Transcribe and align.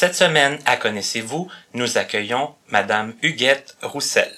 Cette 0.00 0.14
semaine, 0.14 0.60
à 0.64 0.76
Connaissez-vous, 0.76 1.50
nous 1.74 1.98
accueillons 1.98 2.54
Madame 2.68 3.14
Huguette 3.20 3.76
Roussel. 3.82 4.32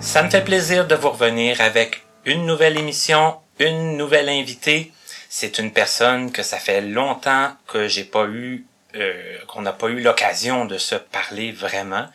Ça 0.00 0.24
me 0.24 0.30
fait 0.30 0.42
plaisir 0.42 0.88
de 0.88 0.96
vous 0.96 1.10
revenir 1.10 1.60
avec 1.60 2.02
une 2.24 2.44
nouvelle 2.44 2.76
émission, 2.76 3.36
une 3.60 3.96
nouvelle 3.96 4.28
invitée. 4.28 4.90
C'est 5.28 5.60
une 5.60 5.70
personne 5.70 6.32
que 6.32 6.42
ça 6.42 6.58
fait 6.58 6.80
longtemps 6.80 7.52
que 7.68 7.86
j'ai 7.86 8.02
pas 8.02 8.26
eu, 8.26 8.66
euh, 8.94 9.38
qu'on 9.48 9.62
n'a 9.62 9.72
pas 9.72 9.88
eu 9.88 10.00
l'occasion 10.00 10.64
de 10.64 10.78
se 10.78 10.94
parler 10.94 11.52
vraiment. 11.52 12.06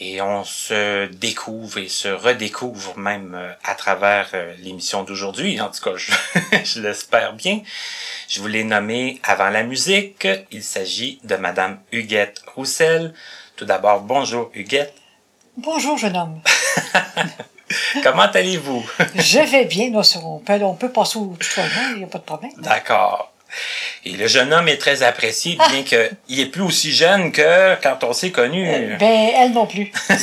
Et 0.00 0.22
on 0.22 0.44
se 0.44 1.06
découvre 1.06 1.78
et 1.78 1.88
se 1.88 2.06
redécouvre 2.06 2.96
même 2.96 3.34
euh, 3.34 3.52
à 3.64 3.74
travers 3.74 4.28
euh, 4.34 4.54
l'émission 4.60 5.02
d'aujourd'hui. 5.02 5.60
En 5.60 5.70
tout 5.70 5.82
cas, 5.82 5.96
je, 5.96 6.12
je 6.64 6.80
l'espère 6.80 7.32
bien. 7.32 7.62
Je 8.28 8.40
vous 8.40 8.46
l'ai 8.46 8.62
nommé 8.62 9.20
avant 9.24 9.48
la 9.48 9.64
musique. 9.64 10.28
Il 10.52 10.62
s'agit 10.62 11.18
de 11.24 11.34
Madame 11.34 11.80
Huguette 11.90 12.42
Roussel. 12.54 13.12
Tout 13.56 13.64
d'abord, 13.64 14.02
bonjour 14.02 14.52
Huguette. 14.54 14.94
Bonjour, 15.56 15.98
jeune 15.98 16.16
homme. 16.16 16.40
Comment 18.04 18.22
allez-vous? 18.22 18.88
Je 19.16 19.40
vais 19.40 19.64
bien. 19.64 19.90
On, 20.22 20.38
peut, 20.38 20.62
on 20.62 20.74
peut 20.74 20.92
passer 20.92 21.18
au 21.18 21.36
tutoiement, 21.38 21.90
il 21.90 21.98
n'y 21.98 22.04
a 22.04 22.06
pas 22.06 22.18
de 22.18 22.24
problème. 22.24 22.52
D'accord. 22.58 23.27
Et 24.04 24.12
le 24.12 24.26
jeune 24.28 24.52
homme 24.52 24.68
est 24.68 24.78
très 24.78 25.02
apprécié, 25.02 25.58
bien 25.70 25.82
qu'il 25.82 26.40
est 26.40 26.46
plus 26.46 26.62
aussi 26.62 26.92
jeune 26.92 27.32
que 27.32 27.74
quand 27.82 28.04
on 28.04 28.12
s'est 28.12 28.30
connu. 28.30 28.68
Euh, 28.68 28.96
ben, 28.96 29.30
elle 29.36 29.52
non 29.52 29.66
plus. 29.66 29.92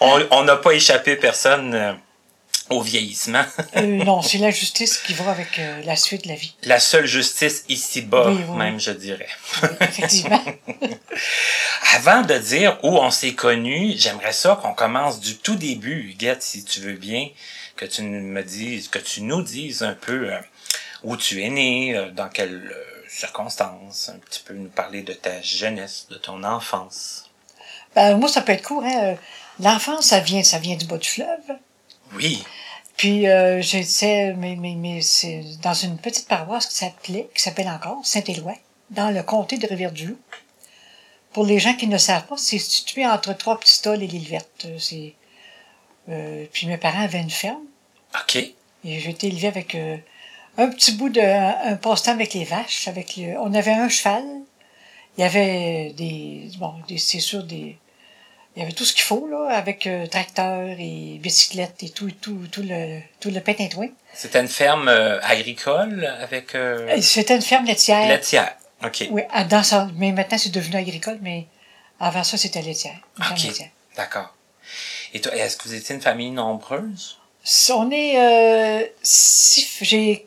on 0.00 0.44
n'a 0.44 0.56
pas 0.56 0.72
échappé 0.72 1.16
personne 1.16 1.74
euh, 1.74 1.92
au 2.70 2.80
vieillissement. 2.80 3.44
euh, 3.76 3.82
non, 3.82 4.22
c'est 4.22 4.38
la 4.38 4.50
justice 4.50 4.98
qui 4.98 5.12
va 5.14 5.30
avec 5.30 5.58
euh, 5.58 5.82
la 5.84 5.96
suite 5.96 6.24
de 6.24 6.28
la 6.28 6.36
vie. 6.36 6.54
La 6.62 6.80
seule 6.80 7.06
justice 7.06 7.64
ici-bas, 7.68 8.28
Oui, 8.28 8.40
oui. 8.48 8.56
même, 8.56 8.80
je 8.80 8.92
dirais. 8.92 9.28
Oui, 9.62 9.68
effectivement. 9.80 10.42
Avant 11.94 12.22
de 12.22 12.34
dire 12.38 12.78
où 12.82 12.96
on 12.98 13.10
s'est 13.10 13.34
connus, 13.34 13.94
j'aimerais 13.96 14.32
ça 14.32 14.58
qu'on 14.62 14.74
commence 14.74 15.20
du 15.20 15.36
tout 15.36 15.56
début, 15.56 16.10
Huguette, 16.10 16.42
si 16.42 16.64
tu 16.64 16.80
veux 16.80 16.94
bien, 16.94 17.28
que 17.76 17.84
tu 17.84 18.02
me 18.02 18.42
dises, 18.42 18.88
que 18.88 18.98
tu 18.98 19.22
nous 19.22 19.42
dises 19.42 19.82
un 19.82 19.94
peu 19.94 20.30
où 21.02 21.16
tu 21.16 21.42
es 21.42 21.48
né, 21.50 21.96
euh, 21.96 22.10
dans 22.10 22.28
quelles 22.28 22.70
euh, 22.72 23.04
circonstances, 23.08 24.08
un 24.08 24.18
petit 24.18 24.40
peu 24.44 24.54
nous 24.54 24.68
parler 24.68 25.02
de 25.02 25.12
ta 25.12 25.40
jeunesse, 25.42 26.06
de 26.10 26.16
ton 26.16 26.42
enfance. 26.44 27.28
ben, 27.94 28.16
moi, 28.16 28.28
ça 28.28 28.42
peut 28.42 28.52
être 28.52 28.62
court. 28.66 28.84
Hein. 28.84 29.04
Euh, 29.04 29.14
L'enfance, 29.62 30.06
ça 30.06 30.20
vient, 30.20 30.42
ça 30.42 30.58
vient 30.58 30.76
du 30.76 30.86
bas 30.86 30.96
du 30.96 31.08
fleuve. 31.08 31.58
Oui, 32.14 32.42
Puis, 32.96 33.28
euh, 33.28 33.60
j'étais 33.60 34.32
mais, 34.34 34.56
mais, 34.56 34.74
mais 34.74 35.02
c'est 35.02 35.44
dans 35.62 35.74
une 35.74 35.98
petite 35.98 36.26
paroisse 36.28 36.66
qui 36.66 36.74
s'appelait, 36.76 37.28
qui 37.34 37.42
s'appelle 37.42 37.68
encore 37.68 38.00
Saint-Éloi, 38.04 38.54
dans 38.90 39.10
le 39.10 39.22
comté 39.22 39.58
de 39.58 39.66
Rivière-du-Loup. 39.66 40.18
Pour 41.32 41.44
les 41.44 41.58
gens 41.60 41.74
qui 41.74 41.86
ne 41.86 41.98
savent 41.98 42.26
pas, 42.26 42.36
c'est 42.36 42.58
situé 42.58 43.06
entre 43.06 43.32
Trois-Pistoles 43.34 44.02
et 44.02 44.06
l'île 44.06 44.28
verte. 44.28 44.66
C'est, 44.78 45.14
euh, 46.08 46.46
puis 46.52 46.66
mes 46.66 46.78
parents 46.78 47.02
avaient 47.04 47.20
une 47.20 47.30
ferme. 47.30 47.62
ok, 48.14 48.36
Et 48.36 48.54
j'ai 48.84 49.10
été 49.10 49.28
élevée 49.28 49.48
avec 49.48 49.74
euh, 49.74 49.96
un 50.58 50.68
petit 50.68 50.92
bout 50.92 51.08
de 51.08 51.20
un, 51.20 51.76
passe-temps 51.76 52.12
avec 52.12 52.34
les 52.34 52.44
vaches. 52.44 52.88
Avec 52.88 53.16
le- 53.16 53.38
on 53.38 53.52
avait 53.54 53.72
un 53.72 53.88
cheval. 53.88 54.24
Il 55.18 55.22
y 55.22 55.24
avait 55.24 55.92
des 55.96 56.50
bon, 56.58 56.74
des, 56.88 56.98
c'est 56.98 57.20
sûr 57.20 57.42
des 57.44 57.76
il 58.56 58.60
y 58.60 58.62
avait 58.64 58.72
tout 58.72 58.84
ce 58.84 58.92
qu'il 58.92 59.02
faut 59.04 59.28
là, 59.28 59.48
avec 59.50 59.86
euh, 59.86 60.06
tracteur 60.06 60.68
et 60.78 61.18
bicyclette 61.22 61.82
et 61.84 61.90
tout, 61.90 62.08
et 62.08 62.12
tout, 62.12 62.46
tout 62.50 62.62
le 62.64 63.00
tout 63.20 63.30
le 63.30 63.40
pétintouin. 63.40 63.88
c'était 64.12 64.40
une 64.40 64.48
ferme 64.48 64.88
euh, 64.88 65.20
agricole 65.22 66.04
avec 66.20 66.54
euh, 66.56 67.00
C'était 67.00 67.36
une 67.36 67.42
ferme 67.42 67.64
laitière. 67.66 68.08
laitière. 68.08 68.56
Ok, 68.84 69.06
Oui, 69.10 69.22
à- 69.30 69.44
dans 69.44 69.62
ça, 69.62 69.88
mais 69.96 70.10
maintenant 70.10 70.38
c'est 70.38 70.50
devenu 70.50 70.76
agricole, 70.76 71.18
mais 71.22 71.46
avant 72.00 72.24
ça 72.24 72.36
c'était 72.38 72.62
laitière. 72.62 72.98
Ok, 73.18 73.42
laitière. 73.44 73.68
d'accord. 73.96 74.34
Et 75.14 75.20
toi, 75.20 75.34
est-ce 75.36 75.56
que 75.56 75.64
vous 75.68 75.74
étiez 75.74 75.94
une 75.94 76.00
famille 76.00 76.30
nombreuse? 76.30 77.18
On 77.74 77.90
est 77.90 78.18
euh, 78.18 78.86
six, 79.02 79.68
j'ai 79.82 80.26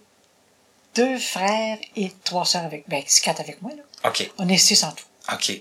deux 0.95 1.17
frères 1.17 1.77
et 1.95 2.11
trois 2.23 2.45
sœurs 2.45 2.63
avec, 2.65 2.87
ben 2.87 3.01
c'est 3.05 3.23
quatre 3.23 3.39
avec 3.39 3.61
moi 3.61 3.71
là. 3.75 4.09
Ok, 4.09 4.29
On 4.37 4.47
est 4.47 4.57
six 4.57 4.83
en 4.83 4.91
tout. 4.91 5.05
OK. 5.31 5.51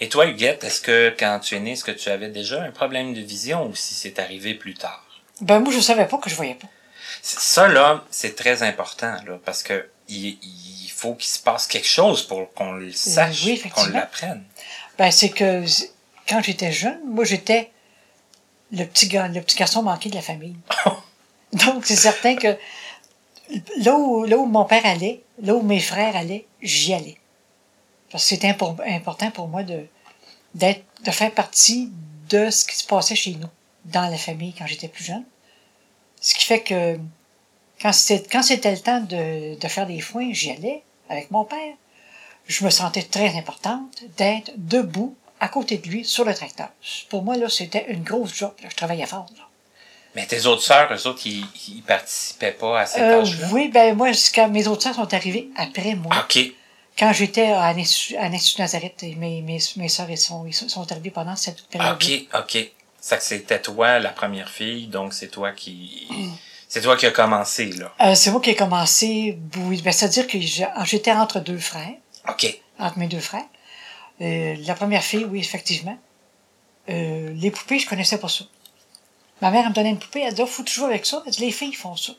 Et 0.00 0.08
toi, 0.08 0.26
Huguette, 0.26 0.64
est-ce 0.64 0.80
que 0.80 1.14
quand 1.18 1.40
tu 1.40 1.54
es 1.56 1.60
née, 1.60 1.72
est-ce 1.72 1.84
que 1.84 1.90
tu 1.90 2.08
avais 2.08 2.28
déjà 2.28 2.62
un 2.62 2.70
problème 2.70 3.14
de 3.14 3.20
vision 3.20 3.66
ou 3.66 3.74
si 3.74 3.94
c'est 3.94 4.18
arrivé 4.18 4.54
plus 4.54 4.74
tard? 4.74 5.04
Ben 5.40 5.60
moi 5.60 5.72
je 5.72 5.80
savais 5.80 6.06
pas 6.06 6.18
que 6.18 6.30
je 6.30 6.34
voyais 6.34 6.54
pas. 6.54 6.68
Ça, 7.22 7.68
là, 7.68 8.04
c'est 8.10 8.36
très 8.36 8.62
important, 8.62 9.16
là, 9.26 9.38
parce 9.44 9.62
que 9.62 9.88
il, 10.08 10.38
il 10.42 10.90
faut 10.90 11.14
qu'il 11.14 11.30
se 11.30 11.38
passe 11.38 11.66
quelque 11.66 11.86
chose 11.88 12.22
pour 12.22 12.52
qu'on 12.54 12.72
le 12.72 12.92
sache, 12.92 13.44
oui, 13.44 13.62
qu'on 13.74 13.86
l'apprenne. 13.86 14.44
Ben 14.98 15.10
c'est 15.10 15.30
que 15.30 15.64
quand 16.28 16.42
j'étais 16.42 16.72
jeune, 16.72 17.00
moi 17.06 17.24
j'étais 17.24 17.70
le 18.72 18.84
petit 18.84 19.08
gars, 19.08 19.28
le 19.28 19.40
petit 19.40 19.56
garçon 19.56 19.82
manqué 19.82 20.08
de 20.08 20.14
la 20.16 20.22
famille. 20.22 20.56
Donc 21.52 21.86
c'est 21.86 21.96
certain 21.96 22.36
que 22.36 22.56
là 23.78 23.96
où, 23.96 24.24
là 24.24 24.36
où 24.36 24.46
mon 24.46 24.64
père 24.64 24.84
allait, 24.84 25.22
là 25.40 25.54
où 25.54 25.62
mes 25.62 25.80
frères 25.80 26.16
allaient, 26.16 26.46
j'y 26.62 26.92
allais. 26.94 27.16
Parce 28.10 28.24
que 28.24 28.28
c'était 28.30 28.50
impor- 28.50 28.80
important 28.86 29.30
pour 29.30 29.48
moi 29.48 29.62
de 29.62 29.86
de 30.54 31.10
faire 31.10 31.32
partie 31.32 31.90
de 32.30 32.50
ce 32.50 32.64
qui 32.64 32.74
se 32.76 32.84
passait 32.86 33.14
chez 33.14 33.32
nous, 33.34 33.48
dans 33.84 34.08
la 34.10 34.16
famille 34.16 34.54
quand 34.56 34.66
j'étais 34.66 34.88
plus 34.88 35.04
jeune. 35.04 35.24
Ce 36.20 36.34
qui 36.34 36.44
fait 36.44 36.62
que 36.62 36.98
quand 37.80 37.92
c'était 37.92 38.28
quand 38.28 38.42
c'était 38.42 38.72
le 38.72 38.78
temps 38.80 39.00
de, 39.00 39.58
de 39.58 39.68
faire 39.68 39.86
des 39.86 40.00
foins, 40.00 40.32
j'y 40.32 40.50
allais 40.50 40.82
avec 41.08 41.30
mon 41.30 41.44
père. 41.44 41.74
Je 42.46 42.64
me 42.64 42.70
sentais 42.70 43.02
très 43.02 43.36
importante 43.36 44.02
d'être 44.16 44.50
debout 44.56 45.14
à 45.38 45.48
côté 45.48 45.76
de 45.78 45.86
lui 45.86 46.04
sur 46.04 46.24
le 46.24 46.34
tracteur. 46.34 46.70
Pour 47.10 47.22
moi, 47.22 47.36
là, 47.36 47.48
c'était 47.48 47.92
une 47.92 48.02
grosse 48.02 48.34
job. 48.34 48.52
là. 48.62 48.68
Je 48.70 48.74
travaillais 48.76 49.06
fort. 49.06 49.26
Là. 49.36 49.47
Mais 50.14 50.26
tes 50.26 50.46
autres 50.46 50.62
sœurs, 50.62 50.92
eux 50.92 51.06
autres, 51.06 51.26
ils, 51.26 51.44
ils 51.68 51.82
participaient 51.82 52.52
pas 52.52 52.80
à 52.80 52.86
ces 52.86 53.00
Euh, 53.00 53.24
oui, 53.52 53.68
ben 53.68 53.94
moi, 53.96 54.12
c'est 54.14 54.34
quand 54.34 54.48
mes 54.48 54.66
autres 54.66 54.82
sœurs 54.82 54.94
sont 54.94 55.12
arrivées 55.14 55.48
après 55.56 55.94
moi. 55.94 56.16
OK. 56.24 56.38
Quand 56.98 57.12
j'étais 57.12 57.46
à 57.52 57.72
l'Institut 57.72 58.60
Nazareth, 58.60 59.02
et 59.04 59.14
mes, 59.14 59.40
mes, 59.42 59.58
mes 59.76 59.88
sœurs 59.88 60.10
ils 60.10 60.18
sont, 60.18 60.44
ils 60.46 60.52
sont 60.54 60.90
arrivées 60.90 61.10
pendant 61.12 61.36
cette 61.36 61.62
période 61.68 61.94
OK, 61.94 62.26
OK. 62.34 62.70
Ça 63.00 63.16
que 63.16 63.22
c'était 63.22 63.60
toi, 63.62 64.00
la 64.00 64.10
première 64.10 64.48
fille, 64.48 64.88
donc 64.88 65.12
c'est 65.14 65.28
toi 65.28 65.52
qui... 65.52 66.08
C'est 66.70 66.82
toi 66.82 66.98
qui 66.98 67.06
as 67.06 67.12
commencé, 67.12 67.64
là. 67.72 67.94
Euh, 68.02 68.14
c'est 68.14 68.30
moi 68.30 68.42
qui 68.42 68.50
ai 68.50 68.54
commencé, 68.54 69.38
oui, 69.56 69.80
ben, 69.80 69.90
c'est-à-dire 69.90 70.26
que 70.26 70.38
j'ai- 70.38 70.66
j'étais 70.84 71.12
entre 71.12 71.40
deux 71.40 71.56
frères, 71.56 71.94
OK. 72.28 72.60
entre 72.78 72.98
mes 72.98 73.06
deux 73.06 73.20
frères. 73.20 73.46
Euh, 74.20 74.54
la 74.58 74.74
première 74.74 75.02
fille, 75.02 75.24
oui, 75.24 75.40
effectivement. 75.40 75.96
Euh, 76.90 77.32
les 77.34 77.50
poupées, 77.50 77.78
je 77.78 77.88
connaissais 77.88 78.18
pas 78.18 78.28
ça. 78.28 78.44
Ma 79.40 79.50
mère 79.50 79.62
elle 79.64 79.70
me 79.70 79.74
donnait 79.74 79.90
une 79.90 79.98
poupée, 79.98 80.22
elle 80.22 80.34
dit, 80.34 80.42
oh, 80.42 80.46
faut 80.46 80.62
toujours 80.62 80.86
avec 80.86 81.06
ça. 81.06 81.22
Elle 81.26 81.32
dit, 81.32 81.40
les 81.42 81.52
filles 81.52 81.74
font 81.74 81.96
ça. 81.96 82.12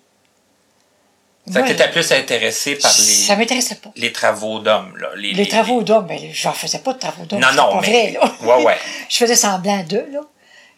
Ça 1.51 1.61
que 1.63 1.67
t'étais 1.69 1.89
plus 1.89 2.11
intéressé 2.11 2.75
par 2.75 2.91
les... 2.91 3.03
Ça 3.03 3.35
m'intéressait 3.35 3.75
pas. 3.75 3.89
les 3.95 4.11
travaux 4.13 4.59
d'hommes, 4.59 4.95
là. 4.97 5.09
Les, 5.15 5.33
Les 5.33 5.47
travaux 5.47 5.81
d'hommes, 5.81 6.05
ben, 6.05 6.19
j'en 6.31 6.53
faisais 6.53 6.77
pas 6.79 6.93
de 6.93 6.99
travaux 6.99 7.25
d'hommes. 7.25 7.39
Non, 7.39 7.51
non, 7.53 7.71
pas 7.73 7.81
mais- 7.81 8.11
vrai, 8.11 8.11
là. 8.11 8.33
Ouais, 8.57 8.63
ouais. 8.65 8.77
je 9.09 9.17
faisais 9.17 9.35
semblant 9.35 9.81
d'eux, 9.83 10.07
là. 10.11 10.21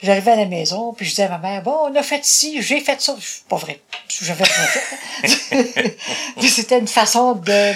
J'arrivais 0.02 0.32
à 0.32 0.36
la 0.38 0.46
maison, 0.46 0.94
puis 0.94 1.06
je 1.06 1.12
disais 1.12 1.24
à 1.24 1.30
ma 1.30 1.38
mère, 1.38 1.62
bon, 1.62 1.78
on 1.92 1.96
a 1.96 2.02
fait 2.02 2.24
ci, 2.26 2.62
j'ai 2.62 2.80
fait 2.80 3.00
ça. 3.02 3.16
Pas 3.50 3.58
vrai. 3.58 3.82
J'avais 4.08 4.44
rien 4.46 4.66
fait. 4.66 5.98
Puis 6.40 6.50
c'était 6.50 6.80
une 6.80 6.88
façon 6.88 7.34
de, 7.34 7.74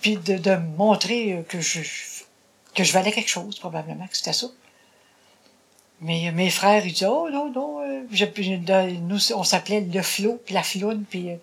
puis 0.00 0.16
de, 0.16 0.38
de 0.38 0.56
montrer 0.78 1.44
que 1.50 1.60
je, 1.60 1.80
que 2.74 2.82
je 2.82 2.92
valais 2.92 3.12
quelque 3.12 3.28
chose, 3.28 3.58
probablement, 3.58 4.06
que 4.06 4.16
c'était 4.16 4.32
ça. 4.32 4.46
Mais 6.02 6.30
mes 6.32 6.50
frères, 6.50 6.84
ils 6.86 6.92
disaient, 6.92 7.06
oh, 7.06 7.28
non, 7.30 7.50
non, 7.52 7.80
euh, 7.80 8.02
je- 8.10 8.96
nous, 9.00 9.32
on 9.34 9.44
s'appelait 9.44 9.80
le 9.82 10.02
flot, 10.02 10.40
puis 10.44 10.54
la 10.54 10.62
floune, 10.62 11.04
puis, 11.08 11.30
euh, 11.30 11.36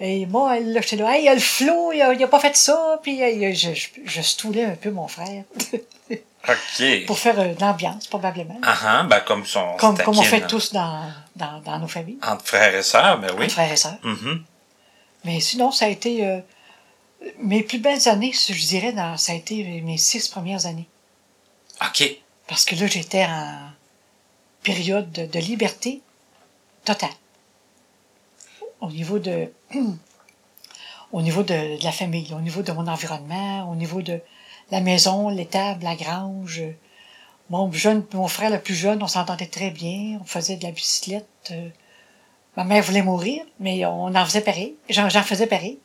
et 0.00 0.24
moi, 0.26 0.56
elle, 0.56 0.72
là, 0.72 0.80
j'étais 0.80 0.96
là, 0.96 1.14
hey, 1.14 1.22
il 1.22 1.26
y 1.26 1.28
a 1.28 1.34
le 1.34 1.40
flot, 1.40 1.92
il 1.92 2.00
a, 2.00 2.12
il 2.14 2.22
a 2.24 2.26
pas 2.28 2.40
fait 2.40 2.56
ça, 2.56 2.98
puis 3.02 3.22
euh, 3.22 3.52
je, 3.54 3.74
je, 3.74 3.88
je 4.04 4.22
stoulais 4.22 4.64
un 4.64 4.74
peu 4.76 4.90
mon 4.90 5.08
frère. 5.08 5.44
OK. 6.48 7.06
pour 7.06 7.18
faire 7.20 7.38
euh, 7.38 7.54
l'ambiance, 7.60 8.08
probablement. 8.08 8.58
Ah 8.64 8.76
ah, 8.84 9.02
ben 9.04 9.20
comme 9.20 9.46
son 9.46 9.76
comme, 9.78 9.96
comme 9.98 10.18
on 10.18 10.22
fait 10.22 10.44
tous 10.48 10.72
dans, 10.72 11.04
dans, 11.36 11.60
dans 11.60 11.78
nos 11.78 11.86
familles, 11.86 12.18
Entre 12.26 12.44
frères 12.44 12.74
et 12.74 12.82
sœurs, 12.82 13.18
ben 13.20 13.30
oui. 13.38 13.44
entre 13.44 13.52
frères 13.52 13.70
et 13.72 13.76
sœurs. 13.76 13.98
Mhm. 14.02 14.42
Mais 15.24 15.38
sinon, 15.38 15.70
ça 15.70 15.84
a 15.84 15.88
été 15.88 16.26
euh, 16.26 16.40
mes 17.38 17.62
plus 17.62 17.78
belles 17.78 18.08
années, 18.08 18.32
je 18.32 18.66
dirais, 18.66 18.92
dans, 18.92 19.16
ça 19.16 19.32
a 19.32 19.34
été 19.36 19.62
mes 19.82 19.98
six 19.98 20.26
premières 20.26 20.66
années. 20.66 20.88
OK. 21.80 22.02
Parce 22.48 22.64
que 22.64 22.74
là, 22.74 22.88
j'étais 22.88 23.24
en 23.24 23.56
période 24.62 25.10
de, 25.12 25.26
de 25.26 25.38
liberté 25.38 26.00
totale. 26.84 27.10
Au 28.80 28.90
niveau 28.90 29.18
de, 29.18 29.52
au 31.12 31.22
niveau 31.22 31.42
de, 31.42 31.78
de 31.78 31.84
la 31.84 31.92
famille, 31.92 32.32
au 32.34 32.40
niveau 32.40 32.62
de 32.62 32.72
mon 32.72 32.86
environnement, 32.86 33.70
au 33.70 33.74
niveau 33.76 34.02
de 34.02 34.20
la 34.70 34.80
maison, 34.80 35.28
l'étable, 35.28 35.84
la 35.84 35.94
grange. 35.94 36.62
Mon 37.50 37.70
jeune, 37.72 38.04
mon 38.14 38.28
frère 38.28 38.50
le 38.50 38.60
plus 38.60 38.74
jeune, 38.74 39.02
on 39.02 39.08
s'entendait 39.08 39.46
très 39.46 39.70
bien. 39.70 40.18
On 40.20 40.24
faisait 40.24 40.56
de 40.56 40.64
la 40.64 40.70
bicyclette. 40.70 41.26
Euh, 41.50 41.68
ma 42.56 42.64
mère 42.64 42.82
voulait 42.82 43.02
mourir, 43.02 43.44
mais 43.60 43.84
on 43.84 44.14
en 44.14 44.24
faisait 44.24 44.40
pareil. 44.40 44.74
J'en, 44.88 45.08
j'en 45.08 45.22
faisais 45.22 45.46
pareil. 45.46 45.78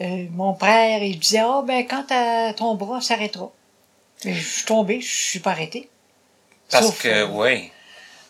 Euh, 0.00 0.26
mon 0.30 0.52
père, 0.54 1.02
il 1.02 1.18
disait, 1.18 1.38
ah, 1.38 1.62
ben, 1.66 1.86
quand 1.86 2.04
ton 2.56 2.74
bras 2.74 3.00
s'arrêtera. 3.00 3.50
Mais 4.24 4.34
je 4.34 4.46
suis 4.46 4.64
tombée, 4.64 5.00
je 5.00 5.12
suis 5.12 5.38
pas 5.40 5.52
arrêtée. 5.52 5.88
Parce 6.70 6.86
Sauf, 6.86 7.02
que, 7.02 7.08
euh, 7.08 7.26
oui. 7.28 7.70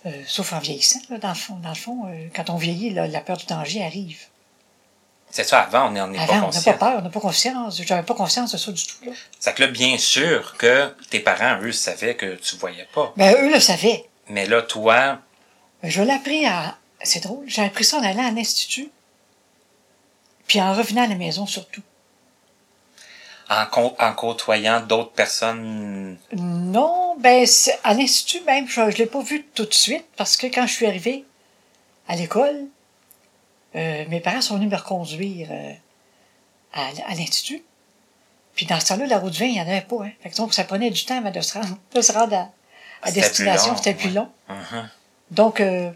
Euh, 0.07 0.11
sauf 0.27 0.53
en 0.53 0.59
vieillissant, 0.59 1.01
là, 1.11 1.19
dans 1.19 1.29
le 1.31 1.35
fond. 1.35 1.55
Dans 1.57 1.69
le 1.71 1.75
fond, 1.75 2.07
euh, 2.07 2.29
quand 2.35 2.51
on 2.51 2.57
vieillit, 2.57 2.91
là, 2.91 3.07
la 3.07 3.21
peur 3.21 3.37
du 3.37 3.47
danger 3.47 3.83
arrive. 3.83 4.19
C'est 5.31 5.45
ça, 5.45 5.63
avant, 5.63 5.89
on 5.89 5.91
n'est 5.91 6.01
on 6.01 6.09
n'est 6.09 6.19
pas 6.19 6.25
Avant, 6.25 6.35
on 6.35 6.39
n'a 6.41 6.45
conscient. 6.47 6.73
pas 6.75 6.79
peur, 6.91 6.99
on 6.99 7.03
n'a 7.03 7.11
pas 7.11 7.21
conscience. 7.21 7.83
J'avais 7.83 8.03
pas 8.05 8.15
conscience 8.15 8.53
de 8.53 8.57
ça 8.57 8.71
du 8.71 8.87
tout. 8.87 9.05
Là. 9.07 9.13
C'est 9.41 9.55
que 9.55 9.63
là, 9.63 9.69
bien 9.69 9.99
sûr 9.99 10.57
que 10.59 10.95
tes 11.11 11.21
parents, 11.21 11.59
eux, 11.63 11.73
savaient 11.73 12.15
que 12.15 12.37
tu 12.37 12.57
voyais 12.57 12.87
pas. 12.95 13.13
Ben, 13.17 13.35
eux 13.43 13.53
le 13.53 13.59
savaient. 13.59 14.05
Mais 14.29 14.47
là, 14.47 14.63
toi, 14.63 15.19
Je 15.83 16.03
l'ai 16.03 16.13
appris 16.13 16.47
à. 16.47 16.77
C'est 17.03 17.21
drôle, 17.25 17.45
j'ai 17.49 17.63
appris 17.63 17.85
ça 17.85 17.99
en 17.99 18.03
allant 18.03 18.27
à 18.27 18.31
l'institut. 18.31 18.91
Puis 20.47 20.61
en 20.61 20.73
revenant 20.73 21.03
à 21.03 21.07
la 21.09 21.17
maison 21.17 21.47
surtout. 21.47 21.83
En, 23.51 23.65
en 23.99 24.13
côtoyant 24.15 24.81
d'autres 24.81 25.13
personnes, 25.13 26.19
Non, 26.33 27.17
ben 27.19 27.47
à 27.85 27.95
l'institut 27.95 28.41
même, 28.43 28.69
je 28.69 28.81
ne 28.81 28.91
l'ai 28.91 29.07
pas 29.07 29.21
vu 29.23 29.45
tout 29.55 29.65
de 29.67 29.75
suite 29.75 30.05
parce 30.17 30.37
que 30.37 30.47
quand 30.47 30.67
je 30.67 30.73
suis 30.73 30.87
arrivée 30.87 31.25
à 32.09 32.17
l'école, 32.17 32.65
euh, 33.77 34.05
mes 34.09 34.21
parents 34.21 34.41
sont 34.41 34.57
venus 34.57 34.71
me 34.71 34.77
reconduire 34.77 35.49
euh, 35.51 35.73
à, 36.73 36.87
à 37.07 37.15
l'institut. 37.15 37.63
Puis 38.55 38.67
dans 38.67 38.79
ce 38.79 38.87
temps-là, 38.87 39.07
la 39.07 39.19
route 39.19 39.35
20, 39.35 39.45
il 39.47 39.53
n'y 39.53 39.61
en 39.61 39.69
avait 39.69 39.81
pas. 39.81 40.05
Hein. 40.05 40.11
Fait 40.23 40.31
que 40.31 40.37
donc, 40.37 40.55
ça 40.55 40.65
prenait 40.65 40.91
du 40.91 41.05
temps 41.05 41.19
avant 41.19 41.31
de 41.31 41.41
se 41.41 41.55
rendre, 41.59 41.77
de 41.93 42.01
se 42.01 42.13
rendre 42.13 42.35
à, 42.37 42.51
à 43.03 43.09
C'était 43.09 43.21
destination. 43.23 43.63
plus 43.63 43.71
long, 43.71 43.77
C'était 43.77 43.95
plus 43.95 44.11
long. 44.11 44.29
Mhm. 44.49 44.89
Donc, 45.33 45.61
euh, 45.61 45.91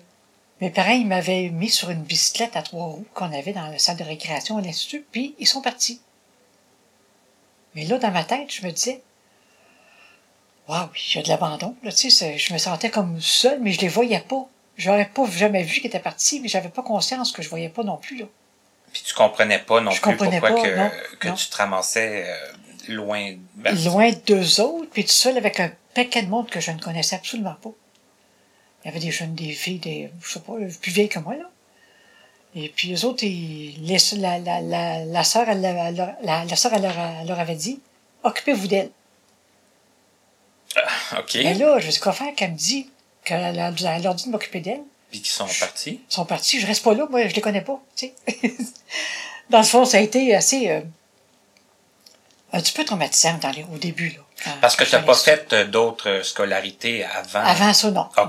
mes 0.61 0.71
parents, 0.71 0.91
ils 0.93 1.07
m'avaient 1.07 1.51
mis 1.51 1.69
sur 1.71 1.91
une 1.91 2.03
bicyclette 2.03 2.57
à 2.57 2.63
trois 2.63 2.85
roues 2.87 3.07
qu'on 3.15 3.33
avait 3.33 3.53
dans 3.53 3.67
la 3.69 3.79
salle 3.79 3.97
de 3.97 4.03
récréation 4.03 4.57
à 4.57 4.61
l'Institut, 4.61 5.05
puis 5.13 5.37
ils 5.39 5.47
sont 5.47 5.61
partis. 5.63 6.01
Mais 7.75 7.85
là, 7.85 7.99
dans 7.99 8.11
ma 8.11 8.25
tête, 8.25 8.53
je 8.53 8.67
me 8.67 8.71
disais, 8.73 9.03
waouh, 10.69 10.89
il 11.13 11.17
y 11.17 11.19
a 11.19 11.23
de 11.23 11.29
l'abandon. 11.29 11.77
Là, 11.83 11.93
tu 11.93 12.11
sais, 12.11 12.39
je 12.39 12.53
me 12.53 12.59
sentais 12.59 12.91
comme 12.91 13.21
seule, 13.21 13.61
mais 13.61 13.73
je 13.73 13.81
les 13.81 13.89
voyais 13.89 14.21
pas. 14.21 14.47
J'aurais 14.77 15.07
pas 15.09 15.27
jamais 15.31 15.63
vu 15.63 15.75
qu'ils 15.81 15.87
étaient 15.87 15.99
partis, 15.99 16.41
mais 16.41 16.49
j'avais 16.49 16.69
pas 16.69 16.83
conscience 16.83 17.33
que 17.33 17.43
je 17.43 17.49
voyais 17.49 17.69
pas 17.69 17.83
non 17.83 17.97
plus. 17.97 18.17
Là. 18.19 18.27
puis 18.93 19.03
tu 19.05 19.15
comprenais 19.15 19.59
pas 19.59 19.81
non 19.81 19.91
Je 19.91 20.01
plus 20.01 20.17
pourquoi 20.17 20.41
pas, 20.41 20.63
que, 20.63 20.77
non, 20.77 20.91
que 21.19 21.29
non. 21.29 21.35
tu 21.35 21.49
te 21.49 21.57
ramassais 21.57 22.25
euh, 22.29 22.37
loin. 22.89 23.35
ben, 23.57 23.85
Loin 23.85 24.11
d'eux 24.27 24.61
autres, 24.61 24.89
puis 24.91 25.05
tout 25.05 25.11
seul 25.11 25.37
avec 25.37 25.59
un 25.61 25.73
paquet 25.95 26.23
de 26.23 26.29
monde 26.29 26.49
que 26.49 26.61
je 26.61 26.71
ne 26.71 26.79
connaissais 26.81 27.17
absolument 27.17 27.57
pas. 27.61 27.71
Il 28.85 28.87
y 28.87 28.91
avait 28.91 29.01
des 29.01 29.11
jeunes, 29.11 29.35
des 29.35 29.51
filles, 29.53 29.81
des, 29.81 30.11
je 30.23 30.33
sais 30.35 30.41
pas, 30.41 30.53
plus 30.81 30.93
vieilles 30.93 31.09
que 31.09 31.19
moi, 31.19 31.35
là. 31.35 31.51
Et 32.55 32.69
puis 32.71 32.95
eux 32.95 33.05
autres, 33.05 33.25
ils, 33.25 33.77
les, 33.83 33.99
la, 34.19 34.39
la, 34.39 34.61
la, 34.61 35.05
la 35.05 35.25
sœur, 35.25 35.49
elle, 35.49 35.61
leur- 35.61 35.77
elle 35.87 35.97
leur- 35.97 36.15
la, 36.23 36.45
la 36.45 36.57
sœur, 36.57 36.73
elle 36.75 36.83
leur, 36.83 36.95
elle 37.21 37.29
leur 37.29 37.39
avait 37.39 37.55
dit, 37.55 37.81
occupez-vous 38.25 38.67
d'elle. 38.69 38.91
OK. 41.19 41.35
Mais 41.35 41.55
là, 41.55 41.79
je 41.79 41.91
sais 41.91 42.01
quoi 42.01 42.13
faire 42.13 42.35
qu'elle 42.35 42.53
me 42.53 42.57
dit, 42.57 42.89
qu'elle 43.25 43.57
leur 43.57 44.15
dit 44.15 44.25
de 44.25 44.31
m'occuper 44.31 44.61
d'elle. 44.61 44.83
Puis 45.11 45.23
qui 45.23 45.31
sont 45.31 45.47
partis. 45.61 46.01
Ils 46.11 46.15
sont 46.15 46.25
partis, 46.27 46.61
je 46.61 46.67
reste 46.67 46.85
pas 46.85 46.95
là, 46.95 47.07
moi, 47.09 47.27
je 47.27 47.35
les 47.35 47.41
connais 47.41 47.63
pas, 47.63 47.81
tu 47.97 48.11
sais. 48.27 48.55
Dans 49.51 49.59
le 49.59 49.65
fond, 49.65 49.85
ça 49.87 49.97
a 49.97 50.01
été 50.01 50.35
assez, 50.35 50.69
euh, 50.71 50.83
un 52.53 52.61
petit 52.61 52.73
peu 52.73 52.85
traumatisant 52.85 53.39
dans 53.39 53.51
les, 53.51 53.65
au 53.65 53.79
début, 53.79 54.11
là. 54.11 54.53
Parce 54.61 54.77
que 54.77 54.85
tu 54.85 54.93
n'as 54.95 55.03
pas 55.03 55.15
fait 55.15 55.53
euh, 55.53 55.65
d'autres 55.65 56.21
scolarités 56.23 57.05
avant? 57.05 57.41
Avant 57.41 57.73
ça, 57.73 57.91
non. 57.91 58.09
OK. 58.19 58.19
Non, 58.19 58.29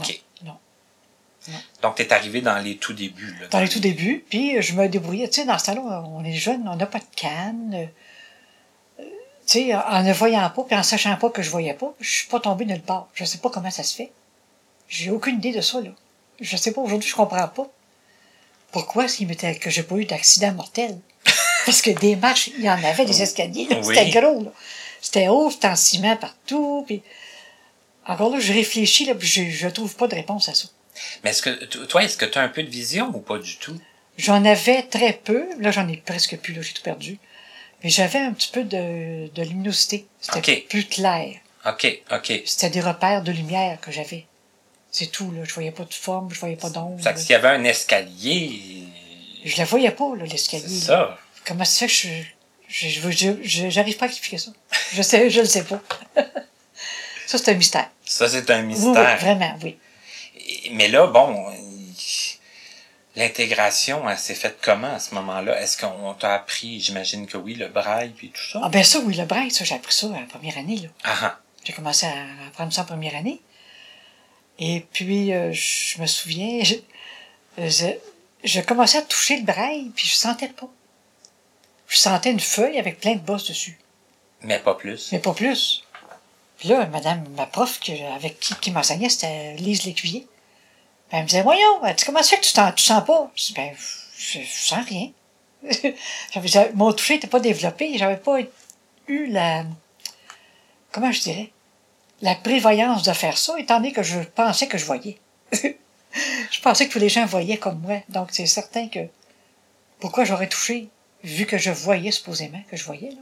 non. 1.47 1.57
Donc, 1.81 1.95
tu 1.95 2.01
es 2.03 2.13
arrivé 2.13 2.41
dans 2.41 2.57
les 2.59 2.77
tout 2.77 2.94
débuts. 2.94 3.36
Là, 3.39 3.47
Dans 3.47 3.59
les 3.59 3.69
tout 3.69 3.80
débuts, 3.80 4.24
puis 4.30 4.62
je 4.62 4.74
me 4.74 4.88
débrouillais. 4.88 5.27
Tu 5.30 5.41
sais, 5.41 5.45
dans 5.45 5.57
ce 5.57 5.65
temps-là, 5.68 6.03
on 6.07 6.24
est 6.24 6.33
jeunes, 6.33 6.68
on 6.68 6.75
n'a 6.75 6.86
pas 6.86 7.00
de 7.00 7.06
canne. 7.15 7.74
euh, 7.75 9.03
tu 9.47 9.53
sais, 9.69 9.75
en 9.75 10.03
ne 10.03 10.13
voyant 10.13 10.47
pas, 10.50 10.63
puis 10.63 10.75
en 10.75 10.83
sachant 10.83 11.15
pas 11.15 11.30
que 11.30 11.41
je 11.41 11.50
voyais 11.50 11.74
pas, 11.74 11.94
je 12.00 12.09
suis 12.09 12.27
pas 12.27 12.39
tombée 12.39 12.65
nulle 12.65 12.81
part. 12.81 13.07
Je 13.13 13.25
sais 13.25 13.39
pas 13.39 13.50
comment 13.50 13.71
ça 13.71 13.83
se 13.83 13.95
fait. 13.95 14.12
J'ai 14.88 15.09
aucune 15.12 15.36
idée 15.36 15.51
de 15.51 15.62
ça, 15.62 15.81
là. 15.81 15.89
Je 16.39 16.56
sais 16.57 16.71
pas, 16.71 16.81
aujourd'hui, 16.81 17.09
je 17.09 17.15
comprends 17.15 17.47
pas. 17.47 17.68
Pourquoi 18.71 19.06
est-ce 19.06 19.18
qu'il 19.18 19.27
m'était, 19.27 19.56
que 19.56 19.69
j'ai 19.69 19.83
pas 19.83 19.95
eu 19.95 20.06
d'accident 20.06 20.51
mortel? 20.53 20.97
Parce 21.65 21.81
que 21.81 21.89
des 21.92 22.15
marches, 22.15 22.50
il 22.57 22.63
y 22.63 22.69
en 22.69 22.83
avait, 22.83 23.06
des 23.06 23.21
escaliers, 23.21 23.68
Oui. 23.71 23.95
c'était 23.95 24.09
gros, 24.21 24.44
là. 24.44 24.51
C'était 25.01 25.27
haut, 25.30 25.50
c'était 25.50 25.68
en 25.69 25.75
ciment 25.75 26.15
partout, 26.18 26.83
puis... 26.85 27.01
Encore 28.06 28.31
là, 28.31 28.39
je 28.39 28.51
réfléchis, 28.53 29.06
là, 29.06 29.13
puis 29.15 29.27
je, 29.27 29.50
je 29.50 29.68
trouve 29.68 29.95
pas 29.95 30.07
de 30.07 30.15
réponse 30.15 30.50
à 30.50 30.53
ça. 30.56 30.68
Mais 31.23 31.31
est-ce 31.31 31.41
que 31.41 31.49
toi, 31.85 32.03
est-ce 32.03 32.17
que 32.17 32.25
tu 32.25 32.37
as 32.37 32.41
un 32.41 32.49
peu 32.49 32.63
de 32.63 32.69
vision 32.69 33.07
ou 33.13 33.19
pas 33.19 33.37
du 33.37 33.57
tout? 33.57 33.79
J'en 34.17 34.43
avais 34.45 34.83
très 34.83 35.13
peu. 35.13 35.45
Là, 35.59 35.71
j'en 35.71 35.87
ai 35.87 35.97
presque 35.97 36.37
plus. 36.37 36.53
Là, 36.53 36.61
j'ai 36.61 36.73
tout 36.73 36.81
perdu. 36.83 37.17
Mais 37.83 37.89
j'avais 37.89 38.19
un 38.19 38.33
petit 38.33 38.49
peu 38.51 38.63
de, 38.63 39.27
de 39.33 39.43
luminosité. 39.43 40.05
C'était 40.19 40.57
plus 40.69 40.85
clair. 40.85 41.35
OK, 41.65 42.01
OK. 42.11 42.41
C'était 42.45 42.69
des 42.69 42.81
repères 42.81 43.21
de 43.21 43.31
lumière 43.31 43.79
que 43.79 43.91
j'avais. 43.91 44.25
C'est 44.91 45.07
tout. 45.11 45.31
Là. 45.31 45.43
Je 45.45 45.53
voyais 45.53 45.71
pas 45.71 45.83
de 45.85 45.93
forme, 45.93 46.33
je 46.33 46.39
voyais 46.39 46.55
pas 46.57 46.69
d'ombre. 46.69 47.01
Ça 47.01 47.15
s'il 47.15 47.31
y 47.31 47.35
avait 47.35 47.47
un 47.49 47.63
escalier, 47.63 48.83
Je 49.45 49.57
la 49.57 49.63
voyais 49.65 49.91
pas, 49.91 50.15
là, 50.17 50.25
l'escalier. 50.25 50.65
c'est 50.67 50.89
là. 50.91 51.17
ça. 51.17 51.19
Comment 51.45 51.63
ça 51.65 51.87
fait 51.87 51.87
que 51.87 51.93
je... 52.67 52.87
je, 52.89 52.89
je, 52.89 53.11
je- 53.11 53.43
je- 53.43 53.69
j'arrive 53.69 53.97
pas 53.97 54.05
à 54.05 54.09
expliquer 54.09 54.37
ça. 54.37 54.51
Je 54.93 55.01
sais, 55.01 55.29
je 55.29 55.39
le 55.41 55.45
sais 55.47 55.63
pas. 55.63 55.81
ça, 57.25 57.37
c'est 57.37 57.49
un 57.51 57.53
mystère. 57.55 57.89
Ça, 58.05 58.27
c'est 58.27 58.49
un 58.49 58.59
Oui, 58.61 58.67
mystère. 58.67 58.91
oui, 59.17 59.21
vraiment, 59.25 59.57
oui. 59.63 59.77
Mais 60.71 60.87
là, 60.87 61.07
bon, 61.07 61.51
l'intégration, 63.15 64.09
elle 64.09 64.17
s'est 64.17 64.35
faite 64.35 64.59
comment 64.61 64.93
à 64.93 64.99
ce 64.99 65.13
moment-là? 65.15 65.59
Est-ce 65.61 65.77
qu'on 65.77 66.13
t'a 66.13 66.33
appris, 66.35 66.79
j'imagine 66.79 67.27
que 67.27 67.37
oui, 67.37 67.55
le 67.55 67.67
braille 67.67 68.09
puis 68.09 68.29
tout 68.29 68.41
ça? 68.41 68.61
Ah 68.63 68.69
ben 68.69 68.83
ça, 68.83 68.99
oui, 68.99 69.15
le 69.15 69.25
braille, 69.25 69.51
ça, 69.51 69.63
j'ai 69.63 69.75
appris 69.75 69.93
ça 69.93 70.07
à 70.07 70.19
la 70.19 70.25
première 70.25 70.57
année, 70.57 70.77
là. 70.77 70.89
Ah, 71.03 71.17
ah. 71.23 71.39
J'ai 71.63 71.73
commencé 71.73 72.05
à 72.05 72.47
apprendre 72.47 72.71
ça 72.73 72.81
en 72.81 72.85
première 72.85 73.15
année. 73.15 73.41
Et 74.59 74.85
puis, 74.91 75.33
euh, 75.33 75.51
je 75.53 76.01
me 76.01 76.07
souviens, 76.07 76.63
je, 76.63 76.75
je, 77.57 77.87
je 78.43 78.61
commençais 78.61 78.97
à 78.97 79.01
toucher 79.01 79.37
le 79.37 79.43
braille, 79.43 79.91
puis 79.95 80.07
je 80.07 80.15
sentais 80.15 80.49
pas. 80.49 80.69
Je 81.87 81.97
sentais 81.97 82.31
une 82.31 82.39
feuille 82.39 82.77
avec 82.77 82.99
plein 82.99 83.15
de 83.15 83.19
bosses 83.19 83.47
dessus, 83.47 83.79
mais 84.41 84.59
pas 84.59 84.75
plus. 84.75 85.11
mais 85.11 85.19
pas 85.19 85.33
plus. 85.33 85.83
Puis 86.59 86.69
là, 86.69 86.85
madame, 86.87 87.27
ma 87.35 87.45
prof 87.45 87.79
que, 87.79 88.15
avec 88.15 88.39
qui, 88.39 88.53
qui 88.56 88.71
m'enseignait, 88.71 89.09
c'était 89.09 89.56
Lise 89.56 89.83
Lécuyer. 89.85 90.27
Ben, 91.11 91.18
elle 91.18 91.23
me 91.23 91.28
disait, 91.28 91.42
voyons, 91.42 91.85
elle 91.85 91.95
dit, 91.95 92.06
comment 92.06 92.21
ça 92.23 92.30
fait 92.35 92.42
que 92.42 92.45
tu, 92.45 92.54
t'en- 92.54 92.71
tu 92.71 92.83
sens 92.83 93.04
pas? 93.06 93.31
Je 93.35 93.45
dis, 93.47 93.54
ben, 93.54 93.71
je, 94.18 94.39
je 94.42 94.45
sens 94.47 94.85
rien. 94.85 95.11
J'avais- 96.33 96.71
mon 96.73 96.94
toucher 96.94 97.16
n'était 97.16 97.28
pas 97.28 97.39
développé, 97.39 97.97
j'avais 97.97 98.18
pas 98.18 98.37
eu 99.07 99.25
la, 99.28 99.66
comment 100.92 101.11
je 101.11 101.19
dirais, 101.21 101.51
la 102.21 102.35
prévoyance 102.35 103.04
de 103.04 103.13
faire 103.13 103.37
ça, 103.37 103.57
étant 103.59 103.78
donné 103.78 103.92
que 103.92 104.04
je 104.04 104.19
pensais 104.19 104.68
que 104.68 104.78
je 104.78 104.85
voyais. 104.85 105.18
je 105.54 106.61
pensais 106.61 106.87
que 106.87 106.94
tous 106.94 106.99
les 106.99 107.09
gens 107.09 107.25
voyaient 107.25 107.57
comme 107.57 107.80
moi. 107.81 108.01
Donc, 108.09 108.30
c'est 108.31 108.45
certain 108.45 108.87
que, 108.87 108.99
pourquoi 109.99 110.23
j'aurais 110.25 110.47
touché, 110.49 110.89
vu 111.23 111.45
que 111.45 111.57
je 111.57 111.71
voyais 111.71 112.11
supposément 112.11 112.61
que 112.69 112.78
je 112.78 112.83
voyais, 112.85 113.09
là? 113.09 113.21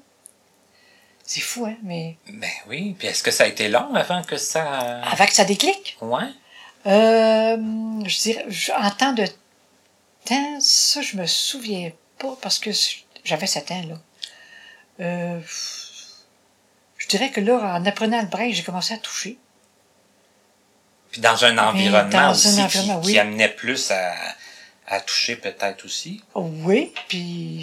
C'est 1.24 1.42
fou, 1.42 1.66
hein, 1.66 1.76
mais 1.84 2.16
Ben 2.30 2.50
oui. 2.68 2.96
Puis 2.98 3.08
est-ce 3.10 3.22
que 3.22 3.32
ça 3.32 3.44
a 3.44 3.48
été 3.48 3.68
long 3.68 3.94
avant 3.96 4.24
que 4.24 4.38
ça... 4.38 5.02
avant 5.02 5.26
que 5.26 5.34
ça 5.34 5.44
déclique, 5.44 5.98
Ouais. 6.02 6.30
Euh, 6.88 7.58
je 8.06 8.18
dirais, 8.20 8.46
je- 8.48 8.72
en 8.72 8.90
temps 8.92 9.14
de 9.14 9.26
temps, 10.26 10.60
ça, 10.60 11.02
je 11.02 11.18
me 11.18 11.26
souviens 11.26 11.92
pas 12.18 12.36
parce 12.42 12.60
que 12.60 12.72
j'avais 13.24 13.48
7 13.48 13.72
ans, 13.72 13.84
là. 13.88 13.96
Euh, 15.00 15.40
je 16.98 17.08
dirais 17.08 17.30
que 17.32 17.40
là, 17.42 17.76
en 17.76 17.86
apprenant 17.86 18.22
le 18.22 18.28
braille, 18.28 18.54
j'ai 18.54 18.64
commencé 18.64 18.94
à 18.94 18.98
toucher. 18.98 19.38
Puis 21.12 21.22
dans 21.22 21.46
un 21.46 21.58
environnement 21.58 22.10
dans 22.10 22.18
un 22.28 22.32
aussi 22.32 22.56
qui- 22.56 22.62
environnement, 22.62 23.02
qui, 23.02 23.08
oui. 23.08 23.20
amenait 23.20 23.50
plus 23.50 23.92
à, 23.92 24.14
à 24.88 25.00
toucher 25.02 25.36
peut-être 25.36 25.86
aussi. 25.86 26.22
Oui, 26.36 26.94
puis 27.08 27.62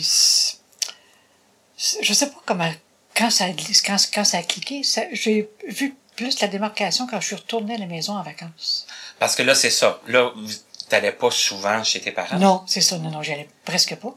je 2.02 2.12
sais 2.12 2.30
pas 2.30 2.40
comment 2.46 2.72
quand 3.16 3.30
ça 3.30 3.46
quand, 3.84 3.96
quand 4.12 4.24
ça 4.24 4.38
a 4.38 4.42
cliqué, 4.42 4.82
j'ai 5.12 5.48
vu 5.68 5.94
plus 6.16 6.40
la 6.40 6.48
démarcation 6.48 7.06
quand 7.06 7.20
je 7.20 7.26
suis 7.26 7.36
retournée 7.36 7.74
à 7.74 7.78
la 7.78 7.86
maison 7.86 8.16
en 8.16 8.22
vacances. 8.22 8.86
Parce 9.24 9.36
que 9.36 9.42
là, 9.42 9.54
c'est 9.54 9.70
ça. 9.70 10.00
Là, 10.06 10.32
vous- 10.36 10.52
t'allais 10.90 11.10
pas 11.12 11.30
souvent 11.30 11.82
chez 11.82 11.98
tes 11.98 12.12
parents? 12.12 12.36
Non, 12.38 12.62
c'est 12.66 12.82
ça, 12.82 12.98
non, 12.98 13.10
non, 13.10 13.22
j'y 13.22 13.32
allais 13.32 13.48
presque 13.64 13.94
pas. 13.96 14.14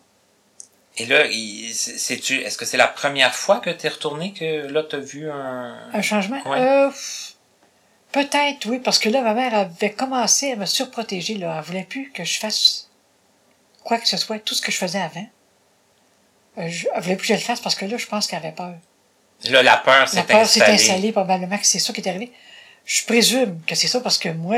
Et 0.97 1.05
là, 1.05 1.23
c'est-tu, 1.73 2.41
est-ce 2.41 2.57
que 2.57 2.65
c'est 2.65 2.75
la 2.75 2.89
première 2.89 3.33
fois 3.33 3.61
que 3.61 3.69
t'es 3.69 3.87
retourné 3.87 4.33
que 4.33 4.67
là, 4.67 4.83
t'as 4.83 4.97
vu 4.97 5.31
un... 5.31 5.77
Un 5.93 6.01
changement? 6.01 6.41
Ouais. 6.45 6.59
Euh, 6.59 6.89
Peut-être, 8.11 8.65
oui, 8.65 8.79
parce 8.79 8.99
que 8.99 9.07
là, 9.07 9.21
ma 9.21 9.33
mère 9.33 9.53
avait 9.55 9.91
commencé 9.93 10.51
à 10.51 10.55
me 10.57 10.65
surprotéger. 10.65 11.35
Là. 11.35 11.55
Elle 11.57 11.63
voulait 11.63 11.83
plus 11.89 12.11
que 12.11 12.25
je 12.25 12.37
fasse 12.39 12.89
quoi 13.85 13.97
que 13.99 14.07
ce 14.09 14.17
soit, 14.17 14.39
tout 14.39 14.53
ce 14.55 14.61
que 14.61 14.71
je 14.73 14.77
faisais 14.77 14.99
avant. 14.99 15.25
Euh, 16.57 16.67
je, 16.67 16.87
elle 16.93 17.01
voulait 17.01 17.15
plus 17.15 17.27
que 17.29 17.33
je 17.33 17.39
le 17.39 17.45
fasse 17.45 17.61
parce 17.61 17.75
que 17.75 17.85
là, 17.85 17.95
je 17.95 18.07
pense 18.07 18.27
qu'elle 18.27 18.39
avait 18.39 18.51
peur. 18.51 18.73
Là, 19.45 19.63
la 19.63 19.77
peur 19.77 20.09
s'est 20.09 20.17
La 20.17 20.23
peur 20.23 20.45
s'est 20.45 20.59
installée. 20.61 20.73
installée, 20.81 21.11
probablement 21.13 21.57
que 21.57 21.65
c'est 21.65 21.79
ça 21.79 21.93
qui 21.93 22.01
est 22.01 22.09
arrivé. 22.09 22.33
Je 22.83 23.05
présume 23.05 23.61
que 23.67 23.75
c'est 23.75 23.87
ça 23.87 24.01
parce 24.01 24.17
que 24.17 24.29
moi, 24.29 24.57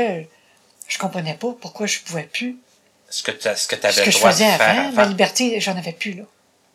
je 0.90 0.98
comprenais 0.98 1.34
pas 1.34 1.54
pourquoi 1.60 1.86
je 1.86 2.00
pouvais 2.00 2.24
plus. 2.24 2.56
Ce 3.08 3.22
que 3.22 3.30
tu 3.32 3.48
ce 3.56 3.66
que 3.66 3.76
Ce 3.76 3.86
avais 3.86 4.00
que 4.02 4.06
le 4.06 4.10
je 4.12 4.18
droit 4.18 4.32
de 4.32 4.36
faire 4.36 4.60
avant, 4.60 4.80
avant. 4.88 4.92
ma 4.92 5.04
liberté, 5.06 5.58
j'en 5.60 5.76
avais 5.76 5.92
plus, 5.92 6.12
là. 6.14 6.24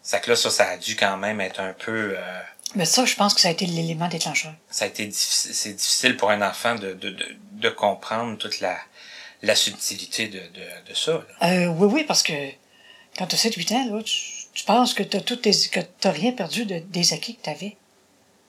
C'est 0.01 0.21
que 0.21 0.29
là, 0.31 0.35
ça, 0.35 0.49
ça 0.49 0.67
a 0.69 0.77
dû 0.77 0.95
quand 0.95 1.17
même 1.17 1.39
être 1.41 1.59
un 1.59 1.73
peu... 1.73 2.15
euh, 2.17 2.39
Mais 2.75 2.85
ça, 2.85 3.05
je 3.05 3.15
pense 3.15 3.33
que 3.33 3.41
ça 3.41 3.47
a 3.47 3.51
été 3.51 3.65
l'élément 3.65 4.07
déclencheur. 4.07 4.53
ça 4.69 4.85
a 4.85 4.87
été 4.87 5.05
difficile, 5.05 5.53
c'est 5.53 5.73
difficile 5.73 6.17
pour 6.17 6.29
un 6.31 6.41
enfant 6.47 6.75
de, 6.75 6.93
de, 6.93 7.09
de, 7.09 7.25
de 7.53 7.69
comprendre 7.69 8.37
toute 8.37 8.59
la, 8.59 8.77
la 9.41 9.55
subtilité 9.55 10.27
de, 10.27 10.39
de, 10.39 10.89
de 10.89 10.93
ça. 10.93 11.23
là. 11.41 11.47
Euh, 11.49 11.67
oui, 11.67 11.87
oui, 11.91 12.03
parce 12.03 12.21
que 12.23 12.33
quand 13.17 13.27
tu 13.27 13.35
as 13.35 13.39
7-8 13.49 13.73
ans, 13.73 13.95
là, 13.95 14.03
tu, 14.03 14.13
tu 14.53 14.63
penses 14.65 14.93
que 14.93 15.03
tu 15.03 15.21
toutes 15.21 15.41
tes, 15.41 15.51
que 15.71 15.79
t'as 15.99 16.11
rien 16.11 16.31
perdu 16.33 16.65
de, 16.65 16.79
des 16.79 17.13
acquis 17.13 17.35
que 17.37 17.43
tu 17.43 17.49
avais. 17.49 17.75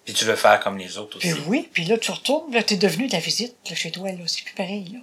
Puis 0.05 0.13
tu 0.15 0.25
veux 0.25 0.37
faire 0.37 0.61
comme 0.61 0.77
les 0.79 0.99
autres 0.99 1.17
aussi. 1.19 1.33
Puis 1.33 1.43
oui, 1.47 1.69
puis 1.73 1.85
là, 1.85 1.97
tu 1.99 2.11
retournes, 2.11 2.53
là, 2.53 2.63
tu 2.63 2.75
es 2.75 2.77
devenu 2.77 3.07
de 3.09 3.13
la 3.13 3.19
visite 3.21 3.57
là, 3.71 3.75
chez 3.77 3.91
toi, 3.93 4.11
là. 4.13 4.19
C'est 4.27 4.45
plus 4.45 4.55
pareil, 4.55 4.91
là. 4.93 4.99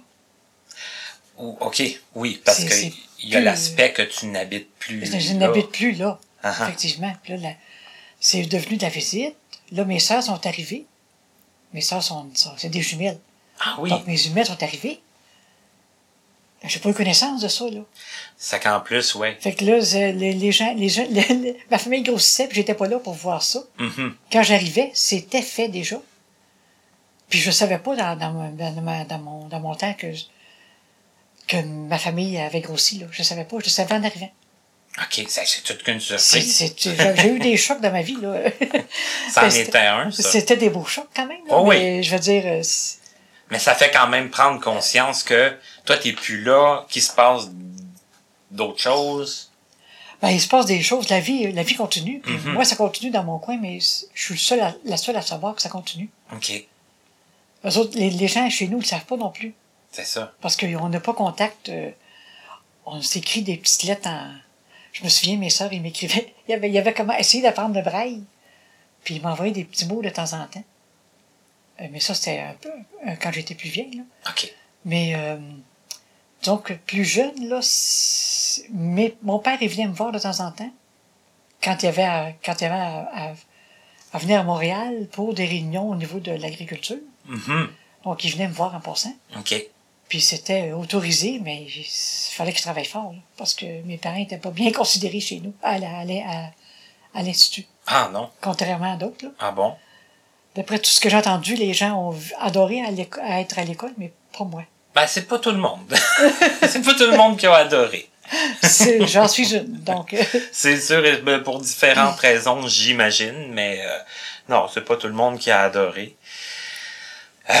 Ou- 1.38 1.56
OK, 1.60 1.82
oui, 2.14 2.40
parce 2.44 2.58
C'est- 2.58 2.66
que 2.68 2.74
c'est 2.74 2.92
il 3.20 3.30
y 3.30 3.36
a 3.36 3.40
l'aspect 3.40 3.92
que 3.92 4.02
tu 4.02 4.26
n'habites 4.26 4.70
plus. 4.78 5.04
Je, 5.06 5.18
je 5.18 5.32
n'habite 5.34 5.70
plus 5.70 5.92
là, 5.92 6.18
Ah 6.42 6.54
ah. 6.58 6.64
effectivement. 6.64 7.12
Là, 7.28 7.36
la- 7.38 7.54
c'est 8.20 8.42
devenu 8.42 8.76
de 8.76 8.82
la 8.82 8.88
visite. 8.90 9.34
Là, 9.72 9.84
mes 9.84 9.98
sœurs 9.98 10.22
sont 10.22 10.46
arrivées. 10.46 10.84
Mes 11.72 11.80
sœurs 11.80 12.02
sont, 12.02 12.28
sont- 12.34 12.52
c'est 12.56 12.68
des 12.68 12.82
jumelles. 12.82 13.18
Ah 13.60 13.76
oui, 13.80 13.90
Donc, 13.90 14.06
mes 14.06 14.16
jumelles 14.16 14.46
sont 14.46 14.62
arrivées. 14.62 15.00
J'ai 16.66 16.78
pas 16.80 16.88
eu 16.88 16.94
connaissance 16.94 17.42
de 17.42 17.48
ça, 17.48 17.68
là. 17.68 17.80
c'est 18.38 18.58
qu'en 18.62 18.80
plus, 18.80 19.14
ouais. 19.16 19.36
Fait 19.38 19.52
que 19.54 19.64
là, 19.66 19.78
les, 20.12 20.32
les 20.32 20.50
gens, 20.52 20.72
les 20.74 20.88
gens, 20.88 21.04
les- 21.10 21.56
ma 21.70 21.76
famille 21.78 22.02
grossissait, 22.02 22.46
puis 22.46 22.56
j'étais 22.56 22.72
pas 22.74 22.86
là 22.88 22.98
pour 22.98 23.12
voir 23.12 23.42
ça. 23.42 23.62
Mhm. 23.78 24.14
Quand 24.32 24.42
j'arrivais, 24.42 24.90
c'était 24.94 25.42
fait 25.42 25.68
déjà. 25.68 26.00
Puis 27.28 27.38
je 27.38 27.50
savais 27.50 27.78
pas 27.78 27.94
dans, 27.96 28.16
dans, 28.16 28.32
mon- 28.32 28.50
dans, 28.50 29.18
mon, 29.18 29.48
dans 29.48 29.60
mon 29.60 29.74
temps 29.74 29.92
que, 29.94 30.06
que 31.46 31.56
ma 31.62 31.98
famille 31.98 32.38
avait 32.38 32.60
grossi, 32.60 32.98
là. 32.98 33.06
Je 33.10 33.22
savais 33.22 33.44
pas, 33.44 33.58
je 33.60 33.64
le 33.64 33.70
savais 33.70 33.94
en 33.94 34.02
arrivant. 34.04 34.30
OK, 34.98 35.24
c'est 35.28 35.62
toute 35.64 35.82
qu'une 35.82 35.98
surprise. 36.00 36.54
c'est- 36.56 37.16
J'ai 37.16 37.28
eu 37.28 37.38
des 37.40 37.56
chocs 37.56 37.80
dans 37.80 37.90
ma 37.90 38.02
vie, 38.02 38.16
là. 38.20 38.44
Ça 39.30 39.44
en 39.46 39.50
était 39.50 39.78
un, 39.78 40.10
ça. 40.12 40.30
C'était 40.30 40.56
des 40.56 40.70
beaux 40.70 40.84
chocs 40.84 41.08
quand 41.14 41.26
même, 41.26 41.44
là. 41.48 41.54
Oh 41.56 41.64
oui. 41.66 41.76
mais 41.78 42.02
je 42.04 42.12
veux 42.14 42.20
dire, 42.20 42.44
euh, 42.46 42.62
Mais 43.50 43.58
ça 43.58 43.74
fait 43.74 43.90
quand 43.90 44.06
même 44.08 44.30
prendre 44.30 44.60
conscience 44.60 45.22
que 45.24 45.52
toi, 45.84 45.96
t'es 45.96 46.12
plus 46.12 46.42
là, 46.42 46.86
qu'il 46.88 47.02
se 47.02 47.12
passe 47.12 47.48
d'autres 48.50 48.80
choses. 48.80 49.50
ben, 50.22 50.30
il 50.30 50.40
se 50.40 50.48
passe 50.48 50.64
des 50.66 50.80
choses, 50.80 51.08
la 51.10 51.20
vie, 51.20 51.52
la 51.52 51.62
vie 51.64 51.74
continue. 51.74 52.20
Puis 52.20 52.32
Mhm. 52.34 52.52
moi, 52.52 52.64
ça 52.64 52.76
continue 52.76 53.10
dans 53.10 53.24
mon 53.24 53.38
coin, 53.38 53.58
mais 53.60 53.78
je 53.80 54.22
suis 54.24 54.38
seul 54.38 54.60
à- 54.60 54.74
la 54.84 54.96
seule 54.96 55.16
à 55.16 55.22
savoir 55.22 55.54
que 55.56 55.60
ça 55.62 55.68
continue. 55.68 56.08
OK, 56.32 56.66
Eux 57.66 57.76
autres, 57.78 57.98
les, 57.98 58.10
les 58.10 58.28
gens 58.28 58.48
chez 58.48 58.66
nous 58.68 58.76
ne 58.76 58.82
le 58.82 58.86
savent 58.86 59.04
pas 59.06 59.16
non 59.16 59.30
plus. 59.30 59.54
C'est 59.94 60.04
ça. 60.04 60.32
Parce 60.40 60.56
qu'on 60.56 60.88
n'a 60.88 61.00
pas 61.00 61.14
contact. 61.14 61.68
euh, 61.68 61.90
on 62.86 63.00
s'écrit 63.00 63.42
des 63.42 63.56
petites 63.56 63.84
lettres 63.84 64.08
en. 64.08 64.30
Je 64.92 65.02
me 65.04 65.08
souviens, 65.08 65.36
mes 65.36 65.50
sœurs, 65.50 65.72
ils 65.72 65.80
m'écrivaient. 65.82 66.34
Il 66.48 66.50
y 66.52 66.54
avait, 66.54 66.68
il 66.68 66.74
y 66.74 66.78
avait 66.78 66.92
comment 66.92 67.16
essayer 67.16 67.42
d'apprendre 67.42 67.74
le 67.74 67.82
braille. 67.82 68.22
Puis 69.02 69.14
ils 69.16 69.22
m'envoyaient 69.22 69.52
des 69.52 69.64
petits 69.64 69.86
mots 69.86 70.02
de 70.02 70.10
temps 70.10 70.32
en 70.34 70.46
temps. 70.46 70.62
Euh, 71.80 71.86
mais 71.90 72.00
ça, 72.00 72.12
c'était 72.14 72.40
un 72.40 72.54
peu 72.60 72.68
euh, 73.06 73.14
quand 73.20 73.32
j'étais 73.32 73.54
plus 73.54 73.70
vieille. 73.70 73.96
Là. 73.96 74.02
OK. 74.30 74.52
Mais 74.84 75.14
euh, 75.16 75.38
donc, 76.44 76.72
plus 76.86 77.04
jeune, 77.04 77.48
là, 77.48 77.60
mais 78.72 79.14
mon 79.22 79.38
père, 79.38 79.56
il 79.62 79.68
venait 79.68 79.86
me 79.88 79.94
voir 79.94 80.12
de 80.12 80.18
temps 80.18 80.40
en 80.40 80.52
temps. 80.52 80.70
Quand 81.62 81.82
il 81.82 81.86
y 81.86 81.88
avait 81.88 82.02
à, 82.04 82.32
quand 82.44 82.54
il 82.60 82.64
y 82.64 82.66
avait 82.66 82.74
à, 82.74 83.08
à- 83.30 83.34
à 84.12 84.18
venir 84.18 84.38
à 84.40 84.42
Montréal 84.44 85.08
pour 85.10 85.34
des 85.34 85.46
réunions 85.46 85.88
au 85.88 85.96
niveau 85.96 86.20
de 86.20 86.30
l'agriculture. 86.32 86.98
Mhm. 87.26 87.68
Donc, 88.04 88.22
il 88.24 88.30
venait 88.32 88.46
me 88.48 88.52
voir 88.52 88.74
en 88.74 88.80
passant. 88.80 89.14
OK. 89.36 89.54
Puis 90.08 90.20
c'était 90.20 90.72
autorisé, 90.72 91.40
mais 91.42 91.66
il 91.66 91.84
fallait 92.32 92.52
que 92.52 92.58
je 92.58 92.62
travaille 92.62 92.84
fort, 92.84 93.12
là, 93.12 93.18
parce 93.36 93.54
que 93.54 93.64
mes 93.84 93.96
parents 93.96 94.16
n'étaient 94.16 94.38
pas 94.38 94.50
bien 94.50 94.70
considérés 94.80 95.20
chez 95.20 95.40
nous, 95.40 95.54
à, 95.62 95.78
la- 95.78 95.88
à, 95.88 96.02
à, 96.02 96.50
à 97.18 97.22
l'Institut, 97.22 97.66
Ah 97.86 98.10
non. 98.12 98.30
contrairement 98.40 98.92
à 98.94 98.96
d'autres. 98.96 99.24
là. 99.24 99.30
Ah 99.40 99.50
bon? 99.50 99.74
D'après 100.54 100.78
tout 100.78 100.90
ce 100.90 101.00
que 101.00 101.08
j'ai 101.08 101.16
entendu, 101.16 101.54
les 101.56 101.74
gens 101.74 102.10
ont 102.10 102.16
adoré 102.40 102.80
à, 102.82 103.40
être 103.40 103.58
à 103.58 103.64
l'école, 103.64 103.92
mais 103.98 104.12
pas 104.36 104.44
moi. 104.44 104.62
Ben, 104.94 105.06
c'est 105.08 105.26
pas 105.26 105.38
tout 105.40 105.50
le 105.50 105.58
monde. 105.58 105.92
c'est 106.68 106.84
pas 106.84 106.94
tout 106.94 107.06
le 107.10 107.16
monde 107.16 107.36
qui 107.36 107.46
a 107.46 107.54
adoré. 107.54 108.08
C'est- 108.62 109.06
J'en 109.06 109.26
suis 109.28 109.54
une. 109.54 109.66
Donc, 109.80 110.14
euh, 110.14 110.22
C'est 110.52 110.80
sûr, 110.80 111.02
ben, 111.24 111.40
pour 111.42 111.60
différentes 111.60 112.18
raisons, 112.20 112.66
j'imagine, 112.68 113.48
mais 113.52 113.80
euh, 113.84 113.98
non, 114.48 114.66
c'est 114.72 114.84
pas 114.84 114.96
tout 114.96 115.08
le 115.08 115.12
monde 115.12 115.38
qui 115.38 115.50
a 115.50 115.62
adoré. 115.62 116.16
Euh, 117.50 117.54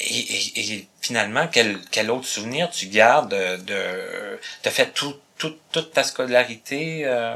et, 0.00 0.18
et- 0.18 0.74
et 0.74 0.88
finalement, 1.00 1.48
quel, 1.50 1.80
quel 1.90 2.10
autre 2.10 2.26
souvenir 2.26 2.70
tu 2.70 2.86
gardes 2.86 3.30
de... 3.30 3.56
de 3.62 4.40
T'as 4.62 4.70
fait 4.70 4.92
tout, 4.92 5.14
tout- 5.38 5.56
toute 5.72 5.92
ta 5.92 6.04
scolarité... 6.04 7.02
euh, 7.04 7.34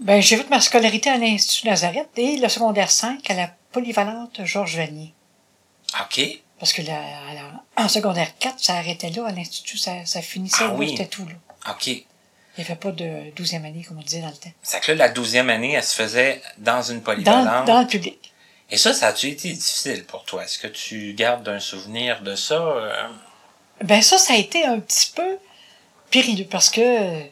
ben, 0.00 0.20
j'ai 0.20 0.36
fait 0.36 0.48
ma 0.50 0.60
scolarité 0.60 1.10
à 1.10 1.18
l'Institut 1.18 1.66
Nazareth 1.68 2.08
et 2.16 2.36
le 2.36 2.48
secondaire 2.48 2.90
5 2.90 3.28
à 3.30 3.34
la 3.34 3.50
polyvalente 3.72 4.40
Georges 4.44 4.76
Vanier. 4.76 5.12
OK. 6.00 6.20
Parce 6.60 6.72
que 6.72 6.82
la, 6.82 7.00
en 7.76 7.88
secondaire 7.88 8.38
4, 8.38 8.54
ça 8.58 8.74
arrêtait 8.76 9.10
là, 9.10 9.26
à 9.26 9.32
l'Institut, 9.32 9.78
ça, 9.78 10.04
ça 10.06 10.22
finissait 10.22 10.62
Ah 10.66 10.74
oui. 10.74 10.90
c'était 10.90 11.06
tout. 11.08 11.26
Là. 11.26 11.72
OK. 11.72 11.86
Il 11.88 12.04
n'y 12.58 12.64
avait 12.64 12.76
pas 12.76 12.92
de 12.92 13.30
douzième 13.34 13.64
année, 13.64 13.82
comme 13.82 13.98
on 13.98 14.02
disait 14.02 14.20
dans 14.20 14.28
le 14.28 14.34
temps. 14.34 14.52
C'est 14.62 14.80
que 14.80 14.92
là, 14.92 15.06
la 15.06 15.08
douzième 15.08 15.50
année, 15.50 15.72
elle 15.72 15.82
se 15.82 15.94
faisait 15.94 16.40
dans 16.58 16.82
une 16.82 16.98
Dans, 16.98 17.02
polyvalente. 17.04 17.66
dans 17.66 17.80
le 17.80 17.86
public. 17.86 18.31
Et 18.72 18.78
ça, 18.78 18.92
ça 18.94 19.08
a-tu 19.08 19.28
été 19.28 19.52
difficile 19.52 20.04
pour 20.04 20.24
toi? 20.24 20.44
Est-ce 20.44 20.58
que 20.58 20.66
tu 20.66 21.12
gardes 21.12 21.46
un 21.48 21.60
souvenir 21.60 22.22
de 22.22 22.34
ça? 22.34 22.54
euh? 22.54 23.08
Ben 23.84 24.00
ça, 24.02 24.16
ça 24.18 24.32
a 24.32 24.36
été 24.36 24.64
un 24.64 24.80
petit 24.80 25.12
peu 25.14 25.36
périlleux 26.10 26.46
parce 26.50 26.70
que 26.70 26.80
euh, 26.80 27.22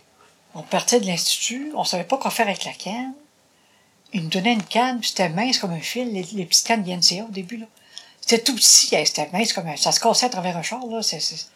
on 0.55 0.63
partait 0.63 1.01
de 1.01 1.07
l'institut, 1.07 1.73
on 1.75 1.83
savait 1.85 2.05
pas 2.05 2.19
quoi 2.19 2.31
faire 2.31 2.47
avec 2.47 2.65
la 2.65 2.73
canne. 2.73 3.15
Ils 4.13 4.25
nous 4.25 4.29
donnaient 4.29 4.53
une 4.53 4.63
canne, 4.65 5.01
puis 5.01 5.09
c'était 5.09 5.29
mince 5.31 5.59
comme 5.59 5.73
un 5.73 5.81
fil, 5.81 6.13
les, 6.13 6.23
les 6.35 6.45
petites 6.45 6.67
cannes 6.67 6.83
d'INCA 6.83 7.25
au 7.25 7.31
début 7.33 7.57
là. 7.57 7.67
C'était 8.21 8.43
tout 8.43 8.55
petit, 8.55 8.95
hein, 8.95 9.03
c'était 9.07 9.29
mince 9.33 9.53
comme 9.55 9.67
un, 9.67 9.77
ça 9.77 9.93
se 9.93 10.01
cassait 10.01 10.27
à 10.27 10.29
travers 10.29 10.57
un 10.59 10.63
char 10.63 10.85
là. 10.91 11.01
c'est- 11.03 11.21
c'est- 11.21 11.47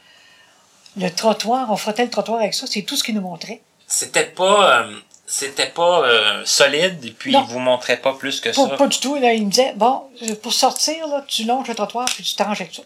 Le 0.97 1.11
trottoir, 1.11 1.71
on 1.71 1.76
frottait 1.76 2.05
le 2.05 2.11
trottoir 2.11 2.38
avec 2.41 2.55
ça, 2.55 2.67
c'est 2.67 2.83
tout 2.83 2.97
ce 2.97 3.05
qu'ils 3.05 3.17
nous 3.17 3.21
montraient. 3.21 3.61
C'était 3.87 4.25
pas... 4.26 4.81
euh, 4.83 4.97
c'était 5.26 5.69
pas 5.71 6.02
euh, 6.07 6.43
solide, 6.45 7.04
et 7.04 7.11
puis 7.11 7.33
Non. 7.33 7.45
il 7.49 7.52
vous 7.52 7.59
montrait 7.59 7.97
pas 7.97 8.14
plus 8.14 8.40
que 8.40 8.50
Pas, 8.50 8.69
ça. 8.69 8.76
pas 8.76 8.87
du 8.87 8.99
tout. 9.00 9.16
Là, 9.16 9.33
ils 9.33 9.45
me 9.45 9.50
disaient, 9.50 9.73
bon, 9.75 10.02
pour 10.43 10.52
sortir, 10.52 11.07
là, 11.09 11.25
tu 11.26 11.45
longes 11.45 11.69
le 11.69 11.75
trottoir, 11.75 12.07
puis 12.07 12.23
tu 12.23 12.35
t'arranges 12.35 12.61
avec 12.61 12.75
ça. 12.75 12.83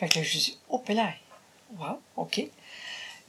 Fait 0.00 0.08
que 0.08 0.18
là, 0.18 0.24
je 0.24 0.38
dis, 0.38 0.58
oh, 0.68 0.82
là, 0.88 1.08
wow, 1.78 1.98
OK. 2.16 2.42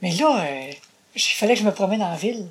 Mais 0.02 0.12
là, 0.12 0.42
euh, 0.46 0.72
il 1.16 1.22
fallait 1.22 1.54
que 1.56 1.60
je 1.62 1.66
me 1.66 1.74
promène 1.74 2.04
en 2.04 2.16
ville 2.16 2.48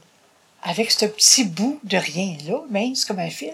avec 0.62 0.90
ce 0.90 1.04
petit 1.06 1.44
bout 1.44 1.78
de 1.84 1.96
rien 1.98 2.36
là, 2.46 2.60
mince 2.70 3.04
comme 3.04 3.18
un 3.18 3.30
fil, 3.30 3.52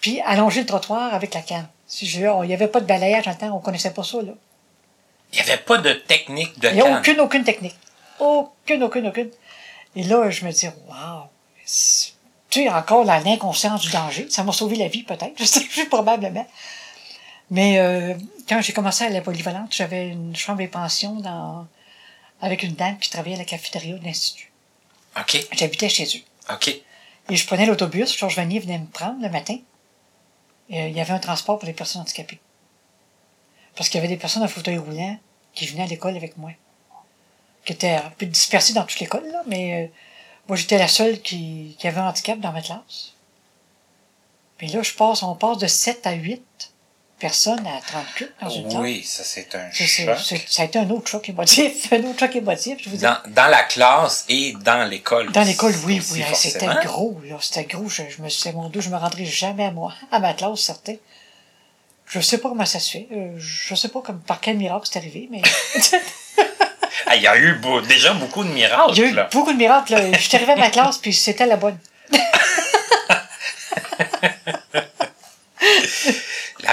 puis 0.00 0.20
allonger 0.20 0.60
le 0.60 0.66
trottoir 0.66 1.14
avec 1.14 1.32
la 1.34 1.40
canne. 1.40 1.66
Si 1.86 2.06
je, 2.06 2.20
il 2.20 2.46
n'y 2.48 2.54
avait 2.54 2.68
pas 2.68 2.80
de 2.80 2.86
balayage 2.86 3.24
dans 3.24 3.30
le 3.30 3.36
temps, 3.38 3.56
on 3.56 3.60
connaissait 3.60 3.92
pas 3.92 4.02
ça, 4.04 4.20
là. 4.22 4.32
Il 5.32 5.38
y 5.38 5.42
avait 5.42 5.56
pas 5.56 5.78
de 5.78 5.92
technique 5.94 6.58
de 6.60 6.68
Il 6.68 6.74
n'y 6.74 6.80
a 6.80 6.84
canne. 6.84 6.98
aucune, 6.98 7.20
aucune 7.20 7.44
technique. 7.44 7.74
Aucune, 8.20 8.82
aucune, 8.84 9.08
aucune. 9.08 9.30
Et 9.96 10.02
là, 10.04 10.28
je 10.30 10.44
me 10.44 10.50
dis, 10.52 10.66
waouh, 10.88 11.24
tu 11.64 12.62
sais, 12.62 12.68
encore 12.68 13.04
la- 13.04 13.20
l'inconscience 13.20 13.80
du 13.82 13.90
danger. 13.90 14.26
Ça 14.30 14.42
m'a 14.44 14.52
sauvé 14.52 14.76
la 14.76 14.88
vie, 14.88 15.02
peut-être. 15.02 15.34
Je 15.38 15.44
sais 15.44 15.60
plus, 15.64 15.88
probablement. 15.88 16.46
Mais 17.50 17.78
euh, 17.78 18.14
quand 18.48 18.60
j'ai 18.62 18.72
commencé 18.72 19.04
à 19.04 19.10
la 19.10 19.20
polyvalente, 19.20 19.72
j'avais 19.72 20.08
une 20.08 20.34
chambre 20.34 20.60
et 20.62 20.68
pension 20.68 21.14
dans, 21.20 21.66
avec 22.40 22.62
une 22.62 22.72
dame 22.74 22.98
qui 22.98 23.10
travaillait 23.10 23.36
à 23.36 23.40
la 23.40 23.44
cafétéria 23.44 23.96
de 23.98 24.04
l'Institut. 24.04 24.50
OK, 25.18 25.46
J'habitais 25.52 25.88
chez 25.88 26.04
eux. 26.04 26.52
OK. 26.52 26.68
Et 27.30 27.36
je 27.36 27.46
prenais 27.46 27.66
l'autobus. 27.66 28.16
Georges 28.18 28.36
Vanier 28.36 28.58
venait 28.60 28.78
me 28.78 28.86
prendre 28.86 29.20
le 29.22 29.28
matin. 29.28 29.56
Et, 30.70 30.80
euh, 30.82 30.88
il 30.88 30.96
y 30.96 31.00
avait 31.00 31.12
un 31.12 31.18
transport 31.18 31.58
pour 31.58 31.66
les 31.66 31.72
personnes 31.74 32.02
handicapées. 32.02 32.40
Parce 33.76 33.88
qu'il 33.88 33.98
y 33.98 34.04
avait 34.04 34.12
des 34.12 34.18
personnes 34.20 34.42
en 34.42 34.48
fauteuil 34.48 34.78
roulant 34.78 35.18
qui 35.54 35.66
venaient 35.66 35.84
à 35.84 35.86
l'école 35.86 36.16
avec 36.16 36.36
moi. 36.38 36.50
Qui 37.64 37.72
étaient 37.72 37.92
un 37.92 38.10
peu 38.18 38.26
dispersées 38.26 38.72
dans 38.74 38.84
toute 38.84 39.00
l'école, 39.00 39.26
là, 39.32 39.42
mais 39.46 39.84
euh, 39.84 39.86
moi 40.48 40.56
j'étais 40.56 40.76
la 40.78 40.88
seule 40.88 41.20
qui, 41.22 41.76
qui 41.78 41.88
avait 41.88 42.00
un 42.00 42.08
handicap 42.08 42.38
dans 42.40 42.52
ma 42.52 42.60
classe. 42.60 43.12
Puis 44.58 44.68
là, 44.68 44.82
je 44.82 44.92
passe, 44.92 45.22
on 45.22 45.34
passe 45.34 45.58
de 45.58 45.66
7 45.66 46.06
à 46.06 46.12
8 46.12 46.42
personnes 47.18 47.66
à 47.66 47.80
38 47.80 48.30
dans 48.42 48.48
une 48.50 48.68
classe. 48.68 48.82
Oui, 48.82 49.02
ça 49.02 49.24
c'est 49.24 49.54
un 49.54 49.70
C'est- 49.72 49.86
choc. 49.86 50.18
c'est- 50.22 50.48
ça 50.48 50.62
a 50.62 50.64
été 50.66 50.78
un 50.78 50.90
autre 50.90 51.08
choc 51.08 51.26
émotif. 51.28 51.90
Un 51.92 52.04
autre 52.04 52.18
choc 52.18 52.36
émotif, 52.36 52.76
je 52.82 52.90
vous 52.90 52.96
dis. 52.96 53.02
Dans, 53.02 53.16
dans 53.28 53.46
la 53.48 53.62
classe 53.62 54.24
et 54.28 54.52
dans 54.60 54.86
l'école. 54.88 55.32
Dans 55.32 55.42
l'école, 55.42 55.74
oui, 55.86 56.02
oui, 56.12 56.22
c'était 56.34 56.66
gros, 56.84 57.18
là, 57.24 57.38
c'était 57.40 57.64
gros. 57.64 57.88
Je, 57.88 58.02
je 58.10 58.20
me 58.20 58.28
suis 58.28 58.50
dit, 58.50 58.56
mon 58.56 58.68
Dieu, 58.68 58.80
je 58.82 58.90
me 58.90 58.96
rendrai 58.96 59.24
jamais 59.24 59.64
à 59.64 59.70
moi, 59.70 59.94
à 60.12 60.18
ma 60.18 60.34
classe, 60.34 60.60
certain. 60.60 60.96
Je 62.06 62.20
sais 62.20 62.36
pas 62.38 62.50
comment 62.50 62.66
ça 62.66 62.78
se 62.78 62.90
fait. 62.90 63.08
euh, 63.12 63.34
je 63.38 63.74
sais 63.74 63.88
pas 63.88 64.02
comme, 64.02 64.20
par 64.20 64.40
quel 64.40 64.58
miracle 64.58 64.86
c'est 64.90 64.98
arrivé, 64.98 65.28
mais 65.30 65.40
il 67.14 67.22
y 67.22 67.26
a 67.26 67.36
eu 67.36 67.54
beau- 67.54 67.80
déjà 67.80 68.12
beaucoup 68.14 68.44
de 68.44 68.48
miracles. 68.50 68.92
il 68.94 68.98
y 68.98 69.02
a 69.04 69.06
eu 69.08 69.14
là. 69.14 69.28
beaucoup 69.32 69.52
de 69.52 69.58
miracles. 69.58 69.92
là. 69.92 70.12
Je 70.12 70.18
suis 70.18 70.36
arrivé 70.36 70.52
à 70.52 70.56
ma 70.56 70.70
classe, 70.70 70.98
puis 70.98 71.12
c'était 71.12 71.46
la 71.46 71.56
bonne. 71.56 71.78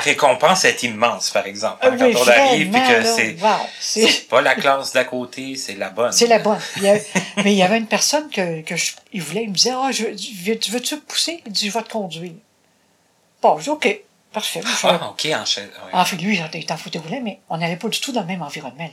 récompense 0.01 0.65
est 0.65 0.83
immense, 0.83 1.29
par 1.29 1.45
exemple. 1.45 1.77
Ah 1.81 1.87
hein, 1.87 1.95
quand 1.97 2.05
oui, 2.05 2.15
on 2.17 2.27
arrive, 2.27 2.71
puis 2.71 2.81
que 2.81 3.03
c'est, 3.03 3.35
wow, 3.41 3.49
c'est- 3.79 4.07
c'est 4.07 4.27
pas 4.27 4.41
la 4.41 4.55
classe 4.55 4.93
d'à 4.93 5.03
côté, 5.05 5.55
c'est 5.55 5.75
la 5.75 5.89
bonne. 5.89 6.11
C'est 6.11 6.27
la 6.27 6.39
bonne. 6.39 6.59
Il 6.77 7.01
mais 7.43 7.53
il 7.53 7.57
y 7.57 7.63
avait 7.63 7.77
une 7.77 7.87
personne 7.87 8.29
que, 8.29 8.61
que 8.61 8.75
je- 8.75 8.93
il 9.13 9.21
voulait, 9.21 9.43
il 9.43 9.49
me 9.49 9.55
disait, 9.55 9.71
ah, 9.75 9.91
je, 9.91 10.05
veux- 10.05 10.57
tu 10.59 10.71
veux-tu 10.71 10.97
pousser? 10.97 11.41
Il 11.45 11.51
dit, 11.51 11.67
je 11.67 11.73
vais 11.73 11.83
te 11.83 11.89
conduire. 11.91 12.33
Bon, 13.41 13.57
je 13.57 13.63
dis, 13.63 13.69
OK, 13.69 13.99
parfait. 14.33 14.61
Je 14.63 14.87
Ah, 14.87 15.09
ok, 15.11 15.27
en. 15.33 15.99
En 15.99 16.05
fait, 16.05 16.15
lui, 16.17 16.39
il 16.53 16.65
t'en 16.65 16.77
foutait 16.77 16.99
rouler, 16.99 17.19
mais 17.21 17.39
on 17.49 17.57
n'allait 17.57 17.75
pas 17.75 17.87
du 17.89 17.99
tout 17.99 18.11
dans 18.11 18.21
le 18.21 18.27
même 18.27 18.41
environnement. 18.41 18.83
là. 18.83 18.89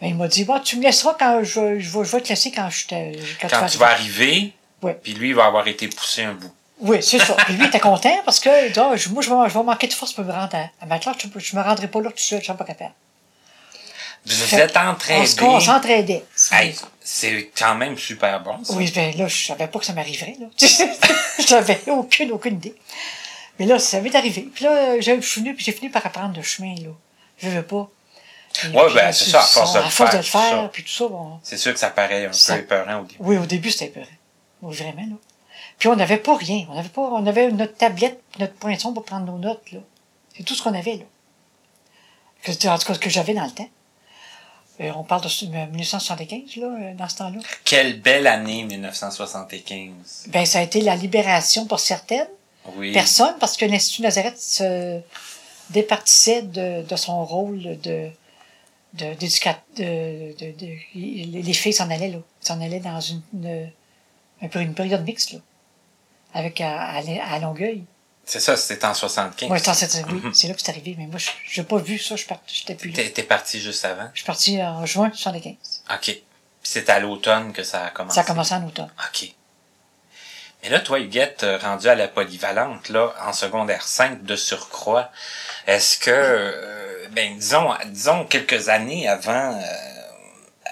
Mais 0.00 0.08
il 0.10 0.14
m'a 0.16 0.28
dit, 0.28 0.44
bon, 0.44 0.58
tu 0.60 0.76
me 0.76 0.82
laisseras 0.82 1.14
quand 1.18 1.42
je, 1.44 1.78
je, 1.78 1.98
vais, 1.98 2.04
je 2.04 2.10
vais 2.16 2.20
te 2.20 2.28
laisser 2.28 2.50
quand 2.50 2.68
je 2.70 2.86
te, 2.86 2.94
quand 3.40 3.48
Quand 3.48 3.66
tu 3.66 3.78
vas 3.78 3.88
arriver, 3.90 4.52
Ouais. 4.82 4.98
puis 5.02 5.14
lui, 5.14 5.28
il 5.30 5.34
va 5.34 5.46
avoir 5.46 5.66
été 5.66 5.88
poussé 5.88 6.24
un 6.24 6.34
bout. 6.34 6.52
Oui, 6.80 6.98
c'est 7.02 7.18
ça. 7.20 7.34
Puis 7.46 7.54
lui, 7.54 7.62
il 7.64 7.68
était 7.68 7.80
content 7.80 8.20
parce 8.24 8.40
que, 8.40 8.50
Ah, 8.78 8.96
je- 8.96 9.08
moi, 9.08 9.22
je 9.22 9.30
vais, 9.30 9.48
je 9.48 9.54
vais 9.56 9.62
manquer 9.64 9.86
de 9.86 9.92
force 9.94 10.12
pour 10.12 10.24
me 10.24 10.32
rendre 10.32 10.54
à, 10.56 10.68
à 10.82 10.86
ma 10.86 10.98
classe. 10.98 11.16
Je, 11.22 11.28
je 11.40 11.56
me 11.56 11.62
rendrai 11.62 11.86
pas 11.88 12.00
là 12.02 12.10
tout 12.10 12.18
seul, 12.18 12.42
je 12.42 12.50
ne 12.52 12.56
pas 12.56 12.64
capable. 12.64 12.92
Vous 14.26 14.32
Fait- 14.34 14.56
êtes 14.56 14.76
entraînés. 14.76 15.20
On 15.20 15.26
se- 15.26 15.42
on 15.44 15.60
s'entraidait. 15.60 16.24
Hey, 16.50 16.74
c'est 17.00 17.50
quand 17.56 17.74
même 17.76 17.96
super 17.96 18.40
bon, 18.42 18.62
ça. 18.64 18.74
Oui, 18.74 18.90
ben 18.94 19.16
là, 19.16 19.28
je 19.28 19.46
savais 19.46 19.68
pas 19.68 19.78
que 19.78 19.86
ça 19.86 19.92
m'arriverait. 19.92 20.36
là. 20.40 20.46
je 20.58 21.54
n'avais 21.54 21.80
aucune, 21.88 22.32
aucune 22.32 22.54
idée. 22.56 22.74
Mais 23.58 23.66
là, 23.66 23.78
ça 23.78 24.00
m'est 24.00 24.14
arrivé. 24.14 24.48
Puis 24.54 24.64
là, 24.64 24.98
j'ai- 25.00 25.20
je 25.20 25.26
suis 25.26 25.40
venu, 25.42 25.54
puis 25.54 25.64
j'ai 25.64 25.72
fini 25.72 25.88
par 25.90 26.04
apprendre 26.04 26.34
le 26.36 26.42
chemin, 26.42 26.74
là. 26.74 26.90
Je 27.38 27.48
veux 27.48 27.62
pas. 27.62 27.88
Ouais, 28.72 28.94
ben, 28.94 29.12
c'est 29.12 29.30
ça, 29.30 29.40
à 29.40 29.42
force 29.42 29.72
de 29.74 29.78
le 29.80 29.84
à 29.84 29.90
force 29.90 30.16
de 30.16 30.22
faire, 30.22 30.40
le 30.52 30.56
faire, 30.60 30.70
puis 30.70 30.82
tout 30.84 30.90
ça, 30.90 31.08
bon. 31.08 31.38
C'est 31.42 31.56
sûr 31.56 31.72
que 31.72 31.78
ça 31.78 31.90
paraît 31.90 32.26
un 32.26 32.32
Ça- 32.32 32.54
peu 32.54 32.60
épeurant 32.60 33.00
au 33.00 33.04
début. 33.04 33.16
Oui, 33.20 33.36
au 33.36 33.46
début, 33.46 33.70
c'était 33.70 33.86
épeurant. 33.86 34.06
Oui, 34.62 34.74
vraiment, 34.76 35.02
là. 35.02 35.16
Puis 35.78 35.88
on 35.88 35.96
n'avait 35.96 36.18
pas 36.18 36.36
rien. 36.36 36.66
On 36.70 36.78
avait 36.78 36.88
pas, 36.88 37.02
on 37.02 37.26
avait 37.26 37.50
notre 37.50 37.74
tablette, 37.76 38.22
notre 38.38 38.54
poinçon 38.54 38.92
pour 38.92 39.04
prendre 39.04 39.26
nos 39.26 39.38
notes, 39.38 39.72
là. 39.72 39.80
C'est 40.36 40.44
tout 40.44 40.54
ce 40.54 40.62
qu'on 40.62 40.74
avait, 40.74 40.96
là. 40.96 41.04
Que, 42.42 42.68
en 42.68 42.78
tout 42.78 42.86
cas, 42.92 42.98
que 42.98 43.10
j'avais 43.10 43.34
dans 43.34 43.44
le 43.44 43.50
temps. 43.50 43.68
Euh, 44.80 44.90
on 44.96 45.04
parle 45.04 45.22
de 45.22 45.28
ce- 45.28 45.44
1975, 45.46 46.56
là, 46.56 46.66
euh, 46.66 46.94
dans 46.94 47.08
ce 47.08 47.16
temps-là. 47.16 47.38
Quelle 47.64 48.00
belle 48.00 48.26
année, 48.26 48.64
1975. 48.64 50.24
Ben, 50.28 50.44
ça 50.46 50.58
a 50.58 50.62
été 50.62 50.80
la 50.80 50.96
libération 50.96 51.66
pour 51.66 51.78
certaines 51.80 52.26
Oui. 52.76 52.92
personnes, 52.92 53.34
parce 53.40 53.56
que 53.56 53.64
l'Institut 53.64 54.02
Nazareth 54.02 54.38
se 54.38 55.00
départissait 55.70 56.42
de, 56.42 56.82
de 56.82 56.96
son 56.96 57.24
rôle 57.24 57.80
de, 57.80 58.10
de, 58.94 59.14
d'éducat- 59.14 59.60
de, 59.76 60.34
de, 60.38 60.52
de- 60.58 60.78
les 60.94 61.42
les 61.42 61.52
filles 61.52 61.72
s'en 61.74 61.90
allaient, 61.90 62.08
là. 62.10 62.18
S'en 62.40 62.60
allaient 62.60 62.80
dans 62.80 63.00
une, 63.00 63.22
une, 63.34 63.70
un 64.42 64.48
peu 64.48 64.60
une 64.60 64.74
période 64.74 65.04
mixte, 65.04 65.32
là. 65.32 65.38
Avec, 66.32 66.60
à, 66.60 66.80
à, 66.90 66.98
à 66.98 67.38
Longueuil. 67.38 67.84
C'est 68.24 68.40
ça, 68.40 68.56
c'était 68.56 68.86
en 68.86 68.94
75. 68.94 69.50
Ouais, 69.50 69.58
c'est, 69.58 69.74
c'est- 69.74 70.04
oui, 70.04 70.22
c'est 70.32 70.48
là 70.48 70.54
que 70.54 70.62
c'est 70.62 70.70
arrivé, 70.70 70.94
mais 70.98 71.06
moi, 71.06 71.18
je 71.18 71.60
n'ai 71.60 71.66
pas 71.66 71.76
vu 71.76 71.98
ça, 71.98 72.16
je 72.16 72.24
j'étais 72.46 72.74
plus 72.74 72.88
là. 72.90 72.96
T'es 72.96 73.10
t'es 73.10 73.22
parti 73.22 73.60
juste 73.60 73.84
avant? 73.84 74.08
Je 74.14 74.20
suis 74.20 74.26
parti 74.26 74.62
en 74.62 74.86
juin 74.86 75.10
75. 75.12 75.54
OK. 75.92 76.00
Puis 76.00 76.22
c'est 76.62 76.88
à 76.88 77.00
l'automne 77.00 77.52
que 77.52 77.62
ça 77.62 77.84
a 77.86 77.90
commencé. 77.90 78.14
Ça 78.14 78.22
a 78.22 78.24
commencé 78.24 78.54
en 78.54 78.66
automne. 78.66 78.90
OK. 79.10 79.28
Mais 80.62 80.70
là, 80.70 80.80
toi, 80.80 80.98
Huguette, 80.98 81.44
euh, 81.44 81.58
rendu 81.58 81.86
à 81.88 81.94
la 81.94 82.08
polyvalente, 82.08 82.88
là, 82.88 83.12
en 83.26 83.34
secondaire 83.34 83.82
5 83.86 84.24
de 84.24 84.34
surcroît, 84.34 85.10
est-ce 85.66 85.98
que, 85.98 86.10
euh, 86.10 86.83
ben, 87.14 87.36
disons, 87.36 87.72
disons 87.86 88.24
quelques 88.24 88.68
années 88.68 89.08
avant, 89.08 89.54
euh, 89.58 89.62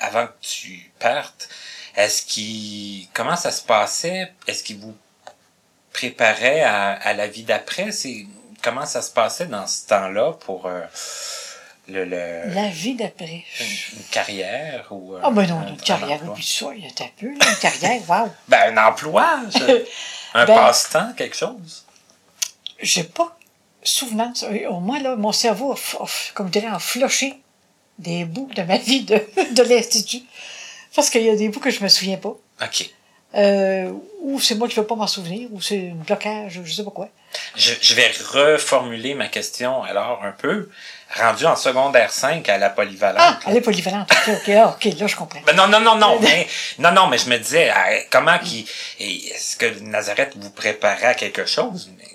avant 0.01 0.27
que 0.27 0.33
tu 0.41 0.91
partes, 0.99 1.49
est-ce 1.97 2.23
qu'il, 2.23 3.09
comment 3.13 3.37
ça 3.37 3.51
se 3.51 3.63
passait? 3.63 4.33
Est-ce 4.47 4.63
qu'il 4.65 4.79
vous 4.79 4.97
préparait 5.93 6.63
à, 6.63 6.93
à 6.93 7.13
la 7.15 7.27
vie 7.27 7.43
d'après? 7.45 7.93
C'est, 7.93 8.27
comment 8.63 8.87
ça 8.87 9.03
se 9.03 9.11
passait 9.11 9.47
dans 9.47 9.67
ce 9.67 9.87
temps-là 9.89 10.33
pour, 10.33 10.67
euh, 10.67 10.81
le, 11.89 12.05
le, 12.05 12.55
La 12.55 12.69
vie 12.69 12.95
d'après. 12.95 13.45
une, 13.61 13.67
une 13.99 14.05
carrière 14.11 14.87
ou, 14.91 15.15
euh, 15.17 15.21
Ah, 15.23 15.31
ben 15.31 15.47
non, 15.47 15.59
un- 15.61 15.67
une 15.67 15.75
un 15.75 15.77
carrière, 15.77 16.23
oublie 16.29 16.43
ça, 16.47 16.67
il 16.75 16.85
y 16.85 16.87
a 16.87 16.91
un 17.05 17.09
peu, 17.19 17.27
là, 17.27 17.45
une 17.51 17.57
carrière, 17.61 18.01
wow. 18.09 18.31
Ben, 18.49 18.77
un 18.79 18.87
emploi, 18.89 19.41
je- 19.51 19.85
un 20.35 20.45
Ben- 20.47 20.55
passe-temps, 20.55 21.13
quelque 21.17 21.37
chose? 21.37 21.85
j'ai 22.81 23.05
pas 23.05 23.37
souvenance. 23.83 24.45
Au 24.69 24.81
moins, 24.81 25.01
là, 25.01 25.17
mon 25.17 25.33
cerveau 25.33 25.73
a, 25.73 26.07
comme 26.35 26.49
je 26.49 26.53
dirais, 26.53 26.69
a 26.69 26.79
floché 26.79 27.35
des 27.99 28.25
bouts 28.25 28.51
de 28.55 28.63
ma 28.63 28.79
vie 28.79 29.03
de, 29.03 29.15
de 29.55 29.63
l'Institut. 29.63 30.23
Parce 30.95 31.11
qu'il 31.11 31.23
y 31.23 31.31
a 31.31 31.37
des 31.37 31.49
bouts 31.49 31.61
que 31.61 31.71
je 31.71 31.83
me 31.83 31.89
souviens 31.89 32.19
pas. 32.19 32.37
OK. 32.63 32.91
Euh, 33.35 33.91
ou 34.21 34.39
c'est 34.41 34.55
moi 34.55 34.69
qui 34.69 34.77
ne 34.77 34.83
veux 34.83 34.87
pas 34.87 34.95
m'en 34.95 35.07
souvenir, 35.07 35.49
ou 35.53 35.61
c'est 35.61 35.91
un 35.91 36.05
blocage, 36.05 36.61
je 36.63 36.73
sais 36.73 36.85
pas 36.85 36.91
quoi. 36.91 37.09
Je, 37.57 37.73
je 37.81 37.95
vais 37.95 38.11
reformuler 38.31 39.15
ma 39.15 39.29
question 39.29 39.83
alors 39.83 40.23
un 40.23 40.33
peu. 40.33 40.69
Rendu 41.15 41.47
en 41.47 41.57
secondaire 41.57 42.11
5 42.11 42.47
à 42.49 42.59
la 42.59 42.71
polyvalente. 42.71 43.21
Ah, 43.21 43.39
elle 43.47 43.57
est 43.57 43.63
polyvalente. 43.63 44.11
OK, 44.11 44.35
OK, 44.35 44.49
ah, 44.51 44.77
OK, 44.77 44.99
là, 44.99 45.07
je 45.07 45.17
comprends. 45.17 45.41
Ben 45.47 45.55
non, 45.55 45.67
non, 45.67 45.81
non, 45.81 45.97
non, 45.97 46.19
mais, 46.23 46.47
non, 46.79 46.93
non, 46.93 47.07
mais 47.07 47.19
je 47.19 47.29
me 47.29 47.39
disais, 47.39 47.71
ah, 47.71 47.89
comment 48.11 48.39
qui, 48.39 48.67
est-ce 48.99 49.57
que 49.57 49.81
Nazareth 49.81 50.33
vous 50.37 50.51
préparait 50.51 51.09
à 51.09 51.15
quelque 51.15 51.47
chose? 51.47 51.91
Mais. 51.99 52.12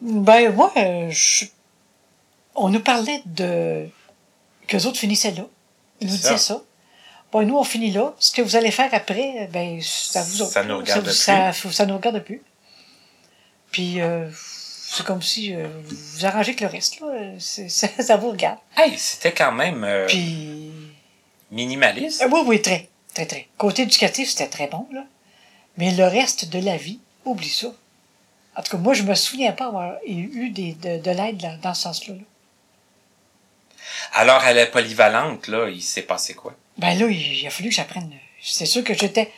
Ben, 0.00 0.54
moi, 0.54 0.72
euh, 0.76 1.08
je- 1.10 1.46
on 2.54 2.68
nous 2.68 2.80
parlait 2.80 3.22
de. 3.26 3.88
qu'eux 4.66 4.84
autres 4.86 4.98
finissaient 4.98 5.32
là. 5.32 5.46
Ils 6.00 6.08
nous 6.08 6.16
C'est 6.16 6.22
ça. 6.22 6.28
disaient 6.34 6.44
ça. 6.44 6.62
Bon, 7.32 7.46
nous, 7.46 7.56
on 7.56 7.64
finit 7.64 7.90
là. 7.90 8.14
Ce 8.18 8.30
que 8.32 8.42
vous 8.42 8.56
allez 8.56 8.70
faire 8.70 8.88
après, 8.92 9.48
ben, 9.52 9.80
ça 9.82 10.22
vous. 10.22 10.44
Ça 10.44 10.62
nous 10.64 10.78
regarde 10.78 11.08
ça, 11.10 11.52
Ça, 11.52 11.70
ça 11.72 11.86
nous 11.86 11.96
regarde 11.96 12.20
plus. 12.20 12.42
Puis, 13.72 14.00
euh, 14.00 14.28
c'est 14.32 15.04
comme 15.04 15.22
si 15.22 15.54
euh, 15.54 15.66
vous 15.84 15.96
vous 16.18 16.24
arrangez 16.26 16.50
avec 16.50 16.60
le 16.60 16.68
reste, 16.68 17.00
là. 17.00 17.06
Ça 17.38 18.16
vous 18.16 18.30
regarde. 18.30 18.58
Hey, 18.76 18.96
c'était 18.96 19.32
quand 19.32 19.52
même 19.52 19.82
euh, 19.84 20.06
Puis. 20.06 20.70
minimaliste. 21.50 22.22
euh, 22.22 22.28
oui, 22.30 22.40
oui, 22.46 22.62
très. 22.62 22.88
Très, 23.12 23.26
très. 23.26 23.48
Côté 23.58 23.82
éducatif, 23.82 24.28
c'était 24.30 24.46
très 24.48 24.68
bon, 24.68 24.86
là. 24.92 25.04
Mais 25.78 25.90
le 25.92 26.04
reste 26.06 26.48
de 26.48 26.58
la 26.58 26.76
vie, 26.76 27.00
oublie 27.24 27.48
ça. 27.48 27.68
En 28.56 28.62
tout 28.62 28.70
cas, 28.72 28.78
moi, 28.78 28.94
je 28.94 29.02
me 29.02 29.14
souviens 29.14 29.52
pas 29.52 29.66
avoir 29.66 29.96
eu 30.06 30.48
des, 30.50 30.72
de, 30.72 30.98
de 30.98 31.10
l'aide 31.10 31.60
dans 31.62 31.74
ce 31.74 31.82
sens-là. 31.82 32.14
là. 32.14 32.20
Alors, 34.14 34.42
à 34.42 34.52
la 34.52 34.66
polyvalente, 34.66 35.46
là, 35.48 35.68
il 35.68 35.82
s'est 35.82 36.02
passé 36.02 36.34
quoi? 36.34 36.54
Ben 36.78 36.98
là, 36.98 37.06
il, 37.06 37.40
il 37.40 37.46
a 37.46 37.50
fallu 37.50 37.68
que 37.68 37.74
j'apprenne. 37.74 38.10
C'est 38.42 38.66
sûr 38.66 38.82
que 38.84 38.94
j'étais 38.94 39.30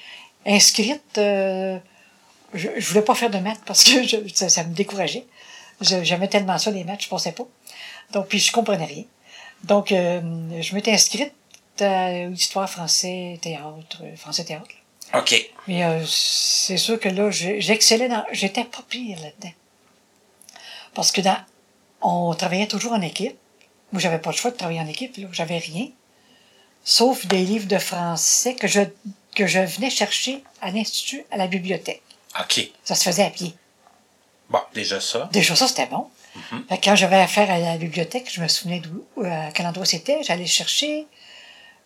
inscrite. 0.46 1.18
euh, 1.18 1.78
je, 2.54 2.68
je 2.76 2.88
voulais 2.88 3.02
pas 3.02 3.14
faire 3.14 3.30
de 3.30 3.38
maths 3.38 3.60
parce 3.66 3.84
que 3.84 4.02
je- 4.02 4.16
ça, 4.34 4.48
ça 4.48 4.64
me 4.64 4.74
décourageait. 4.74 5.26
Je- 5.80 6.02
J'aimais 6.04 6.28
tellement 6.28 6.58
ça, 6.58 6.70
les 6.70 6.84
maths, 6.84 7.02
je 7.02 7.08
pensais 7.08 7.32
pas. 7.32 7.46
Donc, 8.12 8.28
puis 8.28 8.38
je 8.38 8.52
comprenais 8.52 8.84
rien. 8.86 9.04
Donc, 9.64 9.92
euh, 9.92 10.20
je 10.60 10.74
m'étais 10.74 10.92
inscrite 10.92 11.32
à 11.80 12.12
histoire, 12.12 12.68
français, 12.70 13.38
théâtre, 13.42 14.02
euh, 14.02 14.16
français, 14.16 14.44
théâtre. 14.44 14.68
OK. 15.14 15.50
Mais 15.66 15.84
euh, 15.84 16.04
c'est 16.06 16.76
sûr 16.76 16.98
que 17.00 17.08
là, 17.08 17.30
je- 17.30 17.60
j'excellais 17.60 18.08
dans. 18.08 18.24
J'étais 18.32 18.64
pas 18.64 18.82
pire 18.88 19.18
là-dedans. 19.20 19.52
Parce 20.94 21.12
que 21.12 21.20
dans. 21.20 21.36
On 22.00 22.32
travaillait 22.34 22.68
toujours 22.68 22.92
en 22.92 23.00
équipe. 23.02 23.36
Moi, 23.92 24.00
j'avais 24.00 24.18
pas 24.18 24.30
le 24.30 24.36
choix 24.36 24.50
de 24.50 24.56
travailler 24.56 24.80
en 24.80 24.86
équipe, 24.86 25.16
là. 25.16 25.26
J'avais 25.32 25.58
rien. 25.58 25.88
Sauf 26.84 27.26
des 27.26 27.44
livres 27.44 27.66
de 27.66 27.78
français 27.78 28.54
que 28.54 28.68
je, 28.68 28.80
que 29.34 29.46
je 29.46 29.58
venais 29.58 29.90
chercher 29.90 30.42
à 30.62 30.70
l'Institut, 30.70 31.24
à 31.30 31.36
la 31.36 31.46
bibliothèque. 31.48 32.02
OK. 32.40 32.70
Ça 32.84 32.94
se 32.94 33.02
faisait 33.04 33.24
à 33.24 33.30
pied. 33.30 33.54
Bon, 34.48 34.60
déjà 34.74 35.00
ça. 35.00 35.28
Déjà, 35.32 35.56
ça, 35.56 35.66
c'était 35.68 35.86
bon. 35.86 36.08
Fait 36.68 36.78
que 36.78 36.84
quand 36.84 36.94
j'avais 36.96 37.16
affaire 37.16 37.50
à 37.50 37.58
la 37.58 37.76
bibliothèque, 37.78 38.30
je 38.32 38.40
me 38.40 38.46
souvenais 38.48 38.78
d'où, 38.80 39.04
euh, 39.18 39.48
à 39.48 39.50
quel 39.50 39.66
endroit 39.66 39.84
c'était. 39.84 40.22
J'allais 40.22 40.46
chercher 40.46 41.06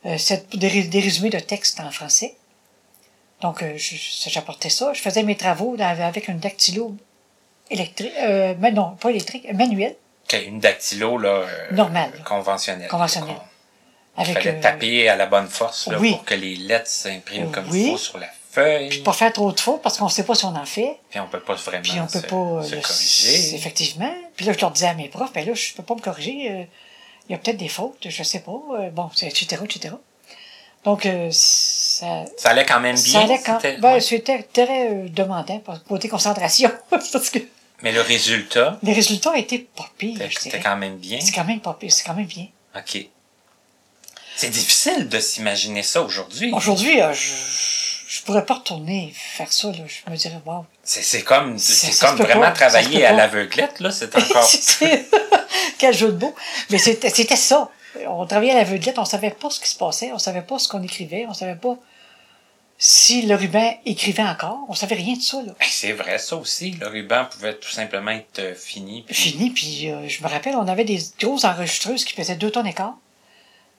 euh, 0.04 0.18
cette- 0.18 0.54
des, 0.54 0.82
des 0.84 1.00
résumés 1.00 1.30
de 1.30 1.38
textes 1.38 1.80
en 1.80 1.90
français. 1.90 2.36
Donc, 3.42 3.62
euh, 3.62 3.74
j'apportais 3.76 4.70
ça. 4.70 4.92
Je 4.94 5.00
faisais 5.00 5.22
mes 5.22 5.36
travaux 5.36 5.76
dans- 5.76 5.84
avec 6.00 6.28
un 6.28 6.34
dactylo 6.34 6.96
électrique, 7.70 8.12
euh, 8.20 8.54
mais 8.58 8.70
non, 8.72 8.96
pas 9.00 9.10
électrique, 9.10 9.46
manuel, 9.52 9.96
OK, 10.24 10.38
une 10.46 10.60
dactylo, 10.60 11.18
là. 11.18 11.28
euh, 11.28 11.70
Normal. 11.72 12.10
Conventionnelle. 12.24 12.88
conventionnel. 12.88 13.36
Il 14.16 14.22
Avec, 14.22 14.34
fallait 14.34 14.58
euh, 14.58 14.60
taper 14.60 15.08
à 15.08 15.16
la 15.16 15.26
bonne 15.26 15.48
force, 15.48 15.88
là, 15.88 15.98
oui. 15.98 16.12
pour 16.12 16.24
que 16.24 16.34
les 16.34 16.54
lettres 16.56 16.86
s'impriment 16.88 17.50
comme 17.50 17.68
Oui. 17.70 17.84
il 17.86 17.90
faut 17.92 17.98
sur 17.98 18.18
la 18.18 18.28
feuille. 18.50 19.02
pas 19.02 19.12
faire 19.14 19.32
trop 19.32 19.50
de 19.52 19.58
fautes 19.58 19.80
parce 19.82 19.96
qu'on 19.96 20.08
sait 20.10 20.24
pas 20.24 20.34
si 20.34 20.44
on 20.44 20.54
en 20.54 20.66
fait. 20.66 20.98
Puis 21.10 21.18
on 21.18 21.26
peut 21.26 21.40
pas 21.40 21.54
vraiment 21.54 21.82
Puis 21.82 21.98
on 21.98 22.06
peut 22.06 22.20
se, 22.20 22.26
pas 22.26 22.62
se 22.62 22.74
le- 22.76 22.80
corriger. 22.82 23.54
Effectivement. 23.56 24.14
Puis 24.36 24.44
là, 24.44 24.52
je 24.52 24.58
leur 24.60 24.70
disais 24.70 24.88
à 24.88 24.94
mes 24.94 25.08
profs, 25.08 25.32
ben 25.32 25.46
là, 25.46 25.54
je 25.54 25.72
peux 25.72 25.82
pas 25.82 25.94
me 25.94 26.00
corriger. 26.00 26.66
Il 27.28 27.32
y 27.32 27.34
a 27.34 27.38
peut-être 27.38 27.56
des 27.56 27.68
fautes, 27.68 28.06
je 28.06 28.22
sais 28.22 28.40
pas. 28.40 28.52
bon, 28.92 29.10
c'est- 29.14 29.26
etc., 29.28 29.56
etc. 29.64 29.94
Donc, 30.84 31.06
euh, 31.06 31.28
ça, 31.30 32.24
Ça 32.36 32.50
allait 32.50 32.66
quand 32.66 32.80
même 32.80 32.96
bien. 32.96 33.12
ça 33.12 33.20
allait 33.20 33.40
quand 33.44 33.58
c'était- 33.60 33.76
ben, 33.78 33.94
ouais. 33.94 34.00
c'était 34.00 34.42
très 34.52 34.88
euh, 34.90 35.08
demandant 35.08 35.58
par 35.60 35.82
côté 35.84 36.08
concentration. 36.08 36.70
parce 36.90 37.30
que 37.30 37.38
Mais 37.82 37.92
le 37.92 38.00
résultat, 38.00 38.78
les 38.82 38.92
résultats 38.92 39.36
étaient 39.36 39.60
pas 39.76 39.88
pires, 39.96 40.18
c'était 40.38 40.60
quand 40.60 40.76
même 40.76 40.96
bien. 40.96 41.20
C'est 41.20 41.32
quand 41.32 41.44
même 41.44 41.60
pas 41.60 41.74
pire, 41.74 41.92
c'est 41.92 42.04
quand 42.04 42.14
même 42.14 42.26
bien. 42.26 42.46
OK. 42.76 43.06
C'est 44.34 44.50
difficile 44.50 45.08
de 45.08 45.20
s'imaginer 45.20 45.82
ça 45.84 46.02
aujourd'hui. 46.02 46.52
Aujourd'hui, 46.52 47.00
euh, 47.00 47.12
je, 47.12 47.30
je 48.08 48.22
pourrais 48.22 48.44
pas 48.44 48.54
retourner 48.54 49.12
faire 49.14 49.52
ça, 49.52 49.68
là. 49.68 49.84
Je 49.86 50.10
me 50.10 50.16
dirais, 50.16 50.40
wow. 50.44 50.64
C'est, 50.82 51.02
c'est 51.02 51.22
comme, 51.22 51.58
c'est 51.58 51.96
comme 52.00 52.16
vraiment 52.16 52.40
pas, 52.42 52.50
travailler 52.52 53.04
à 53.06 53.12
l'aveuglette, 53.12 53.78
là. 53.78 53.90
C'est 53.92 54.16
encore. 54.16 54.48
Quel 55.78 55.94
jeu 55.96 56.10
de 56.12 56.18
mots. 56.24 56.34
Mais 56.70 56.78
c'était 56.78 57.36
ça. 57.36 57.70
On 58.08 58.26
travaillait 58.26 58.52
à 58.52 58.56
l'aveuglette, 58.58 58.98
on 58.98 59.04
savait 59.04 59.30
pas 59.30 59.50
ce 59.50 59.60
qui 59.60 59.68
se 59.68 59.76
passait, 59.76 60.12
on 60.12 60.18
savait 60.18 60.42
pas 60.42 60.58
ce 60.58 60.68
qu'on 60.68 60.82
écrivait, 60.82 61.26
on 61.28 61.34
savait 61.34 61.56
pas 61.56 61.76
si 62.78 63.22
le 63.22 63.36
ruban 63.36 63.74
écrivait 63.86 64.24
encore, 64.24 64.58
on 64.68 64.74
savait 64.74 64.96
rien 64.96 65.14
de 65.14 65.20
ça, 65.22 65.36
là. 65.42 65.52
Ben, 65.58 65.66
c'est 65.70 65.92
vrai, 65.92 66.18
ça 66.18 66.36
aussi. 66.36 66.72
Le 66.72 66.88
ruban 66.88 67.26
pouvait 67.30 67.54
tout 67.54 67.70
simplement 67.70 68.10
être 68.10 68.56
fini. 68.56 69.02
puis- 69.06 69.14
Fini, 69.14 69.50
puis 69.50 69.90
euh, 69.90 70.08
je 70.08 70.22
me 70.22 70.28
rappelle, 70.28 70.56
on 70.56 70.66
avait 70.66 70.84
des 70.84 70.98
grosses 71.20 71.44
enregistreuses 71.44 72.04
qui 72.04 72.14
pesaient 72.14 72.34
deux 72.36 72.50
tonnes 72.50 72.66
et 72.66 72.72
quart. 72.74 72.96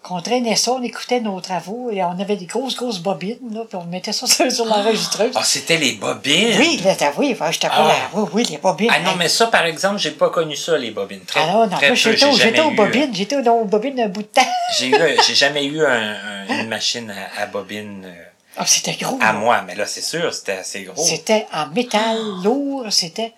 Qu'on 0.03 0.21
traînait 0.21 0.57
ça, 0.57 0.73
on 0.73 0.81
écoutait 0.83 1.21
nos 1.21 1.39
travaux, 1.39 1.89
et 1.89 2.03
on 2.03 2.19
avait 2.19 2.35
des 2.35 2.45
grosses, 2.45 2.75
grosses 2.75 2.99
bobines, 2.99 3.37
là, 3.53 3.61
puis 3.67 3.77
on 3.77 3.85
mettait 3.85 4.11
ça 4.11 4.27
sur, 4.33 4.51
sur 4.51 4.65
l'enregistreuse. 4.65 5.31
Ah, 5.33 5.43
c'était 5.45 5.77
les 5.77 5.93
bobines? 5.93 6.57
oui, 6.59 6.81
là, 6.83 6.93
oui, 7.17 7.33
pas 7.35 7.49
Ah. 7.71 7.87
là. 7.87 7.95
Oui, 8.13 8.29
oui, 8.33 8.43
les 8.49 8.57
bobines. 8.57 8.89
Ah 8.93 8.99
non, 8.99 9.11
Hey. 9.11 9.17
mais 9.19 9.29
ça, 9.29 9.47
par 9.47 9.63
exemple, 9.65 9.99
j'ai 9.99 10.11
pas 10.11 10.29
connu 10.29 10.57
ça, 10.57 10.77
les 10.77 10.91
bobines. 10.91 11.21
Très, 11.21 11.39
Ah 11.39 11.47
non, 11.53 11.67
non, 11.67 11.77
j'étais 11.93 12.25
aux 12.25 12.35
eu, 12.35 12.41
euh, 12.41 12.75
bobines, 12.75 13.15
j'étais 13.15 13.37
aux- 13.47 13.63
bobines 13.65 13.99
un 14.01 14.09
bout 14.09 14.23
de 14.23 14.27
temps. 14.27 14.41
J'ai 14.77 14.87
eu, 14.89 14.95
j'ai 15.25 15.35
jamais 15.35 15.63
eu 15.65 15.85
un- 15.85 16.15
un- 16.49 16.59
une 16.63 16.67
machine 16.67 17.09
à, 17.37 17.41
à 17.43 17.45
bobine 17.45 18.03
euh, 18.05 18.23
Ah, 18.57 18.65
c'était 18.65 18.95
gros. 18.95 19.17
à 19.21 19.27
là. 19.27 19.33
moi, 19.33 19.61
mais 19.65 19.75
là, 19.75 19.85
c'est 19.85 20.01
sûr, 20.01 20.33
c'était 20.33 20.57
assez 20.57 20.83
gros. 20.83 21.01
C'était 21.01 21.47
en 21.53 21.67
métal 21.67 22.17
lourd, 22.43 22.87
c'était. 22.91 23.33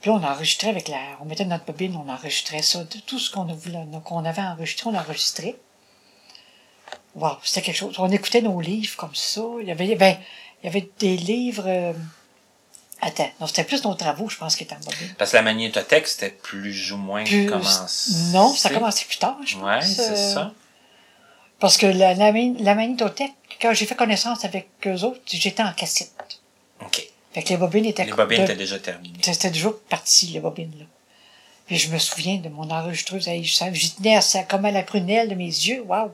Puis 0.00 0.10
là, 0.12 0.18
on 0.22 0.24
enregistrait 0.24 0.68
avec 0.68 0.86
la. 0.88 0.96
On 1.20 1.24
mettait 1.24 1.44
notre 1.44 1.64
bobine, 1.64 1.96
on 1.96 2.08
enregistrait 2.12 2.62
ça. 2.62 2.80
Tout 3.06 3.18
ce 3.18 3.30
qu'on 3.32 3.44
voulu- 3.46 3.74
qu'on 4.04 4.24
avait 4.24 4.42
enregistré, 4.42 4.90
on 4.92 4.96
enregistrait. 4.96 5.56
Wow, 7.16 7.36
c'était 7.44 7.62
quelque 7.62 7.76
chose. 7.76 7.94
On 7.98 8.10
écoutait 8.10 8.42
nos 8.42 8.60
livres 8.60 8.96
comme 8.96 9.14
ça. 9.14 9.40
Il 9.60 9.68
y 9.68 9.70
avait, 9.70 9.94
ben, 9.94 10.16
il 10.62 10.66
y 10.66 10.68
avait 10.68 10.88
des 10.98 11.16
livres. 11.16 11.64
euh, 11.66 11.92
Attends, 13.00 13.30
non, 13.40 13.46
c'était 13.46 13.64
plus 13.64 13.84
nos 13.84 13.94
travaux, 13.94 14.28
je 14.28 14.36
pense, 14.38 14.56
qui 14.56 14.62
étaient 14.64 14.74
en 14.74 14.78
bobine. 14.80 15.14
Parce 15.18 15.32
que 15.32 15.36
la 15.36 15.42
magnétothèque, 15.42 16.08
c'était 16.08 16.30
plus 16.30 16.90
ou 16.92 16.96
moins 16.96 17.22
Plus- 17.24 17.46
commencé. 17.46 18.12
Non, 18.32 18.48
ça 18.54 18.68
a 18.70 18.72
commencé 18.72 19.04
plus 19.04 19.18
tard, 19.18 19.36
je 19.44 19.56
pense. 19.56 19.62
Ouais, 19.64 19.82
c'est 19.82 20.10
euh, 20.10 20.34
ça. 20.34 20.52
Parce 21.60 21.76
que 21.76 21.86
la, 21.86 22.14
la, 22.14 22.32
magn- 22.32 22.56
la 22.62 22.74
magnétothèque, 22.74 23.32
quand 23.60 23.74
j'ai 23.74 23.86
fait 23.86 23.94
connaissance 23.94 24.44
avec 24.44 24.68
eux 24.86 25.02
autres, 25.04 25.20
j'étais 25.26 25.62
en 25.62 25.72
cassette. 25.72 26.40
OK. 26.80 27.06
Fait 27.32 27.42
que 27.42 27.48
les 27.50 27.56
bobines 27.56 27.84
étaient 27.84 28.04
Les 28.04 28.12
bobines 28.12 28.38
de- 28.38 28.44
étaient 28.44 28.56
déjà 28.56 28.78
terminées. 28.78 29.18
C'était 29.22 29.50
déjà 29.50 29.70
parti, 29.88 30.26
les 30.28 30.40
bobines, 30.40 30.72
là. 30.78 30.84
Puis 31.66 31.78
je 31.78 31.90
me 31.90 31.98
souviens 31.98 32.36
de 32.36 32.48
mon 32.48 32.70
enregistreuse, 32.70 33.28
j'y 33.72 33.90
tenais 33.94 34.16
à 34.16 34.20
ça, 34.20 34.42
comme 34.44 34.64
à 34.66 34.70
la 34.70 34.82
prunelle 34.82 35.28
de 35.28 35.34
mes 35.34 35.44
yeux, 35.46 35.82
waouh! 35.82 36.10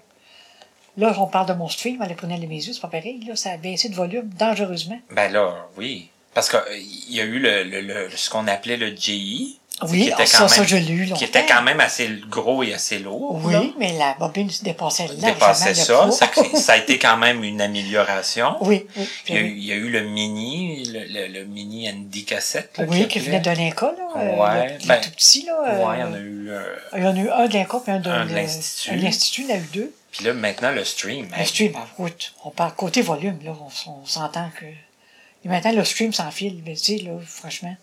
Là, 0.97 1.15
on 1.19 1.27
parle 1.27 1.47
de 1.47 1.53
mon 1.55 1.69
stream 1.69 2.03
à 2.03 2.07
la 2.09 2.15
prunelle 2.15 2.41
de 2.41 2.47
mes 2.47 2.57
yeux, 2.65 2.73
c'est 2.73 2.81
pas 2.81 2.89
pareil, 2.89 3.21
là, 3.27 3.37
ça 3.37 3.51
a 3.53 3.57
baissé 3.57 3.89
de 3.89 3.95
volume 3.95 4.29
dangereusement. 4.39 4.99
Ben 5.13 5.33
là, 5.33 5.69
oui. 5.77 6.11
Parce 6.35 6.49
qu'il 6.49 7.15
y 7.15 7.21
a 7.21 7.25
eu 7.25 7.39
le, 7.39 7.65
le, 7.65 7.81
le- 7.81 8.11
ce 8.15 8.31
qu'on 8.31 8.47
appelait 8.47 8.77
le 8.77 8.89
GI. 8.95 9.57
Oui, 9.83 10.03
qui 10.03 10.09
était 10.09 10.15
ah, 10.19 10.27
ça, 10.27 10.39
quand 10.41 10.49
ça, 10.49 10.61
même- 10.61 10.69
je 10.69 10.77
l'ai 10.77 10.93
eu 10.93 11.05
longtemps. 11.07 11.17
Qui 11.17 11.25
était 11.25 11.47
quand 11.47 11.63
même 11.63 11.81
assez 11.81 12.09
gros 12.29 12.63
et 12.63 12.75
assez 12.75 12.99
lourd. 12.99 13.41
là. 13.51 13.61
Oui, 13.61 13.75
mais 13.79 13.97
la 13.97 14.15
bobine 14.19 14.51
se 14.51 14.63
dépassait 14.63 15.07
largement 15.07 15.27
Dépassait 15.33 15.75
ça. 15.75 16.11
Ça, 16.11 16.31
ça 16.55 16.73
a 16.75 16.77
été 16.77 16.99
quand 16.99 17.17
même 17.17 17.43
une 17.43 17.63
amélioration. 17.63 18.57
oui, 18.61 18.85
oui. 18.97 19.09
Il 19.29 19.35
y, 19.35 19.39
a 19.39 19.41
eu, 19.41 19.45
Puis, 19.53 19.59
il 19.61 19.65
y 19.65 19.73
a 19.73 19.77
eu 19.77 19.89
le 19.91 20.03
mini, 20.03 20.85
le, 20.85 21.01
le, 21.09 21.33
le 21.33 21.45
mini 21.47 21.89
Andy 21.91 22.25
cassette. 22.25 22.77
là, 22.77 22.85
oui, 22.89 23.09
qui 23.09 23.21
venait 23.21 23.41
de 23.41 23.51
l'Inca, 23.51 23.87
là. 23.97 24.21
euh, 24.21 24.37
Ouais, 24.37 24.79
le, 24.83 24.87
ben, 24.87 25.01
tout 25.01 25.11
petit, 25.13 25.47
là. 25.47 25.63
euh, 25.67 25.95
il 25.95 26.01
y 26.01 26.03
en 26.05 26.13
a 26.13 26.19
eu. 26.19 26.51
euh, 26.51 26.77
Il 26.97 27.03
y 27.03 27.07
en 27.07 27.17
a 27.17 27.19
eu 27.19 27.31
un 27.31 27.47
de 27.49 27.55
l'Inca, 27.55 27.79
puis 27.83 27.93
un 27.93 28.01
de, 28.01 28.35
l'Institut. 28.35 28.97
l'Institut, 28.97 29.43
il 29.45 29.49
y 29.49 29.53
en 29.53 29.57
a 29.57 29.59
eu 29.59 29.69
deux. 29.73 29.93
Puis 30.13 30.25
là, 30.25 30.33
maintenant, 30.35 30.73
le 30.73 30.85
stream. 30.85 31.29
Le 31.31 31.39
hey, 31.41 31.47
stream, 31.47 31.77
en 31.77 31.87
route. 31.97 32.35
On 32.45 32.51
parle 32.51 32.75
côté 32.75 33.03
volume, 33.03 33.39
là, 33.45 33.53
on, 33.61 33.91
on 33.91 34.07
s'entend 34.07 34.51
que. 34.59 34.65
Et 34.67 35.49
maintenant, 35.49 35.73
le 35.73 35.85
stream 35.85 36.13
sans 36.13 36.31
fil, 36.31 36.63
mais 36.67 36.75
tu 36.75 36.99
sais, 36.99 37.05
là, 37.05 37.13
franchement. 37.27 37.77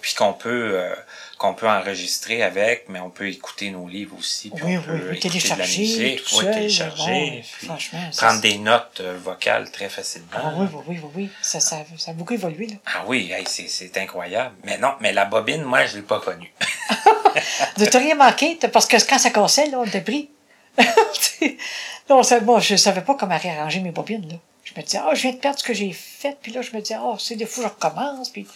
puis 0.00 0.14
qu'on 0.14 0.32
peut 0.32 0.72
euh, 0.74 0.94
qu'on 1.38 1.54
peut 1.54 1.68
enregistrer 1.68 2.42
avec, 2.42 2.88
mais 2.88 3.00
on 3.00 3.10
peut 3.10 3.28
écouter 3.28 3.70
nos 3.70 3.88
livres 3.88 4.16
aussi. 4.18 4.50
Puis 4.50 4.62
Oui, 4.64 4.76
on 4.76 4.82
peut 4.82 4.92
oui, 4.94 5.00
oui, 5.10 5.16
écouter 5.16 5.28
de 5.28 5.34
la 5.34 5.40
télécharger, 5.40 5.78
musique, 5.80 6.24
tout 6.24 6.34
oui, 6.36 6.44
seul. 6.44 6.54
télécharger, 6.54 7.42
bon, 7.62 7.66
franchement. 7.68 8.08
ça, 8.12 8.26
prendre 8.26 8.40
des 8.42 8.58
notes 8.58 9.00
euh, 9.00 9.18
vocales 9.22 9.70
très 9.70 9.88
facilement. 9.88 10.26
Ah 10.34 10.52
oui, 10.56 10.66
oui, 10.72 10.82
oui, 10.88 11.00
oui, 11.02 11.10
oui. 11.14 11.30
Ça, 11.42 11.60
ça, 11.60 11.84
ça 11.98 12.10
a 12.10 12.14
beaucoup 12.14 12.34
évolué, 12.34 12.66
là. 12.66 12.74
Ah 12.86 13.04
oui, 13.06 13.30
hey, 13.32 13.44
c'est, 13.48 13.68
c'est 13.68 13.96
incroyable. 13.98 14.54
Mais 14.64 14.76
non, 14.78 14.94
mais 15.00 15.12
la 15.12 15.24
bobine, 15.24 15.62
moi, 15.62 15.86
je 15.86 15.96
l'ai 15.96 16.02
pas 16.02 16.20
connue. 16.20 16.52
De 17.78 17.84
te 17.86 17.96
rien 17.98 18.14
manqué, 18.14 18.56
t'as- 18.58 18.68
parce 18.68 18.86
que 18.86 18.96
quand 19.08 19.18
ça 19.18 19.30
cassait, 19.30 19.66
là, 19.68 19.78
on 19.80 19.86
t'a 19.86 20.00
pris. 20.00 20.30
non, 22.10 22.22
ça, 22.22 22.40
moi, 22.40 22.60
je 22.60 22.76
savais 22.76 23.00
pas 23.02 23.14
comment 23.14 23.36
réarranger 23.38 23.80
mes 23.80 23.90
bobines, 23.92 24.28
là. 24.28 24.36
Je 24.64 24.72
me 24.76 24.82
disais, 24.84 24.98
ah, 24.98 25.14
je 25.14 25.22
viens 25.22 25.32
de 25.32 25.36
perdre 25.38 25.58
ce 25.58 25.64
que 25.64 25.74
j'ai 25.74 25.92
fait, 25.92 26.36
puis 26.42 26.52
là, 26.52 26.60
je 26.62 26.72
me 26.72 26.80
disais, 26.80 26.96
oh, 27.00 27.16
c'est 27.18 27.36
des 27.36 27.46
fois, 27.46 27.64
je 27.64 27.68
recommence, 27.68 28.30
puis. 28.30 28.46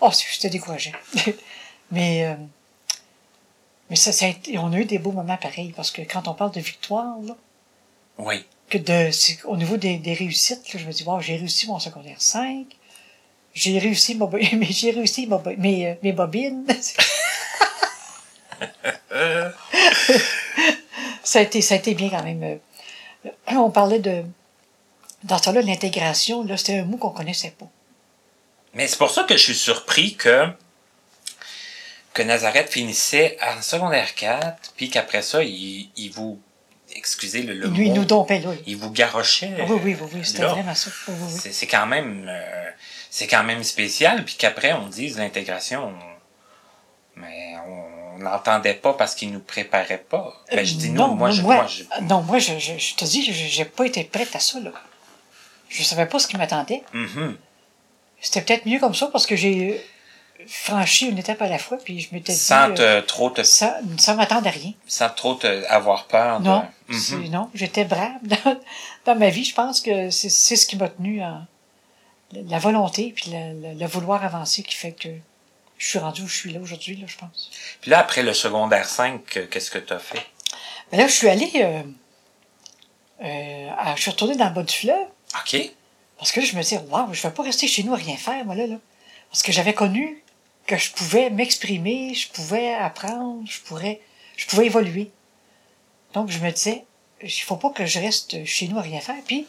Oh, 0.00 0.10
c'est- 0.10 0.24
j'étais 0.32 0.50
découragé. 0.50 0.92
mais, 1.90 2.24
euh, 2.26 2.34
mais 3.90 3.96
ça, 3.96 4.12
ça 4.12 4.24
a 4.26 4.28
été- 4.28 4.58
on 4.58 4.72
a 4.72 4.76
eu 4.78 4.84
des 4.84 4.98
beaux 4.98 5.12
moments 5.12 5.36
pareils, 5.36 5.72
parce 5.76 5.90
que 5.90 6.02
quand 6.02 6.26
on 6.28 6.34
parle 6.34 6.52
de 6.52 6.60
victoire, 6.60 7.16
là, 7.22 7.36
Oui. 8.18 8.44
que 8.70 8.78
de, 8.78 9.10
au 9.46 9.56
niveau 9.56 9.76
des, 9.76 9.98
des 9.98 10.14
réussites, 10.14 10.72
là, 10.72 10.80
je 10.80 10.86
me 10.86 10.92
dis, 10.92 11.04
wow, 11.04 11.20
j'ai 11.20 11.36
réussi 11.36 11.66
mon 11.66 11.78
secondaire 11.78 12.20
5, 12.20 12.66
j'ai 13.54 13.78
réussi, 13.78 14.14
mais 14.54 14.66
j'ai 14.70 14.90
réussi 14.90 15.26
bo- 15.26 15.42
mes, 15.58 15.86
euh, 15.90 15.94
mes 16.02 16.12
bobines. 16.12 16.66
Ça, 21.26 21.40
a 21.40 21.42
été, 21.42 21.60
ça 21.60 21.74
a 21.74 21.78
été 21.78 21.94
bien 21.94 22.08
quand 22.10 22.22
même. 22.22 22.42
euh, 23.24 23.30
On 23.56 23.70
parlait 23.70 23.98
de, 23.98 24.22
dans 25.24 25.38
ce 25.38 25.42
temps-là, 25.44 25.62
l'intégration, 25.62 26.44
là, 26.44 26.56
c'était 26.56 26.78
un 26.78 26.84
mot 26.84 26.96
qu'on 26.96 27.10
connaissait 27.10 27.54
pas. 27.58 27.66
Mais 28.74 28.86
c'est 28.86 28.98
pour 28.98 29.10
ça 29.10 29.24
que 29.24 29.36
je 29.36 29.42
suis 29.42 29.54
surpris 29.54 30.14
que 30.16 30.46
que 32.12 32.22
Nazareth 32.22 32.70
finissait 32.70 33.36
en 33.42 33.60
secondaire 33.60 34.14
4, 34.14 34.72
puis 34.76 34.88
qu'après 34.88 35.20
ça, 35.20 35.42
il, 35.44 35.90
il 35.96 36.10
vous, 36.10 36.38
excusez 36.94 37.42
le, 37.42 37.52
le 37.52 37.66
Il 37.66 37.72
nous, 37.72 37.80
il 37.82 37.88
mot, 37.90 37.94
nous 37.96 38.04
dompait, 38.06 38.38
là. 38.40 38.52
il 38.66 38.76
vous 38.76 38.90
garochait. 38.90 39.52
Ah 39.58 39.64
oui, 39.68 39.78
oui, 39.84 39.96
oui, 40.00 40.08
oui, 40.14 40.20
c'était 40.24 40.44
vraiment 40.44 40.74
ça. 40.74 40.90
Oui, 41.08 41.14
oui, 41.18 41.26
oui. 41.34 41.38
C'est, 41.42 41.52
c'est 41.52 41.66
quand 41.66 41.86
même 41.86 42.26
euh, 42.28 42.70
c'est 43.10 43.26
quand 43.26 43.44
même 43.44 43.62
spécial 43.64 44.24
puis 44.24 44.36
qu'après 44.38 44.72
on 44.72 44.86
dise 44.86 45.18
l'intégration 45.18 45.88
on- 45.88 47.20
mais 47.20 47.54
on 47.66 47.95
n'entendait 48.18 48.74
pas 48.74 48.92
parce 48.94 49.14
qu'ils 49.14 49.32
nous 49.32 49.40
préparaient 49.40 50.04
pas. 50.08 50.34
Ben, 50.50 50.64
je 50.64 50.74
dis 50.74 50.90
non, 50.90 51.08
nous, 51.08 51.14
moi, 51.14 51.30
je, 51.30 51.42
moi, 51.42 51.66
je- 51.66 51.84
non, 52.04 52.22
moi, 52.22 52.38
je, 52.38 52.58
je, 52.58 52.78
je 52.78 52.94
te 52.94 53.04
dis, 53.04 53.22
je- 53.24 53.32
j'ai 53.32 53.64
pas 53.64 53.84
été 53.86 54.04
prête 54.04 54.34
à 54.36 54.40
ça, 54.40 54.58
là. 54.60 54.70
Je 55.68 55.82
savais 55.82 56.06
pas 56.06 56.18
ce 56.18 56.26
qui 56.26 56.36
m'attendait. 56.36 56.82
Mhm. 56.92 57.36
C'était 58.20 58.40
peut-être 58.42 58.66
mieux 58.66 58.78
comme 58.78 58.94
ça 58.94 59.08
parce 59.08 59.26
que 59.26 59.36
j'ai 59.36 59.84
franchi 60.46 61.08
une 61.08 61.18
étape 61.18 61.40
à 61.42 61.48
la 61.48 61.58
fois, 61.58 61.78
puis 61.78 61.98
je 62.00 62.08
m'étais 62.14 62.32
dit. 62.32 62.38
sans 62.38 62.78
euh, 62.78 63.02
trop 63.02 63.30
te, 63.30 63.42
sans, 63.42 63.72
sans 63.98 64.14
m'attendre 64.16 64.46
à 64.46 64.50
rien. 64.50 64.72
sans 64.86 65.08
trop 65.10 65.34
te 65.34 65.64
avoir 65.68 66.06
peur. 66.06 66.40
de- 66.40 66.44
Non, 66.46 66.64
Mhm. 66.88 66.98
c'est- 66.98 67.28
non, 67.28 67.50
j'étais 67.54 67.84
brave 67.84 68.12
dans, 68.22 68.60
dans 69.06 69.16
ma 69.18 69.28
vie. 69.30 69.44
Je 69.44 69.54
pense 69.54 69.80
que 69.80 70.10
c'est 70.10 70.28
c'est 70.28 70.56
ce 70.56 70.66
qui 70.66 70.76
m'a 70.76 70.88
tenu 70.88 71.22
en 71.22 71.44
la 72.32 72.58
volonté 72.58 73.12
puis 73.14 73.30
le, 73.32 73.72
le- 73.74 73.78
le 73.78 73.86
vouloir 73.86 74.24
avancer 74.24 74.62
qui 74.62 74.74
fait 74.74 74.92
que 74.92 75.08
je 75.78 75.86
suis 75.86 75.98
rendu 75.98 76.22
où 76.22 76.28
je 76.28 76.34
suis 76.36 76.52
là 76.52 76.60
aujourd'hui, 76.60 76.96
là, 76.96 77.06
je 77.06 77.16
pense. 77.16 77.50
Puis 77.80 77.90
là 77.90 77.98
après 78.00 78.22
le 78.22 78.32
secondaire 78.34 78.88
5, 78.88 79.36
euh, 79.36 79.46
qu'est-ce 79.46 79.70
que 79.70 79.78
tu 79.78 79.92
as 79.92 79.98
fait? 79.98 80.24
Mais 80.92 80.98
là, 80.98 81.06
je 81.06 81.12
suis 81.12 81.28
allée, 81.28 81.50
euh, 81.56 81.82
euh, 83.22 83.70
à- 83.76 83.94
je 83.96 84.02
suis 84.02 84.10
retournée 84.10 84.36
dans 84.36 84.48
le 84.48 84.54
bas 84.54 84.62
du 84.62 84.74
fleuve 84.74 85.06
OK. 85.34 85.70
parce 86.18 86.32
que 86.32 86.40
là, 86.40 86.46
je 86.46 86.56
me 86.56 86.62
disais, 86.62 86.78
waouh, 86.88 87.12
je 87.12 87.22
vais 87.22 87.30
pas 87.34 87.42
rester 87.42 87.66
chez 87.68 87.82
nous 87.82 87.92
à 87.94 87.96
rien 87.96 88.16
faire, 88.16 88.44
moi 88.44 88.54
là, 88.54 88.66
là. 88.66 88.76
Parce 89.30 89.42
que 89.42 89.52
j'avais 89.52 89.74
connu 89.74 90.22
que 90.66 90.76
je 90.76 90.92
pouvais 90.92 91.30
m'exprimer, 91.30 92.14
je 92.14 92.28
pouvais 92.28 92.74
apprendre, 92.74 93.42
je 93.48 93.60
pourrais, 93.60 94.00
je 94.36 94.46
pouvais 94.46 94.66
évoluer. 94.66 95.10
Donc, 96.14 96.30
je 96.30 96.38
me 96.38 96.50
disais, 96.50 96.84
il 97.22 97.30
faut 97.30 97.56
pas 97.56 97.70
que 97.70 97.86
je 97.86 97.98
reste 97.98 98.44
chez 98.44 98.68
nous 98.68 98.78
à 98.78 98.82
rien 98.82 99.00
faire. 99.00 99.16
Puis, 99.26 99.46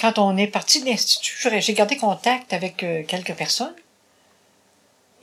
quand 0.00 0.18
on 0.18 0.36
est 0.36 0.46
parti 0.48 0.80
de 0.82 0.86
l'Institut, 0.86 1.48
j'ai 1.60 1.74
gardé 1.74 1.96
contact 1.96 2.52
avec 2.52 2.82
euh, 2.82 3.02
quelques 3.04 3.34
personnes. 3.34 3.74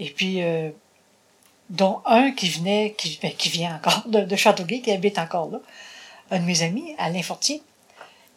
Et 0.04 0.10
puis, 0.10 0.44
euh, 0.44 0.70
dont 1.70 2.02
un 2.06 2.32
qui 2.32 2.50
venait, 2.50 2.94
qui, 2.98 3.18
ben, 3.22 3.32
qui 3.32 3.48
vient 3.48 3.76
encore 3.76 4.04
de, 4.08 4.20
de 4.22 4.36
Châteauguay, 4.36 4.82
qui 4.82 4.92
habite 4.92 5.18
encore 5.18 5.50
là, 5.50 5.60
un 6.30 6.40
de 6.40 6.46
mes 6.46 6.62
amis, 6.62 6.94
Alain 6.98 7.24
Fortier. 7.24 7.62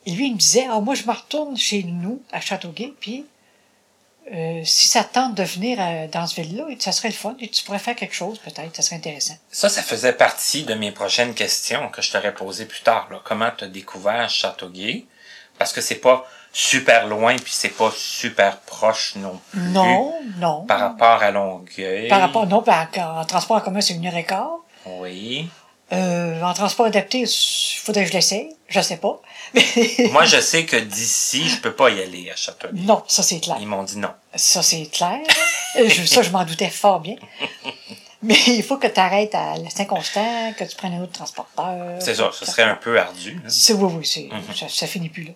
Et 0.07 0.13
lui, 0.13 0.29
il 0.29 0.35
me 0.35 0.39
disait, 0.39 0.67
ah, 0.71 0.79
moi, 0.81 0.95
je 0.95 1.03
me 1.03 1.13
retourne 1.13 1.57
chez 1.57 1.83
nous, 1.83 2.23
à 2.31 2.41
Châteauguay, 2.41 2.93
puis 3.01 3.27
euh, 4.33 4.63
si 4.65 4.87
ça 4.87 5.03
te 5.03 5.15
tente 5.15 5.35
de 5.35 5.43
venir 5.43 5.81
à- 5.81 6.07
dans 6.07 6.27
ce 6.29 6.41
ville-là, 6.41 6.67
ça 6.79 6.93
serait 6.93 7.09
le 7.09 7.15
fun, 7.15 7.35
et 7.41 7.49
tu 7.49 7.65
pourrais 7.65 7.81
faire 7.81 7.97
quelque 7.97 8.15
chose, 8.15 8.39
peut-être, 8.39 8.77
ça 8.77 8.83
serait 8.83 8.97
intéressant. 8.97 9.37
Ça, 9.51 9.69
ça 9.69 9.83
faisait 9.83 10.13
partie 10.13 10.63
de 10.63 10.75
mes 10.75 10.93
prochaines 10.93 11.35
questions 11.35 11.89
que 11.89 12.03
je 12.03 12.13
t'aurais 12.13 12.35
posées 12.35 12.67
plus 12.67 12.83
tard. 12.83 13.09
Là. 13.11 13.21
Comment 13.25 13.51
tu 13.57 13.65
as 13.65 13.69
découvert 13.69 14.29
Châteauguay? 14.31 15.05
Parce 15.59 15.73
que 15.73 15.81
c'est 15.81 15.97
pas 15.97 16.29
super 16.59 17.07
loin, 17.07 17.37
puis 17.37 17.53
c'est 17.55 17.69
pas 17.69 17.93
super 17.95 18.61
proche 18.61 19.15
non 19.17 19.39
plus. 19.51 19.61
Non, 19.61 20.15
non. 20.39 20.65
Par 20.65 20.81
rapport 20.81 21.23
à 21.23 21.31
Longueuil. 21.31 22.09
Par 22.09 22.21
rapport, 22.23 22.47
non, 22.47 22.63
par- 22.63 22.89
en, 22.97 23.25
transport 23.27 23.59
en 23.59 23.61
commun, 23.61 23.83
c'est 23.83 23.93
une 23.93 24.07
heure 24.07 24.17
et 24.17 24.25
quart. 24.25 24.57
Oui. 24.87 25.51
Euh, 25.93 26.41
en 26.43 26.55
transport 26.55 26.87
adapté, 26.87 27.19
il 27.21 27.79
faudrait 27.79 28.05
que 28.05 28.09
je 28.09 28.15
l'essaye. 28.15 28.57
Je 28.69 28.81
sais 28.81 28.97
pas. 28.97 29.21
Moi, 30.13 30.25
je 30.25 30.41
sais 30.41 30.65
que 30.65 30.77
d'ici, 30.77 31.47
je 31.49 31.61
peux 31.61 31.73
pas 31.75 31.91
y 31.91 32.03
aller 32.03 32.31
à 32.31 32.37
Châteauguay. 32.37 32.81
non, 32.81 33.05
ça 33.07 33.23
c'est 33.23 33.39
clair. 33.39 33.59
Ils 33.61 33.67
m'ont 33.67 33.83
dit 33.85 33.99
non. 33.99 34.11
Ça 34.35 34.63
c'est 34.63 34.87
clair. 34.87 35.21
Euh, 35.77 35.89
je- 35.89 36.05
ça, 36.07 36.23
je 36.23 36.31
m'en 36.31 36.45
doutais 36.45 36.71
fort 36.71 37.01
bien. 37.01 37.17
Mais 38.23 38.35
il 38.47 38.63
faut 38.63 38.79
que 38.79 38.87
tu 38.87 38.99
arrêtes 38.99 39.35
à 39.35 39.55
Saint-Constant, 39.69 40.55
que 40.59 40.65
tu 40.65 40.75
prennes 40.75 40.95
un 40.95 41.03
autre 41.03 41.13
transporteur. 41.13 41.97
C'est 42.01 42.15
ça, 42.15 42.31
ce 42.33 42.47
serait 42.47 42.63
un 42.63 42.75
peu 42.75 42.99
ardu. 42.99 43.39
hein. 43.45 43.49
C'est, 43.49 43.75
oui, 43.75 43.93
oui, 43.99 44.07
c'est, 44.07 44.29
ça, 44.59 44.67
ça 44.69 44.87
finit 44.87 45.11
plus 45.11 45.25
là. 45.25 45.33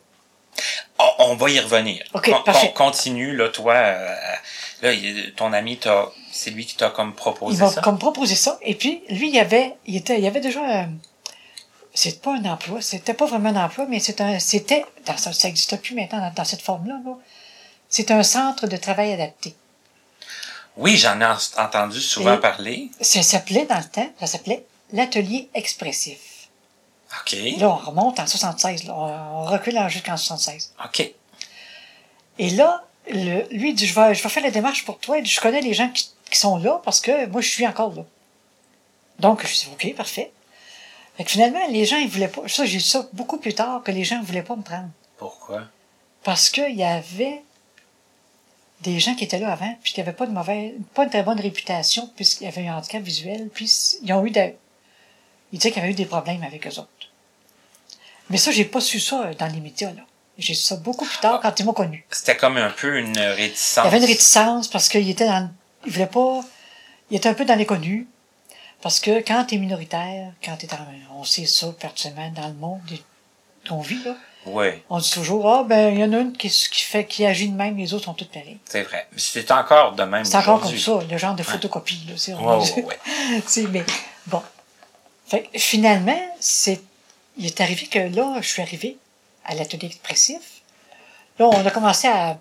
On, 0.98 1.08
on 1.30 1.34
va 1.36 1.50
y 1.50 1.58
revenir. 1.60 2.02
Ok, 2.14 2.30
Con- 2.30 2.42
parfait. 2.42 2.72
con- 2.74 2.86
continue, 2.86 3.34
là, 3.36 3.48
toi. 3.48 3.74
euh, 3.74 4.14
là, 4.82 4.90
ton 5.36 5.52
ami, 5.52 5.78
c'est 6.32 6.50
lui 6.50 6.64
qui 6.66 6.76
t'a 6.76 6.90
comme 6.90 7.10
Il 7.10 7.14
proposé 7.14 7.62
m'a 7.62 7.70
ça. 7.70 7.80
comme 7.80 7.98
proposé 7.98 8.34
ça. 8.34 8.58
Et 8.62 8.74
puis, 8.74 9.02
lui, 9.08 9.28
il 9.28 9.34
y 9.34 9.40
avait, 9.40 9.74
il 9.86 9.96
était, 9.96 10.18
il 10.18 10.26
avait 10.26 10.40
déjà, 10.40 10.60
un- 10.62 10.90
c'est 11.94 12.22
pas 12.22 12.34
un 12.34 12.44
emploi, 12.44 12.80
c'était 12.80 13.14
pas 13.14 13.26
vraiment 13.26 13.50
un 13.50 13.64
emploi, 13.64 13.86
mais 13.88 13.98
c'était, 14.00 14.84
dans, 15.06 15.16
ça, 15.16 15.32
ça 15.32 15.48
existe 15.48 15.80
plus 15.82 15.94
maintenant 15.94 16.18
dans, 16.20 16.32
dans 16.32 16.44
cette 16.44 16.62
forme-là, 16.62 17.00
là. 17.04 17.12
C'est 17.88 18.10
un 18.12 18.22
centre 18.22 18.66
de 18.68 18.76
travail 18.76 19.12
adapté. 19.12 19.54
Oui, 20.76 20.96
j'en 20.96 21.20
ai 21.20 21.24
en- 21.26 21.36
entendu 21.64 22.00
souvent 22.00 22.34
Et- 22.36 22.40
parler. 22.40 22.90
Ça 23.00 23.22
s'appelait, 23.22 23.66
dans 23.66 23.78
le 23.78 23.84
temps, 23.84 24.08
ça 24.20 24.26
s'appelait 24.28 24.64
l'atelier 24.92 25.48
expressif. 25.54 26.18
OK. 27.20 27.36
Là, 27.58 27.70
on 27.70 27.76
remonte 27.76 28.20
en 28.20 28.26
76, 28.26 28.84
là. 28.84 28.94
On, 28.96 29.44
recule 29.44 29.76
en- 29.78 29.88
jusqu'en 29.88 30.16
76. 30.16 30.72
OK. 30.84 31.12
Et 32.38 32.50
là, 32.50 32.84
le, 33.08 33.46
lui, 33.54 33.70
il 33.70 33.74
dit, 33.74 33.86
je 33.86 33.94
vais, 33.94 34.14
je 34.14 34.22
vais 34.22 34.28
faire 34.28 34.42
la 34.42 34.50
démarche 34.50 34.84
pour 34.84 34.98
toi. 34.98 35.18
Il 35.18 35.24
dit, 35.24 35.30
je 35.30 35.40
connais 35.40 35.60
les 35.60 35.74
gens 35.74 35.88
qui, 35.88 36.08
qui 36.30 36.38
sont 36.38 36.56
là 36.58 36.80
parce 36.84 37.00
que 37.00 37.26
moi, 37.26 37.40
je 37.40 37.48
suis 37.48 37.66
encore 37.66 37.94
là. 37.94 38.04
Donc, 39.18 39.46
je 39.46 39.52
dis, 39.52 39.68
OK, 39.72 39.94
parfait. 39.96 40.32
Fait 41.16 41.24
que 41.24 41.30
finalement, 41.30 41.66
les 41.68 41.84
gens, 41.84 41.96
ils 41.96 42.08
voulaient 42.08 42.28
pas. 42.28 42.46
Ça, 42.48 42.64
j'ai 42.64 42.78
dit 42.78 42.88
ça 42.88 43.06
beaucoup 43.12 43.36
plus 43.38 43.54
tard 43.54 43.82
que 43.82 43.90
les 43.90 44.04
gens 44.04 44.18
ne 44.20 44.24
voulaient 44.24 44.42
pas 44.42 44.56
me 44.56 44.62
prendre. 44.62 44.88
Pourquoi? 45.18 45.64
Parce 46.22 46.48
qu'il 46.48 46.76
y 46.76 46.84
avait 46.84 47.42
des 48.82 48.98
gens 48.98 49.14
qui 49.14 49.24
étaient 49.24 49.38
là 49.38 49.52
avant, 49.52 49.76
puis 49.82 49.92
qui 49.92 50.00
n'avaient 50.00 50.14
pas 50.14 50.26
de 50.26 50.32
mauvaise, 50.32 50.72
pas 50.94 51.04
une 51.04 51.10
très 51.10 51.22
bonne 51.22 51.40
réputation, 51.40 52.08
puisqu'il 52.16 52.44
y 52.44 52.46
avait 52.46 52.66
un 52.66 52.76
handicap 52.78 53.02
visuel, 53.02 53.50
puis 53.52 53.70
ils 54.02 54.12
ont 54.14 54.24
eu 54.24 54.30
des, 54.30 54.56
ils 55.52 55.58
disaient 55.58 55.70
qu'il 55.70 55.80
y 55.80 55.84
avait 55.84 55.92
eu 55.92 55.96
des 55.96 56.06
problèmes 56.06 56.42
avec 56.42 56.66
eux 56.66 56.78
autres. 56.78 56.88
Mais 58.30 58.36
ça, 58.38 58.50
j'ai 58.50 58.64
pas 58.64 58.80
su 58.80 59.00
ça 59.00 59.30
dans 59.38 59.46
les 59.46 59.60
médias, 59.60 59.90
là. 59.92 60.02
J'ai 60.38 60.54
su 60.54 60.62
ça 60.62 60.76
beaucoup 60.76 61.04
plus 61.04 61.18
tard 61.18 61.40
quand 61.40 61.58
ils 61.60 61.66
m'ont 61.66 61.72
connu. 61.74 62.06
C'était 62.10 62.36
comme 62.36 62.56
un 62.56 62.70
peu 62.70 62.98
une 62.98 63.18
réticence. 63.18 63.84
Il 63.84 63.86
y 63.86 63.88
avait 63.88 63.98
une 63.98 64.04
réticence 64.10 64.68
parce 64.68 64.88
qu'il 64.88 65.08
était 65.10 65.26
dans, 65.26 65.50
il 65.84 65.92
voulait 65.92 66.06
pas, 66.06 66.40
il 67.10 67.16
était 67.16 67.28
un 67.28 67.34
peu 67.34 67.44
dans 67.44 67.56
l'inconnu. 67.56 68.06
Parce 68.80 68.98
que 69.00 69.20
quand 69.20 69.44
t'es 69.44 69.58
minoritaire, 69.58 70.32
quand 70.42 70.56
t'es 70.56 70.66
dans, 70.66 70.78
on 71.14 71.24
sait 71.24 71.44
ça 71.44 71.66
personnellement 71.78 72.30
dans 72.30 72.48
le 72.48 72.54
monde 72.54 72.80
qu'on 73.68 73.82
vit, 73.82 74.02
là, 74.02 74.14
Oui, 74.46 74.68
on 74.88 74.98
dit 74.98 75.10
toujours, 75.10 75.46
ah, 75.52 75.64
ben, 75.68 75.92
il 75.92 76.00
y 76.00 76.04
en 76.04 76.12
a 76.14 76.18
une 76.20 76.32
qui, 76.32 76.48
qui 76.48 76.80
fait, 76.80 77.04
qui 77.04 77.26
agit 77.26 77.50
de 77.50 77.54
même, 77.54 77.76
les 77.76 77.92
autres 77.92 78.06
sont 78.06 78.14
toutes 78.14 78.30
pareilles. 78.30 78.58
c'est 78.64 78.84
vrai. 78.84 79.06
Mais 79.12 79.18
C'est 79.18 79.50
encore 79.50 79.92
de 79.92 80.02
même 80.04 80.24
C'est 80.24 80.38
encore 80.38 80.60
comme 80.62 80.78
ça, 80.78 80.98
le 81.10 81.18
genre 81.18 81.34
de 81.34 81.42
photocopie, 81.42 82.06
là. 82.08 82.14
c'est- 82.16 82.32
Ouais, 82.32 82.82
ouais, 82.84 82.98
mais, 83.70 83.84
bon. 84.28 84.42
Fait 85.26 85.50
finalement, 85.56 86.18
c'est, 86.40 86.80
il 87.36 87.46
est 87.46 87.60
arrivé 87.60 87.86
que 87.86 87.98
là, 87.98 88.36
je 88.40 88.46
suis 88.48 88.62
arrivé 88.62 88.96
à 89.44 89.54
l'atelier 89.54 89.86
expressif. 89.86 90.40
Là, 91.38 91.46
on 91.46 91.64
a 91.66 91.70
commencé 91.70 92.06
à, 92.08 92.38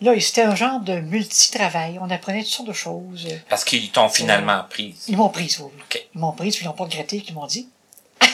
là, 0.00 0.18
c'était 0.20 0.42
un 0.42 0.54
genre 0.54 0.80
de 0.80 1.00
multi-travail. 1.00 1.98
On 2.00 2.10
apprenait 2.10 2.42
toutes 2.42 2.52
sortes 2.52 2.68
de 2.68 2.72
choses. 2.72 3.26
Parce 3.48 3.64
qu'ils 3.64 3.90
t'ont 3.90 4.08
finalement 4.08 4.62
prise. 4.70 5.04
Ils 5.08 5.16
m'ont 5.16 5.28
prise, 5.28 5.58
oui. 5.60 5.70
OK. 5.80 6.06
Ils 6.14 6.20
m'ont 6.20 6.32
prise, 6.32 6.56
puis 6.56 6.64
ils 6.64 6.68
n'ont 6.68 6.74
pas 6.74 6.84
regretté, 6.84 7.20
qu'ils 7.20 7.34
m'ont 7.34 7.46
dit. 7.46 7.68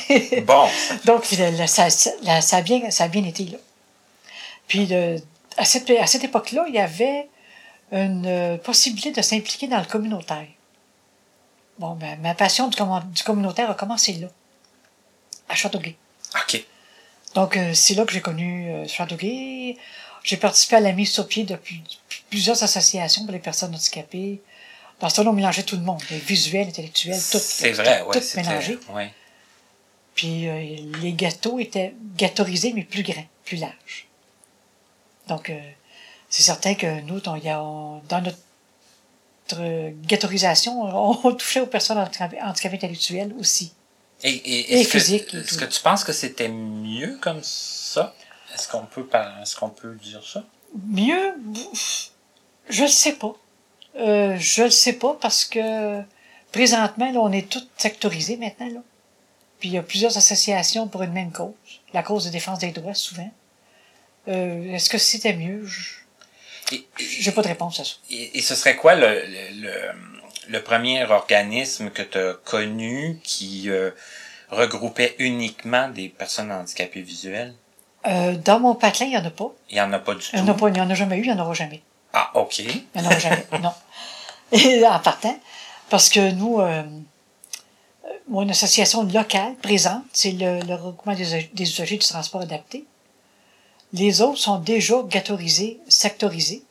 Bon, 0.45 0.69
Donc, 1.07 1.25
ça, 1.25 1.89
ça, 1.91 2.11
là, 2.23 2.41
ça 2.43 2.59
a 2.59 2.63
bien, 2.63 2.91
ça 2.91 3.05
a 3.05 3.09
bien 3.09 3.25
été, 3.25 3.45
là. 3.45 3.59
Puis, 4.69 4.87
de- 4.87 5.17
à 5.57 5.65
cette, 5.65 5.89
à 5.91 6.07
cette 6.07 6.25
époque-là, 6.25 6.65
il 6.69 6.75
y 6.75 6.79
avait 6.79 7.29
une 7.93 8.27
euh, 8.27 8.57
possibilité 8.59 9.13
de 9.13 9.23
s'impliquer 9.23 9.67
dans 9.69 9.79
le 9.79 9.85
communautaire. 9.87 10.47
Bon, 11.79 11.95
ben, 11.95 12.19
ma 12.21 12.35
passion 12.35 12.69
du, 12.69 12.77
du 13.13 13.23
communautaire 13.23 13.71
a 13.71 13.75
commencé 13.75 14.13
là, 14.15 14.29
à 15.49 15.55
Châteauguay. 15.55 15.97
OK. 16.35 16.65
Donc, 17.35 17.57
euh, 17.57 17.75
c'est 17.75 17.95
là 17.95 18.05
que 18.05 18.13
j'ai 18.13 18.21
connu 18.21 18.71
euh, 18.71 18.87
Châteauguay. 18.87 19.77
J'ai 20.23 20.37
participé 20.37 20.77
à 20.77 20.81
la 20.81 20.93
mise 20.93 21.13
sur 21.13 21.27
pied 21.27 21.45
de 21.45 21.57
plus- 21.57 21.81
plusieurs 22.31 22.63
associations 22.63 23.25
pour 23.25 23.33
les 23.33 23.39
personnes 23.41 23.75
handicapées. 23.75 24.41
Dans 25.01 25.09
ce 25.09 25.17
temps-là, 25.17 25.31
on 25.31 25.35
mélangeait 25.35 25.65
tout 25.65 25.77
le 25.77 25.83
monde, 25.83 26.01
les 26.11 26.19
visuels, 26.19 26.69
intellectuels, 26.69 27.21
tout. 27.31 27.39
C'est 27.39 27.73
vrai, 27.73 28.01
tout, 28.03 28.09
ouais. 28.09 28.21
tout 28.21 28.27
mélangé. 28.37 28.79
ouais. 28.91 29.13
Puis 30.15 30.49
euh, 30.49 30.77
les 31.03 31.13
gâteaux 31.13 31.59
étaient 31.59 31.93
gâteaurisés, 32.17 32.73
mais 32.73 32.85
plus 32.85 33.03
grands, 33.03 33.27
plus 33.45 33.57
larges. 33.57 34.07
Donc, 35.27 35.51
euh, 35.51 35.59
c'est 36.31 36.43
certain 36.45 36.75
que 36.75 37.01
nous, 37.01 37.21
on, 37.29 37.35
y 37.37 37.49
a- 37.49 37.61
on- 37.63 38.01
dans 38.09 38.21
notre 38.23 38.39
gâtaurisation, 40.07 40.83
on, 41.25 41.33
touchait 41.35 41.61
aux 41.61 41.67
personnes 41.67 41.99
handicapées 41.99 42.77
intellectuelles 42.77 43.35
aussi. 43.39 43.73
Et, 44.25 44.31
et, 44.31 44.73
Et 44.75 44.81
est-ce 44.81 44.89
que- 44.93 44.99
physique 44.99 45.35
Est-ce 45.35 45.59
que 45.59 45.65
tu 45.67 45.81
penses 45.81 46.03
que 46.03 46.13
c'était 46.13 46.49
mieux 46.49 47.19
comme 47.21 47.41
ça? 47.43 48.15
Est-ce 48.55 48.69
qu'on 48.69 48.87
peut, 48.87 49.07
est-ce 49.43 49.55
qu'on 49.57 49.69
peut 49.69 49.95
dire 49.97 50.25
ça? 50.27 50.45
Mieux, 50.87 51.35
je 52.69 52.83
le 52.83 52.89
sais 52.89 53.13
pas. 53.13 53.35
Euh, 53.97 54.37
je 54.39 54.63
le 54.65 54.71
sais 54.71 54.95
pas 54.95 55.15
parce 55.21 55.45
que 55.45 56.01
présentement, 56.53 57.11
là, 57.13 57.21
on 57.21 57.31
est 57.33 57.49
tous 57.49 57.69
sectorisés 57.77 58.37
maintenant. 58.37 58.69
Là. 58.69 58.81
Puis 59.61 59.69
il 59.69 59.75
y 59.75 59.79
a 59.79 59.83
plusieurs 59.83 60.17
associations 60.17 60.89
pour 60.89 61.03
une 61.03 61.13
même 61.13 61.31
cause. 61.33 61.53
La 61.93 62.03
cause 62.03 62.25
de 62.25 62.31
défense 62.31 62.59
des 62.61 62.71
droits, 62.73 62.95
souvent. 62.95 63.31
Euh, 64.29 64.73
Est-ce 64.75 64.89
que 64.91 64.99
c'était 64.99 65.35
mieux? 65.37 65.65
Je- 65.67 65.99
J'ai 66.99 67.31
pas 67.33 67.43
de 67.43 67.49
réponse 67.49 67.79
à 67.81 67.85
ça. 67.85 67.93
et, 68.11 68.39
et 68.39 68.41
ce 68.43 68.55
serait 68.55 68.75
quoi 68.77 68.95
le, 68.95 69.07
le, 69.27 69.61
le, 69.61 69.73
le 70.49 70.63
premier 70.63 71.05
organisme 71.05 71.91
que 71.91 72.03
tu 72.03 72.19
as 72.19 72.35
connu 72.45 73.21
qui 73.23 73.71
euh, 73.71 73.91
regroupait 74.51 75.15
uniquement 75.19 75.89
des 75.89 76.09
personnes 76.09 76.53
handicapées 76.53 77.03
visuelles? 77.03 77.55
Euh, 78.07 78.35
dans 78.37 78.61
mon 78.61 78.75
patelin, 78.75 79.07
il 79.07 79.11
n'y 79.11 79.17
en 79.17 79.25
a 79.25 79.31
pas. 79.31 79.53
Il 79.71 79.75
n'y 79.75 79.81
en 79.81 79.93
a 79.93 79.99
pas 79.99 80.15
du 80.15 80.21
en 80.21 80.55
tout? 80.55 80.69
il 80.69 80.73
n'y 80.73 80.81
en 80.81 80.91
a 80.91 80.95
jamais 80.95 81.17
eu, 81.17 81.23
il 81.23 81.33
n'y 81.33 81.33
en 81.33 81.43
aura 81.43 81.55
jamais. 81.55 81.83
Ah, 82.13 82.31
OK. 82.35 82.59
Il 82.59 82.85
n'y 82.95 83.01
en 83.01 83.07
aura 83.07 83.19
jamais. 83.19 83.45
non. 83.63 83.73
Et 84.53 84.87
en 84.87 84.99
partant, 85.01 85.39
parce 85.89 86.09
que 86.09 86.31
nous, 86.33 86.61
euh, 86.61 86.83
une 88.29 88.51
association 88.51 89.05
locale 89.05 89.55
présente, 89.57 90.05
c'est 90.13 90.33
le, 90.33 90.61
le 90.61 90.75
regroupement 90.75 91.15
des, 91.15 91.51
des 91.53 91.65
usagers 91.65 91.97
du 91.97 92.07
transport 92.07 92.43
adapté. 92.43 92.85
Les 93.93 94.21
autres 94.21 94.39
sont 94.39 94.59
déjà 94.59 94.97
gâtorisés, 95.07 95.81
sectorisés. 95.89 96.63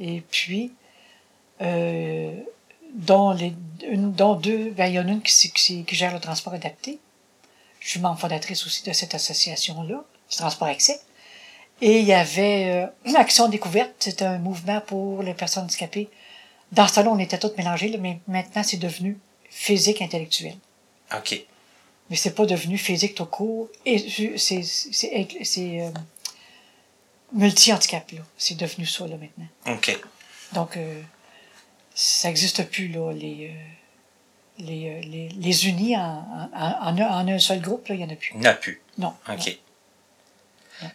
Et 0.00 0.22
puis, 0.30 0.72
euh, 1.60 2.32
dont, 2.94 3.32
les, 3.32 3.54
une, 3.86 4.12
dont 4.12 4.34
deux, 4.34 4.70
ben, 4.70 4.86
il 4.86 4.94
y 4.94 4.98
en 4.98 5.06
a 5.08 5.10
une 5.10 5.22
qui, 5.22 5.50
qui, 5.52 5.84
qui 5.84 5.94
gère 5.94 6.14
le 6.14 6.20
transport 6.20 6.54
adapté. 6.54 6.98
Je 7.80 7.90
suis 7.90 8.00
membre 8.00 8.18
fondatrice 8.18 8.64
aussi 8.66 8.82
de 8.84 8.92
cette 8.92 9.14
association-là, 9.14 10.04
du 10.30 10.36
transport 10.36 10.68
accès. 10.68 11.00
Et 11.80 12.00
il 12.00 12.06
y 12.06 12.12
avait 12.12 12.88
euh, 13.06 13.16
Action 13.16 13.48
Découverte, 13.48 13.92
c'était 13.98 14.24
un 14.24 14.38
mouvement 14.38 14.80
pour 14.80 15.22
les 15.22 15.34
personnes 15.34 15.64
handicapées. 15.64 16.08
Dans 16.72 16.86
ce 16.86 16.94
temps-là, 16.94 17.10
on 17.10 17.18
était 17.18 17.38
tous 17.38 17.52
mélangés, 17.58 17.88
là, 17.88 17.98
mais 17.98 18.20
maintenant, 18.26 18.62
c'est 18.62 18.78
devenu 18.78 19.18
physique 19.50 20.00
intellectuel. 20.00 20.54
OK. 21.14 21.44
Mais 22.10 22.16
c'est 22.16 22.34
pas 22.34 22.46
devenu 22.46 22.78
physique 22.78 23.14
tout 23.14 23.26
court. 23.26 23.68
Et 23.84 23.98
c'est, 24.38 24.62
c'est, 24.62 24.62
c'est, 25.42 25.80
euh, 25.80 25.90
multi-handicap, 27.32 28.10
là. 28.12 28.20
C'est 28.38 28.56
devenu 28.56 28.86
ça, 28.86 29.06
là, 29.06 29.16
maintenant. 29.16 29.74
OK. 29.74 29.98
Donc, 30.52 30.76
euh, 30.76 31.02
ça 31.94 32.28
n'existe 32.28 32.68
plus, 32.70 32.88
là, 32.88 33.12
les, 33.12 33.50
euh, 33.50 34.62
les, 34.64 34.88
euh, 34.90 35.00
les, 35.06 35.28
les 35.28 35.68
unis 35.68 35.96
en, 35.96 36.00
en, 36.54 36.88
en, 36.88 36.98
un- 37.00 37.08
en 37.20 37.28
un 37.28 37.38
seul 37.38 37.60
groupe, 37.60 37.86
là, 37.88 37.94
il 37.94 37.98
n'y 37.98 38.04
en 38.04 38.10
a 38.12 38.16
plus. 38.16 38.32
Il 38.34 38.40
n'y 38.40 38.46
en 38.48 38.50
a 38.50 38.54
plus. 38.54 38.80
Non. 38.98 39.14
OK. 39.30 39.58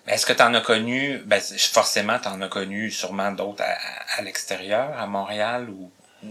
Mais 0.06 0.14
Est-ce 0.14 0.26
que 0.26 0.34
tu 0.34 0.44
en 0.44 0.54
as 0.54 0.62
connu, 0.62 1.20
ben, 1.26 1.40
forcément, 1.72 2.20
tu 2.20 2.28
en 2.28 2.42
as 2.42 2.48
connu 2.50 2.92
sûrement 2.92 3.32
d'autres 3.32 3.64
à, 3.64 4.20
à- 4.20 4.22
l'extérieur, 4.22 4.98
à 5.00 5.08
Montréal 5.08 5.70
ou, 5.70 5.90
ou 6.24 6.28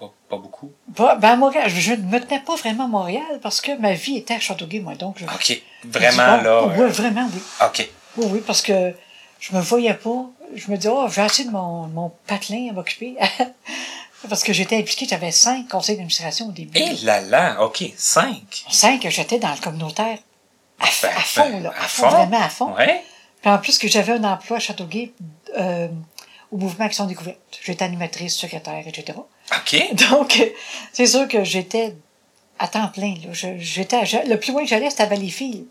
pas, 0.00 0.12
pas 0.30 0.36
beaucoup? 0.38 0.72
Pas- 0.94 1.14
ben, 1.16 1.32
à 1.32 1.36
Montréal, 1.36 1.68
je 1.68 1.92
ne 1.92 2.02
me 2.02 2.18
tenais 2.18 2.40
pas 2.40 2.56
vraiment 2.56 2.84
à 2.84 2.88
Montréal 2.88 3.38
parce 3.42 3.60
que 3.60 3.76
ma 3.78 3.92
vie 3.92 4.16
était 4.16 4.34
à 4.34 4.40
Châteauguay, 4.40 4.80
moi. 4.80 4.94
Donc, 4.94 5.18
je, 5.18 5.24
OK. 5.26 5.62
Vraiment, 5.84 6.32
je 6.36 6.38
dis, 6.38 6.44
là. 6.44 6.62
oh, 6.64 6.70
euh, 6.70 6.84
Oui, 6.86 6.90
vraiment, 6.90 7.28
oui. 7.32 7.40
OK. 7.66 7.88
Oui, 8.16 8.26
oui, 8.32 8.42
parce 8.46 8.62
que 8.62 8.94
je 9.40 9.54
me 9.54 9.60
voyais 9.60 9.94
pas. 9.94 10.24
Je 10.54 10.70
me 10.70 10.76
disais, 10.76 10.88
oh, 10.90 11.06
j'ai 11.08 11.20
assez 11.20 11.44
de 11.44 11.50
mon, 11.50 11.86
mon 11.88 12.08
patelin 12.26 12.70
à 12.70 12.72
m'occuper. 12.72 13.16
parce 14.28 14.42
que 14.42 14.52
j'étais 14.52 14.76
impliquée, 14.76 15.06
j'avais 15.08 15.30
cinq 15.30 15.68
conseils 15.68 15.96
d'administration 15.96 16.48
au 16.48 16.52
début. 16.52 16.78
Et 16.78 16.94
là 17.04 17.20
là, 17.20 17.62
OK. 17.64 17.84
Cinq. 17.96 18.64
Cinq, 18.70 19.06
j'étais 19.08 19.38
dans 19.38 19.52
le 19.52 19.60
communautaire. 19.60 20.18
À, 20.78 20.86
Ben, 21.02 21.08
à 21.08 21.20
fond, 21.20 21.50
ben, 21.50 21.62
là. 21.62 21.70
à 21.78 21.84
À 21.84 21.88
fond, 21.88 22.02
fond. 22.02 22.16
vraiment 22.16 22.40
à 22.42 22.48
fond. 22.48 22.74
Ouais. 22.74 23.02
Puis 23.40 23.50
en 23.50 23.58
plus 23.58 23.78
que 23.78 23.88
j'avais 23.88 24.12
un 24.12 24.24
emploi 24.24 24.56
à 24.58 24.60
Châteauguay 24.60 25.12
euh, 25.58 25.88
au 26.52 26.56
mouvement 26.58 26.84
Action 26.84 27.06
Découverte. 27.06 27.38
J'étais 27.64 27.84
animatrice, 27.84 28.36
secrétaire, 28.36 28.82
etc. 28.86 29.18
OK. 29.18 29.94
Donc, 30.10 30.42
c'est 30.92 31.06
sûr 31.06 31.26
que 31.28 31.44
j'étais 31.44 31.94
à 32.58 32.68
temps 32.68 32.88
plein. 32.88 33.14
Là. 33.24 33.32
Je- 33.32 33.58
J'étais, 33.58 34.04
je- 34.06 34.28
le 34.28 34.38
plus 34.38 34.52
loin 34.52 34.62
que 34.62 34.68
j'allais, 34.68 34.90
c'était 34.90 35.04
à 35.04 35.06
Valleyfield. 35.06 35.66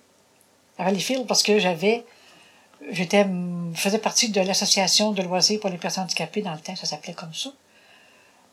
À 0.78 0.84
Valleyfield, 0.86 1.26
parce 1.28 1.42
que 1.44 1.58
j'avais, 1.60 2.04
j'étais, 2.92 3.26
je 3.74 3.80
faisais 3.80 3.98
partie 4.00 4.30
de 4.30 4.42
l'association 4.42 5.12
de 5.12 5.22
loisirs 5.24 5.60
pour 5.60 5.70
les 5.70 5.78
personnes 5.78 6.04
handicapées 6.04 6.42
dans 6.42 6.54
le 6.54 6.60
temps, 6.60 6.76
ça 6.76 6.86
s'appelait 6.86 7.14
comme 7.14 7.34
ça, 7.34 7.50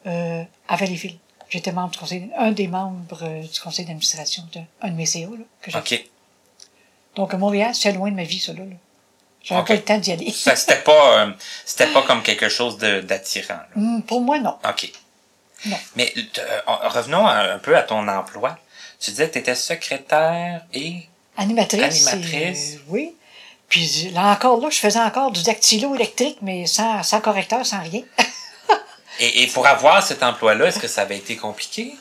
euh, 0.07 0.43
à 0.69 0.77
Valleyfield. 0.77 1.17
J'étais 1.49 1.73
membre 1.73 1.91
du 1.91 1.99
conseil, 1.99 2.31
un 2.38 2.51
des 2.53 2.67
membres 2.67 3.23
euh, 3.23 3.43
du 3.43 3.61
conseil 3.61 3.85
d'administration 3.85 4.43
de 4.55 4.61
un 4.81 4.88
de 4.91 4.95
mes 4.95 5.05
CO, 5.07 5.37
là, 5.37 5.45
que 5.61 5.71
j'ai 5.71 5.79
OK. 5.79 6.05
Donc, 7.17 7.35
à 7.35 7.37
Montréal, 7.37 7.75
c'est 7.75 7.93
loin 7.93 8.11
de 8.11 8.17
ma 8.17 8.25
vie, 8.25 8.41
ça, 8.41 8.53
là. 8.55 8.61
là. 8.65 8.77
J'avais 9.43 9.65
pas 9.65 9.75
le 9.75 9.83
temps 9.83 9.99
d'y 9.99 10.12
aller. 10.12 10.31
Ça, 10.31 10.55
C'était 10.57 10.81
pas, 10.81 11.25
euh, 11.27 11.33
c'était 11.67 11.88
pas 11.88 12.03
comme 12.03 12.23
quelque 12.23 12.49
chose 12.49 12.79
de- 12.79 13.01
d'attirant. 13.01 13.59
Hum, 13.77 14.03
Pour 14.03 14.21
moi, 14.21 14.38
non. 14.38 14.57
OK. 14.67 14.91
Non. 15.67 15.77
Mais 15.97 16.12
euh, 16.38 16.61
revenons 16.88 17.27
un 17.27 17.59
peu 17.59 17.77
à 17.77 17.83
ton 17.83 18.07
emploi. 18.09 18.57
Tu 19.01 19.11
disais 19.11 19.27
que 19.29 19.33
tu 19.35 19.38
étais 19.41 19.55
secrétaire 19.57 20.65
et... 20.73 21.07
Animatrice. 21.37 22.07
Animatrice. 22.09 22.75
et, 22.75 22.81
oui. 22.88 23.15
Puis 23.69 24.11
là 24.12 24.33
encore, 24.33 24.61
là, 24.61 24.71
je 24.71 24.79
faisais 24.79 25.01
encore 25.01 25.33
du 25.33 25.43
dactylo 25.43 25.95
électrique, 25.95 26.38
mais 26.41 26.67
sans, 26.67 27.03
sans 27.03 27.21
correcteur, 27.21 27.67
sans 27.67 27.81
rien. 27.83 28.03
Et, 29.20 29.42
et 29.42 29.46
pour 29.48 29.66
avoir 29.66 30.03
cet 30.03 30.22
emploi-là, 30.22 30.66
est-ce 30.66 30.79
que 30.79 30.88
ça 30.88 31.03
avait 31.03 31.18
été 31.18 31.37
compliqué? 31.37 31.94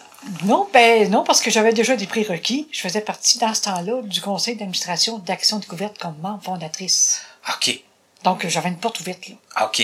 non, 0.46 0.68
ben 0.72 1.10
non, 1.10 1.24
parce 1.24 1.42
que 1.42 1.50
j'avais 1.50 1.74
déjà 1.74 1.96
des 1.96 2.06
prérequis. 2.06 2.68
Je 2.72 2.80
faisais 2.80 3.02
partie, 3.02 3.40
dans 3.40 3.54
ce 3.56 3.62
temps-là, 3.64 4.04
du 4.04 4.22
conseil 4.22 4.56
d'administration 4.56 5.18
d'Action 5.18 5.58
Découverte 5.58 5.98
comme 5.98 6.16
membre 6.20 6.44
fondatrice. 6.44 7.24
OK. 7.50 7.80
Donc, 8.24 8.46
j'avais 8.48 8.70
une 8.70 8.78
porte 8.78 9.00
ouverte, 9.00 9.30
là. 9.30 9.66
OK. 9.66 9.82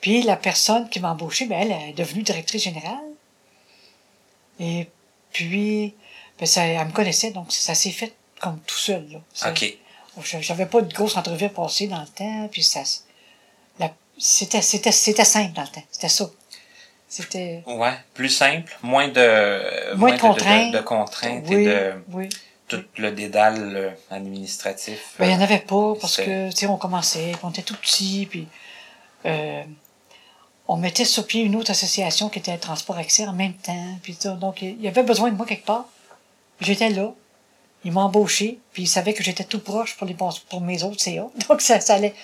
Puis 0.00 0.22
la 0.22 0.36
personne 0.36 0.88
qui 0.88 1.00
m'a 1.00 1.10
embauchée, 1.12 1.44
ben, 1.44 1.60
elle 1.60 1.90
est 1.90 1.92
devenue 1.92 2.22
directrice 2.22 2.62
générale. 2.62 2.96
Et 4.58 4.88
puis, 5.32 5.94
ben, 6.38 6.46
ça, 6.46 6.64
elle 6.64 6.86
me 6.86 6.92
connaissait, 6.92 7.30
donc 7.30 7.52
ça 7.52 7.74
s'est 7.74 7.90
fait 7.90 8.14
comme 8.40 8.58
tout 8.66 8.78
seul. 8.78 9.06
Là. 9.12 9.18
Ça- 9.34 9.50
OK. 9.50 9.76
J'avais 10.40 10.66
pas 10.66 10.80
de 10.82 10.92
grosse 10.92 11.16
entrevue 11.16 11.44
à 11.46 11.48
passer 11.50 11.86
dans 11.86 12.00
le 12.00 12.06
temps, 12.08 12.48
puis 12.50 12.62
ça, 12.62 12.80
c'était, 14.22 14.62
c'était, 14.62 14.92
c'était 14.92 15.24
simple 15.24 15.52
dans 15.52 15.62
le 15.62 15.68
temps. 15.68 15.82
C'était 15.90 16.08
ça. 16.08 16.30
C'était, 17.08 17.64
Ouais. 17.66 17.94
Plus 18.14 18.28
simple, 18.28 18.78
moins 18.80 19.08
de... 19.08 19.96
Moins 19.96 20.14
de 20.14 20.20
contraintes. 20.20 20.72
De, 20.72 20.78
contraintes 20.78 21.44
oui, 21.48 21.56
et 21.56 21.64
de 21.66 21.92
oui. 22.12 22.28
tout 22.68 22.84
le 22.98 23.10
dédale 23.10 23.76
euh, 23.76 23.90
administratif. 24.10 25.16
Ben, 25.18 25.26
il 25.26 25.32
y 25.32 25.34
euh, 25.34 25.38
en 25.38 25.40
avait 25.40 25.58
pas, 25.58 25.94
parce 26.00 26.18
que, 26.18 26.50
tu 26.50 26.56
sais, 26.56 26.66
on 26.68 26.76
commençait, 26.76 27.32
on 27.42 27.50
était 27.50 27.62
tout 27.62 27.74
petit, 27.74 28.26
puis, 28.30 28.46
euh, 29.26 29.62
on 30.68 30.76
mettait 30.76 31.04
sur 31.04 31.26
pied 31.26 31.42
une 31.42 31.56
autre 31.56 31.72
association 31.72 32.28
qui 32.28 32.38
était 32.38 32.56
Transport 32.58 32.98
Accès 32.98 33.26
en 33.26 33.32
même 33.32 33.54
temps, 33.54 33.98
puis. 34.04 34.16
Donc, 34.38 34.62
il 34.62 34.80
y 34.80 34.86
avait 34.86 35.02
besoin 35.02 35.30
de 35.30 35.36
moi 35.36 35.46
quelque 35.46 35.66
part. 35.66 35.86
J'étais 36.60 36.90
là. 36.90 37.12
Ils 37.84 37.90
m'ont 37.90 38.02
embauché, 38.02 38.60
puis 38.72 38.84
ils 38.84 38.88
savaient 38.88 39.14
que 39.14 39.24
j'étais 39.24 39.42
tout 39.42 39.58
proche 39.58 39.96
pour 39.96 40.06
les 40.06 40.14
pour 40.14 40.60
mes 40.60 40.84
autres 40.84 41.00
CA. 41.00 41.26
Donc, 41.48 41.60
ça, 41.60 41.80
ça 41.80 41.94
allait, 41.96 42.14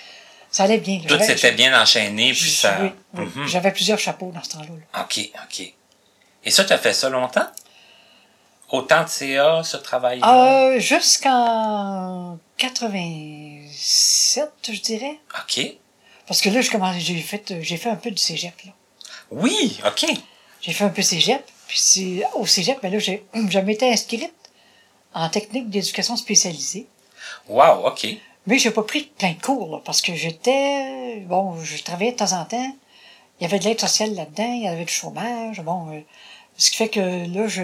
ça 0.51 0.63
allait 0.63 0.77
bien. 0.79 1.01
Tout 1.07 1.19
s'était 1.19 1.51
bien 1.51 1.79
enchaîné, 1.79 2.31
puis 2.33 2.49
ça... 2.49 2.77
Oui, 2.81 2.91
oui. 3.13 3.25
Mhm. 3.35 3.47
J'avais 3.47 3.71
plusieurs 3.71 3.99
chapeaux 3.99 4.31
dans 4.31 4.43
ce 4.43 4.49
temps-là. 4.51 4.69
là. 4.69 5.03
OK, 5.03 5.29
OK. 5.45 5.73
Et 6.43 6.51
ça, 6.51 6.63
tu 6.63 6.73
as 6.73 6.77
fait 6.77 6.93
ça 6.93 7.09
longtemps? 7.09 7.47
Autant 8.71 9.03
de 9.03 9.09
CA, 9.09 9.61
ce 9.63 9.77
travail-là? 9.77 10.73
Euh, 10.73 10.79
jusqu'en 10.79 12.37
87, 12.57 14.51
je 14.71 14.79
dirais. 14.81 15.19
OK. 15.39 15.61
Parce 16.27 16.41
que 16.41 16.49
là, 16.49 16.61
j'ai 16.99 17.21
fait, 17.21 17.53
j'ai 17.61 17.77
fait 17.77 17.89
un 17.89 17.95
peu 17.95 18.11
du 18.11 18.21
cégep, 18.21 18.53
là. 18.65 18.71
Oui, 19.31 19.79
OK. 19.85 20.05
J'ai 20.61 20.73
fait 20.73 20.83
un 20.83 20.89
peu 20.89 21.01
cégep. 21.01 21.43
Puis 21.67 21.79
c'est, 21.79 22.23
au 22.35 22.45
cégep, 22.45 22.79
ben 22.81 22.91
là, 22.91 22.99
j'ai, 22.99 23.25
je 23.33 23.59
m'étais 23.59 23.89
inscrite 23.91 24.33
en 25.13 25.29
technique 25.29 25.69
d'éducation 25.69 26.15
spécialisée. 26.15 26.87
Wow, 27.47 27.87
OK. 27.87 28.07
Mais 28.47 28.57
j'ai 28.57 28.71
pas 28.71 28.83
pris 28.83 29.03
plein 29.17 29.33
de 29.33 29.41
cours, 29.41 29.69
là, 29.71 29.81
parce 29.85 30.01
que 30.01 30.13
j'étais, 30.15 31.19
bon, 31.27 31.57
je 31.63 31.81
travaillais 31.83 32.13
de 32.13 32.17
temps 32.17 32.33
en 32.33 32.45
temps. 32.45 32.75
Il 33.39 33.43
y 33.43 33.45
avait 33.45 33.59
de 33.59 33.65
l'aide 33.65 33.79
sociale 33.79 34.15
là-dedans, 34.15 34.51
il 34.53 34.63
y 34.63 34.67
avait 34.67 34.85
du 34.85 34.91
chômage, 34.93 35.61
bon, 35.61 35.91
euh, 35.93 35.99
ce 36.57 36.71
qui 36.71 36.77
fait 36.77 36.89
que 36.89 36.99
là, 36.99 37.47
je, 37.47 37.63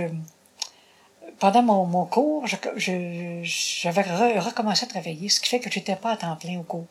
pendant 1.40 1.64
mon, 1.64 1.86
mon 1.86 2.06
cours, 2.06 2.48
je, 2.48 2.56
je- 2.78 3.42
j'avais 3.44 4.02
re- 4.04 4.40
recommencé 4.40 4.86
à 4.86 4.88
travailler, 4.88 5.28
ce 5.30 5.40
qui 5.40 5.50
fait 5.50 5.60
que 5.60 5.70
j'étais 5.72 5.96
pas 5.96 6.12
à 6.12 6.18
temps 6.18 6.36
plein 6.36 6.60
au 6.60 6.64
cours. 6.64 6.86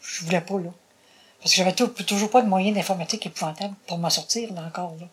Je 0.00 0.24
voulais 0.24 0.40
pas, 0.40 0.58
là. 0.58 0.70
Parce 1.40 1.52
que 1.52 1.58
j'avais 1.58 1.72
tou- 1.74 1.88
toujours 1.88 2.30
pas 2.30 2.42
de 2.42 2.48
moyens 2.48 2.74
d'informatique 2.74 3.26
épouvantable 3.26 3.74
pour 3.86 3.98
m'en 3.98 4.10
sortir, 4.10 4.52
là, 4.54 4.62
encore, 4.66 4.94
là. 5.00 5.06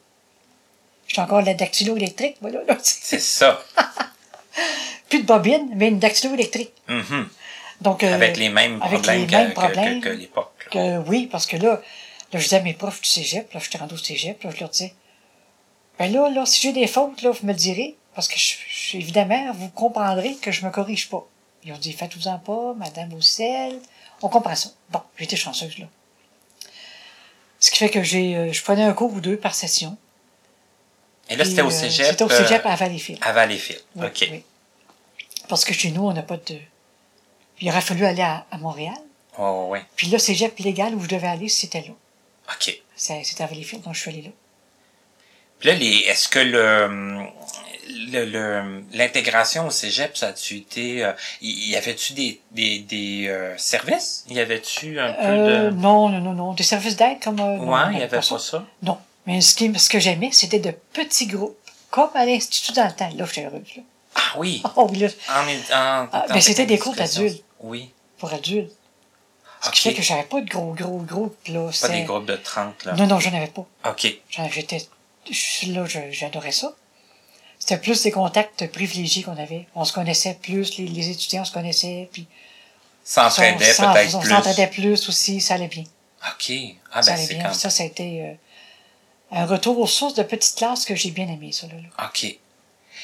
J'étais 1.07 1.21
encore 1.21 1.41
la 1.41 1.53
dactylo 1.53 1.97
électrique, 1.97 2.37
voilà, 2.41 2.63
là. 2.63 2.77
C'est 2.81 3.19
ça. 3.19 3.61
Plus 5.09 5.19
de 5.21 5.27
bobine, 5.27 5.69
mais 5.75 5.89
une 5.89 5.99
dactylo 5.99 6.33
électrique. 6.33 6.71
Mhm. 6.87 7.27
Donc, 7.83 8.01
euh, 8.03 8.13
Avec 8.13 8.37
les 8.37 8.49
mêmes 8.49 8.81
avec 8.81 9.01
problèmes, 9.01 9.21
les 9.21 9.27
que, 9.27 9.31
mêmes 9.35 9.49
que- 9.49 9.53
problèmes. 9.53 10.01
que, 10.01 10.09
que 10.09 10.13
l'époque. 10.13 10.69
oui, 11.07 11.27
parce 11.27 11.45
que 11.45 11.57
là, 11.57 11.81
là, 12.31 12.39
je 12.39 12.43
disais 12.43 12.55
à 12.57 12.61
mes 12.61 12.73
profs 12.73 13.01
du 13.01 13.09
cégep, 13.09 13.51
là, 13.53 13.59
j'étais 13.61 13.77
rendu 13.77 13.93
au 13.95 13.97
cégep, 13.97 14.41
là, 14.41 14.49
je 14.55 14.59
leur 14.59 14.69
disais, 14.69 14.93
ben 15.99 16.11
là, 16.11 16.29
là, 16.29 16.45
si 16.45 16.61
j'ai 16.61 16.71
des 16.73 16.87
fautes, 16.87 17.21
là, 17.21 17.31
vous 17.31 17.45
me 17.45 17.51
le 17.51 17.57
direz, 17.57 17.95
parce 18.15 18.27
que 18.27 18.37
je, 18.39 18.55
je- 18.69 18.97
évidemment, 18.97 19.51
vous 19.53 19.69
comprendrez 19.69 20.35
que 20.35 20.51
je 20.51 20.65
me 20.65 20.71
corrige 20.71 21.09
pas. 21.09 21.27
Ils 21.65 21.73
ont 21.73 21.77
dit, 21.77 21.93
faites-vous-en 21.93 22.39
pas, 22.39 22.73
madame 22.77 23.11
Roussel, 23.13 23.79
on 24.21 24.29
comprend 24.29 24.55
ça. 24.55 24.69
Bon, 24.89 25.01
j'étais 25.17 25.35
chanceuse, 25.35 25.77
là. 25.77 25.85
Ce 27.59 27.71
qui 27.71 27.77
fait 27.77 27.89
que 27.89 28.03
j'ai, 28.03 28.35
euh, 28.35 28.51
je 28.53 28.61
prenais 28.63 28.83
un 28.83 28.93
cours 28.93 29.13
ou 29.13 29.21
deux 29.21 29.37
par 29.37 29.55
session. 29.55 29.97
Et 31.29 31.35
là, 31.37 31.45
c'était 31.45 31.61
au 31.61 31.67
euh, 31.67 31.69
cégep. 31.69 32.05
C'était 32.07 32.23
au 32.25 32.31
euh, 32.31 32.37
cégep 32.45 32.65
à 32.65 32.75
Valleyfield. 32.75 33.19
à 33.21 33.31
Valleyfield. 33.31 33.81
Oui, 33.95 34.05
OK. 34.07 34.27
oui. 34.31 34.43
Parce 35.47 35.63
que 35.63 35.73
chez 35.73 35.91
nous, 35.91 36.05
on 36.07 36.13
n'a 36.13 36.23
pas 36.23 36.37
de... 36.37 36.57
Il 37.63 37.69
aurait 37.69 37.81
fallu 37.81 38.05
aller 38.05 38.21
à, 38.21 38.45
à 38.51 38.57
Montréal. 38.57 38.93
Oh, 39.39 39.67
ouais. 39.69 39.81
Puis 39.95 40.07
là, 40.07 40.19
cégep 40.19 40.59
légal 40.59 40.93
où 40.95 41.01
je 41.01 41.07
devais 41.07 41.27
aller, 41.27 41.47
c'était 41.47 41.81
là. 41.81 41.93
OK. 42.53 42.77
C'était 42.95 43.43
à 43.43 43.47
Valleyfield, 43.47 43.83
donc 43.83 43.95
je 43.95 44.01
suis 44.01 44.09
allée 44.11 44.21
là. 44.21 44.29
Puis 45.59 45.69
là, 45.69 45.75
les, 45.75 45.95
est-ce 46.09 46.27
que 46.27 46.39
le, 46.39 47.23
le, 48.11 48.25
le- 48.25 48.83
l'intégration 48.93 49.67
au 49.67 49.69
cégep, 49.69 50.17
ça 50.17 50.27
a-tu 50.27 50.57
été, 50.57 51.03
euh, 51.05 51.13
y, 51.41 51.73
avait-tu 51.77 52.13
des, 52.13 52.41
des, 52.51 52.79
des 52.79 53.27
euh, 53.29 53.57
services? 53.57 54.25
Y 54.29 54.39
avait-tu 54.41 54.99
un 54.99 55.13
peu 55.13 55.21
Euh, 55.23 55.69
de... 55.71 55.75
non, 55.75 56.09
non, 56.09 56.19
non, 56.19 56.33
non. 56.33 56.53
Des 56.53 56.63
services 56.63 56.97
d'aide 56.97 57.19
comme. 57.23 57.39
euh, 57.39 57.57
Ouais, 57.59 57.65
il 57.65 57.69
n'avait 57.69 57.93
y 57.99 58.03
avait 58.03 58.17
pas 58.17 58.39
ça. 58.39 58.65
Non. 58.81 58.97
Mais 59.25 59.39
ce, 59.39 59.55
qui, 59.55 59.71
ce 59.79 59.89
que 59.89 59.99
j'aimais, 59.99 60.29
c'était 60.33 60.59
de 60.59 60.71
petits 60.91 61.27
groupes. 61.27 61.57
Comme 61.89 62.09
à 62.15 62.25
l'Institut 62.25 62.73
dans 62.73 62.85
le 62.87 62.91
temps. 62.93 63.09
Là, 63.15 63.25
j'étais 63.25 63.45
heureuse. 63.45 63.75
Là. 63.77 63.83
Ah 64.15 64.33
oui. 64.37 64.61
Oh, 64.75 64.87
oui, 64.91 64.97
là, 64.97 65.07
En, 65.29 65.47
en, 65.47 65.59
Ah, 66.11 66.25
en 66.29 66.33
ben, 66.33 66.41
c'était 66.41 66.65
des 66.65 66.77
cours 66.79 66.95
d'adultes. 66.95 67.42
Oui. 67.63 67.91
pour 68.19 68.31
adultes. 68.33 68.71
Ce 69.61 69.71
qui 69.71 69.79
fait 69.81 69.93
que 69.93 70.01
j'avais 70.01 70.23
pas 70.23 70.41
de 70.41 70.49
gros, 70.49 70.73
gros 70.73 70.97
groupes. 70.99 71.47
Là. 71.47 71.69
Pas 71.81 71.87
des 71.89 72.03
groupes 72.03 72.25
de 72.25 72.35
30, 72.35 72.83
là. 72.83 72.93
Non, 72.95 73.07
non, 73.07 73.19
j'en 73.19 73.33
avais 73.33 73.47
pas. 73.47 73.65
OK. 73.89 74.13
J'étais. 74.51 74.85
Là, 75.67 75.85
j'adorais 76.11 76.51
ça. 76.51 76.75
C'était 77.59 77.77
plus 77.77 78.03
des 78.03 78.11
contacts 78.11 78.67
privilégiés 78.73 79.23
qu'on 79.23 79.37
avait. 79.37 79.67
On 79.73 79.85
se 79.85 79.93
connaissait 79.93 80.33
plus, 80.41 80.77
les, 80.77 80.85
les 80.85 81.09
étudiants 81.09 81.45
se 81.45 81.53
connaissaient, 81.53 82.09
puis 82.11 82.27
S'entraidait 83.05 83.71
on 83.71 83.73
s'en- 83.73 83.93
peut-être 83.93 84.15
on 84.15 84.19
plus. 84.19 84.29
s'entraidait 84.29 84.67
plus 84.67 85.07
aussi, 85.09 85.39
ça 85.39 85.53
allait 85.53 85.69
bien. 85.69 85.83
OK. 86.27 86.51
Ah, 86.91 87.01
ça 87.01 87.11
ben, 87.11 87.17
allait 87.17 87.25
c'est 87.27 87.33
bien. 87.35 87.43
quand 87.45 87.53
Ça, 87.53 87.69
ça 87.69 87.83
a 87.83 87.85
été 87.85 88.21
euh, 88.21 88.33
un 89.31 89.45
retour 89.45 89.79
aux 89.79 89.87
sources 89.87 90.13
de 90.15 90.23
petites 90.23 90.57
classes 90.57 90.83
que 90.83 90.95
j'ai 90.95 91.11
bien 91.11 91.27
aimé, 91.29 91.53
ça, 91.53 91.67
là. 91.67 91.73
là. 91.75 92.05
OK. 92.07 92.25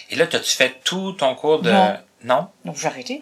Et 0.09 0.15
là, 0.17 0.27
t'as-tu 0.27 0.51
fait 0.51 0.81
tout 0.83 1.13
ton 1.13 1.35
cours 1.35 1.61
de... 1.61 1.71
Non. 1.71 1.97
Non? 2.25 2.47
Donc, 2.65 2.75
j'ai 2.77 2.87
arrêté. 2.87 3.21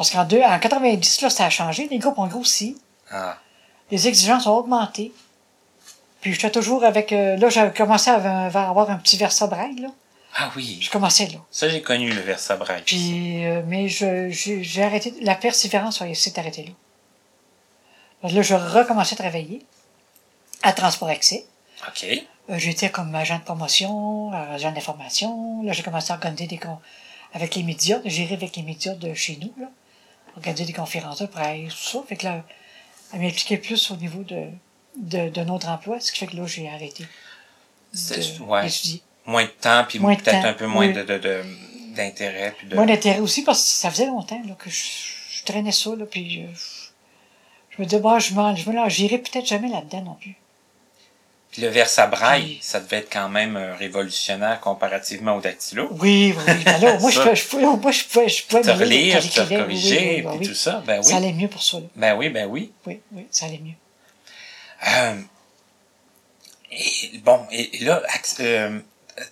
Parce 0.00 0.08
qu'en 0.12 0.24
deux- 0.24 0.40
en 0.40 0.58
90, 0.58 1.20
là, 1.20 1.28
ça 1.28 1.44
a 1.44 1.50
changé. 1.50 1.86
Les 1.90 1.98
groupes 1.98 2.16
ont 2.18 2.26
grossi. 2.26 2.78
Ah. 3.10 3.36
Les 3.90 4.08
exigences 4.08 4.46
ont 4.46 4.56
augmenté. 4.56 5.12
Puis, 6.22 6.32
j'étais 6.32 6.50
toujours 6.50 6.84
avec... 6.84 7.12
euh, 7.12 7.36
là, 7.36 7.50
j'avais 7.50 7.70
commencé 7.76 8.08
à 8.08 8.14
avoir- 8.46 8.88
un 8.88 8.96
petit 8.96 9.18
versa-braille, 9.18 9.76
là. 9.76 9.88
Ah 10.34 10.50
oui. 10.56 10.78
Je 10.80 10.88
commençais 10.90 11.26
là. 11.26 11.36
Ça, 11.50 11.68
j'ai 11.68 11.82
connu 11.82 12.10
le 12.10 12.22
versabraille. 12.22 12.80
Puis, 12.86 13.44
euh, 13.44 13.60
mais 13.66 13.88
je, 13.88 14.30
j'ai 14.30 14.64
j'ai 14.64 14.82
arrêté... 14.82 15.12
La 15.20 15.34
persévérance 15.34 16.02
s'est 16.14 16.38
arrêtée 16.38 16.72
là. 18.22 18.30
Là, 18.30 18.40
je 18.40 18.54
recommençais 18.54 19.16
à 19.16 19.18
travailler 19.18 19.66
à 20.62 20.72
Transport 20.72 21.10
Accès. 21.10 21.44
OK. 21.86 22.06
Euh, 22.48 22.56
J'étais 22.56 22.88
comme 22.88 23.14
agent 23.14 23.36
de 23.36 23.42
promotion, 23.44 24.32
agent 24.32 24.72
d'information. 24.72 25.62
Là, 25.62 25.72
j'ai 25.72 25.82
commencé 25.82 26.10
à 26.10 26.14
organiser 26.14 26.46
des 26.46 26.58
avec 27.34 27.54
les 27.54 27.64
médias, 27.64 27.98
gérer 28.06 28.32
avec 28.34 28.56
les 28.56 28.62
médias 28.62 28.94
de 28.94 29.12
chez 29.12 29.36
nous, 29.42 29.52
là. 29.62 29.68
Organiser 30.36 30.64
des 30.64 30.72
conférences 30.72 31.20
de 31.20 31.26
presse, 31.26 31.72
tout 31.74 31.98
ça. 31.98 32.04
Fait 32.08 32.16
que 32.16 32.24
là, 32.24 32.44
elle 33.12 33.20
m'impliquait 33.20 33.56
plus 33.58 33.90
au 33.90 33.96
niveau 33.96 34.22
de, 34.22 34.46
de, 34.96 35.28
de 35.28 35.40
notre 35.42 35.68
emploi, 35.68 35.98
ce 36.00 36.12
qui 36.12 36.18
fait 36.20 36.26
que 36.26 36.36
là, 36.36 36.46
j'ai 36.46 36.68
arrêté 36.68 37.04
de- 37.92 38.42
ouais. 38.44 38.62
d'étudier. 38.64 39.02
Moins 39.26 39.44
de 39.44 39.48
temps, 39.50 39.84
puis 39.88 39.98
Moins 39.98 40.14
de 40.14 40.20
peut-être 40.20 40.44
un 40.44 40.52
peu 40.54 40.66
moins 40.66 40.86
oui. 40.86 40.92
de, 40.92 41.02
de, 41.02 41.18
de- 41.18 41.44
d'intérêt. 41.96 42.54
puis 42.56 42.66
de... 42.68 42.74
Moi, 42.76 42.86
l'intérêt 42.86 43.18
aussi, 43.20 43.42
parce 43.42 43.60
que 43.62 43.68
ça 43.70 43.90
faisait 43.90 44.06
longtemps 44.06 44.40
là, 44.46 44.54
que 44.54 44.70
je, 44.70 44.84
je 45.30 45.44
traînais 45.44 45.72
ça, 45.72 45.90
là, 45.96 46.06
puis 46.06 46.42
euh, 46.42 46.46
je 47.70 47.82
me 47.82 47.86
disais, 47.86 48.00
bon, 48.00 48.18
je, 48.18 48.32
m'en- 48.34 48.54
je 48.54 48.70
me 48.70 48.88
j'irai 48.88 49.18
peut-être 49.18 49.46
jamais 49.46 49.68
là-dedans 49.68 50.02
non 50.02 50.14
plus. 50.14 50.36
Puis 51.50 51.62
le 51.62 51.68
versabraille, 51.68 52.42
Puis- 52.42 52.58
ça 52.62 52.78
devait 52.78 52.98
être 52.98 53.12
quand 53.12 53.28
même 53.28 53.56
euh, 53.56 53.74
révolutionnaire 53.74 54.60
comparativement 54.60 55.34
au 55.36 55.40
dactylo. 55.40 55.88
Oui, 55.98 56.32
oui, 56.36 56.44
oui. 56.46 56.64
Ben 56.64 56.80
là, 56.80 56.98
moi, 57.00 57.10
je 57.10 57.16
Ça. 57.20 57.34
je 57.34 57.44
pouvais, 57.44 57.62
moi, 57.64 57.90
je 57.90 58.04
pouvais, 58.04 58.28
je 58.28 58.44
pouvais 58.46 58.62
Te 58.62 58.70
relire, 58.70 59.20
te 59.20 59.56
corriger, 59.56 60.24
oui, 60.26 60.38
puis 60.38 60.48
tout 60.48 60.54
ça. 60.54 60.82
Ben 60.86 61.02
Ça 61.02 61.10
oui. 61.10 61.16
allait 61.16 61.32
mieux 61.32 61.48
pour 61.48 61.62
ça, 61.62 61.78
là. 61.78 61.86
Ben 61.96 62.14
oui, 62.16 62.28
ben 62.28 62.46
oui. 62.46 62.72
Oui, 62.86 63.00
oui, 63.12 63.26
ça 63.32 63.46
allait 63.46 63.58
mieux. 63.58 63.74
Euh, 64.88 65.20
et, 66.70 67.18
bon, 67.18 67.44
et, 67.50 67.78
et 67.80 67.84
là, 67.84 68.00
euh, 68.40 68.78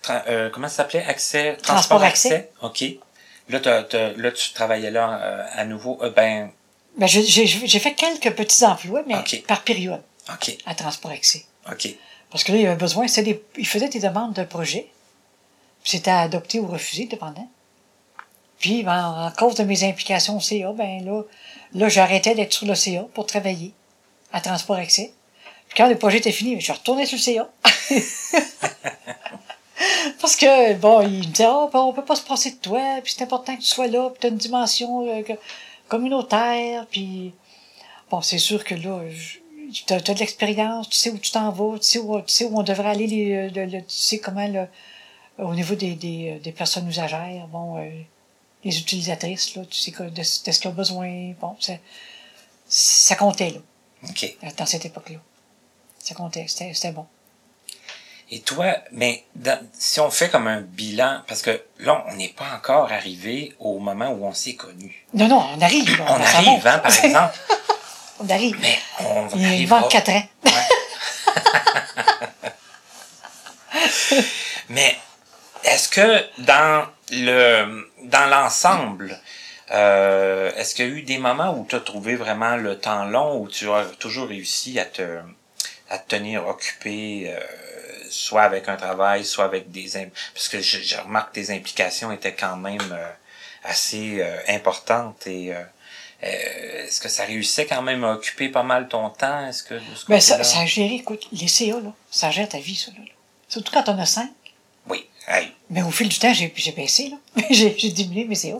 euh, 0.09 0.49
comment 0.49 0.67
ça 0.67 0.75
s'appelait? 0.77 1.03
Accès, 1.05 1.55
transport, 1.63 1.99
Transport 1.99 2.03
accès? 2.03 2.51
OK. 2.61 2.83
Là, 3.47 3.59
là, 4.17 4.31
tu 4.31 4.53
travaillais 4.53 4.91
là 4.91 5.47
à 5.53 5.63
nouveau. 5.65 5.99
Ben, 6.15 6.51
Ben, 6.97 7.07
j'ai, 7.07 7.47
fait 7.47 7.93
quelques 7.93 8.35
petits 8.35 8.63
emplois, 8.65 9.03
mais 9.07 9.15
par 9.47 9.63
période, 9.63 10.01
OK, 10.31 10.55
à 10.65 10.75
Transport 10.75 11.11
Accès. 11.11 11.45
OK. 11.71 11.95
Parce 12.31 12.43
que 12.43 12.51
là, 12.51 12.57
il 12.59 12.67
avait 12.67 12.75
besoin, 12.75 13.05
des, 13.05 13.43
il 13.57 13.67
faisait 13.67 13.89
des 13.89 13.99
demandes 13.99 14.33
de 14.33 14.43
projet. 14.43 14.89
C'était 15.83 16.11
à 16.11 16.21
adopter 16.21 16.59
ou 16.59 16.67
refuser, 16.67 17.05
dépendant. 17.05 17.47
Puis, 18.59 18.83
ben, 18.83 19.07
en 19.07 19.31
cause 19.31 19.55
de 19.55 19.63
mes 19.63 19.83
implications 19.83 20.37
au 20.37 20.41
CA, 20.41 20.71
ben 20.73 21.03
là, 21.05 21.23
là, 21.73 21.89
j'arrêtais 21.89 22.35
d'être 22.35 22.53
sur 22.53 22.67
le 22.67 22.75
CA 22.75 23.05
pour 23.13 23.25
travailler 23.25 23.73
à 24.31 24.41
Transport 24.41 24.75
Accès. 24.77 25.13
Puis 25.67 25.77
quand 25.77 25.87
le 25.87 25.97
projet 25.97 26.17
était 26.17 26.31
fini, 26.31 26.55
je 26.59 26.65
suis 26.65 26.73
retourné 26.73 27.05
sur 27.05 27.17
le 27.17 27.21
CA. 27.21 27.49
Parce 30.21 30.35
que, 30.35 30.73
bon, 30.73 31.01
il 31.01 31.19
me 31.19 31.23
disait, 31.23 31.47
oh, 31.47 31.69
ben, 31.71 31.79
on 31.79 31.93
peut 31.93 32.03
pas 32.03 32.15
se 32.15 32.21
passer 32.23 32.51
de 32.51 32.57
toi, 32.57 32.99
puis 33.01 33.13
c'est 33.15 33.23
important 33.23 33.55
que 33.55 33.61
tu 33.61 33.67
sois 33.67 33.87
là, 33.87 34.09
puis 34.09 34.19
tu 34.19 34.27
as 34.27 34.29
une 34.29 34.37
dimension 34.37 35.07
euh, 35.07 35.23
communautaire, 35.87 36.85
puis 36.91 37.33
bon, 38.11 38.21
c'est 38.21 38.37
sûr 38.37 38.63
que 38.63 38.75
là, 38.75 38.99
tu 39.71 39.93
as, 39.93 39.99
de 39.99 40.13
l'expérience, 40.13 40.89
tu 40.89 40.97
sais 40.97 41.09
où 41.09 41.17
tu 41.17 41.31
t'en 41.31 41.51
vas, 41.51 41.77
tu 41.79 41.85
sais 41.85 41.99
où, 41.99 42.19
tu 42.21 42.33
sais 42.33 42.45
où 42.45 42.57
on 42.57 42.63
devrait 42.63 42.89
aller, 42.89 43.07
les, 43.07 43.35
euh, 43.35 43.49
le- 43.53 43.65
le- 43.65 43.81
tu 43.81 43.85
sais 43.95 44.19
comment, 44.19 44.47
là, 44.47 44.67
au 45.37 45.53
niveau 45.55 45.75
des, 45.75 45.95
des, 45.95 46.35
euh, 46.35 46.39
des 46.39 46.51
personnes 46.51 46.87
usagères, 46.87 47.47
bon, 47.47 47.77
euh, 47.77 47.89
les 48.63 48.77
utilisatrices, 48.79 49.55
là, 49.55 49.63
tu 49.69 49.79
sais 49.79 49.91
que- 49.91 50.03
de, 50.03 50.09
de 50.19 50.23
ce 50.23 50.59
qu'ils 50.59 50.69
ont 50.69 50.73
besoin, 50.73 51.33
bon, 51.39 51.55
ça, 51.59 51.73
ça 52.67 53.15
comptait, 53.15 53.51
là, 53.51 53.59
OK. 54.09 54.35
dans 54.57 54.65
cette 54.65 54.85
époque-là. 54.85 55.17
Ça 55.99 56.15
comptait, 56.15 56.45
c'était 56.47 56.73
c'était 56.73 56.91
bon. 56.93 57.05
Et 58.31 58.41
toi, 58.41 58.75
mais 58.91 59.23
dans- 59.35 59.59
si 59.73 59.99
on 59.99 60.11
fait 60.11 60.29
comme 60.29 60.47
un 60.47 60.61
bilan, 60.61 61.21
parce 61.27 61.41
que 61.41 61.63
là, 61.79 62.05
on 62.09 62.15
n'est 62.15 62.29
pas 62.29 62.45
encore 62.55 62.91
arrivé 62.91 63.55
au 63.59 63.79
moment 63.79 64.09
où 64.11 64.23
on 64.25 64.33
s'est 64.33 64.53
connus. 64.55 65.05
Non, 65.15 65.27
non, 65.27 65.43
on 65.57 65.61
arrive. 65.61 65.99
On 66.07 66.23
ça 66.23 66.37
arrive, 66.37 66.67
hein, 66.67 66.77
par 66.79 67.03
exemple. 67.05 67.37
on 68.19 68.29
arrive. 68.29 68.57
Mais 68.59 68.79
on 68.99 69.27
Il 69.35 69.45
arrivera. 69.45 69.79
manque 69.81 69.91
quatre 69.91 70.09
ans. 70.09 70.23
Mais 74.69 74.97
est-ce 75.63 75.89
que 75.89 76.25
dans 76.39 76.85
le 77.11 77.87
dans 78.03 78.25
l'ensemble, 78.29 79.19
euh, 79.71 80.51
est-ce 80.55 80.75
qu'il 80.75 80.85
y 80.87 80.91
a 80.91 80.91
eu 80.91 81.01
des 81.03 81.17
moments 81.17 81.53
où 81.57 81.65
tu 81.67 81.75
as 81.75 81.79
trouvé 81.79 82.15
vraiment 82.15 82.55
le 82.55 82.77
temps 82.79 83.05
long, 83.05 83.37
où 83.39 83.47
tu 83.47 83.69
as 83.71 83.85
toujours 83.99 84.27
réussi 84.27 84.79
à 84.79 84.85
te 84.85 85.19
à 85.89 85.97
te 85.97 86.07
tenir 86.15 86.45
occupé, 86.47 87.33
euh, 87.33 87.39
soit 88.09 88.43
avec 88.43 88.67
un 88.69 88.75
travail, 88.75 89.25
soit 89.25 89.45
avec 89.45 89.71
des 89.71 89.89
parce 90.33 90.47
que 90.49 90.61
je, 90.61 90.79
je 90.81 90.97
remarque 90.97 91.29
que 91.33 91.39
tes 91.41 91.51
implications 91.51 92.11
étaient 92.11 92.35
quand 92.35 92.57
même 92.57 92.79
euh, 92.91 93.09
assez 93.63 94.17
euh, 94.21 94.37
importantes 94.49 95.25
et 95.27 95.53
euh, 95.53 95.63
est-ce 96.21 96.99
que 96.99 97.09
ça 97.09 97.23
réussissait 97.23 97.65
quand 97.65 97.81
même 97.81 98.03
à 98.03 98.13
occuper 98.13 98.49
pas 98.49 98.63
mal 98.63 98.87
ton 98.87 99.09
temps? 99.09 99.45
Est-ce 99.45 99.63
que 99.63 99.79
ce 99.95 100.05
Ben, 100.07 100.19
ça, 100.19 100.43
ça 100.43 100.65
gère, 100.65 100.91
écoute, 100.91 101.27
les 101.31 101.47
CA, 101.47 101.79
là, 101.79 101.93
ça 102.11 102.29
gère 102.31 102.49
ta 102.49 102.59
vie, 102.59 102.75
ça, 102.75 102.91
là. 102.91 103.03
Surtout 103.47 103.71
quand 103.71 103.87
on 103.89 103.97
a 103.97 104.05
cinq. 104.05 104.31
Oui. 104.87 105.05
Hey. 105.27 105.51
Mais 105.69 105.81
au 105.81 105.91
fil 105.91 106.09
du 106.09 106.19
temps, 106.19 106.33
j'ai 106.33 106.51
j'ai 106.55 106.71
baissé, 106.71 107.09
là. 107.09 107.43
j'ai 107.49 107.91
diminué 107.91 108.25
mes 108.25 108.35
CA. 108.35 108.57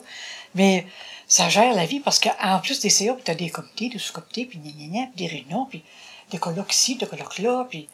Mais 0.55 0.85
ça 1.27 1.49
gère 1.49 1.73
la 1.73 1.85
vie 1.85 1.99
parce 1.99 2.19
qu'en 2.19 2.59
plus 2.59 2.79
des 2.79 2.89
CA, 2.89 3.15
tu 3.23 3.31
as 3.31 3.35
des 3.35 3.49
comités, 3.49 3.89
des 3.89 3.99
sous-comités, 3.99 4.45
puis 4.45 4.59
gna, 4.59 4.71
gna, 4.71 4.87
gna, 4.87 5.07
puis 5.07 5.15
des 5.17 5.27
réunions, 5.27 5.65
puis 5.65 5.83
des 6.31 6.37
colloques 6.37 6.73
ici, 6.73 6.95
des 6.95 7.05
colloques 7.05 7.39
là, 7.39 7.67
puis 7.69 7.87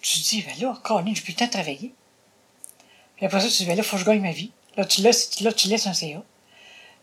tu 0.00 0.20
te 0.20 0.28
dis, 0.28 0.42
ben 0.42 0.54
là, 0.60 0.78
Caroline, 0.82 1.14
j'ai 1.14 1.22
plus 1.22 1.32
le 1.32 1.38
temps 1.38 1.46
de 1.46 1.50
travailler. 1.50 1.92
Puis 3.16 3.26
après 3.26 3.40
ça, 3.40 3.46
tu 3.48 3.52
te 3.52 3.58
dis, 3.58 3.66
ben 3.66 3.76
là, 3.76 3.82
faut 3.82 3.96
que 3.96 4.02
je 4.02 4.06
gagne 4.06 4.20
ma 4.20 4.32
vie. 4.32 4.50
Là, 4.76 4.84
tu 4.84 5.02
laisses, 5.02 5.40
là, 5.40 5.52
tu 5.52 5.68
laisses 5.68 5.86
un 5.86 5.92
CA. 5.92 6.22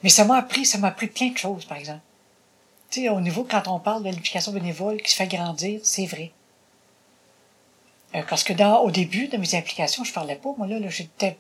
Mais 0.04 0.10
ça 0.10 0.26
m'a 0.26 0.38
appris, 0.38 0.66
ça 0.66 0.78
m'a 0.78 0.90
appris 0.90 1.08
plein 1.08 1.30
de 1.30 1.38
choses, 1.38 1.66
par 1.66 1.78
exemple. 1.78 2.02
Tu 2.90 3.02
sais, 3.02 3.10
au 3.10 3.20
niveau, 3.20 3.46
quand 3.50 3.68
on 3.68 3.80
parle 3.80 4.04
de 4.04 4.10
l'implication 4.10 4.52
bénévole 4.52 5.02
qui 5.02 5.12
se 5.12 5.16
fait 5.16 5.28
grandir, 5.28 5.80
c'est 5.84 6.06
vrai. 6.06 6.32
Euh, 8.16 8.22
parce 8.30 8.44
que 8.44 8.54
dans, 8.54 8.80
au 8.80 8.92
début 8.92 9.28
de 9.28 9.38
mes 9.38 9.56
implications, 9.56 10.04
je 10.04 10.14
parlais 10.14 10.36
pas. 10.36 10.50
Moi, 10.58 10.68
là, 10.68 10.80
là 10.80 10.90
j'étais 10.90 11.38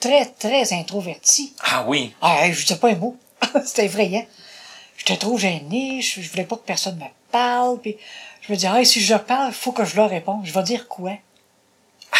très, 0.00 0.24
très 0.24 0.72
introverti. 0.72 1.52
Ah 1.62 1.84
oui. 1.86 2.14
Ah, 2.22 2.50
je 2.50 2.62
disais 2.62 2.78
pas 2.78 2.90
un 2.90 2.96
mot. 2.96 3.16
C'était 3.64 3.86
effrayant. 3.86 4.24
J'étais 4.96 5.16
trop 5.16 5.36
gêné. 5.36 6.00
Je, 6.00 6.22
je 6.22 6.30
voulais 6.30 6.44
pas 6.44 6.56
que 6.56 6.64
personne 6.64 6.96
me 6.96 7.04
parle. 7.30 7.80
Puis 7.80 7.96
je 8.40 8.52
me 8.52 8.56
disais, 8.56 8.68
ah, 8.72 8.84
si 8.84 9.00
je 9.00 9.14
parle, 9.14 9.52
faut 9.52 9.72
que 9.72 9.84
je 9.84 9.96
leur 9.96 10.08
réponde. 10.08 10.46
Je 10.46 10.52
vais 10.52 10.62
dire 10.62 10.88
quoi? 10.88 11.12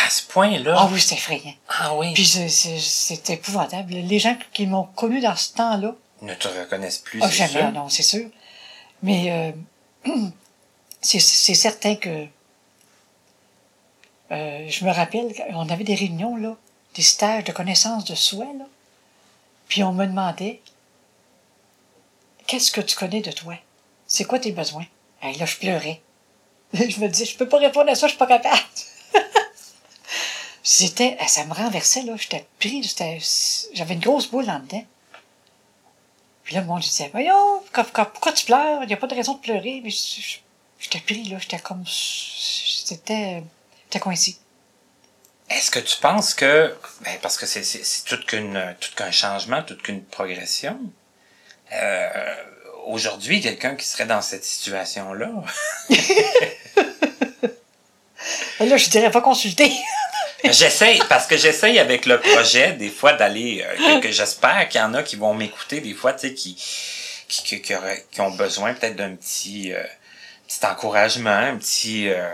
À 0.04 0.10
ce 0.10 0.22
point-là. 0.22 0.74
Ah 0.78 0.88
oui, 0.92 1.00
c'était 1.00 1.14
effrayant. 1.16 1.54
Ah 1.68 1.94
oui. 1.96 2.12
Puis 2.14 2.26
c'est- 2.26 2.48
c'est- 2.48 3.30
épouvantable. 3.30 3.92
Les 3.94 4.18
gens 4.18 4.36
qui 4.52 4.66
m'ont 4.66 4.84
connu 4.84 5.20
dans 5.20 5.34
ce 5.36 5.52
temps-là, 5.54 5.94
ne 6.22 6.34
te 6.34 6.48
reconnaissent 6.48 6.98
plus. 6.98 7.20
ah, 7.22 7.28
c'est 7.28 7.36
jamais, 7.36 7.60
sûr. 7.60 7.72
non, 7.72 7.88
c'est 7.88 8.02
sûr. 8.02 8.28
Mais 9.02 9.52
euh, 10.06 10.10
c'est 11.00 11.18
c'est 11.20 11.54
certain 11.54 11.94
que 11.96 12.26
euh, 14.32 14.66
je 14.68 14.84
me 14.84 14.90
rappelle 14.90 15.32
qu'on 15.34 15.68
avait 15.68 15.84
des 15.84 15.94
réunions, 15.94 16.36
là, 16.36 16.56
des 16.94 17.02
stages 17.02 17.44
de 17.44 17.52
connaissance 17.52 18.04
de 18.04 18.14
soi, 18.14 18.46
là. 18.58 18.64
Puis 19.68 19.82
on 19.82 19.92
me 19.92 20.06
demandait 20.06 20.60
Qu'est-ce 22.46 22.70
que 22.70 22.80
tu 22.80 22.94
connais 22.96 23.22
de 23.22 23.32
toi? 23.32 23.54
C'est 24.06 24.24
quoi 24.24 24.38
tes 24.38 24.52
besoins? 24.52 24.86
Et 25.24 25.32
là, 25.34 25.46
je 25.46 25.56
pleurais. 25.56 26.00
Je 26.72 27.00
me 27.00 27.08
disais, 27.08 27.24
je 27.24 27.36
peux 27.36 27.48
pas 27.48 27.58
répondre 27.58 27.90
à 27.90 27.94
ça, 27.96 28.06
je 28.06 28.12
suis 28.12 28.18
pas 28.18 28.26
capable. 28.28 28.60
C'était, 30.68 31.16
ça 31.28 31.44
me 31.44 31.54
renversait, 31.54 32.02
là. 32.02 32.14
J'étais 32.16 32.44
pris, 32.58 32.82
j'avais 33.72 33.94
une 33.94 34.00
grosse 34.00 34.26
boule 34.26 34.50
en 34.50 34.58
dedans. 34.58 34.84
Puis 36.42 36.56
là, 36.56 36.60
le 36.60 36.66
monde 36.66 36.80
disait, 36.80 37.08
voyons, 37.12 37.62
quand- 37.72 37.84
pourquoi 37.84 38.32
tu 38.32 38.44
pleures? 38.46 38.82
Il 38.82 38.88
n'y 38.88 38.92
a 38.92 38.96
pas 38.96 39.06
de 39.06 39.14
raison 39.14 39.34
de 39.34 39.38
pleurer. 39.38 39.80
Mais 39.84 39.90
j'étais 40.80 40.98
pris, 40.98 41.22
là, 41.28 41.38
j'étais 41.38 41.60
comme, 41.60 41.84
c'était, 41.86 43.44
j'étais 43.84 44.00
coincé. 44.00 44.38
Est-ce 45.50 45.70
que 45.70 45.78
tu 45.78 45.98
penses 45.98 46.34
que, 46.34 46.76
ben, 47.02 47.16
parce 47.22 47.36
que 47.36 47.46
c'est, 47.46 47.62
c'est, 47.62 47.84
c'est 47.84 48.02
tout 48.04 48.20
qu'une, 48.26 48.74
tout 48.80 48.90
qu'un 48.96 49.12
changement, 49.12 49.62
toute 49.62 49.82
qu'une 49.82 50.02
progression, 50.02 50.80
euh, 51.74 52.34
aujourd'hui, 52.86 53.40
quelqu'un 53.40 53.76
qui 53.76 53.86
serait 53.86 54.06
dans 54.06 54.20
cette 54.20 54.44
situation-là, 54.44 55.30
là, 58.58 58.76
je 58.76 58.88
dirais 58.90 59.12
pas 59.12 59.20
consulter. 59.20 59.70
J'essaye, 60.44 61.00
parce 61.08 61.26
que 61.26 61.36
j'essaye 61.36 61.78
avec 61.78 62.06
le 62.06 62.20
projet, 62.20 62.72
des 62.72 62.90
fois, 62.90 63.12
d'aller, 63.14 63.64
euh, 63.64 64.00
que, 64.00 64.10
j'espère 64.10 64.68
qu'il 64.68 64.80
y 64.80 64.84
en 64.84 64.94
a 64.94 65.02
qui 65.02 65.16
vont 65.16 65.34
m'écouter, 65.34 65.80
des 65.80 65.94
fois, 65.94 66.12
tu 66.12 66.28
sais, 66.28 66.34
qui, 66.34 66.54
qui, 67.28 67.42
qui, 67.42 67.62
qui, 67.62 68.20
ont 68.20 68.30
besoin 68.32 68.74
peut-être 68.74 68.96
d'un 68.96 69.14
petit, 69.16 69.72
euh, 69.72 69.82
petit 70.46 70.64
encouragement, 70.66 71.30
un 71.30 71.56
petit, 71.56 72.08
euh, 72.08 72.30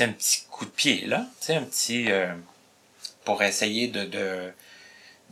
un 0.00 0.08
petit 0.08 0.42
coup 0.50 0.64
de 0.64 0.70
pied, 0.70 1.06
là, 1.06 1.26
tu 1.40 1.46
sais, 1.46 1.54
un 1.54 1.62
petit, 1.62 2.10
euh, 2.10 2.26
pour 3.24 3.42
essayer 3.42 3.88
de, 3.88 4.04
de, 4.04 4.52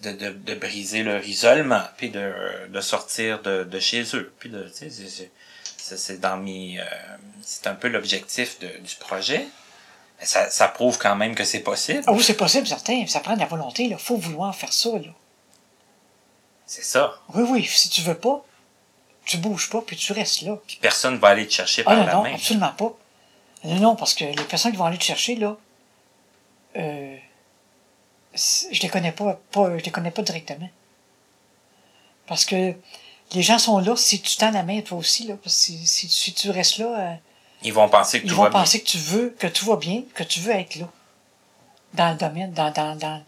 de, 0.02 0.30
de, 0.30 0.54
briser 0.54 1.02
leur 1.02 1.24
isolement, 1.24 1.82
puis 1.96 2.10
de, 2.10 2.32
de 2.68 2.80
sortir 2.80 3.42
de, 3.42 3.64
de 3.64 3.78
chez 3.78 4.04
eux, 4.14 4.32
de, 4.44 4.68
c'est- 4.72 6.20
dans 6.20 6.36
mes, 6.38 6.80
euh, 6.80 6.84
c'est 7.42 7.66
un 7.66 7.74
peu 7.74 7.88
l'objectif 7.88 8.58
du 8.60 8.96
projet. 9.00 9.46
Ça, 10.24 10.50
ça 10.50 10.68
prouve 10.68 10.98
quand 10.98 11.14
même 11.16 11.34
que 11.34 11.44
c'est 11.44 11.60
possible. 11.60 12.02
Ah 12.06 12.12
oui, 12.12 12.22
c'est 12.22 12.36
possible, 12.36 12.66
certain. 12.66 13.06
Ça 13.06 13.20
prend 13.20 13.34
de 13.34 13.40
la 13.40 13.46
volonté, 13.46 13.88
là. 13.88 13.98
Faut 13.98 14.16
vouloir 14.16 14.54
faire 14.54 14.72
ça, 14.72 14.90
là. 14.90 15.10
C'est 16.66 16.84
ça. 16.84 17.14
Oui, 17.34 17.44
oui, 17.48 17.64
si 17.64 17.88
tu 17.90 18.00
veux 18.02 18.16
pas, 18.16 18.42
tu 19.26 19.36
bouges 19.38 19.68
pas, 19.70 19.80
puis 19.82 19.96
tu 19.96 20.12
restes 20.12 20.42
là. 20.42 20.56
Puis 20.66 20.78
personne 20.80 21.18
va 21.18 21.28
aller 21.28 21.46
te 21.46 21.52
chercher 21.52 21.82
Ah 21.86 21.90
par 21.90 21.96
non, 21.98 22.06
la 22.06 22.12
non, 22.14 22.22
main. 22.22 22.34
absolument 22.34 22.72
pas. 22.72 22.92
Non, 23.64 23.76
non, 23.76 23.96
parce 23.96 24.14
que 24.14 24.24
les 24.24 24.44
personnes 24.44 24.72
qui 24.72 24.78
vont 24.78 24.84
aller 24.86 24.98
te 24.98 25.04
chercher, 25.04 25.36
là, 25.36 25.56
euh, 26.76 27.16
je 28.34 28.80
les 28.80 28.88
connais 28.88 29.12
pas, 29.12 29.38
pas, 29.52 29.78
je 29.78 29.84
les 29.84 29.90
connais 29.90 30.10
pas 30.10 30.22
directement. 30.22 30.68
Parce 32.26 32.44
que 32.44 32.74
les 33.32 33.42
gens 33.42 33.58
sont 33.58 33.78
là 33.78 33.96
si 33.96 34.20
tu 34.20 34.36
tends 34.36 34.50
la 34.50 34.62
main, 34.62 34.80
toi 34.80 34.98
aussi, 34.98 35.24
là. 35.26 35.36
Parce 35.42 35.54
que 35.56 35.60
si, 35.62 35.86
si, 35.86 36.08
si 36.08 36.32
tu 36.34 36.50
restes 36.50 36.78
là, 36.78 36.86
euh, 36.98 37.14
Ils 37.64 37.72
vont 37.72 37.88
penser 37.88 38.20
que 38.20 38.26
ils 38.26 38.30
tout 38.30 38.36
vont 38.36 38.44
va 38.44 38.50
bien. 38.50 38.60
penser 38.60 38.80
que 38.82 38.86
tu 38.88 38.98
veux, 38.98 39.30
que 39.38 39.46
tout 39.46 39.64
va 39.66 39.76
bien, 39.76 40.02
que 40.14 40.22
tu 40.22 40.40
veux 40.40 40.52
être 40.52 40.76
là. 40.76 40.88
Dans 41.94 42.10
le 42.10 42.16
domaine, 42.16 42.52
dans, 42.52 42.70
dans, 42.70 42.94
dans, 42.96 43.22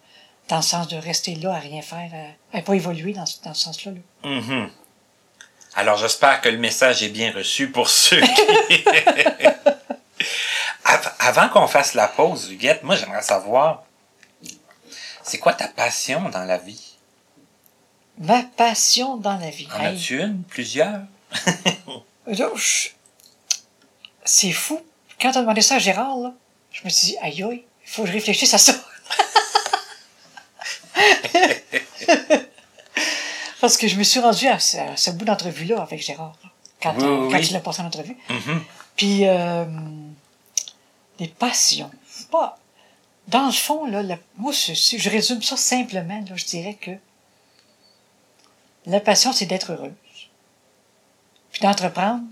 dans 0.48 0.56
le 0.56 0.62
sens 0.62 0.88
de 0.88 0.96
rester 0.96 1.34
là, 1.36 1.54
à 1.54 1.58
rien 1.58 1.82
faire, 1.82 2.10
à, 2.52 2.58
à 2.58 2.62
pas 2.62 2.74
évoluer 2.74 3.12
dans, 3.12 3.26
ce- 3.26 3.40
dans 3.42 3.54
ce 3.54 3.64
sens-là, 3.64 3.92
là. 3.92 4.30
Mhm. 4.30 4.70
Alors 5.74 5.96
j'espère 5.98 6.40
que 6.40 6.48
le 6.48 6.58
message 6.58 7.02
est 7.02 7.08
bien 7.10 7.32
reçu 7.32 7.70
pour 7.70 7.88
ceux 7.90 8.20
qui... 8.20 8.84
Av- 10.84 11.14
avant 11.18 11.48
qu'on 11.48 11.66
fasse 11.66 11.94
la 11.94 12.06
pause, 12.08 12.50
Huguette, 12.50 12.82
moi 12.82 12.94
j'aimerais 12.96 13.22
savoir, 13.22 13.82
c'est 15.22 15.38
quoi 15.38 15.52
ta 15.52 15.68
passion 15.68 16.28
dans 16.30 16.44
la 16.44 16.58
vie? 16.58 16.94
Ma 18.18 18.42
passion 18.56 19.16
dans 19.16 19.36
la 19.36 19.50
vie. 19.50 19.68
En 19.74 19.84
as-tu 19.84 20.20
une? 20.20 20.42
Plusieurs? 20.44 21.00
je- 22.28 22.88
C'est 24.26 24.52
fou. 24.52 24.80
Quand 25.20 25.30
on 25.34 25.38
a 25.38 25.40
demandé 25.42 25.62
ça 25.62 25.76
à 25.76 25.78
Gérard, 25.78 26.16
là, 26.18 26.34
je 26.72 26.82
me 26.84 26.90
suis 26.90 27.06
dit, 27.08 27.16
aïe 27.22 27.42
aïe, 27.42 27.64
il 27.84 27.88
faut 27.90 28.02
que 28.02 28.08
je 28.08 28.12
réfléchisse 28.12 28.52
à 28.52 28.58
ça. 28.58 28.74
Parce 33.60 33.76
que 33.76 33.88
je 33.88 33.96
me 33.96 34.02
suis 34.04 34.20
rendu 34.20 34.46
à 34.46 34.58
ce, 34.58 34.76
à 34.76 34.96
ce 34.96 35.10
bout 35.10 35.24
d'entrevue-là 35.24 35.80
avec 35.82 36.00
Gérard, 36.02 36.36
là, 36.44 36.50
quand, 36.82 36.94
Oui, 36.98 37.04
on- 37.04 37.22
oui, 37.26 37.32
quand 37.32 37.38
oui. 37.38 37.46
il 37.50 37.56
a 37.56 37.60
passé 37.60 37.80
en 37.82 37.86
entrevue. 37.86 38.16
Mhm. 38.28 38.62
Puis, 38.96 39.26
euh, 39.26 39.64
des 41.18 41.28
passions. 41.28 41.90
Pas, 42.30 42.58
dans 43.28 43.46
le 43.46 43.52
fond, 43.52 43.86
là, 43.86 44.02
la- 44.02 44.18
moi, 44.36 44.52
si 44.52 44.98
je 44.98 45.10
résume 45.10 45.42
ça 45.42 45.56
simplement, 45.56 46.18
là, 46.28 46.36
je 46.36 46.44
dirais 46.44 46.74
que 46.74 46.90
la 48.86 49.00
passion, 49.00 49.32
c'est 49.32 49.46
d'être 49.46 49.72
heureuse. 49.72 49.92
Puis 51.52 51.60
d'entreprendre, 51.62 52.22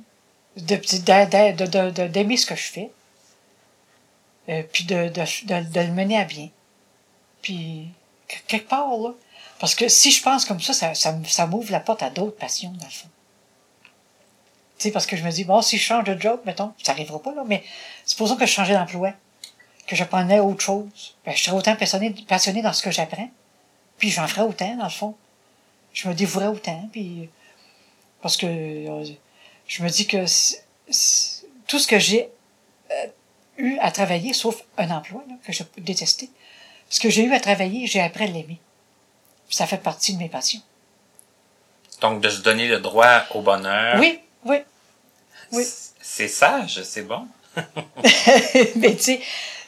de- 0.56 0.80
d'a- 1.02 1.26
d'a- 1.26 1.90
de- 1.90 2.06
d'aimer 2.08 2.36
ce 2.36 2.46
que 2.46 2.54
je 2.54 2.62
fais, 2.70 2.90
euh, 4.48 4.62
puis 4.72 4.84
de, 4.84 5.10
le 5.14 5.92
mener 5.92 6.18
à 6.18 6.24
bien. 6.24 6.48
Puis, 7.42 7.88
que- 8.28 8.36
quelque 8.46 8.68
part, 8.68 8.96
là, 8.96 9.12
parce 9.58 9.74
que 9.74 9.88
si 9.88 10.10
je 10.10 10.22
pense 10.22 10.44
comme 10.44 10.60
ça, 10.60 10.72
ça, 10.72 10.94
ça, 10.94 11.46
m'ouvre 11.46 11.72
la 11.72 11.80
porte 11.80 12.02
à 12.02 12.10
d'autres 12.10 12.36
passions, 12.36 12.70
dans 12.72 12.86
le 12.86 12.90
fond. 12.90 13.08
Tu 14.78 14.84
sais, 14.84 14.90
parce 14.90 15.06
que 15.06 15.16
je 15.16 15.22
me 15.24 15.30
dis, 15.30 15.44
bon, 15.44 15.62
si 15.62 15.78
je 15.78 15.82
change 15.84 16.04
de 16.04 16.20
job, 16.20 16.40
mettons, 16.44 16.72
ça 16.82 16.92
arrivera 16.92 17.20
pas, 17.22 17.32
là, 17.34 17.44
mais 17.46 17.62
supposons 18.04 18.36
que 18.36 18.46
je 18.46 18.52
changeais 18.52 18.74
d'emploi, 18.74 19.12
que 19.86 19.94
j'apprenais 19.96 20.40
autre 20.40 20.62
chose, 20.62 21.16
ben, 21.24 21.34
je 21.36 21.42
serais 21.42 21.56
autant 21.56 21.76
passionné, 21.76 22.14
passionné 22.26 22.62
dans 22.62 22.72
ce 22.72 22.82
que 22.82 22.90
j'apprends, 22.90 23.30
puis 23.98 24.10
j'en 24.10 24.26
ferais 24.26 24.42
autant, 24.42 24.76
dans 24.76 24.84
le 24.84 24.90
fond. 24.90 25.14
Je 25.92 26.08
me 26.08 26.14
dévouerais 26.14 26.48
autant, 26.48 26.88
puis 26.90 27.28
parce 28.20 28.36
que 28.36 28.46
euh, 28.46 29.04
je 29.66 29.82
me 29.82 29.88
dis 29.88 30.06
que 30.06 30.24
tout 31.66 31.78
ce 31.78 31.86
que 31.86 31.98
j'ai 31.98 32.28
euh, 32.90 33.06
eu 33.56 33.78
à 33.78 33.90
travailler, 33.90 34.32
sauf 34.32 34.62
un 34.78 34.90
emploi 34.90 35.24
là, 35.28 35.34
que 35.44 35.52
je 35.52 35.62
détester, 35.78 36.30
ce 36.90 37.00
que 37.00 37.10
j'ai 37.10 37.24
eu 37.24 37.32
à 37.32 37.40
travailler, 37.40 37.86
j'ai 37.86 38.00
appris 38.00 38.24
à 38.24 38.26
l'aimer. 38.26 38.60
Ça 39.48 39.66
fait 39.66 39.78
partie 39.78 40.14
de 40.14 40.18
mes 40.18 40.28
passions. 40.28 40.60
Donc, 42.00 42.20
de 42.20 42.28
se 42.28 42.40
donner 42.40 42.68
le 42.68 42.80
droit 42.80 43.24
au 43.34 43.40
bonheur. 43.40 43.98
Oui, 43.98 44.20
oui. 44.44 44.58
oui. 45.52 45.64
C'est 46.00 46.28
sage, 46.28 46.82
c'est 46.82 47.02
bon. 47.02 47.26
Mais 48.76 48.96
tu 48.96 49.02
sais, 49.02 49.20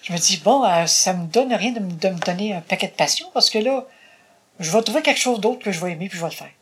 je 0.03 0.13
me 0.13 0.19
dis, 0.19 0.37
bon, 0.39 0.65
euh, 0.65 0.87
ça 0.87 1.13
me 1.13 1.27
donne 1.27 1.55
rien 1.55 1.73
de 1.73 1.81
me, 1.81 1.93
de 1.93 2.09
me 2.09 2.19
donner 2.19 2.55
un 2.55 2.61
paquet 2.61 2.89
de 2.89 2.93
passion 2.93 3.31
parce 3.33 3.49
que 3.49 3.59
là, 3.59 3.87
je 4.59 4.71
vais 4.71 4.83
trouver 4.83 5.03
quelque 5.03 5.21
chose 5.21 5.41
d'autre 5.41 5.61
que 5.63 5.73
je 5.73 5.81
vais 5.85 5.93
aimer 5.93 6.09
puis 6.09 6.19
je 6.19 6.23
vais 6.23 6.31
le 6.31 6.37
faire. 6.37 6.53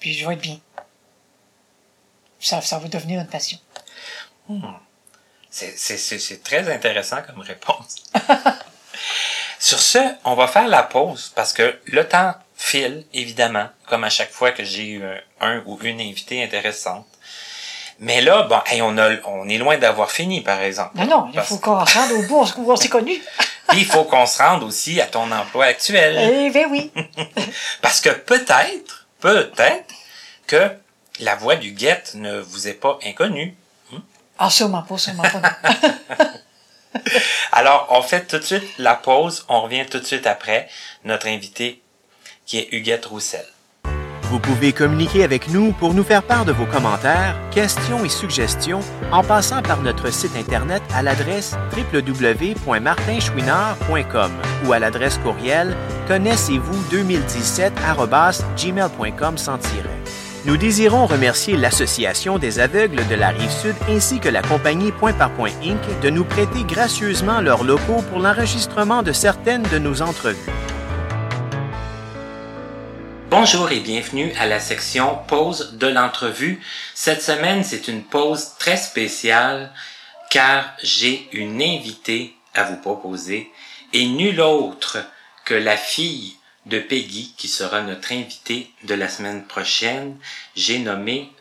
Puis 0.00 0.14
je 0.14 0.26
vais 0.26 0.34
être 0.34 0.40
bien. 0.40 0.58
Ça, 2.42 2.60
ça 2.60 2.78
va 2.78 2.88
devenir 2.88 3.20
une 3.20 3.26
passion. 3.28 3.58
C'est- 5.50 5.76
C'est 6.18 6.42
très 6.42 6.70
intéressant 6.72 7.18
comme 7.22 7.40
réponse. 7.40 7.96
Sur 9.58 9.78
ce, 9.78 9.98
on 10.24 10.34
va 10.34 10.48
faire 10.48 10.66
la 10.68 10.82
pause 10.82 11.32
parce 11.36 11.52
que 11.52 11.78
le 11.86 12.06
temps 12.08 12.34
file, 12.56 13.04
évidemment, 13.12 13.68
comme 13.86 14.04
à 14.04 14.10
chaque 14.10 14.30
fois 14.32 14.50
que 14.50 14.64
j'ai 14.64 14.86
eu 14.88 15.04
un, 15.40 15.62
ou 15.66 15.78
une 15.82 16.00
invitée 16.00 16.42
intéressante. 16.42 17.06
Mais 17.98 18.20
là, 18.20 18.42
bon, 18.42 18.60
hey, 18.66 18.82
on, 18.82 18.98
a, 18.98 19.10
on 19.26 19.48
est 19.48 19.58
loin 19.58 19.78
d'avoir 19.78 20.10
fini, 20.10 20.40
par 20.40 20.60
exemple. 20.60 20.96
Non, 20.98 21.04
non, 21.06 21.26
il 21.28 21.34
Parce- 21.36 21.48
faut 21.48 21.58
qu'on 21.58 21.86
se 21.86 21.96
rende 21.96 22.10
au 22.12 22.22
bout 22.22 22.44
où 22.56 22.72
on 22.72 22.76
s'est 22.76 22.88
connus. 22.88 23.22
Puis 23.68 23.80
il 23.80 23.86
faut 23.86 24.04
qu'on 24.04 24.26
se 24.26 24.42
rende 24.42 24.64
aussi 24.64 25.00
à 25.00 25.06
ton 25.06 25.30
emploi 25.30 25.66
actuel. 25.66 26.18
Eh 26.18 26.50
bien 26.50 26.68
oui. 26.68 26.90
Parce 27.82 28.00
que 28.00 28.10
peut-être, 28.10 29.06
peut-être 29.20 29.94
que 30.48 30.70
la 31.20 31.36
voix 31.36 31.56
du 31.56 31.72
guette 31.72 32.14
ne 32.14 32.40
vous 32.40 32.68
est 32.68 32.74
pas 32.74 32.98
inconnue. 33.04 33.56
Ah, 34.38 34.50
sûrement 34.50 34.82
pas, 34.82 34.98
sûrement 34.98 35.22
pas. 35.22 35.58
Alors, 37.52 37.88
on 37.90 38.02
fait 38.02 38.26
tout 38.26 38.38
de 38.38 38.44
suite 38.44 38.64
la 38.78 38.94
pause. 38.94 39.44
On 39.48 39.62
revient 39.62 39.86
tout 39.88 39.98
de 39.98 40.04
suite 40.04 40.26
après. 40.26 40.68
Notre 41.04 41.28
invité, 41.28 41.82
qui 42.46 42.58
est 42.58 42.68
Huguette 42.72 43.06
Roussel. 43.06 43.46
Vous 44.32 44.40
pouvez 44.40 44.72
communiquer 44.72 45.22
avec 45.24 45.48
nous 45.48 45.72
pour 45.72 45.92
nous 45.92 46.04
faire 46.04 46.22
part 46.22 46.46
de 46.46 46.52
vos 46.52 46.64
commentaires, 46.64 47.36
questions 47.50 48.02
et 48.02 48.08
suggestions 48.08 48.80
en 49.10 49.22
passant 49.22 49.60
par 49.60 49.82
notre 49.82 50.10
site 50.10 50.34
Internet 50.36 50.82
à 50.94 51.02
l'adresse 51.02 51.54
www.martinchouinard.com 51.76 54.32
ou 54.64 54.72
à 54.72 54.78
l'adresse 54.78 55.18
courriel 55.18 55.76
connaissez-vous 56.08 56.82
2017-gmail.com 56.90 59.36
sans 59.36 59.58
tiret. 59.58 59.90
Nous 60.44 60.56
désirons 60.56 61.06
remercier 61.06 61.56
l'Association 61.56 62.36
des 62.36 62.58
aveugles 62.58 63.06
de 63.06 63.14
la 63.14 63.28
Rive-Sud 63.28 63.76
ainsi 63.88 64.18
que 64.18 64.28
la 64.28 64.42
compagnie 64.42 64.90
Point 64.90 65.12
par 65.12 65.32
Point 65.34 65.52
Inc. 65.62 66.00
de 66.00 66.10
nous 66.10 66.24
prêter 66.24 66.64
gracieusement 66.64 67.40
leurs 67.40 67.62
locaux 67.62 68.02
pour 68.10 68.18
l'enregistrement 68.18 69.04
de 69.04 69.12
certaines 69.12 69.62
de 69.62 69.78
nos 69.78 70.02
entrevues. 70.02 70.50
Bonjour 73.30 73.70
et 73.70 73.78
bienvenue 73.78 74.32
à 74.36 74.46
la 74.46 74.58
section 74.58 75.16
pause 75.28 75.74
de 75.74 75.86
l'entrevue. 75.86 76.60
Cette 76.92 77.22
semaine, 77.22 77.62
c'est 77.62 77.86
une 77.86 78.02
pause 78.02 78.54
très 78.58 78.76
spéciale 78.76 79.70
car 80.28 80.74
j'ai 80.82 81.28
une 81.30 81.62
invitée 81.62 82.34
à 82.52 82.64
vous 82.64 82.78
proposer 82.78 83.48
et 83.92 84.06
nulle 84.06 84.40
autre 84.40 84.98
que 85.44 85.54
la 85.54 85.76
fille 85.76 86.34
de 86.66 86.78
Peggy 86.78 87.34
qui 87.36 87.48
sera 87.48 87.80
notre 87.82 88.12
invitée 88.12 88.70
de 88.84 88.94
la 88.94 89.08
semaine 89.08 89.44
prochaine. 89.44 90.16
J'ai 90.56 90.78
nommé 90.78 91.32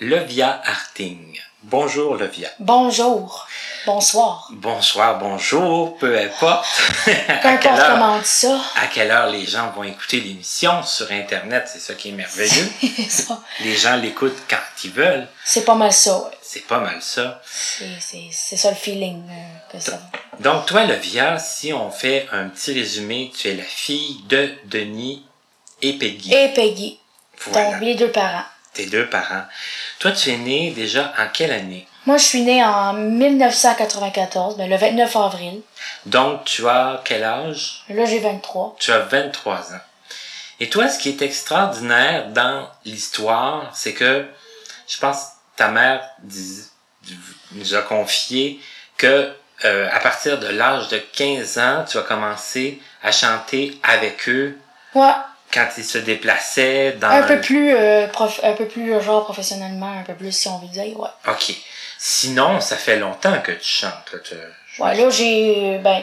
Levia 0.00 0.60
Harting. 0.64 1.38
Bonjour 1.62 2.16
Levia. 2.16 2.48
Bonjour. 2.60 3.48
Bonsoir. 3.86 4.48
Bonsoir, 4.52 5.18
bonjour, 5.18 5.96
peu 5.96 6.18
importe. 6.18 6.66
Peu 7.04 7.10
à, 7.28 7.56
quelle 7.56 7.72
importe 7.72 7.80
heure, 7.80 7.92
comment 7.92 8.14
on 8.14 8.18
dit 8.18 8.26
ça. 8.26 8.60
à 8.76 8.86
quelle 8.88 9.10
heure 9.10 9.30
les 9.30 9.46
gens 9.46 9.70
vont 9.70 9.84
écouter 9.84 10.20
l'émission 10.20 10.82
sur 10.82 11.10
Internet, 11.10 11.68
c'est 11.72 11.80
ça 11.80 11.94
qui 11.94 12.10
est 12.10 12.12
merveilleux. 12.12 12.68
Ça, 13.08 13.40
Les 13.60 13.74
gens 13.76 13.96
l'écoutent 13.96 14.42
quand 14.48 14.84
ils 14.84 14.90
veulent. 14.90 15.26
C'est 15.44 15.64
pas 15.64 15.74
mal 15.74 15.92
ça, 15.92 16.18
ouais. 16.18 16.36
C'est 16.42 16.66
pas 16.66 16.78
mal 16.78 17.00
ça. 17.00 17.40
C'est 17.46 18.56
ça 18.56 18.70
le 18.70 18.76
feeling 18.76 19.22
euh, 19.28 19.72
que 19.72 19.80
ça. 19.80 20.00
Donc, 20.40 20.66
toi, 20.66 20.84
Levia, 20.84 21.38
si 21.38 21.72
on 21.72 21.90
fait 21.90 22.28
un 22.32 22.48
petit 22.48 22.72
résumé, 22.72 23.32
tu 23.36 23.48
es 23.48 23.54
la 23.54 23.62
fille 23.64 24.20
de 24.28 24.52
Denis 24.64 25.24
et 25.82 25.94
Peggy. 25.94 26.34
Et 26.34 26.48
Peggy. 26.48 26.98
Voilà, 27.46 27.72
Donc, 27.72 27.80
les 27.82 27.94
deux 27.94 28.10
parents. 28.10 28.44
tes 28.74 28.86
deux 28.86 29.08
parents. 29.08 29.44
Toi, 29.98 30.12
tu 30.12 30.30
es 30.30 30.36
né 30.36 30.70
déjà 30.72 31.12
en 31.18 31.28
quelle 31.32 31.52
année? 31.52 31.86
Moi, 32.06 32.18
je 32.18 32.24
suis 32.24 32.42
née 32.42 32.62
en 32.64 32.92
1994, 32.92 34.56
ben, 34.56 34.68
le 34.70 34.76
29 34.76 35.16
avril. 35.16 35.60
Donc, 36.06 36.44
tu 36.44 36.66
as 36.68 37.00
quel 37.04 37.24
âge? 37.24 37.82
Là, 37.88 38.04
j'ai 38.04 38.18
23. 38.20 38.76
Tu 38.78 38.92
as 38.92 39.00
23 39.00 39.74
ans. 39.74 39.80
Et 40.60 40.68
toi, 40.70 40.88
ce 40.88 40.98
qui 40.98 41.08
est 41.10 41.20
extraordinaire 41.22 42.28
dans 42.28 42.68
l'histoire, 42.84 43.70
c'est 43.74 43.92
que 43.92 44.26
je 44.88 44.98
pense 44.98 45.18
ta 45.56 45.68
mère 45.68 46.02
dis- 46.22 46.64
nous 47.52 47.74
a 47.74 47.82
confié 47.82 48.60
que 48.96 49.32
euh, 49.64 49.88
à 49.92 50.00
partir 50.00 50.38
de 50.38 50.48
l'âge 50.48 50.88
de 50.88 50.98
15 50.98 51.58
ans, 51.58 51.84
tu 51.88 51.96
as 51.98 52.02
commencé 52.02 52.80
à 53.02 53.10
chanter 53.12 53.78
avec 53.82 54.28
eux 54.28 54.58
Ouais, 54.94 55.12
quand 55.52 55.66
ils 55.78 55.84
se 55.84 55.98
déplaçaient 55.98 56.92
dans 57.00 57.08
un 57.08 57.22
peu 57.22 57.40
plus, 57.40 57.74
euh, 57.74 58.06
prof- 58.08 58.40
un 58.42 58.52
peu 58.52 58.66
plus, 58.66 58.92
euh, 58.94 59.00
genre, 59.00 59.24
professionnellement, 59.24 59.92
un 59.98 60.02
peu 60.02 60.14
plus, 60.14 60.32
si 60.32 60.48
on 60.48 60.58
veut 60.58 60.68
dire, 60.68 60.98
ouais. 60.98 61.08
OK. 61.28 61.54
Sinon, 61.98 62.60
ça 62.60 62.76
fait 62.76 62.96
longtemps 62.98 63.40
que 63.40 63.52
tu 63.52 63.64
chantes. 63.68 64.12
Là, 64.12 64.18
tu- 64.22 64.82
Ouais, 64.82 64.94
là, 64.94 65.08
j'ai, 65.08 65.78
ben, 65.82 66.02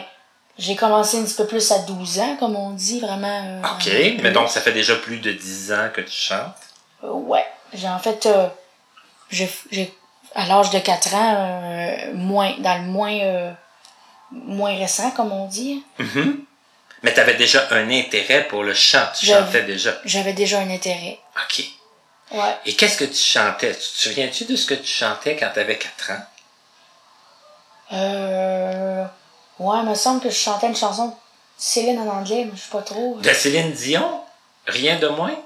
j'ai 0.58 0.74
commencé 0.74 1.18
un 1.18 1.24
petit 1.24 1.34
peu 1.34 1.46
plus 1.46 1.70
à 1.70 1.78
12 1.80 2.18
ans, 2.18 2.36
comme 2.38 2.56
on 2.56 2.70
dit, 2.70 3.00
vraiment. 3.00 3.42
euh, 3.46 3.60
OK, 3.62 3.84
vraiment 3.86 4.22
mais 4.22 4.30
donc 4.32 4.48
ça 4.50 4.60
fait 4.60 4.72
déjà 4.72 4.96
plus 4.96 5.18
de 5.18 5.30
10 5.32 5.72
ans 5.72 5.88
que 5.94 6.00
tu 6.00 6.10
chantes? 6.10 6.54
Ouais. 7.02 7.44
J'ai 7.72 7.88
en 7.88 7.98
fait, 7.98 8.28
j'ai, 9.30 9.48
à 10.34 10.46
l'âge 10.46 10.70
de 10.70 10.78
4 10.78 11.14
ans, 11.14 11.34
euh, 11.36 12.12
moins, 12.14 12.54
dans 12.58 12.76
le 12.76 12.84
moins, 12.84 13.18
euh, 13.20 13.52
moins 14.32 14.76
récent, 14.76 15.10
comme 15.12 15.32
on 15.32 15.46
dit, 15.46 15.84
Mhm. 15.98 16.44
Mais 17.02 17.12
tu 17.12 17.20
avais 17.20 17.34
déjà 17.34 17.68
un 17.70 17.90
intérêt 17.90 18.48
pour 18.48 18.62
le 18.62 18.72
chant. 18.72 19.06
Tu 19.18 19.26
chantais 19.26 19.62
déjà. 19.64 19.92
j'avais 20.06 20.32
déjà 20.32 20.60
un 20.60 20.70
intérêt. 20.70 21.18
OK. 21.36 21.64
Ouais. 22.32 22.56
Et 22.64 22.74
qu'est-ce 22.74 22.96
que 22.96 23.04
tu 23.04 23.14
chantais? 23.20 23.72
Tu 23.74 23.78
te 23.80 23.98
souviens-tu 24.08 24.46
de 24.46 24.56
ce 24.56 24.64
que 24.64 24.72
tu 24.74 24.86
chantais 24.90 25.36
quand 25.36 25.50
tu 25.52 25.60
avais 25.60 25.76
4 25.76 26.12
ans? 26.12 26.22
Euh, 27.92 29.04
ouais, 29.58 29.78
il 29.82 29.88
me 29.88 29.94
semble 29.94 30.20
que 30.22 30.30
je 30.30 30.34
chantais 30.36 30.66
une 30.66 30.76
chanson 30.76 31.08
de 31.08 31.12
Céline 31.58 31.98
en 32.00 32.08
anglais, 32.08 32.46
mais 32.50 32.56
je 32.56 32.62
sais 32.62 32.70
pas 32.70 32.82
trop. 32.82 33.18
De 33.20 33.32
Céline 33.32 33.72
Dion? 33.72 34.20
Rien 34.66 34.98
de 34.98 35.08
moins? 35.08 35.36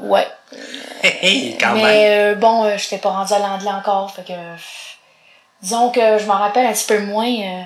Ouais. 0.00 0.26
Quand 1.60 1.74
même. 1.74 1.84
mais 1.84 2.08
euh, 2.10 2.34
bon, 2.34 2.64
euh, 2.64 2.76
j'étais 2.78 2.98
pas 2.98 3.10
rendue 3.10 3.32
à 3.32 3.38
l'anglais 3.38 3.70
encore, 3.70 4.10
fait 4.14 4.22
que. 4.22 4.32
disons 5.62 5.90
que 5.90 6.18
je 6.18 6.24
m'en 6.26 6.38
rappelle 6.38 6.66
un 6.66 6.72
petit 6.72 6.86
peu 6.86 6.98
moins. 7.00 7.26
euh, 7.30 7.62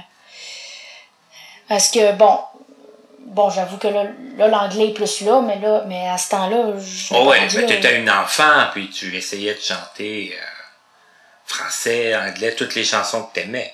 parce 1.68 1.90
que, 1.90 2.12
bon, 2.12 2.38
bon, 3.20 3.50
j'avoue 3.50 3.78
que 3.78 3.88
là, 3.88 4.04
l'anglais 4.48 4.88
est 4.88 4.92
plus 4.94 5.20
là, 5.22 5.40
mais 5.40 5.58
là, 5.58 5.84
mais 5.86 6.08
à 6.08 6.18
ce 6.18 6.30
temps-là, 6.30 6.74
je 6.78 7.14
Oh 7.14 7.28
ouais, 7.28 7.40
mais 7.54 7.60
là. 7.62 7.66
t'étais 7.68 7.96
une 7.98 8.10
enfant, 8.10 8.66
puis 8.72 8.90
tu 8.90 9.16
essayais 9.16 9.54
de 9.54 9.60
chanter 9.60 10.36
euh, 10.38 10.44
français, 11.46 12.14
anglais, 12.16 12.54
toutes 12.54 12.74
les 12.74 12.84
chansons 12.84 13.24
que 13.24 13.34
t'aimais, 13.34 13.72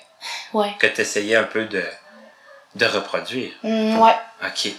Ouais. 0.53 0.73
que 0.79 0.87
t'essayais 0.87 1.35
un 1.35 1.43
peu 1.43 1.65
de, 1.65 1.83
de 2.75 2.85
reproduire. 2.85 3.51
Mm, 3.63 3.99
ouais. 3.99 4.15
OK. 4.45 4.71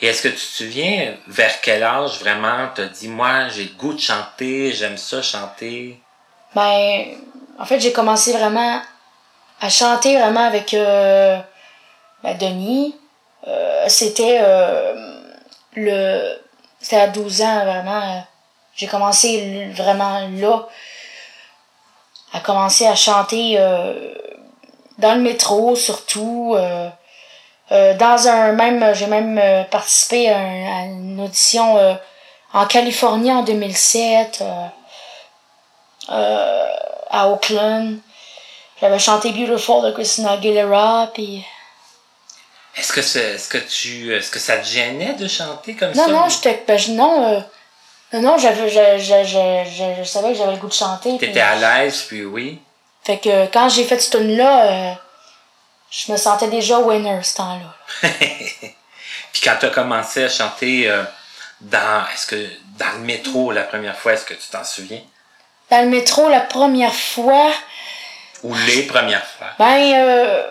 Et 0.00 0.06
est-ce 0.06 0.22
que 0.22 0.28
tu 0.28 0.36
te 0.36 0.40
souviens 0.40 1.16
vers 1.26 1.60
quel 1.60 1.82
âge 1.82 2.20
vraiment 2.20 2.68
t'as 2.74 2.86
dit, 2.86 3.08
moi, 3.08 3.48
j'ai 3.48 3.64
le 3.64 3.74
goût 3.74 3.92
de 3.92 3.98
chanter, 3.98 4.72
j'aime 4.72 4.96
ça 4.96 5.22
chanter? 5.22 6.00
Ben, 6.54 7.16
en 7.58 7.64
fait, 7.64 7.80
j'ai 7.80 7.92
commencé 7.92 8.32
vraiment 8.32 8.80
à 9.60 9.68
chanter 9.68 10.16
vraiment 10.16 10.44
avec 10.44 10.72
euh, 10.72 11.38
ben, 12.22 12.38
Denis. 12.38 12.94
Euh, 13.46 13.86
c'était 13.88 14.38
euh, 14.40 15.20
le. 15.74 16.38
C'était 16.80 17.00
à 17.00 17.08
12 17.08 17.42
ans, 17.42 17.64
vraiment. 17.64 18.24
j'ai 18.76 18.86
commencé 18.86 19.68
vraiment 19.74 20.28
là 20.28 20.68
à 22.32 22.38
commencer 22.38 22.86
à 22.86 22.94
chanter 22.94 23.58
dans 24.98 25.14
le 25.14 25.20
métro, 25.20 25.74
surtout. 25.74 26.56
Euh, 27.72 27.94
dans 27.94 28.28
un 28.28 28.52
même. 28.52 28.94
J'ai 28.94 29.06
même 29.06 29.38
euh, 29.38 29.64
participé 29.64 30.30
à, 30.30 30.38
un- 30.38 30.82
à 30.82 30.84
une 30.86 31.20
audition 31.20 31.76
euh, 31.78 31.94
en 32.52 32.66
Californie 32.66 33.32
en 33.32 33.42
2007. 33.42 34.38
euh, 34.42 34.66
euh, 36.10 36.66
à 37.10 37.28
Oakland. 37.28 37.96
J'avais 38.80 38.98
chanté 38.98 39.32
Beautiful 39.32 39.84
de 39.84 39.90
Christina 39.92 40.32
Aguilera, 40.32 41.10
puis... 41.12 41.44
Est-ce 42.76 42.92
que, 42.92 43.02
c'est- 43.02 43.34
est-ce 43.34 43.48
que 43.48 43.58
tu, 43.58 44.14
est-ce 44.14 44.30
que 44.30 44.38
ça 44.38 44.56
te 44.58 44.66
gênait 44.66 45.14
de 45.14 45.26
chanter 45.26 45.74
comme 45.74 45.92
ça? 45.94 46.06
Non, 46.06 46.12
non, 46.20 46.28
j'étais... 46.28 46.62
Ben, 46.66 46.78
je- 46.78 46.92
non, 46.92 47.44
non, 48.12 48.20
non, 48.22 48.38
j'avais, 48.38 48.68
je, 48.68 48.98
je, 48.98 49.24
je, 49.24 49.94
je, 49.98 50.04
savais 50.04 50.28
que 50.32 50.38
j'avais 50.38 50.52
le 50.52 50.58
goût 50.58 50.68
de 50.68 50.72
chanter. 50.72 51.18
T'étais 51.18 51.40
à 51.40 51.56
l'aise, 51.56 52.02
puis 52.02 52.24
oui. 52.24 52.60
Fait 53.02 53.18
que 53.18 53.46
quand 53.46 53.68
j'ai 53.68 53.84
fait 53.84 53.98
ce 53.98 54.16
tune-là, 54.16 54.62
euh, 54.64 54.92
je 55.90 56.12
me 56.12 56.16
sentais 56.16 56.48
déjà 56.48 56.78
winner 56.78 57.22
ce 57.22 57.36
temps-là. 57.36 58.08
Puis 59.32 59.42
quand 59.42 59.56
t'as 59.60 59.70
commencé 59.70 60.24
à 60.24 60.28
chanter 60.28 60.90
euh, 60.90 61.02
dans, 61.60 62.04
est-ce 62.12 62.26
que, 62.26 62.48
dans 62.78 62.92
le 62.94 63.00
métro 63.00 63.52
la 63.52 63.62
première 63.62 63.96
fois, 63.96 64.12
est-ce 64.12 64.24
que 64.24 64.34
tu 64.34 64.48
t'en 64.50 64.64
souviens? 64.64 65.00
Dans 65.70 65.82
le 65.82 65.88
métro, 65.90 66.28
la 66.28 66.40
première 66.40 66.94
fois, 66.94 67.50
Ou 68.42 68.54
les 68.66 68.82
premières 68.84 69.26
fois? 69.26 69.48
ben, 69.58 69.92
euh, 69.94 70.50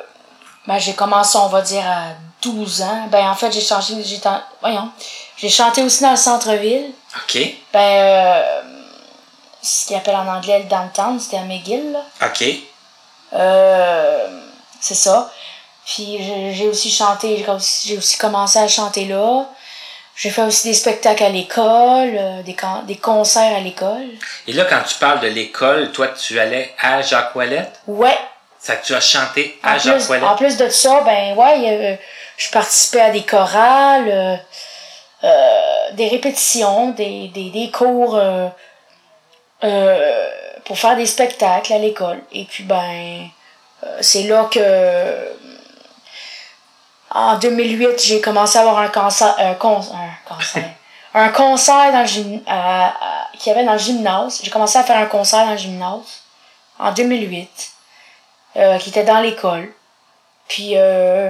ben 0.68 0.78
j'ai 0.78 0.94
commencé, 0.94 1.38
on 1.38 1.48
va 1.48 1.62
dire, 1.62 1.84
à 1.88 2.10
12 2.42 2.82
ans. 2.84 3.08
Ben, 3.10 3.28
en 3.28 3.36
fait, 3.36 3.52
j'ai 3.52 3.62
changé, 3.62 3.96
j'ai, 4.04 4.20
voyons, 4.62 4.92
j'ai 5.38 5.50
chanté 5.50 5.82
aussi 5.84 6.04
dans 6.04 6.12
le 6.12 6.18
centre-ville. 6.18 6.92
OK. 7.16 7.40
Ben, 7.74 7.80
euh, 7.80 8.62
ce 9.62 9.88
qu'ils 9.88 9.96
appellent 9.96 10.16
en 10.16 10.28
anglais 10.28 10.60
le 10.60 10.66
downtown, 10.66 11.20
c'était 11.20 11.38
à 11.38 11.44
McGill, 11.44 11.92
là. 11.92 12.04
OK. 12.28 12.44
Euh, 13.34 14.47
c'est 14.80 14.96
ça. 14.96 15.32
Puis 15.86 16.20
j'ai 16.54 16.68
aussi 16.68 16.92
chanté, 16.92 17.38
j'ai 17.38 17.50
aussi, 17.52 17.88
j'ai 17.90 17.98
aussi 17.98 18.18
commencé 18.18 18.60
à 18.60 18.68
chanter 18.68 19.06
là. 19.06 19.46
J'ai 20.16 20.32
fait 20.32 20.42
aussi 20.42 20.68
des 20.68 20.74
spectacles 20.74 21.24
à 21.24 21.30
l'école, 21.30 22.18
euh, 22.18 22.42
des, 22.42 22.56
des 22.88 22.98
concerts 22.98 23.56
à 23.56 23.60
l'école. 23.60 24.08
Et 24.48 24.54
là, 24.54 24.66
quand 24.66 24.82
tu 24.88 24.96
parles 24.96 25.20
de 25.20 25.28
l'école, 25.28 25.92
toi, 25.92 26.08
tu 26.08 26.40
allais 26.40 26.74
à 26.82 27.02
Jacques 27.04 27.36
Ouellette? 27.36 27.80
Ouais. 27.86 28.18
Ça 28.60 28.76
que 28.78 28.86
tu 28.86 28.96
as 28.96 29.00
chanté 29.00 29.60
En 29.64 29.70
à 29.70 29.78
Jacques 29.78 30.02
plus, 30.08 30.24
en 30.24 30.36
plus 30.36 30.58
de 30.58 30.70
ça, 30.70 31.02
ben 31.02 31.36
ouais, 31.38 31.70
avait- 31.70 32.00
je 32.36 32.50
participais 32.50 33.02
à 33.02 33.12
des 33.12 33.22
chorales, 33.24 34.10
euh, 34.10 34.36
euh, 35.24 35.92
des 35.94 36.08
répétitions, 36.10 36.90
des, 36.90 37.28
des, 37.30 37.52
des 37.52 37.70
cours 37.72 38.16
euh, 38.18 38.48
euh, 39.64 40.30
pour 40.66 40.78
faire 40.78 40.96
des 40.96 41.06
spectacles 41.06 41.74
à 41.74 41.78
l'école. 41.78 42.20
Et 42.32 42.46
puis 42.46 42.64
ben, 42.64 42.76
euh, 42.82 43.24
c'est 44.02 44.24
là 44.24 44.48
que 44.52 45.28
en 47.10 47.38
2008, 47.38 48.00
j'ai 48.04 48.22
commencé 48.22 48.58
à 48.58 48.62
avoir 48.62 48.80
un 48.80 48.90
cancer, 48.90 49.34
un, 49.38 49.54
con- 49.54 49.80
un 49.94 50.10
cancer, 50.28 50.64
un 51.14 51.30
concert 51.30 51.92
dans 51.92 52.02
le 52.02 52.40
à- 52.48 52.94
qu'il 53.40 53.52
y 53.52 53.56
avait 53.56 53.66
dans 53.66 53.74
le 53.74 53.80
gymnase. 53.80 54.42
J'ai 54.44 54.52
commencé 54.52 54.78
à 54.78 54.84
faire 54.84 54.98
un 54.98 55.06
concert 55.06 55.46
dans 55.46 55.52
le 55.52 55.58
gymnase 55.58 56.22
en 56.80 56.92
2008 56.92 57.72
euh, 58.58 58.78
qui 58.78 58.90
était 58.90 59.04
dans 59.04 59.20
l'école. 59.20 59.72
Puis 60.48 60.74
euh, 60.76 61.30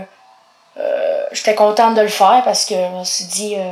euh, 0.80 1.24
j'étais 1.32 1.56
contente 1.56 1.96
de 1.96 2.02
le 2.02 2.08
faire 2.08 2.42
parce 2.44 2.66
que 2.66 2.76
je 2.76 3.00
me 3.00 3.04
suis 3.04 3.26
dit 3.26 3.56
euh, 3.56 3.72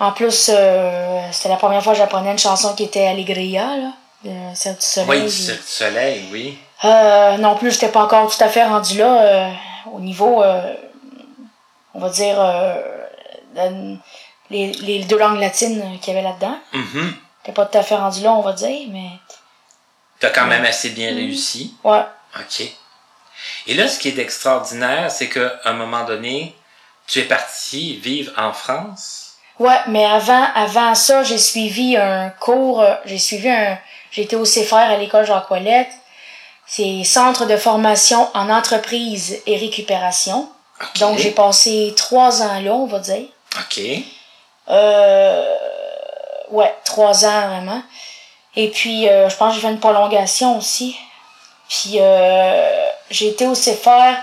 en 0.00 0.12
plus 0.12 0.50
euh, 0.52 1.20
c'était 1.32 1.48
la 1.50 1.56
première 1.56 1.82
fois 1.82 1.92
que 1.92 1.98
j'apprenais 1.98 2.32
une 2.32 2.38
chanson 2.38 2.74
qui 2.74 2.84
était 2.84 3.06
Allegria 3.06 3.64
là, 3.76 3.92
de 4.24 4.54
Cirque 4.54 4.78
du 4.78 4.86
Soleil. 4.86 5.22
Oui, 5.22 5.30
Cirque 5.30 5.60
du 5.60 5.66
Soleil, 5.66 6.24
oui. 6.32 6.58
Euh, 6.84 7.36
non 7.38 7.54
plus, 7.56 7.72
j'étais 7.72 7.88
pas 7.88 8.02
encore 8.02 8.34
tout 8.34 8.42
à 8.42 8.48
fait 8.48 8.64
rendu 8.64 8.98
là 8.98 9.22
euh, 9.22 9.50
au 9.92 10.00
niveau, 10.00 10.42
euh, 10.42 10.74
on 11.94 12.00
va 12.00 12.08
dire, 12.08 12.36
les, 14.50 14.72
les 14.72 15.04
deux 15.04 15.18
langues 15.18 15.38
latines 15.40 15.98
qu'il 16.00 16.14
y 16.14 16.16
avait 16.16 16.26
là-dedans. 16.26 16.58
Mhm. 16.72 17.14
J'étais 17.42 17.52
pas 17.54 17.66
tout 17.66 17.78
à 17.78 17.82
fait 17.82 17.96
rendu 17.96 18.22
là, 18.22 18.32
on 18.32 18.42
va 18.42 18.52
dire, 18.52 18.88
mais 18.90 19.08
T'as 20.20 20.30
quand 20.30 20.46
même 20.46 20.64
assez 20.64 20.90
bien 20.90 21.08
réussi. 21.08 21.74
ouais. 21.84 22.04
OK. 22.38 22.62
Et 23.66 23.74
là, 23.74 23.88
ce 23.88 23.98
qui 23.98 24.08
est 24.08 24.18
extraordinaire, 24.18 25.10
c'est 25.10 25.28
qu'à 25.28 25.52
un 25.64 25.72
moment 25.72 26.04
donné, 26.04 26.54
tu 27.08 27.18
es 27.18 27.24
parti 27.24 27.96
vivre 27.96 28.32
en 28.38 28.52
France. 28.52 29.32
Ouais, 29.58 29.80
mais 29.88 30.04
avant, 30.04 30.46
avant 30.54 30.94
ça, 30.94 31.24
j'ai 31.24 31.38
suivi 31.38 31.96
un 31.96 32.30
cours, 32.30 32.84
j'ai 33.04 33.18
suivi 33.18 33.48
un, 33.50 33.76
j'ai 34.12 34.22
été 34.22 34.36
au 34.36 34.44
CFR 34.44 34.74
à 34.76 34.96
l'école 34.96 35.26
Jacques 35.26 35.50
Ouellette. 35.50 35.90
C'est 36.66 37.04
Centre 37.04 37.46
de 37.46 37.56
formation 37.56 38.28
en 38.34 38.48
entreprise 38.48 39.40
et 39.46 39.56
récupération. 39.56 40.48
Donc, 40.98 41.18
j'ai 41.18 41.30
passé 41.30 41.92
trois 41.96 42.42
ans 42.42 42.60
là, 42.60 42.72
on 42.72 42.86
va 42.86 42.98
dire. 42.98 43.26
OK. 43.58 43.80
Euh, 44.68 45.56
ouais, 46.50 46.74
trois 46.84 47.24
ans 47.24 47.48
vraiment. 47.48 47.82
Et 48.56 48.68
puis, 48.68 49.08
euh, 49.08 49.28
je 49.28 49.36
pense 49.36 49.54
que 49.54 49.60
j'ai 49.60 49.66
fait 49.66 49.72
une 49.72 49.80
prolongation 49.80 50.58
aussi. 50.58 50.96
Puis, 51.68 51.96
euh, 52.00 52.88
j'ai 53.10 53.28
été 53.28 53.46
au 53.46 53.54
CFR 53.54 54.14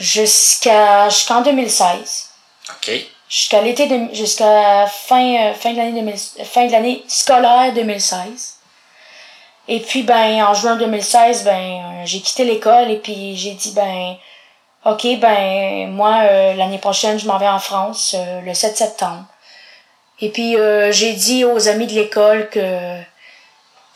jusqu'à 0.00 1.08
jusqu'en 1.08 1.42
2016. 1.42 2.30
OK. 2.70 2.90
Jusqu'à 3.28 3.60
l'été, 3.60 3.88
jusqu'à 4.12 4.86
fin, 4.86 5.50
euh, 5.50 5.54
fin 5.54 5.72
de 5.72 5.78
l'année 5.78 6.00
2000 6.00 6.44
fin 6.44 6.66
de 6.66 6.72
l'année 6.72 7.04
scolaire 7.08 7.72
2016. 7.74 8.55
Et 9.68 9.80
puis, 9.80 10.02
ben, 10.02 10.44
en 10.44 10.54
juin 10.54 10.76
2016, 10.76 11.44
ben, 11.44 11.52
euh, 11.52 12.02
j'ai 12.04 12.20
quitté 12.20 12.44
l'école 12.44 12.90
et 12.90 12.98
puis 12.98 13.36
j'ai 13.36 13.52
dit, 13.52 13.72
ben, 13.72 14.16
ok, 14.84 15.18
ben, 15.18 15.90
moi, 15.90 16.20
euh, 16.22 16.54
l'année 16.54 16.78
prochaine, 16.78 17.18
je 17.18 17.26
m'en 17.26 17.38
vais 17.38 17.48
en 17.48 17.58
France 17.58 18.14
euh, 18.16 18.40
le 18.42 18.54
7 18.54 18.76
septembre. 18.76 19.24
Et 20.20 20.30
puis, 20.30 20.56
euh, 20.56 20.92
j'ai 20.92 21.12
dit 21.12 21.44
aux 21.44 21.68
amis 21.68 21.86
de 21.86 21.92
l'école 21.92 22.48
que, 22.48 23.00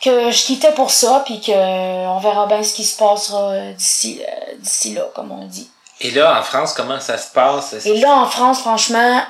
que 0.03 0.31
je 0.31 0.43
quittais 0.43 0.73
pour 0.73 0.91
ça, 0.91 1.23
puis 1.25 1.39
que 1.39 1.51
on 1.51 2.19
verra 2.19 2.45
bien 2.45 2.61
ce 2.63 2.73
qui 2.73 2.83
se 2.83 2.97
passera 2.97 3.71
d'ici, 3.71 4.21
d'ici 4.59 4.93
là, 4.93 5.03
comme 5.15 5.31
on 5.31 5.45
dit. 5.45 5.69
Et 6.01 6.11
là, 6.11 6.39
en 6.39 6.43
France, 6.43 6.73
comment 6.73 6.99
ça 6.99 7.17
se 7.17 7.31
passe? 7.31 7.85
Et 7.85 7.97
là, 7.97 8.11
en 8.11 8.25
France, 8.25 8.59
franchement, 8.59 9.23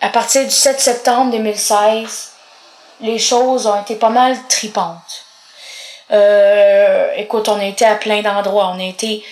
à 0.00 0.08
partir 0.10 0.44
du 0.44 0.50
7 0.50 0.80
septembre 0.80 1.32
2016, 1.32 2.30
les 3.00 3.18
choses 3.18 3.66
ont 3.66 3.80
été 3.80 3.96
pas 3.96 4.10
mal 4.10 4.36
tripantes. 4.48 5.24
Euh, 6.10 7.12
écoute, 7.16 7.48
on 7.48 7.58
a 7.58 7.64
été 7.64 7.84
à 7.84 7.96
plein 7.96 8.22
d'endroits. 8.22 8.72
On 8.74 8.80
a 8.80 8.84
été. 8.84 9.24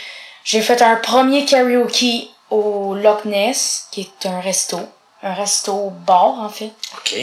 J'ai 0.44 0.60
fait 0.60 0.82
un 0.82 0.96
premier 0.96 1.44
karaoke 1.44 2.28
au 2.50 2.94
Loch 2.94 3.24
Ness, 3.24 3.88
qui 3.90 4.02
est 4.02 4.26
un 4.26 4.40
resto. 4.40 4.78
Un 5.22 5.34
resto 5.34 5.90
bar, 6.06 6.40
en 6.40 6.48
fait. 6.48 6.72
OK. 6.96 7.16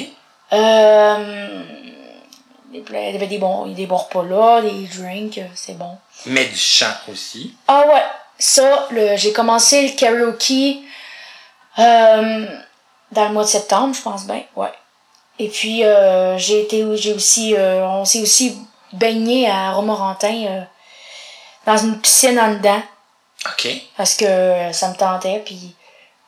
Euh, 0.54 1.64
il 2.74 2.84
y 2.92 3.16
avait 3.16 3.28
des 3.28 3.38
bons, 3.38 3.68
des 3.68 3.86
bons 3.86 3.98
repas 3.98 4.24
là, 4.24 4.62
des 4.62 4.88
drinks, 4.88 5.40
c'est 5.56 5.78
bon. 5.78 5.98
Mais 6.26 6.46
du 6.46 6.58
chant 6.58 6.94
aussi. 7.12 7.56
Ah 7.68 7.86
ouais, 7.88 8.04
ça, 8.38 8.88
j'ai 9.16 9.32
commencé 9.32 9.88
le 9.88 9.96
karaoke 9.96 10.84
euh, 11.80 12.46
dans 13.12 13.26
le 13.26 13.34
mois 13.34 13.44
de 13.44 13.50
septembre, 13.50 13.96
je 13.96 14.02
pense 14.02 14.26
bien, 14.26 14.44
ouais. 14.56 14.72
Et 15.40 15.50
puis 15.50 15.84
euh, 15.84 16.38
j'ai 16.38 16.62
été, 16.62 16.86
j'ai 16.96 17.14
aussi, 17.14 17.56
euh, 17.56 17.86
on 17.88 18.06
s'est 18.06 18.22
aussi 18.22 18.58
baigné 18.94 19.50
à 19.50 19.74
Romorantin 19.74 20.46
euh, 20.48 20.62
dans 21.66 21.78
une 21.78 22.00
piscine 22.00 22.40
en 22.40 22.54
dedans 22.54 22.82
OK. 23.46 23.68
parce 23.98 24.16
que 24.16 24.72
ça 24.72 24.90
me 24.90 24.96
tentait. 24.96 25.42
Puis 25.46 25.76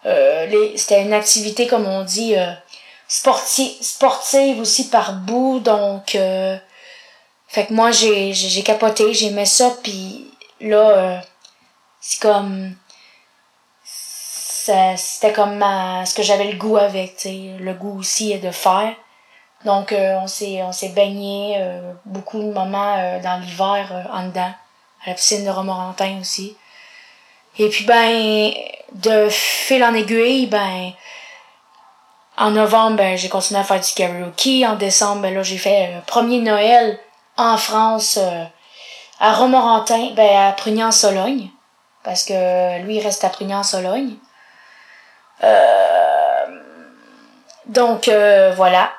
euh, 0.06 0.72
c'était 0.76 1.02
une 1.02 1.14
activité 1.14 1.68
comme 1.68 1.86
on 1.88 2.04
dit 2.04 2.36
euh, 2.36 2.52
sporti- 3.10 3.82
sportive 3.82 4.60
aussi 4.60 4.90
par 4.90 5.14
bout, 5.14 5.60
donc 5.60 6.16
euh, 6.16 6.58
Fait 7.48 7.68
que 7.68 7.74
moi, 7.74 7.92
j'ai, 7.92 8.34
j'ai, 8.34 8.50
j'ai 8.50 8.64
capoté, 8.64 9.14
j'aimais 9.14 9.46
ça, 9.46 9.74
puis 9.82 10.30
là, 10.60 10.90
euh, 10.90 11.20
c'est 12.02 12.20
comme... 12.22 12.76
C'était 13.86 15.32
comme 15.32 15.58
ma- 15.58 16.06
ce 16.06 16.16
que 16.16 16.24
j'avais 16.24 16.52
le 16.52 16.58
goût 16.58 16.78
avec, 16.78 17.18
tu 17.18 17.30
sais, 17.30 17.56
le 17.60 17.74
goût 17.74 18.00
aussi 18.00 18.38
de 18.40 18.52
faire. 18.52 18.94
Donc, 19.66 19.92
euh, 19.92 20.20
on 20.22 20.28
s'est 20.28 20.62
on 20.64 20.72
s'est 20.72 20.90
baigné 20.90 21.58
euh, 21.58 21.92
beaucoup 22.06 22.40
de 22.40 22.52
moments 22.52 22.96
euh, 22.98 23.20
dans 23.20 23.42
l'hiver 23.42 23.90
euh, 23.92 24.04
en 24.16 24.28
dedans, 24.28 24.54
à 25.04 25.10
la 25.10 25.14
piscine 25.16 25.44
de 25.44 25.50
Romorantin 25.50 26.20
aussi. 26.22 26.56
Et 27.58 27.70
puis, 27.70 27.86
ben, 27.86 28.54
de 28.94 29.28
fil 29.30 29.84
en 29.84 29.94
aiguille, 29.96 30.46
ben, 30.46 30.92
en 32.38 32.52
novembre, 32.52 32.98
ben, 32.98 33.18
j'ai 33.18 33.30
continué 33.30 33.60
à 33.60 33.64
faire 33.64 33.80
du 33.80 33.92
karaoke. 33.94 34.66
En 34.68 34.76
décembre, 34.76 35.24
ben, 35.24 35.34
là, 35.34 35.42
j'ai 35.42 35.58
fait 35.58 35.94
le 35.96 36.02
premier 36.02 36.40
Noël 36.40 37.00
en 37.38 37.58
France, 37.58 38.20
euh, 38.22 38.44
à 39.20 39.34
Romorantin, 39.34 40.12
ben, 40.16 40.50
à 40.50 40.52
Prugnan-Sologne. 40.52 41.50
Parce 42.04 42.24
que 42.24 42.82
lui, 42.84 42.98
il 42.98 43.04
reste 43.04 43.24
à 43.24 43.30
Prugnan-Sologne. 43.30 44.16
Euh, 45.44 46.62
donc, 47.66 48.08
euh, 48.10 48.54
voilà. 48.56 48.92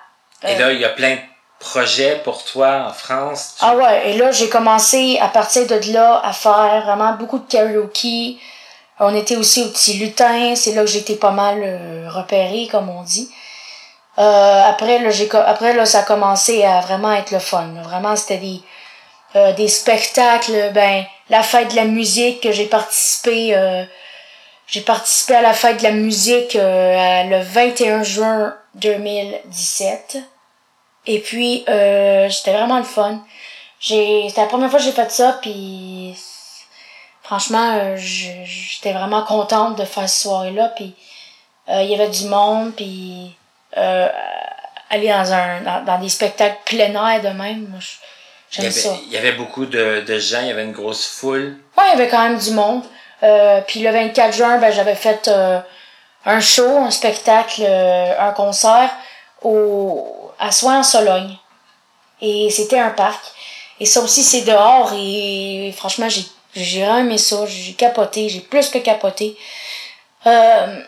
Et 0.49 0.57
là, 0.59 0.73
il 0.73 0.81
y 0.81 0.85
a 0.85 0.89
plein 0.91 1.15
de 1.17 1.21
projets 1.59 2.21
pour 2.25 2.45
toi 2.45 2.87
en 2.89 2.93
France. 2.93 3.55
Tu- 3.59 3.65
Ah 3.67 3.75
ouais, 3.77 4.11
et 4.11 4.19
là, 4.19 4.31
j'ai 4.33 4.49
commencé 4.49 5.19
à 5.21 5.29
partir 5.29 5.67
de 5.67 5.93
là 5.93 6.21
à 6.23 6.33
faire 6.33 6.83
vraiment 6.85 7.13
beaucoup 7.15 7.39
de 7.39 7.47
karaoke. 7.51 8.39
On 8.99 9.15
était 9.15 9.37
aussi 9.37 9.63
au 9.65 9.69
petit 9.69 9.95
lutin, 9.95 10.55
c'est 10.55 10.73
là 10.73 10.83
que 10.83 10.87
j'étais 10.89 11.17
pas 11.17 11.31
mal 11.31 11.59
euh, 11.63 12.09
repérée, 12.11 12.69
comme 12.71 12.89
on 12.89 13.03
dit. 13.03 13.31
Euh, 14.19 14.63
après, 14.67 14.99
là, 15.01 15.11
j'ai, 15.11 15.29
après, 15.35 15.75
là, 15.75 15.85
ça 15.85 15.99
a 15.99 16.03
commencé 16.03 16.65
à 16.65 16.81
vraiment 16.81 17.13
être 17.13 17.31
le 17.31 17.39
fun. 17.39 17.69
Vraiment, 17.83 18.17
c'était 18.17 18.39
des, 18.39 18.61
euh, 19.37 19.53
des 19.53 19.69
spectacles, 19.69 20.71
ben, 20.73 21.05
la 21.29 21.43
fête 21.43 21.73
de 21.73 21.77
la 21.77 21.85
musique 21.85 22.41
que 22.43 22.53
j'ai 22.53 22.65
participé, 22.67 23.55
euh, 23.55 23.85
j'ai 24.67 24.81
participé 24.81 25.35
à 25.35 25.43
la 25.43 25.53
fête 25.53 25.79
de 25.79 25.83
la 25.83 25.91
musique 25.93 26.57
euh, 26.57 27.23
le 27.25 27.41
21 27.43 28.03
juin 28.03 28.57
2017. 28.77 30.17
Et 31.07 31.21
puis, 31.21 31.65
euh, 31.69 32.29
c'était 32.31 32.53
vraiment 32.53 32.79
le 32.79 32.85
fun. 32.85 33.21
J'ai, 33.81 34.27
c'était 34.29 34.41
la 34.43 34.47
première 34.49 34.71
fois 34.71 34.79
que 34.79 34.85
j'ai 34.85 34.93
fait 34.93 35.11
ça, 35.11 35.39
puis 35.43 36.17
franchement, 37.23 37.75
euh, 37.81 37.97
j'étais 37.97 38.93
vraiment 38.93 39.23
contente 39.23 39.77
de 39.79 39.85
faire 39.85 40.09
cette 40.09 40.23
soirée-là. 40.23 40.69
Puis 40.77 40.95
euh, 41.69 41.83
il 41.83 41.91
y 41.91 41.95
avait 41.95 42.09
du 42.09 42.25
monde, 42.27 42.73
puis 42.75 43.37
euh, 43.77 44.09
aller 44.91 45.09
dans 45.09 45.33
un 45.33 45.61
dans, 45.61 45.85
dans 45.85 45.99
des 45.99 46.09
spectacles 46.09 46.59
plein 46.65 46.95
air 46.95 47.23
de 47.23 47.29
même, 47.29 47.67
moi, 47.69 47.81
je- 47.81 47.97
il, 48.53 48.61
y 48.61 48.63
j'aime 48.63 48.71
ça. 48.73 48.91
il 49.07 49.13
y 49.13 49.17
avait 49.17 49.33
beaucoup 49.33 49.67
de, 49.67 50.01
de 50.07 50.19
gens, 50.19 50.41
il 50.41 50.47
y 50.49 50.51
avait 50.51 50.65
une 50.65 50.73
grosse 50.73 51.07
foule. 51.07 51.59
Ouais, 51.77 51.85
il 51.89 51.91
y 51.99 52.01
avait 52.01 52.09
quand 52.09 52.23
même 52.23 52.39
du 52.39 52.53
monde. 52.53 52.83
Euh, 53.23 53.61
puis 53.67 53.81
le 53.81 53.91
24 53.91 54.33
juin, 54.35 54.59
ben, 54.59 54.73
j'avais 54.73 54.95
fait 54.95 55.29
un 56.25 56.41
show, 56.41 56.79
un 56.79 56.91
spectacle, 56.91 57.63
un 57.67 58.31
concert 58.33 58.91
au, 59.43 60.26
à 60.39 60.53
Soins-en-Sologne. 60.53 61.37
Et 62.21 62.49
c'était 62.51 62.79
un 62.79 62.91
parc. 62.91 63.23
Et 63.81 63.87
ça 63.87 64.01
aussi, 64.01 64.23
c'est 64.23 64.43
dehors. 64.43 64.93
Et 64.95 65.73
franchement, 65.77 66.09
j'ai 66.09 66.25
j'ai 66.55 66.81
aimé 66.81 67.19
ça. 67.19 67.45
J'ai 67.47 67.75
capoté. 67.75 68.29
J'ai 68.29 68.41
plus 68.41 68.69
que 68.71 68.79
capoté. 68.79 69.37
Euh, 70.27 70.81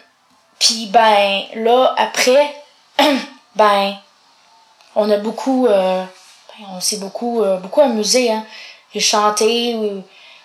puis 0.59 0.87
ben, 0.87 1.43
là, 1.55 1.95
après, 1.99 2.55
ben, 3.55 3.97
on 4.95 5.11
a 5.11 5.19
beaucoup... 5.19 5.67
euh, 5.67 6.03
ben, 6.59 6.67
on 6.73 6.81
s'est 6.81 6.97
beaucoup, 6.97 7.43
euh, 7.43 7.59
beaucoup 7.59 7.83
amusé. 7.83 8.31
Hein. 8.33 8.45
J'ai 8.95 9.01
chanté... 9.01 9.77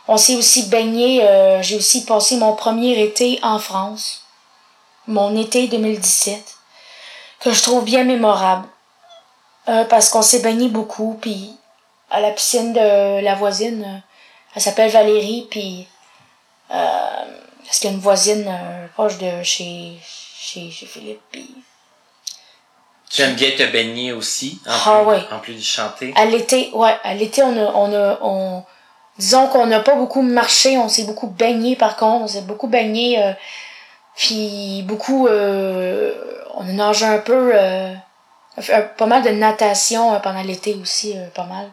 on 0.07 0.17
s'est 0.17 0.35
aussi 0.35 0.63
baigné. 0.63 1.23
euh, 1.23 1.61
J'ai 1.61 1.77
aussi 1.77 2.03
passé 2.05 2.35
mon 2.35 2.53
premier 2.55 3.01
été 3.01 3.39
en 3.41 3.57
France. 3.59 4.25
Mon 5.07 5.35
été 5.37 5.67
2017. 5.67 6.55
Que 7.39 7.51
je 7.53 7.61
trouve 7.63 7.83
bien 7.85 8.03
mémorable. 8.03 8.67
Euh, 9.69 9.85
parce 9.85 10.09
qu'on 10.09 10.21
s'est 10.21 10.41
baigné 10.41 10.67
beaucoup. 10.67 11.17
Puis 11.21 11.55
à 12.11 12.19
la 12.19 12.31
piscine 12.31 12.73
de 12.73 13.21
la 13.21 13.35
voisine, 13.35 13.83
euh, 13.85 13.97
elle 14.55 14.61
s'appelle 14.61 14.91
Valérie. 14.91 15.47
Puis 15.49 15.87
euh, 16.71 17.25
parce 17.65 17.79
qu'il 17.79 17.89
y 17.89 17.93
a 17.93 17.95
une 17.95 18.01
voisine 18.01 18.45
euh, 18.47 18.87
proche 18.93 19.17
de 19.17 19.43
chez, 19.43 19.93
chez, 20.03 20.69
chez 20.71 20.85
Philippe. 20.85 21.21
Puis 21.31 21.49
Tu 23.09 23.21
aimes 23.21 23.35
bien 23.35 23.51
te 23.51 23.63
baigner 23.71 24.11
aussi, 24.11 24.59
en, 24.65 24.71
Ah 24.71 24.99
plus, 24.99 25.09
ouais. 25.09 25.23
en 25.31 25.39
plus 25.39 25.55
de 25.55 25.61
chanter? 25.61 26.13
À 26.15 26.25
l'été, 26.25 26.71
ouais, 26.73 26.95
à 27.03 27.13
l'été, 27.13 27.43
on 27.43 27.55
a, 27.55 27.71
on 27.73 27.93
a, 27.93 28.19
on, 28.21 28.63
disons 29.17 29.47
qu'on 29.47 29.65
n'a 29.67 29.81
pas 29.81 29.95
beaucoup 29.95 30.21
marché, 30.23 30.77
on 30.77 30.89
s'est 30.89 31.05
beaucoup 31.05 31.27
baigné 31.27 31.75
par 31.75 31.95
contre, 31.95 32.23
on 32.23 32.27
s'est 32.27 32.41
beaucoup 32.41 32.67
baigné, 32.67 33.23
euh, 33.23 33.33
puis 34.15 34.83
beaucoup, 34.83 35.27
on 35.27 36.61
a 36.61 36.71
nagé 36.71 37.05
un 37.05 37.19
peu, 37.19 37.53
pas 38.97 39.05
mal 39.05 39.23
de 39.23 39.29
natation 39.29 40.13
euh, 40.13 40.19
pendant 40.19 40.41
l'été 40.43 40.75
aussi, 40.75 41.17
euh, 41.17 41.27
pas 41.29 41.45
mal. 41.45 41.71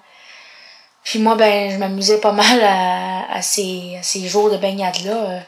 Puis 1.05 1.19
moi, 1.19 1.35
ben, 1.35 1.71
je 1.71 1.77
m'amusais 1.79 2.19
pas 2.21 2.33
mal 2.33 2.63
à, 2.63 3.33
à 3.33 3.43
ces, 3.43 3.97
à 3.99 4.03
ces 4.03 4.27
jours 4.29 4.51
de 4.51 4.57
baignade-là. 4.57 5.13
euh. 5.13 5.41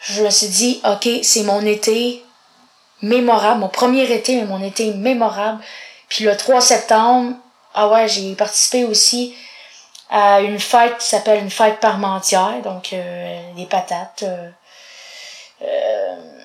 Je 0.00 0.22
me 0.22 0.30
suis 0.30 0.48
dit, 0.48 0.80
ok, 0.84 1.08
c'est 1.22 1.42
mon 1.42 1.64
été 1.66 2.24
mémorable, 3.02 3.60
mon 3.60 3.68
premier 3.68 4.10
été, 4.12 4.36
mais 4.36 4.44
mon 4.46 4.62
été 4.62 4.92
mémorable. 4.94 5.62
Puis 6.08 6.24
le 6.24 6.36
3 6.36 6.60
septembre, 6.60 7.34
ah 7.74 7.88
ouais, 7.88 8.08
j'ai 8.08 8.34
participé 8.34 8.84
aussi 8.84 9.34
à 10.10 10.40
une 10.40 10.58
fête 10.58 10.98
qui 10.98 11.06
s'appelle 11.06 11.40
une 11.42 11.50
fête 11.50 11.80
parmentière, 11.80 12.62
donc 12.62 12.92
euh, 12.92 13.52
des 13.54 13.66
patates. 13.66 14.22
euh, 14.22 14.48
euh, 15.62 16.37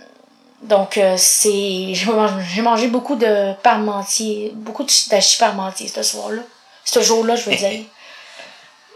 donc 0.63 0.97
euh, 0.97 1.15
c'est 1.17 1.93
j'ai 1.93 2.61
mangé, 2.61 2.87
beaucoup 2.87 3.15
de 3.15 3.53
parmentier, 3.61 4.51
beaucoup 4.55 4.83
de- 4.83 5.09
d'hachis 5.09 5.37
parmentier 5.37 5.87
ce 5.87 6.01
soir-là, 6.03 6.41
ce 6.85 7.01
jour-là, 7.01 7.35
je 7.35 7.49
veux 7.49 7.55
dire. 7.55 7.81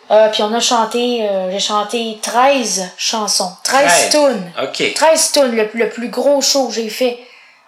Euh, 0.09 0.29
puis 0.29 0.41
on 0.41 0.53
a 0.53 0.61
chanté, 0.61 1.27
euh, 1.29 1.51
j'ai 1.51 1.59
chanté 1.59 2.17
13 2.21 2.91
chansons, 2.95 3.51
13 3.63 4.09
13. 4.09 4.09
tunes. 4.09 4.51
OK. 4.63 4.93
13 4.93 5.31
tunes, 5.33 5.51
le, 5.51 5.69
le 5.73 5.89
plus 5.89 6.07
gros 6.07 6.39
show 6.41 6.67
que 6.69 6.73
j'ai 6.75 6.87
fait 6.89 7.19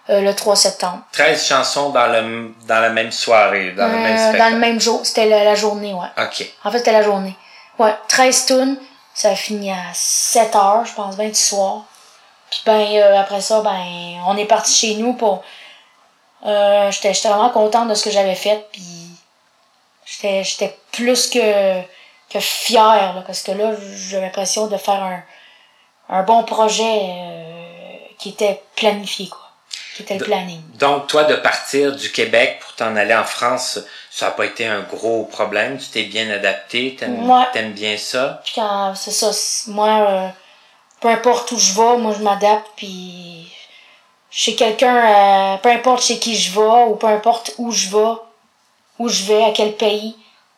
euh, 0.08 0.22
le 0.22 0.34
3 0.34 0.56
septembre. 0.56 1.00
13 1.12 1.46
chansons 1.46 1.90
dans, 1.90 2.06
le, 2.06 2.54
dans 2.66 2.80
la 2.80 2.88
même 2.88 3.12
soirée, 3.12 3.72
dans 3.72 3.88
le 3.88 3.92
même 3.98 4.16
Euh, 4.16 4.28
spectacle. 4.28 4.38
dans 4.38 4.54
le 4.54 4.58
même 4.58 4.80
jour. 4.80 5.00
C'était 5.04 5.26
la, 5.28 5.44
la 5.44 5.54
journée, 5.54 5.92
ouais. 5.92 6.06
OK. 6.24 6.50
En 6.64 6.70
fait, 6.70 6.78
c'était 6.78 6.92
la 6.92 7.02
journée. 7.02 7.36
Ouais, 7.78 7.94
13 8.08 8.46
tunes. 8.46 8.76
Ça 9.12 9.32
a 9.32 9.34
fini 9.34 9.70
à 9.70 9.76
7 9.92 10.56
heures, 10.56 10.86
je 10.86 10.94
pense, 10.94 11.18
bien 11.18 11.28
du 11.28 11.34
soir. 11.34 11.82
Puis 12.50 12.62
ben, 12.66 12.80
euh, 12.80 13.20
après 13.20 13.40
ça, 13.40 13.60
ben, 13.62 14.22
on 14.26 14.36
est 14.36 14.44
parti 14.44 14.72
chez 14.72 14.94
nous 14.96 15.14
pour... 15.14 15.42
Euh, 16.46 16.90
j'étais 16.90 17.12
vraiment 17.28 17.50
contente 17.50 17.88
de 17.88 17.94
ce 17.94 18.04
que 18.04 18.10
j'avais 18.10 18.34
fait, 18.34 18.66
puis 18.72 19.10
j'étais 20.06 20.42
j'étais 20.42 20.76
plus 20.90 21.28
que, 21.28 21.82
que 22.30 22.40
fière, 22.40 23.12
là, 23.14 23.22
parce 23.26 23.42
que 23.42 23.52
là, 23.52 23.72
j'ai 23.94 24.20
l'impression 24.20 24.66
de 24.66 24.76
faire 24.78 25.02
un, 25.02 25.22
un 26.08 26.22
bon 26.22 26.42
projet 26.44 26.82
euh, 26.82 27.96
qui 28.18 28.30
était 28.30 28.62
planifié, 28.74 29.28
quoi. 29.28 29.50
Qui 29.94 30.02
était 30.02 30.16
le 30.18 30.24
planning. 30.24 30.62
Donc, 30.78 31.08
toi, 31.08 31.24
de 31.24 31.34
partir 31.34 31.94
du 31.94 32.10
Québec 32.10 32.58
pour 32.62 32.74
t'en 32.74 32.96
aller 32.96 33.14
en 33.14 33.24
France, 33.24 33.78
ça 34.10 34.26
n'a 34.26 34.32
pas 34.32 34.46
été 34.46 34.66
un 34.66 34.80
gros 34.80 35.24
problème? 35.24 35.76
Tu 35.78 35.88
t'es 35.88 36.04
bien 36.04 36.30
adapté, 36.30 36.96
t'aimes 36.98 37.28
Ouais. 37.28 37.44
t'aimes 37.52 37.72
bien 37.72 37.98
ça? 37.98 38.40
Puis 38.44 38.54
quand 38.54 38.94
c'est 38.94 39.10
ça, 39.10 39.30
moi, 39.70 40.32
peu 41.00 41.08
importe 41.08 41.52
où 41.52 41.58
je 41.58 41.72
vais, 41.72 41.96
moi 41.98 42.12
je 42.16 42.22
m'adapte, 42.22 42.66
puis 42.76 43.50
chez 44.30 44.54
quelqu'un, 44.54 44.96
euh, 44.96 45.56
peu 45.58 45.70
importe 45.70 46.02
chez 46.02 46.18
qui 46.18 46.36
je 46.36 46.52
vais, 46.52 46.84
ou 46.88 46.96
peu 46.96 47.06
importe 47.08 47.52
où 47.58 47.72
je 47.72 47.88
vais, 47.88 48.14
où 48.98 49.08
je 49.08 49.24
vais, 49.24 49.44
à 49.44 49.50
quel 49.52 49.76
pays, 49.76 50.16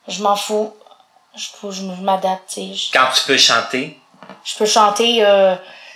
je 0.09 0.23
m'en 0.23 0.37
fous. 0.37 0.73
Je, 1.35 1.47
faut- 1.59 1.71
je 1.71 1.83
m'adapte. 1.83 2.55
Je- 2.57 2.93
Quand 2.93 3.07
tu 3.15 3.25
peux 3.25 3.39
chanter, 3.39 3.99
Je 4.45 4.55
peux 4.57 4.67
chanter, 4.67 5.25
euh, 5.25 5.55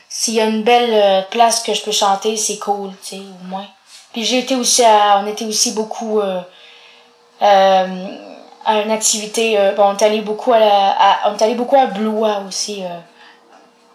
s'il 0.08 0.34
y 0.34 0.40
a 0.40 0.44
une 0.46 0.62
belle 0.62 0.90
euh, 0.92 1.22
place 1.22 1.62
que 1.62 1.74
je 1.74 1.82
peux 1.82 1.92
chanter, 1.92 2.36
c'est 2.36 2.58
cool, 2.58 2.90
tu 3.02 3.16
sais, 3.16 3.18
au 3.18 3.44
moins. 3.46 3.66
Puis 4.12 4.24
j'ai 4.24 4.38
été 4.38 4.54
aussi 4.56 4.82
à, 4.84 5.18
on 5.22 5.26
était 5.26 5.44
aussi 5.44 5.72
beaucoup 5.72 6.20
euh, 6.20 6.40
euh, 7.42 8.06
à 8.64 8.80
une 8.80 8.90
activité, 8.90 9.58
euh, 9.58 9.72
bon, 9.72 9.84
on 9.90 9.96
est 9.96 10.02
allé 10.02 10.20
beaucoup 10.22 10.52
à 10.52 10.58
la, 10.58 10.90
à- 10.90 11.30
on 11.30 11.36
est 11.36 11.42
allé 11.42 11.54
beaucoup 11.54 11.76
à 11.76 11.86
Blois 11.86 12.38
aussi. 12.48 12.82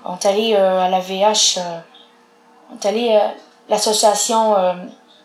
On 0.06 0.16
est 0.16 0.26
allé 0.26 0.54
euh, 0.56 0.82
à 0.86 0.90
la 0.90 1.00
VH, 1.00 1.58
euh, 1.58 1.80
on 2.72 2.76
est 2.78 2.86
allé 2.86 3.16
à 3.16 3.34
l'association 3.70 4.56
euh, 4.58 4.74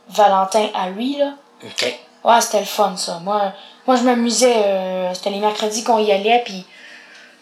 Valentin 0.09 0.69
à 0.75 0.89
lui, 0.91 1.17
là. 1.17 1.33
OK. 1.65 1.99
Ouais, 2.25 2.41
c'était 2.41 2.61
le 2.61 2.65
fun, 2.67 2.97
ça. 2.97 3.19
Moi, 3.23 3.53
moi 3.87 3.97
je 3.97 4.03
m'amusais. 4.03 4.63
euh, 4.65 5.15
c'était 5.15 5.31
les 5.31 5.39
mercredis 5.39 5.85
qu'on 5.85 5.99
y 5.99 6.11
allait, 6.13 6.43
puis 6.45 6.67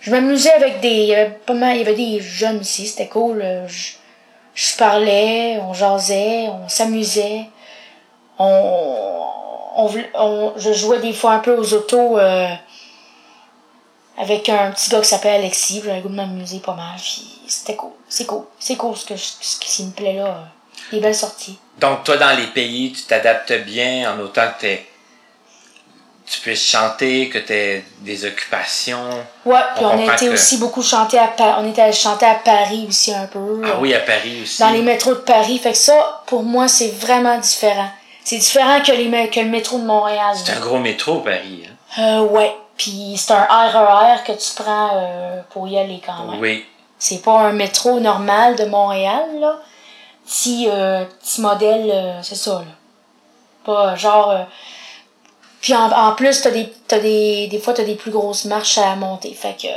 je 0.01 0.11
m'amusais 0.11 0.53
avec 0.53 0.81
des. 0.81 0.89
Il 0.91 1.07
y 1.07 1.15
avait 1.15 1.31
pas 1.31 1.55
mal, 1.55 1.77
il 1.77 1.79
y 1.79 1.83
avait 1.83 1.95
des 1.95 2.21
jeunes 2.21 2.61
ici, 2.61 2.87
c'était 2.87 3.09
cool. 3.09 3.41
euh, 3.43 3.67
Je, 3.67 3.93
je 4.55 4.77
parlais, 4.77 5.59
on 5.63 5.73
jasait, 5.73 6.49
on 6.49 6.69
s'amusait. 6.69 7.47
On, 8.39 9.21
on, 9.77 10.53
je 10.57 10.73
jouais 10.73 10.99
des 11.01 11.13
fois 11.13 11.33
un 11.33 11.39
peu 11.39 11.57
aux 11.57 11.73
autos 11.75 12.19
euh, 12.19 12.49
avec 14.19 14.49
un 14.49 14.71
petit 14.71 14.91
gars 14.91 15.01
qui 15.01 15.09
s'appelle 15.09 15.41
Alexis. 15.41 15.83
J'avais 15.85 15.97
le 15.97 16.03
goût 16.03 16.09
de 16.09 16.15
m'amuser 16.15 16.59
pas 16.61 16.75
mal. 16.75 16.99
C'était 17.47 17.77
cool. 17.77 17.91
C'est 18.09 18.27
cool. 18.27 18.45
C'est 18.59 18.77
cool 18.77 18.97
ce, 18.97 19.07
que 19.07 19.17
je- 19.17 19.23
ce 19.41 19.59
qui 19.61 19.85
me 19.85 19.91
plaît 19.93 20.15
là. 20.15 20.27
euh, 20.27 20.43
Les 20.93 21.01
belles 21.01 21.15
sorties. 21.15 21.59
Donc, 21.81 22.05
toi, 22.05 22.17
dans 22.17 22.37
les 22.37 22.47
pays, 22.49 22.93
tu 22.93 23.03
t'adaptes 23.05 23.53
bien 23.65 24.13
en 24.15 24.21
autant 24.21 24.47
que 24.57 24.61
t'es- 24.61 24.87
tu 26.27 26.41
puisses 26.41 26.65
chanter, 26.65 27.29
que 27.29 27.39
tu 27.39 27.53
aies 27.53 27.85
des 28.01 28.25
occupations. 28.25 29.09
Ouais, 29.45 29.59
puis 29.77 29.85
On 29.85 29.91
on, 29.91 30.09
a 30.09 30.15
été 30.15 30.27
que- 30.29 30.33
aussi 30.33 30.57
beaucoup 30.59 30.83
chanter 30.83 31.19
à 31.19 31.27
Paris. 31.29 31.55
On 31.65 31.69
était 31.71 31.83
allé 31.83 31.93
chanter 31.93 32.25
à 32.27 32.35
Paris 32.37 32.87
aussi 32.89 33.13
un 33.13 33.27
peu. 33.27 33.61
Ah 33.65 33.77
oui, 33.79 33.93
à 33.95 34.01
Paris 34.01 34.41
aussi. 34.43 34.61
Dans 34.61 34.71
les 34.71 34.81
métros 34.83 35.15
de 35.15 35.21
Paris. 35.21 35.59
Fait 35.59 35.73
que 35.73 35.79
ça, 35.79 36.23
pour 36.27 36.43
moi, 36.43 36.67
c'est 36.69 36.89
vraiment 36.93 37.37
différent. 37.39 37.91
C'est 38.25 38.39
différent 38.39 38.81
que, 38.81 38.93
les, 38.93 39.29
que 39.29 39.41
le 39.41 39.47
métro 39.51 39.79
de 39.79 39.85
Montréal. 39.85 40.35
C'est 40.43 40.53
un 40.53 40.61
gros 40.61 40.79
métro, 40.79 41.19
Paris. 41.21 41.65
hein? 41.99 42.03
Euh, 42.03 42.21
ouais. 42.23 42.55
Puis 42.77 43.17
c'est 43.17 43.33
un 43.33 43.45
RER 43.45 44.23
que 44.27 44.33
tu 44.33 44.55
prends 44.63 44.91
euh, 44.95 45.41
pour 45.51 45.69
y 45.69 45.79
aller 45.79 46.01
quand 46.05 46.25
même. 46.27 46.41
Oui. 46.41 46.65
C'est 46.99 47.23
pas 47.23 47.39
un 47.39 47.53
métro 47.53 48.01
normal 48.01 48.57
de 48.57 48.65
Montréal, 48.65 49.27
là. 49.41 49.59
Petit, 50.27 50.67
euh, 50.71 51.05
petit 51.21 51.41
modèle, 51.43 51.91
euh, 51.93 52.23
c'est 52.23 52.35
ça, 52.35 52.53
là. 52.55 52.65
Pas 53.65 53.95
genre. 53.95 54.31
euh, 54.31 54.43
Puis 55.61 55.75
en, 55.75 55.91
en 55.91 56.13
plus, 56.15 56.41
t'as 56.43 56.51
des, 56.51 56.73
t'as 56.89 56.99
des, 56.99 57.47
des 57.49 57.59
fois, 57.59 57.75
t'as 57.75 57.85
des 57.85 57.95
plus 57.95 58.11
grosses 58.11 58.45
marches 58.47 58.79
à 58.79 58.95
monter. 58.97 59.33
Fait 59.35 59.55
que 59.61 59.69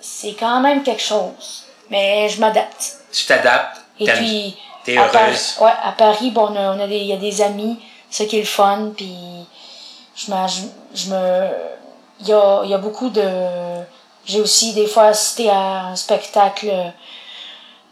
c'est 0.00 0.34
quand 0.34 0.60
même 0.60 0.82
quelque 0.82 1.02
chose. 1.02 1.64
Mais 1.90 2.28
je 2.28 2.40
m'adapte. 2.40 2.96
Tu 3.12 3.26
t'adaptes. 3.26 3.80
Et 4.00 4.06
puis. 4.06 4.56
T'es 4.84 4.98
à 4.98 5.04
Paris, 5.04 5.24
heureuse. 5.28 5.56
ouais, 5.62 5.72
à 5.82 5.92
Paris, 5.92 6.30
bon, 6.30 6.48
on 6.50 6.56
a, 6.56 6.76
on 6.76 6.80
a 6.80 6.86
des, 6.86 6.98
il 6.98 7.06
y 7.06 7.12
a 7.14 7.16
des 7.16 7.40
amis, 7.40 7.78
ce 8.10 8.22
qui 8.24 8.36
est 8.36 8.40
le 8.40 8.46
fun, 8.46 8.90
puis 8.94 9.16
je, 10.14 10.26
je 10.94 11.08
me, 11.08 11.48
il 12.24 12.30
y 12.30 12.32
a, 12.32 12.62
y 12.64 12.74
a 12.74 12.78
beaucoup 12.78 13.10
de, 13.10 13.22
j'ai 14.24 14.40
aussi 14.40 14.72
des 14.72 14.86
fois 14.86 15.04
assisté 15.04 15.48
à 15.50 15.86
un 15.86 15.96
spectacle 15.96 16.72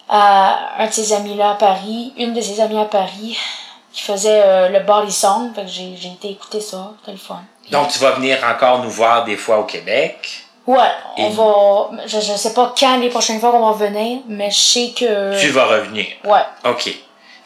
à 0.09 0.83
un 0.83 0.87
de 0.87 0.93
ses 0.93 1.13
amis 1.13 1.35
là 1.35 1.53
à 1.53 1.55
Paris, 1.55 2.13
une 2.17 2.35
de 2.35 2.41
ses 2.41 2.61
amies 2.61 2.79
à 2.81 2.85
Paris, 2.85 3.39
qui 3.93 4.03
faisait 4.03 4.43
euh, 4.45 4.69
le 4.69 4.81
body 4.81 5.13
song, 5.13 5.53
fait 5.55 5.63
que 5.63 5.69
j'ai, 5.71 5.97
j'ai 5.97 6.09
été 6.09 6.31
écouter 6.31 6.61
ça, 6.61 6.93
c'était 7.01 7.13
le 7.13 7.19
fun. 7.19 7.41
Donc, 7.71 7.89
tu 7.89 7.99
vas 7.99 8.13
venir 8.13 8.39
encore 8.45 8.81
nous 8.83 8.91
voir 8.91 9.25
des 9.25 9.37
fois 9.37 9.59
au 9.61 9.65
Québec? 9.65 10.45
Ouais, 10.67 10.79
on 11.17 11.29
va, 11.31 11.91
je, 12.07 12.21
je 12.21 12.33
sais 12.37 12.53
pas 12.55 12.73
quand 12.79 12.99
les 12.99 13.09
prochaines 13.09 13.41
fois 13.41 13.51
qu'on 13.51 13.71
va 13.73 13.87
venir, 13.87 14.21
mais 14.29 14.51
je 14.51 14.59
sais 14.59 14.93
que, 14.97 15.39
Tu 15.41 15.49
vas 15.49 15.67
revenir. 15.67 16.07
ouais, 16.25 16.43
OK. 16.65 16.95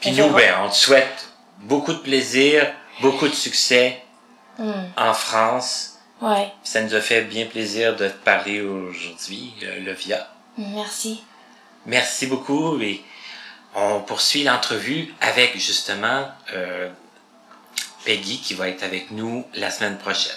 Puis 0.01 0.13
nous, 0.13 0.29
ben, 0.31 0.55
on 0.65 0.69
te 0.69 0.75
souhaite 0.75 1.29
beaucoup 1.61 1.93
de 1.93 1.99
plaisir, 1.99 2.67
beaucoup 3.01 3.29
de 3.29 3.35
succès 3.35 4.03
Hmm. 4.59 4.73
en 4.97 5.13
France. 5.13 5.96
Ouais, 6.23 6.53
ça 6.63 6.83
nous 6.83 6.95
a 6.95 7.01
fait 7.01 7.23
bien 7.23 7.47
plaisir 7.47 7.97
de 7.97 8.09
te 8.09 8.25
parler 8.25 8.61
aujourd'hui, 8.61 9.53
euh, 9.63 9.81
Levia. 9.81 10.27
merci. 10.59 11.23
Merci 11.87 12.27
beaucoup 12.27 12.81
et 12.81 13.03
on 13.77 14.01
poursuit 14.01 14.43
l'entrevue 14.43 15.15
avec 15.21 15.57
justement 15.57 16.25
euh, 16.53 16.89
Peggy 18.05 18.41
qui 18.41 18.55
va 18.55 18.69
être 18.69 18.83
avec 18.83 19.11
nous 19.11 19.45
la 19.55 19.71
semaine 19.71 19.97
prochaine. 19.99 20.35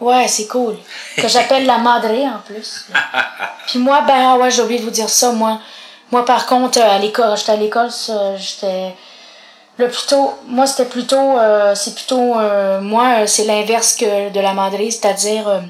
Ouais, 0.00 0.28
c'est 0.28 0.46
cool. 0.46 0.76
Que 1.16 1.28
j'appelle 1.28 1.66
la 1.66 1.78
madre 1.78 2.10
en 2.10 2.38
plus. 2.40 2.86
Puis 3.66 3.78
moi, 3.78 4.02
ben 4.02 4.14
ah 4.16 4.36
ouais, 4.36 4.50
j'ai 4.50 4.62
oublié 4.62 4.80
de 4.80 4.84
vous 4.84 4.90
dire 4.90 5.08
ça. 5.08 5.32
Moi, 5.32 5.60
moi 6.10 6.24
par 6.24 6.46
contre, 6.46 6.78
euh, 6.78 6.90
à 6.90 6.98
l'école, 6.98 7.36
j'étais 7.36 7.52
à 7.52 7.56
l'école, 7.56 7.90
j'étais 8.36 8.94
le 9.78 9.88
plutôt. 9.88 10.34
Moi, 10.46 10.66
c'était 10.66 10.88
plutôt, 10.88 11.38
euh, 11.38 11.74
c'est 11.74 11.94
plutôt 11.94 12.38
euh, 12.38 12.80
moi, 12.80 13.20
euh, 13.22 13.26
c'est 13.26 13.44
l'inverse 13.44 13.94
que 13.96 14.30
de 14.30 14.40
la 14.40 14.52
madre, 14.54 14.76
c'est-à-dire 14.78 15.48
euh, 15.48 15.60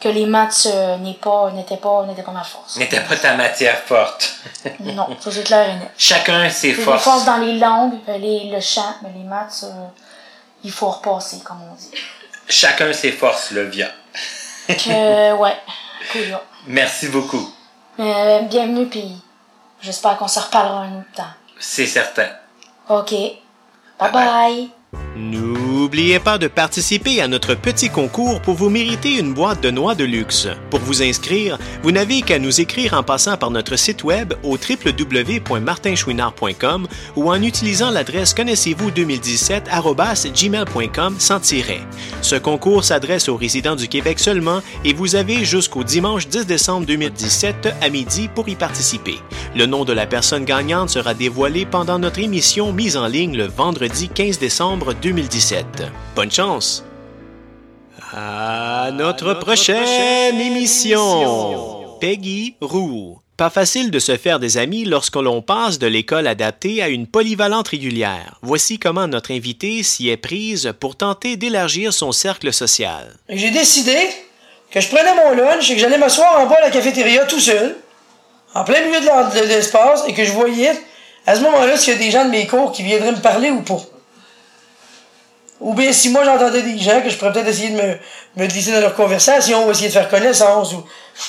que 0.00 0.08
les 0.08 0.26
maths 0.26 0.66
euh, 0.70 0.96
n'est 0.98 1.14
pas, 1.14 1.50
n'étaient 1.52 1.76
pas, 1.76 2.04
n'étaient 2.06 2.22
pas 2.22 2.32
ma 2.32 2.44
force. 2.44 2.76
N'était 2.76 3.00
pas 3.00 3.16
ta 3.16 3.34
matière 3.34 3.78
forte. 3.78 4.34
Non, 4.80 5.06
ça 5.20 5.30
c'est 5.30 5.42
clair 5.44 5.68
et 5.68 5.74
net. 5.74 5.90
Chacun 5.96 6.48
ses 6.50 6.70
J'ai 6.70 6.76
des 6.76 6.82
forces. 6.82 7.02
forces 7.04 7.24
dans 7.24 7.36
les 7.38 7.58
langues, 7.58 7.94
euh, 8.08 8.18
les, 8.18 8.50
le 8.50 8.60
chant, 8.60 8.94
mais 9.02 9.10
les 9.14 9.24
maths, 9.24 9.64
euh, 9.64 9.86
il 10.64 10.70
faut 10.72 10.90
repasser, 10.90 11.38
comme 11.44 11.58
on 11.70 11.74
dit. 11.74 11.90
Chacun 12.48 12.92
ses 12.92 13.12
forces, 13.12 13.50
Levia. 13.52 13.88
Que, 14.68 15.32
ouais, 15.36 15.56
cool. 16.12 16.28
là. 16.30 16.42
Merci 16.66 17.08
beaucoup. 17.08 17.50
Euh, 17.98 18.40
bienvenue, 18.42 18.86
puis 18.86 19.16
j'espère 19.80 20.16
qu'on 20.18 20.28
se 20.28 20.40
reparlera 20.40 20.80
un 20.80 20.98
autre 20.98 21.12
temps. 21.14 21.32
C'est 21.58 21.86
certain. 21.86 22.28
Okay. 22.90 23.38
Bye-bye. 24.00 24.10
bye 24.12 24.70
bye. 24.92 25.14
No. 25.14 25.69
N'oubliez 25.80 26.20
pas 26.20 26.36
de 26.36 26.46
participer 26.46 27.22
à 27.22 27.26
notre 27.26 27.54
petit 27.54 27.88
concours 27.88 28.42
pour 28.42 28.54
vous 28.54 28.68
mériter 28.68 29.18
une 29.18 29.32
boîte 29.32 29.62
de 29.62 29.70
noix 29.70 29.94
de 29.94 30.04
luxe. 30.04 30.46
Pour 30.68 30.80
vous 30.80 31.02
inscrire, 31.02 31.56
vous 31.82 31.90
n'avez 31.90 32.20
qu'à 32.20 32.38
nous 32.38 32.60
écrire 32.60 32.92
en 32.92 33.02
passant 33.02 33.38
par 33.38 33.50
notre 33.50 33.76
site 33.76 34.04
web 34.04 34.34
au 34.42 34.58
www.martinchouinard.com 34.58 36.86
ou 37.16 37.30
en 37.30 37.42
utilisant 37.42 37.90
l'adresse 37.90 38.34
connaissez-vous 38.34 38.90
2017 38.90 39.70
gmail.com 40.34 41.14
sans 41.18 41.40
tiret. 41.40 41.80
Ce 42.20 42.36
concours 42.36 42.84
s'adresse 42.84 43.30
aux 43.30 43.36
résidents 43.36 43.74
du 43.74 43.88
Québec 43.88 44.20
seulement 44.20 44.60
et 44.84 44.92
vous 44.92 45.16
avez 45.16 45.46
jusqu'au 45.46 45.82
dimanche 45.82 46.28
10 46.28 46.44
décembre 46.44 46.84
2017 46.84 47.70
à 47.80 47.88
midi 47.88 48.28
pour 48.28 48.50
y 48.50 48.54
participer. 48.54 49.16
Le 49.56 49.64
nom 49.64 49.86
de 49.86 49.94
la 49.94 50.06
personne 50.06 50.44
gagnante 50.44 50.90
sera 50.90 51.14
dévoilé 51.14 51.64
pendant 51.64 51.98
notre 51.98 52.18
émission 52.18 52.74
mise 52.74 52.98
en 52.98 53.06
ligne 53.06 53.34
le 53.34 53.46
vendredi 53.46 54.10
15 54.10 54.38
décembre 54.38 54.92
2017. 54.92 55.69
Bonne 56.14 56.30
chance! 56.30 56.84
À 58.12 58.90
notre, 58.92 59.34
prochaine, 59.34 60.40
émission. 60.40 61.98
Peggy 62.00 62.56
Roux. 62.60 63.18
Pas 63.36 63.50
facile 63.50 63.90
de 63.90 63.98
se 63.98 64.16
faire 64.16 64.40
des 64.40 64.58
amis 64.58 64.84
lorsque 64.84 65.16
l'on 65.16 65.42
passe 65.42 65.78
de 65.78 65.86
l'école 65.86 66.26
adaptée 66.26 66.82
à 66.82 66.88
une 66.88 67.06
polyvalente 67.06 67.68
régulière. 67.68 68.38
Voici 68.42 68.78
comment 68.78 69.06
notre 69.06 69.32
invitée 69.32 69.82
s'y 69.82 70.08
est 70.08 70.16
prise 70.16 70.72
pour 70.78 70.96
tenter 70.96 71.36
d'élargir 71.36 71.92
son 71.92 72.12
cercle 72.12 72.52
social. 72.52 73.16
J'ai 73.28 73.50
décidé 73.50 73.96
que 74.70 74.80
je 74.80 74.88
prenais 74.88 75.14
mon 75.14 75.34
lunch 75.34 75.70
et 75.70 75.74
que 75.74 75.80
j'allais 75.80 75.98
m'asseoir 75.98 76.40
en 76.40 76.46
bas 76.46 76.56
à 76.58 76.66
la 76.66 76.70
cafétéria 76.70 77.24
tout 77.24 77.40
seul, 77.40 77.76
en 78.54 78.64
plein 78.64 78.84
milieu 78.84 79.00
de 79.00 79.46
l'espace, 79.48 80.04
et 80.08 80.12
que 80.12 80.24
je 80.24 80.32
voyais 80.32 80.72
à 81.26 81.36
ce 81.36 81.40
moment-là 81.42 81.76
s'il 81.76 81.94
y 81.94 81.96
a 81.96 81.98
des 81.98 82.10
gens 82.10 82.24
de 82.24 82.30
mes 82.30 82.46
cours 82.46 82.72
qui 82.72 82.82
viendraient 82.82 83.12
me 83.12 83.20
parler 83.20 83.50
ou 83.50 83.62
pas. 83.62 83.80
Ou 85.60 85.74
bien 85.74 85.92
si 85.92 86.08
moi 86.08 86.24
j'entendais 86.24 86.62
des 86.62 86.78
gens 86.78 87.02
que 87.02 87.10
je 87.10 87.16
pourrais 87.16 87.32
peut-être 87.32 87.48
essayer 87.48 87.70
de 87.70 87.76
me, 87.76 87.96
me 88.36 88.46
glisser 88.46 88.72
dans 88.72 88.80
leur 88.80 88.94
conversation 88.94 89.66
ou 89.66 89.70
essayer 89.70 89.88
de 89.88 89.92
faire 89.92 90.08
connaissance 90.08 90.72
ou 90.72 90.84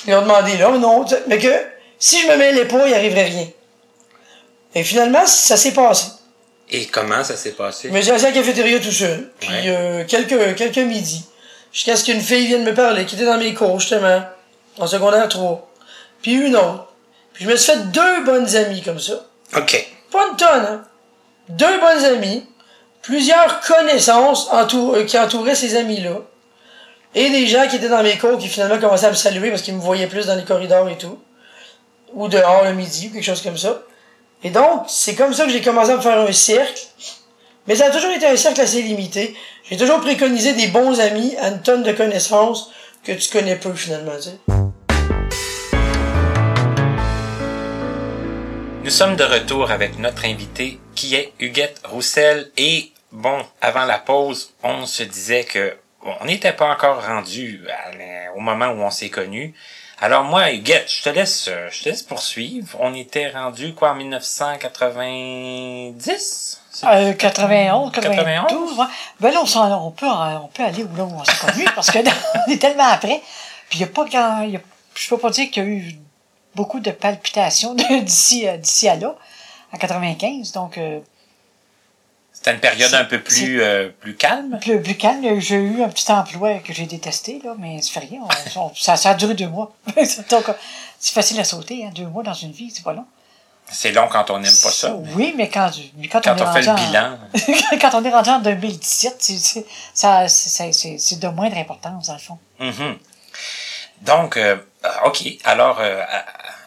leur 0.07 0.21
demander 0.21 0.57
là 0.57 0.69
ou 0.69 0.77
non. 0.77 1.05
Mais 1.27 1.37
que 1.37 1.51
si 1.99 2.21
je 2.21 2.27
me 2.27 2.37
mêlais 2.37 2.65
pas, 2.65 2.87
il 2.87 2.93
arriverait 2.93 3.25
rien. 3.25 3.47
Et 4.73 4.83
finalement, 4.83 5.25
ça 5.25 5.57
s'est 5.57 5.73
passé. 5.73 6.07
Et 6.69 6.85
comment 6.85 7.23
ça 7.23 7.35
s'est 7.35 7.51
passé? 7.51 7.89
Me 7.91 8.01
suis 8.01 8.11
assis 8.11 8.25
à 8.25 8.29
la 8.29 8.35
cafétéria 8.35 8.79
tout 8.79 8.91
seul. 8.91 9.29
Puis 9.39 9.49
Ouais. 9.49 9.63
euh, 9.67 10.05
quelques, 10.07 10.55
quelques 10.55 10.77
midis. 10.77 11.25
Jusqu'à 11.73 11.97
ce 11.97 12.05
qu'une 12.05 12.21
fille 12.21 12.47
vienne 12.47 12.63
me 12.63 12.73
parler, 12.73 13.05
qui 13.05 13.15
était 13.15 13.25
dans 13.25 13.37
mes 13.37 13.53
cours, 13.53 13.79
justement. 13.79 14.21
En 14.79 14.87
secondaire 14.87 15.27
3. 15.27 15.69
Puis 16.21 16.33
une 16.33 16.55
autre. 16.55 16.87
Puis 17.33 17.43
je 17.43 17.49
me 17.49 17.55
suis 17.57 17.73
fait 17.73 17.79
deux 17.91 18.23
bonnes 18.23 18.55
amies 18.55 18.81
comme 18.81 18.99
ça. 18.99 19.25
OK. 19.57 19.85
Pas 20.11 20.27
une 20.31 20.37
tonne, 20.37 20.65
hein. 20.65 20.83
Deux 21.49 21.79
bonnes 21.81 22.05
amies. 22.05 22.45
Plusieurs 23.01 23.61
connaissances 23.61 24.49
euh, 24.53 25.05
qui 25.05 25.17
entouraient 25.17 25.55
ces 25.55 25.75
amis-là. 25.75 26.21
Et 27.13 27.29
des 27.29 27.47
gens 27.47 27.67
qui 27.67 27.75
étaient 27.75 27.89
dans 27.89 28.03
mes 28.03 28.17
cours 28.17 28.37
qui 28.37 28.47
finalement 28.47 28.79
commençaient 28.79 29.07
à 29.07 29.11
me 29.11 29.15
saluer 29.15 29.49
parce 29.49 29.63
qu'ils 29.63 29.75
me 29.75 29.81
voyaient 29.81 30.07
plus 30.07 30.27
dans 30.27 30.35
les 30.35 30.45
corridors 30.45 30.87
et 30.87 30.97
tout. 30.97 31.19
Ou 32.13 32.27
dehors 32.27 32.63
le 32.63 32.73
midi 32.73 33.07
ou 33.09 33.13
quelque 33.13 33.23
chose 33.23 33.41
comme 33.41 33.57
ça. 33.57 33.81
Et 34.43 34.49
donc, 34.49 34.83
c'est 34.87 35.15
comme 35.15 35.33
ça 35.33 35.45
que 35.45 35.51
j'ai 35.51 35.61
commencé 35.61 35.91
à 35.91 35.97
me 35.97 36.01
faire 36.01 36.19
un 36.19 36.31
cercle. 36.31 36.81
Mais 37.67 37.75
ça 37.75 37.87
a 37.87 37.89
toujours 37.91 38.11
été 38.11 38.25
un 38.25 38.37
cercle 38.37 38.61
assez 38.61 38.81
limité. 38.81 39.35
J'ai 39.69 39.77
toujours 39.77 39.99
préconisé 39.99 40.53
des 40.53 40.67
bons 40.67 40.99
amis 40.99 41.35
à 41.37 41.49
une 41.49 41.61
tonne 41.61 41.83
de 41.83 41.91
connaissances 41.91 42.71
que 43.03 43.11
tu 43.11 43.29
connais 43.29 43.55
peu 43.55 43.73
finalement. 43.73 44.13
Nous 48.83 48.89
sommes 48.89 49.15
de 49.15 49.23
retour 49.23 49.69
avec 49.71 49.97
notre 49.99 50.25
invité 50.25 50.79
qui 50.95 51.13
est 51.15 51.31
Huguette 51.39 51.79
Roussel 51.85 52.51
et 52.57 52.91
bon, 53.11 53.37
avant 53.61 53.85
la 53.85 53.99
pause, 53.99 54.53
on 54.63 54.85
se 54.87 55.03
disait 55.03 55.43
que 55.43 55.77
bon, 56.03 56.13
on 56.21 56.25
n'était 56.25 56.53
pas 56.53 56.71
encore 56.71 57.05
rendu 57.05 57.61
au 58.35 58.39
moment 58.39 58.67
où 58.69 58.81
on 58.81 58.89
s'est 58.91 59.09
connus. 59.09 59.53
Alors 59.99 60.23
moi, 60.23 60.51
Huguette, 60.51 60.91
je 60.91 61.03
te 61.03 61.09
laisse, 61.09 61.47
je 61.71 61.83
te 61.83 61.89
laisse 61.89 62.01
poursuivre. 62.01 62.75
On 62.79 62.95
était 62.95 63.29
rendu 63.29 63.75
quoi 63.75 63.91
en 63.91 63.95
1990 63.95 66.59
C'est- 66.71 66.87
Euh, 66.87 67.13
91, 67.13 67.91
92. 67.91 68.15
91? 68.25 68.79
ouais. 68.79 68.85
Ben 69.19 69.31
là, 69.31 69.43
on, 69.43 69.47
on, 69.87 69.91
peut, 69.91 70.07
on 70.07 70.47
peut 70.47 70.63
aller 70.63 70.83
où 70.83 70.95
là 70.95 71.03
où 71.03 71.13
on 71.19 71.23
s'est 71.23 71.45
connus 71.45 71.65
parce 71.75 71.91
que 71.91 71.99
là, 71.99 72.11
on 72.47 72.51
est 72.51 72.57
tellement 72.57 72.87
après. 72.89 73.21
Puis 73.69 73.77
il 73.79 73.83
n'y 73.83 73.85
a 73.85 73.87
pas 73.93 74.05
grand. 74.05 74.41
y 74.43 74.55
a- 74.55 74.61
je 74.95 75.07
peux 75.09 75.17
pas 75.19 75.29
dire 75.29 75.51
qu'il 75.51 75.63
y 75.63 75.65
a 75.65 75.69
eu 75.69 75.95
beaucoup 76.55 76.79
de 76.79 76.91
palpitations 76.91 77.73
d'ici 78.03 78.47
euh, 78.47 78.57
d'ici 78.57 78.87
à 78.89 78.95
là, 78.95 79.15
en 79.73 79.77
95. 79.77 80.51
Donc, 80.51 80.77
euh, 80.77 80.99
C'était 82.33 82.53
une 82.53 82.59
période 82.59 82.93
un 82.93 83.05
peu 83.05 83.21
plus, 83.21 83.61
euh, 83.61 83.89
plus 83.99 84.15
calme? 84.15 84.57
Plus, 84.61 84.81
plus 84.81 84.95
calme, 84.95 85.39
j'ai 85.39 85.55
eu 85.57 85.83
un 85.83 85.89
petit 85.89 86.11
emploi 86.11 86.55
que 86.59 86.73
j'ai 86.73 86.85
détesté, 86.85 87.39
là, 87.43 87.53
mais 87.59 87.81
ça 87.81 87.91
fait 87.93 88.07
rien. 88.07 88.21
on- 88.55 88.59
on- 88.61 88.71
ça, 88.75 88.95
ça 88.97 89.11
a 89.11 89.13
duré 89.13 89.33
deux 89.35 89.47
mois. 89.47 89.71
Donc, 90.29 90.45
c'est 90.99 91.13
facile 91.13 91.39
à 91.39 91.43
sauter, 91.43 91.85
hein, 91.85 91.91
deux 91.93 92.05
mois 92.07 92.23
dans 92.23 92.33
une 92.33 92.51
vie, 92.51 92.71
c'est 92.73 92.83
pas 92.83 92.93
long. 92.93 93.05
C'est 93.73 93.91
long 93.93 94.07
quand 94.11 94.29
on 94.31 94.39
n'aime 94.39 94.51
pas 94.63 94.71
ça. 94.71 94.89
mais 95.01 95.13
Oui, 95.13 95.33
mais 95.37 95.47
quand, 95.47 95.71
mais 95.95 96.07
quand, 96.09 96.19
Quand 96.21 96.33
on, 96.33 96.37
est 96.37 96.41
on 96.41 96.53
fait 96.53 96.65
rendu 96.65 96.65
le 96.65 96.71
en- 96.71 96.87
bilan. 96.87 97.17
quand 97.79 97.93
on 97.93 98.03
est 98.03 98.09
rendu 98.09 98.29
en 98.29 98.39
2017, 98.39 99.15
c'est, 99.21 101.19
de 101.19 101.27
moindre 101.29 101.57
importance, 101.57 102.07
dans 102.07 102.13
le 102.13 102.19
fond. 102.19 102.37
Mhm. 102.59 102.97
Donc, 104.01 104.37
euh, 104.37 104.57
OK. 105.05 105.23
Alors, 105.43 105.79
euh, 105.79 106.03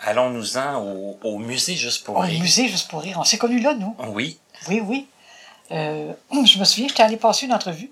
allons-nous-en 0.05 0.77
au, 0.81 1.19
au 1.23 1.39
musée 1.39 1.77
juste 1.77 2.05
pour 2.05 2.17
Au 2.17 2.21
rire. 2.21 2.41
musée, 2.41 2.69
juste 2.69 2.89
pour 2.89 3.01
rire. 3.03 3.19
On 3.19 3.25
s'est 3.25 3.39
connus 3.39 3.61
là, 3.61 3.75
nous. 3.75 3.97
Oui. 4.09 4.39
Oui, 4.69 4.81
oui. 4.81 5.07
Euh, 5.71 6.13
je 6.33 6.59
me 6.59 6.65
souviens, 6.65 6.89
j'étais 6.89 7.03
allé 7.03 7.17
passer 7.17 7.47
une 7.47 7.53
entrevue. 7.53 7.91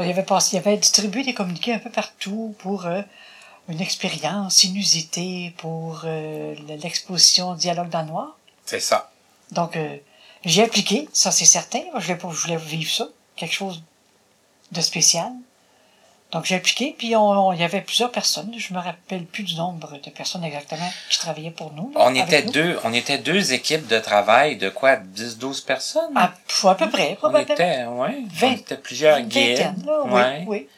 Il 0.00 0.06
y 0.06 0.10
avait, 0.10 0.22
passé, 0.22 0.52
il 0.52 0.54
y 0.56 0.58
avait 0.60 0.76
distribué 0.76 1.24
des 1.24 1.34
communiqués 1.34 1.74
un 1.74 1.78
peu 1.80 1.90
partout 1.90 2.54
pour 2.60 2.86
euh, 2.86 3.02
une 3.68 3.80
expérience 3.80 4.62
inusitée 4.62 5.54
pour 5.58 6.02
euh, 6.04 6.54
l'exposition 6.82 7.54
Dialogue 7.54 7.88
dans 7.88 8.02
le 8.02 8.06
Noir. 8.06 8.36
C'est 8.64 8.78
ça. 8.80 9.10
Donc, 9.50 9.76
euh, 9.76 9.96
j'ai 10.44 10.62
appliqué, 10.62 11.08
ça 11.12 11.32
c'est 11.32 11.44
certain. 11.46 11.80
Je 11.96 12.12
voulais, 12.12 12.18
je 12.32 12.42
voulais 12.42 12.56
vivre 12.56 12.92
ça, 12.92 13.08
quelque 13.34 13.54
chose 13.54 13.82
de 14.70 14.80
spécial. 14.80 15.32
Donc, 16.32 16.44
j'ai 16.44 16.56
appliqué, 16.56 16.94
puis 16.98 17.16
on, 17.16 17.22
on- 17.48 17.52
il 17.52 17.60
y 17.60 17.64
avait 17.64 17.80
plusieurs 17.80 18.10
personnes. 18.12 18.52
Je 18.58 18.74
me 18.74 18.78
rappelle 18.78 19.24
plus 19.24 19.44
du 19.44 19.54
nombre 19.56 19.98
de 20.04 20.10
personnes 20.10 20.44
exactement 20.44 20.90
qui 21.08 21.18
travaillaient 21.18 21.50
pour 21.50 21.72
nous. 21.72 21.90
là, 21.94 22.00
On 22.04 22.14
était 22.14 22.42
nous. 22.44 22.52
deux, 22.52 22.78
on 22.84 22.92
était 22.92 23.16
deux 23.16 23.54
équipes 23.54 23.86
de 23.86 23.98
travail 23.98 24.56
de 24.56 24.68
quoi, 24.68 24.96
10, 24.96 25.38
12 25.38 25.62
personnes? 25.62 26.14
À, 26.16 26.24
à 26.68 26.74
peu 26.74 26.90
près, 26.90 27.12
on 27.12 27.16
probablement. 27.16 27.54
était, 27.54 27.84
ouais. 27.86 28.22
Vingt- 28.30 28.48
on 28.48 28.56
était 28.56 28.76
plusieurs 28.76 29.20
guides. 29.22 29.56
vingtaine, 29.58 29.82
là, 29.86 30.02
oui, 30.04 30.12
ouais. 30.12 30.44
oui. 30.46 30.68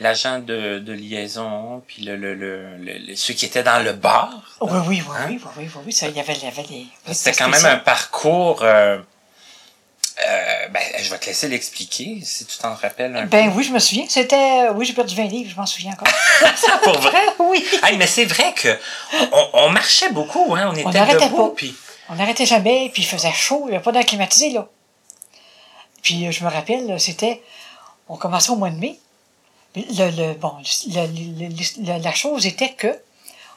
L'agent 0.00 0.38
de, 0.38 0.78
de 0.78 0.92
liaison, 0.94 1.82
puis 1.86 2.02
le, 2.04 2.16
le, 2.16 2.34
le, 2.34 2.76
le- 2.78 3.16
ceux 3.16 3.34
qui 3.34 3.44
étaient 3.46 3.62
dans 3.62 3.82
le 3.84 3.92
bar. 3.92 4.30
Oui, 4.60 4.70
oui, 4.86 5.02
oui, 5.06 5.16
Hein? 5.18 5.26
oui, 5.28 5.40
oui, 5.42 5.50
oui, 5.58 5.70
oui, 5.76 5.82
oui, 5.86 5.92
ça, 5.92 6.08
il 6.08 6.16
y 6.16 6.20
avait, 6.20 6.34
il 6.34 6.44
y 6.44 6.46
avait 6.46 6.64
les... 6.70 6.86
C'était 7.12 7.32
quand 7.36 7.48
même 7.50 7.64
un 7.66 7.76
parcours. 7.76 8.62
euh, 8.62 8.98
euh, 10.26 10.68
ben, 10.68 10.82
je 10.98 11.10
vais 11.10 11.18
te 11.18 11.26
laisser 11.26 11.48
l'expliquer 11.48 12.20
si 12.24 12.44
tu 12.46 12.58
t'en 12.58 12.74
rappelles 12.74 13.16
un 13.16 13.26
Ben 13.26 13.52
oui, 13.54 13.64
je 13.64 13.72
me 13.72 13.78
souviens. 13.78 14.04
C'était... 14.08 14.68
Oui, 14.74 14.84
j'ai 14.86 14.92
perdu 14.92 15.14
20 15.14 15.24
livres, 15.24 15.50
je 15.50 15.56
m'en 15.56 15.66
souviens 15.66 15.92
encore. 15.92 16.08
peu. 16.40 16.78
Pour 16.92 16.98
vrai? 17.00 17.22
oui. 17.38 17.64
Hey, 17.82 17.96
mais 17.96 18.06
c'est 18.06 18.24
vrai 18.26 18.52
que 18.54 18.76
on, 19.32 19.48
on 19.54 19.70
marchait 19.70 20.10
beaucoup, 20.10 20.54
hein. 20.54 20.70
On 20.72 20.76
était 20.76 20.90
n'arrêtait 20.90 21.26
debout, 21.28 21.48
pas. 21.48 21.54
puis 21.56 21.74
On 22.08 22.14
n'arrêtait 22.16 22.46
jamais, 22.46 22.90
puis 22.92 23.02
il 23.02 23.06
faisait 23.06 23.32
chaud, 23.32 23.62
il 23.66 23.70
n'y 23.70 23.74
avait 23.76 23.82
pas 23.84 23.92
d'air 23.92 24.04
climatisé, 24.06 24.50
là. 24.50 24.68
Puis 26.02 26.26
euh, 26.26 26.30
je 26.30 26.44
me 26.44 26.50
rappelle, 26.50 26.98
c'était... 27.00 27.42
On 28.08 28.16
commençait 28.16 28.50
au 28.50 28.56
mois 28.56 28.70
de 28.70 28.76
mai. 28.78 28.98
Le, 29.76 29.82
le, 30.10 30.34
bon, 30.34 30.52
le- 30.88 31.96
le- 31.96 32.02
la 32.02 32.12
chose 32.12 32.44
était 32.46 32.72
que 32.72 32.98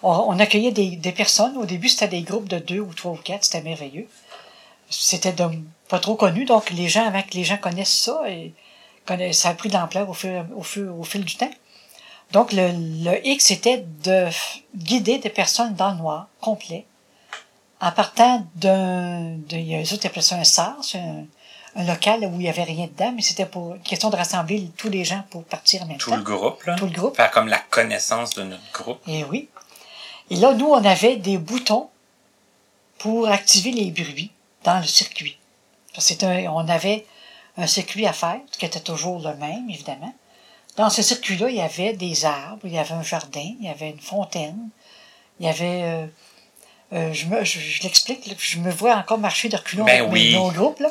on, 0.04 0.12
on 0.12 0.38
accueillait 0.40 0.72
des, 0.72 0.96
des 0.96 1.12
personnes. 1.12 1.58
Au 1.58 1.66
début, 1.66 1.90
c'était 1.90 2.08
des 2.10 2.22
groupes 2.22 2.48
de 2.48 2.60
deux 2.60 2.80
ou 2.80 2.94
trois 2.94 3.14
ou 3.14 3.16
quatre. 3.16 3.46
C'était 3.46 3.62
merveilleux. 3.62 4.08
C'était 4.92 5.32
de- 5.32 5.50
pas 5.94 6.00
trop 6.00 6.16
connu, 6.16 6.44
donc 6.46 6.72
les 6.72 6.90
gens, 6.90 7.06
avant 7.06 7.22
que 7.22 7.36
les 7.40 7.44
gens 7.44 7.58
connaissent 7.58 8.00
ça, 8.08 8.18
et 8.28 8.52
connaissent- 9.06 9.42
ça 9.44 9.50
a 9.50 9.54
pris 9.54 9.70
de 9.70 9.76
l'ampleur 9.76 10.10
au 10.10 10.16
fil, 10.16 10.44
au, 10.56 10.64
fil, 10.64 10.86
au 11.02 11.04
fil 11.04 11.24
du 11.24 11.36
temps. 11.36 11.52
Donc, 12.32 12.52
le, 12.52 12.66
le 13.08 13.28
X 13.28 13.52
était 13.52 13.86
de 14.04 14.28
guider 14.76 15.20
des 15.20 15.30
personnes 15.30 15.76
dans 15.76 15.92
le 15.92 15.98
noir, 15.98 16.28
complet, 16.42 16.86
en 17.80 17.92
partant 17.92 18.44
d'un, 18.56 19.36
de, 19.50 19.56
il 19.56 19.68
y 19.72 19.76
a 19.76 19.82
eux 19.84 19.94
autres 19.94 20.08
appelaient 20.08 20.24
ça 20.24 20.36
un 20.38 20.44
SARS, 20.44 20.96
un, 20.96 21.26
un 21.76 21.84
local 21.86 22.22
où 22.26 22.32
il 22.40 22.46
n'y 22.46 22.50
avait 22.50 22.64
rien 22.64 22.88
dedans, 22.88 23.12
mais 23.16 23.22
c'était 23.22 23.46
pour 23.46 23.76
question 23.84 24.10
de 24.10 24.16
rassembler 24.16 24.72
tous 24.78 24.90
les 24.90 25.04
gens 25.06 25.24
pour 25.30 25.44
partir 25.44 25.84
en 25.84 25.86
même 25.86 25.98
tout 25.98 26.10
temps. 26.10 26.16
le 26.18 26.24
groupe, 26.24 26.64
là. 26.64 26.74
Tout 26.76 26.86
le 26.86 26.92
groupe. 26.92 27.16
Faire 27.18 27.30
comme 27.30 27.50
la 27.50 27.60
connaissance 27.60 28.32
de 28.34 28.42
notre 28.44 28.72
groupe. 28.74 29.00
Et 29.08 29.24
oui. 29.26 29.48
Et 30.32 30.38
là, 30.38 30.54
nous, 30.54 30.70
on 30.70 30.84
avait 30.84 31.18
des 31.18 31.38
boutons 31.38 31.90
pour 32.98 33.28
activer 33.28 33.72
les 33.72 33.92
bruits 33.92 34.32
dans 34.64 34.80
le 34.80 34.88
circuit. 34.88 35.38
Parce 35.94 36.08
que 36.08 36.14
c'était 36.14 36.26
un- 36.26 36.52
on 36.52 36.68
avait 36.70 37.06
un 37.58 37.68
circuit 37.68 38.08
à 38.08 38.14
faire, 38.14 38.40
qui 38.58 38.66
était 38.66 38.80
toujours 38.80 39.20
le 39.20 39.36
même, 39.36 39.70
évidemment. 39.70 40.14
Dans 40.76 40.90
ce 40.90 41.02
circuit-là, 41.04 41.50
il 41.50 41.56
y 41.58 41.62
avait 41.62 41.94
des 41.94 42.26
arbres, 42.26 42.62
il 42.64 42.74
y 42.74 42.80
avait 42.80 42.94
un 42.94 43.04
jardin, 43.04 43.48
il 43.60 43.66
y 43.68 43.70
avait 43.70 43.90
une 43.92 44.00
fontaine, 44.00 44.70
il 45.40 45.46
y 45.46 45.50
avait... 45.50 45.82
euh, 45.84 46.06
euh, 46.94 47.12
je 47.14 47.26
me, 47.26 47.44
je, 47.44 47.60
je 47.60 47.82
l'explique, 47.84 48.26
là, 48.28 48.34
je 48.38 48.58
me 48.60 48.72
vois 48.72 48.96
encore 48.96 49.18
marcher 49.18 49.50
de 49.50 49.56
reculons 49.58 49.86
Ben 49.86 50.02
avec 50.02 50.12
oui. 50.14 50.34
nos 50.36 50.52
groupes, 50.52 50.80
là. 50.80 50.90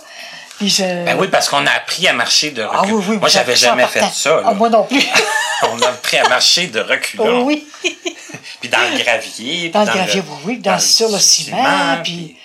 Puis 0.58 0.68
je... 0.68 0.82
Ben 1.04 1.16
oui, 1.18 1.28
parce 1.28 1.48
qu'on 1.48 1.64
a 1.66 1.70
appris 1.70 2.06
à 2.08 2.12
marcher 2.12 2.50
de 2.50 2.62
Ah 2.62 2.80
recul. 2.80 2.94
oui, 2.94 3.04
oui, 3.10 3.16
Moi, 3.18 3.28
j'avais 3.28 3.56
jamais 3.56 3.86
fait 3.86 4.04
ça, 4.12 4.36
là. 4.40 4.42
Ah, 4.46 4.54
moi 4.54 4.68
non 4.68 4.84
plus. 4.84 5.02
On 5.70 5.80
a 5.80 5.88
appris 5.88 6.18
à 6.18 6.28
marcher 6.28 6.66
de 6.66 6.80
reculons. 6.80 7.42
Oh 7.42 7.44
oui. 7.44 7.66
Puis 8.60 8.68
dans 8.68 8.78
le 8.80 8.98
gravier. 9.02 9.60
puis 9.62 9.70
Dans 9.70 9.84
le 9.84 9.86
gravier, 9.92 10.20
oui, 10.26 10.36
oui, 10.44 10.58
dans, 10.58 10.72
dans 10.72 10.78
sur 10.80 11.08
le 11.08 11.18
ciment, 11.18 12.02
puis- 12.02 12.12
puis 12.34 12.36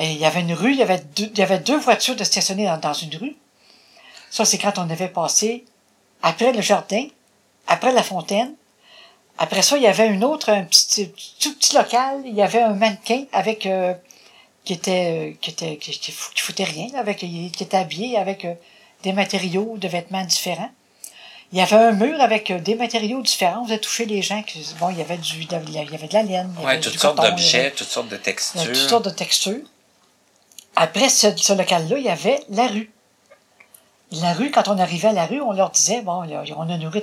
et 0.00 0.12
il 0.12 0.18
y 0.18 0.24
avait 0.24 0.40
une 0.40 0.54
rue, 0.54 0.72
il 0.72 0.78
y 0.78 0.82
avait 0.82 1.02
deux, 1.16 1.30
il 1.32 1.38
y 1.38 1.42
avait 1.42 1.58
deux 1.70 1.78
voitures 1.78 2.16
de 2.16 2.24
stationnées 2.24 2.66
dans, 2.66 2.78
dans 2.78 2.92
une 2.94 3.14
rue. 3.16 3.36
Ça, 4.30 4.44
c'est 4.44 4.58
quand 4.58 4.78
on 4.78 4.88
avait 4.90 5.08
passé 5.08 5.64
après 6.22 6.52
le 6.52 6.60
jardin, 6.62 7.04
après 7.66 7.92
la 7.92 8.02
fontaine. 8.02 8.54
Après 9.38 9.62
ça, 9.62 9.76
il 9.76 9.82
y 9.82 9.86
avait 9.86 10.08
une 10.08 10.24
autre, 10.24 10.50
un 10.50 10.64
petit, 10.64 11.10
tout 11.40 11.54
petit 11.54 11.74
local, 11.74 12.22
il 12.26 12.34
y 12.34 12.42
avait 12.42 12.60
un 12.62 12.74
mannequin 12.74 13.24
avec, 13.32 13.64
euh, 13.66 13.94
qui 14.64 14.74
était, 14.74 15.36
qui 15.40 15.50
était, 15.50 15.76
qui, 15.78 15.90
qui, 15.92 16.12
fou- 16.12 16.30
qui 16.34 16.42
foutait 16.42 16.64
rien, 16.64 16.88
avec, 16.94 17.18
qui 17.18 17.50
était 17.60 17.76
habillé 17.76 18.18
avec 18.18 18.44
euh, 18.44 18.54
des 19.02 19.12
matériaux 19.12 19.76
de 19.78 19.88
vêtements 19.88 20.24
différents. 20.24 20.70
Il 21.52 21.58
y 21.58 21.62
avait 21.62 21.76
un 21.76 21.92
mur 21.92 22.20
avec 22.20 22.50
euh, 22.50 22.58
des 22.60 22.74
matériaux 22.74 23.22
différents. 23.22 23.62
On 23.62 23.64
faisait 23.64 23.78
toucher 23.78 24.04
les 24.04 24.20
gens. 24.22 24.42
Qui, 24.42 24.64
bon, 24.78 24.90
il 24.90 24.98
y 24.98 25.00
avait 25.00 25.16
du, 25.16 25.42
il 25.42 25.50
y 25.50 25.78
avait 25.78 26.06
de 26.06 26.12
la 26.14 26.22
laine. 26.22 26.52
il 26.58 26.62
y 26.62 26.64
Ouais, 26.66 26.72
avait 26.72 26.80
toutes 26.80 26.92
du 26.92 26.98
sortes 26.98 27.16
d'objets, 27.20 27.70
toutes 27.72 27.88
sortes 27.88 28.08
de 28.08 28.16
il 28.16 28.20
y 28.20 28.22
textures. 28.22 28.62
toutes 28.66 28.76
sortes 28.76 29.04
de 29.06 29.10
textures. 29.10 29.66
Après 30.76 31.08
ce, 31.08 31.36
ce 31.36 31.52
local-là, 31.52 31.98
il 31.98 32.04
y 32.04 32.08
avait 32.08 32.40
la 32.48 32.66
rue. 32.66 32.90
La 34.12 34.32
rue, 34.32 34.50
quand 34.50 34.68
on 34.68 34.78
arrivait 34.78 35.08
à 35.08 35.12
la 35.12 35.26
rue, 35.26 35.40
on 35.40 35.52
leur 35.52 35.70
disait, 35.70 36.02
bon, 36.02 36.22
on 36.24 36.68
a 36.68 36.74
une 36.74 36.88
rue. 36.88 37.02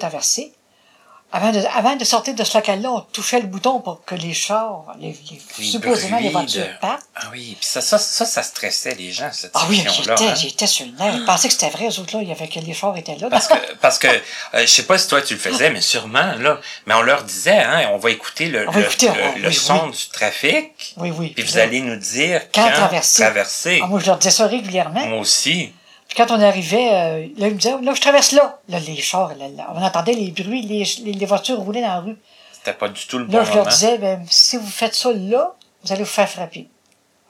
Avant 1.30 1.52
de, 1.52 1.60
avant 1.76 1.98
de 1.98 2.06
sortir 2.06 2.34
de 2.36 2.44
ce 2.46 2.58
local-là, 2.58 2.90
on 2.90 3.02
touchait 3.02 3.42
le 3.42 3.48
bouton 3.48 3.82
pour 3.82 4.06
que 4.06 4.16
les 4.16 4.34
chars, 4.34 4.86
les, 4.98 5.08
les- 5.30 5.42
Les 5.60 5.66
supposément 5.66 6.20
les 6.20 6.30
voitures 6.30 6.62
de- 6.64 6.80
partent. 6.80 7.04
Ah 7.18 7.26
oui, 7.34 7.58
puis 7.60 7.68
ça, 7.70 7.82
ça, 7.82 7.98
ça, 7.98 8.26
ça 8.26 8.44
stressait 8.44 8.96
les 8.96 9.12
gens, 9.12 9.30
cette 9.34 9.52
Ah 9.54 9.66
oui, 9.68 9.84
j'étais, 9.86 10.12
hein. 10.26 10.36
j'étais 10.36 10.68
sur 10.68 10.86
le 10.86 10.94
nerf. 10.94 11.16
Ils 11.18 11.26
pensaient 11.26 11.50
que 11.50 11.54
c'était 11.54 11.70
vrai, 11.70 11.88
eux 11.90 12.00
autres, 12.00 12.16
là, 12.16 12.22
il 12.24 12.30
y 12.30 12.32
avait 12.32 12.48
que 12.48 12.60
les 12.62 12.74
chars 12.74 12.96
étaient 12.96 13.18
là. 13.18 13.28
Parce 13.30 13.48
que, 13.50 13.56
parce 13.82 14.00
que 14.00 14.08
euh, 14.08 14.22
je 14.62 14.66
sais 14.68 14.84
pas 14.84 14.98
si 14.98 15.08
toi 15.10 15.22
tu 15.22 15.34
le 15.34 15.40
faisais, 15.42 15.70
mais 15.70 15.82
sûrement, 15.82 16.34
là. 16.40 16.62
Mais 16.86 16.94
on 16.94 17.02
leur 17.02 17.24
disait, 17.24 17.60
hein, 17.62 17.90
on 17.92 17.98
va 17.98 18.10
écouter 18.12 18.46
le, 18.48 18.64
va 18.66 18.72
le, 18.80 18.86
écouter, 18.86 19.08
le- 19.08 19.14
ah, 19.22 19.38
le 19.38 19.48
oui, 19.50 19.54
son 19.54 19.88
du 19.88 20.08
trafic, 20.14 20.94
oui, 20.96 21.12
oui. 21.12 21.30
puis 21.36 21.44
vous 21.44 21.58
allez 21.58 21.82
nous 21.82 21.98
dire 21.98 22.42
Quand 22.56 22.64
quand, 22.70 22.72
traverser. 22.74 23.22
traverser. 23.24 23.80
ah, 23.84 23.88
moi, 23.88 24.00
je 24.00 24.06
leur 24.06 24.18
disais 24.18 24.32
ça 24.32 24.48
régulièrement. 24.48 25.06
Moi 25.06 25.20
aussi. 25.20 25.74
Quand 26.18 26.32
on 26.32 26.42
arrivait, 26.42 26.90
euh, 26.92 27.28
là, 27.38 27.48
ils 27.48 27.54
me 27.54 27.60
disaient, 27.60 27.80
là, 27.80 27.94
je 27.94 28.02
traverse 28.02 28.32
là. 28.32 28.60
Là, 28.70 28.80
les 28.80 29.00
chars, 29.00 29.36
là, 29.36 29.48
là, 29.50 29.72
on 29.76 29.82
entendait 29.84 30.14
les 30.14 30.32
bruits, 30.32 30.64
les, 30.64 30.84
les, 31.04 31.14
les 31.14 31.26
voitures 31.28 31.60
roulaient 31.60 31.82
dans 31.82 31.88
la 31.94 32.00
rue. 32.00 32.18
C'était 32.52 32.74
pas 32.74 32.90
du 32.90 33.06
tout 33.06 33.20
le 33.20 33.26
Là, 33.28 33.40
bon 33.40 33.46
je 33.46 33.54
leur 33.54 33.68
disais, 33.68 33.98
ben, 34.00 34.26
si 34.30 34.58
vous 34.58 34.66
faites 34.68 34.96
ça 34.96 35.12
là, 35.14 35.54
vous 35.84 35.92
allez 35.94 36.02
vous 36.04 36.10
faire 36.10 36.28
frapper. 36.30 36.68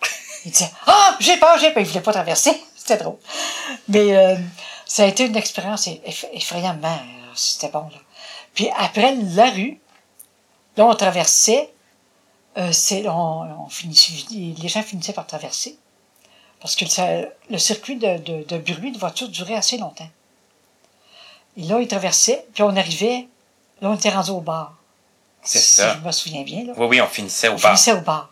Ils 0.45 0.51
disaient, 0.51 0.71
ah, 0.85 1.17
j'ai 1.19 1.35
peur, 1.37 1.57
j'ai 1.59 1.71
peur. 1.71 1.83
Ils 1.83 1.87
voulaient 1.89 2.01
pas 2.01 2.13
traverser. 2.13 2.51
C'était 2.77 3.03
drôle. 3.03 3.17
Mais 3.89 4.15
euh, 4.15 4.35
ça 4.85 5.03
a 5.03 5.07
été 5.07 5.25
une 5.25 5.35
expérience 5.35 5.87
eff- 5.87 6.29
effrayamment. 6.31 6.87
euh, 6.87 7.31
C'était 7.35 7.67
bon, 7.69 7.81
là. 7.81 7.97
Puis 8.53 8.69
après 8.79 9.13
la 9.15 9.49
rue, 9.51 9.79
là, 10.77 10.85
on 10.85 10.95
traversait. 10.95 11.69
Euh, 12.57 12.71
c'est, 12.71 13.07
on, 13.09 13.65
on 13.65 13.69
finissait, 13.69 14.13
les 14.31 14.67
gens 14.69 14.81
finissaient 14.81 15.13
par 15.13 15.27
traverser. 15.27 15.77
Parce 16.61 16.75
que 16.75 16.85
le 17.49 17.57
circuit 17.57 17.97
de, 17.97 18.17
de, 18.17 18.43
de 18.43 18.57
bruit 18.57 18.91
de 18.91 18.97
voiture 18.97 19.29
durait 19.29 19.55
assez 19.55 19.77
longtemps. 19.77 20.09
Et 21.55 21.63
là, 21.63 21.79
ils 21.79 21.87
traversaient, 21.87 22.45
puis 22.53 22.63
on 22.63 22.75
arrivait, 22.75 23.27
là, 23.81 23.89
on 23.91 23.95
était 23.95 24.09
rendu 24.09 24.31
au 24.31 24.41
bar. 24.41 24.75
C'est 25.43 25.59
Si 25.59 25.75
ça. 25.75 25.95
je 26.01 26.05
me 26.05 26.11
souviens 26.11 26.43
bien, 26.43 26.65
là. 26.65 26.73
Oui, 26.77 26.87
oui, 26.87 27.01
on 27.01 27.07
finissait 27.07 27.47
au 27.47 27.53
On 27.53 27.55
bar. 27.55 27.71
finissait 27.71 27.93
au 27.93 28.01
bar. 28.01 28.29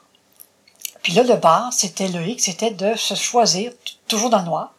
Puis 1.01 1.13
là, 1.13 1.23
le 1.23 1.35
bar, 1.35 1.71
c'était 1.71 2.07
le 2.07 2.27
hic, 2.27 2.41
c'était 2.41 2.71
de 2.71 2.95
se 2.95 3.13
choisir, 3.15 3.71
toujours 4.07 4.29
dans 4.31 4.39
le 4.39 4.45
noir, 4.45 4.73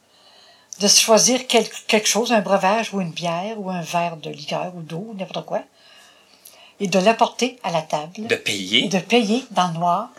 de 0.81 0.89
se 0.89 1.01
choisir 1.01 1.47
quel- 1.47 1.69
quelque 1.87 2.09
chose, 2.09 2.33
un 2.33 2.41
breuvage 2.41 2.93
ou 2.93 3.01
une 3.01 3.11
bière 3.13 3.59
ou 3.61 3.71
un 3.71 3.81
verre 3.81 4.17
de 4.17 4.31
liqueur 4.31 4.73
ou 4.77 4.83
d'eau, 4.83 5.15
n'importe 5.17 5.47
quoi, 5.47 5.63
et 6.81 6.89
de 6.89 6.99
l'apporter 6.99 7.59
à 7.63 7.71
la 7.71 7.83
table, 7.83 8.27
De 8.27 8.35
et 8.35 8.39
payer. 8.39 8.89
de 8.89 8.99
payer 8.99 9.45
dans 9.53 9.69
le 9.69 9.75
noir, 9.75 10.11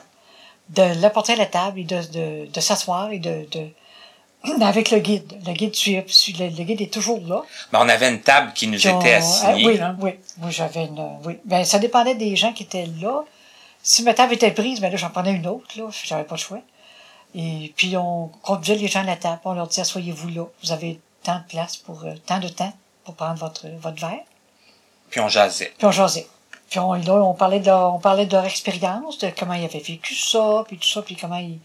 de 0.69 1.01
l'apporter 1.01 1.33
à 1.33 1.35
la 1.37 1.45
table 1.45 1.79
et 1.79 1.83
de, 1.83 2.01
de, 2.11 2.51
de 2.51 2.59
s'asseoir 2.59 3.11
et 3.11 3.19
de, 3.19 3.47
de 3.51 4.61
avec 4.63 4.91
le 4.91 4.99
guide. 4.99 5.33
Le 5.45 5.53
guide, 5.53 5.75
suit- 5.75 6.03
suit- 6.07 6.33
le, 6.33 6.49
guide 6.49 6.81
est 6.81 6.93
toujours 6.93 7.21
là. 7.27 7.43
Ben, 7.71 7.79
on 7.81 7.89
avait 7.89 8.09
une 8.09 8.21
table 8.21 8.53
qui 8.53 8.67
nous 8.67 8.85
on- 8.87 8.99
était 8.99 9.13
ah, 9.13 9.17
assignée. 9.17 9.65
oui, 9.65 9.77
là. 9.77 9.95
oui. 9.99 10.11
Moi, 10.37 10.49
j'avais 10.51 10.85
une. 10.85 11.19
Oui. 11.25 11.37
Ben, 11.45 11.63
ça 11.63 11.79
dépendait 11.79 12.15
des 12.15 12.35
gens 12.35 12.53
qui 12.53 12.63
étaient 12.63 12.87
là. 13.01 13.23
Si 13.83 14.03
ma 14.03 14.13
table 14.13 14.33
était 14.33 14.51
prise, 14.51 14.81
ben 14.81 14.91
là, 14.91 14.97
j'en 14.97 15.09
prenais 15.09 15.31
une 15.33 15.47
autre, 15.47 15.67
là. 15.77 15.87
J'avais 16.03 16.23
pas 16.25 16.35
le 16.35 16.39
choix. 16.41 16.59
Et 17.35 17.73
puis, 17.75 17.95
on 17.97 18.27
conduisait 18.41 18.79
les 18.79 18.87
gens 18.87 19.01
à 19.01 19.03
la 19.03 19.15
table. 19.15 19.39
On 19.45 19.53
leur 19.53 19.67
disait, 19.67 19.81
asseyez-vous 19.81 20.29
là. 20.29 20.45
Vous 20.63 20.71
avez 20.71 20.99
tant 21.23 21.37
de 21.39 21.43
place 21.47 21.77
pour, 21.77 22.03
euh, 22.03 22.13
tant 22.25 22.39
de 22.39 22.47
temps 22.47 22.73
pour 23.05 23.15
prendre 23.15 23.35
votre, 23.39 23.67
votre 23.81 23.99
verre. 24.01 24.23
Puis 25.09 25.19
on 25.21 25.29
jasait. 25.29 25.73
Puis 25.77 25.87
on 25.87 25.91
jasait. 25.91 26.27
Puis 26.69 26.79
on, 26.79 26.93
là, 26.93 27.13
on 27.13 27.33
parlait 27.33 27.59
de 27.59 27.65
leur, 27.67 27.93
on 27.95 27.99
parlait 27.99 28.25
de 28.25 28.33
leur 28.33 28.45
expérience, 28.45 29.17
de 29.19 29.31
comment 29.37 29.53
ils 29.53 29.65
avaient 29.65 29.79
vécu 29.79 30.15
ça, 30.15 30.63
puis 30.67 30.77
tout 30.77 30.87
ça, 30.87 31.01
puis 31.01 31.15
comment 31.15 31.37
ils, 31.37 31.59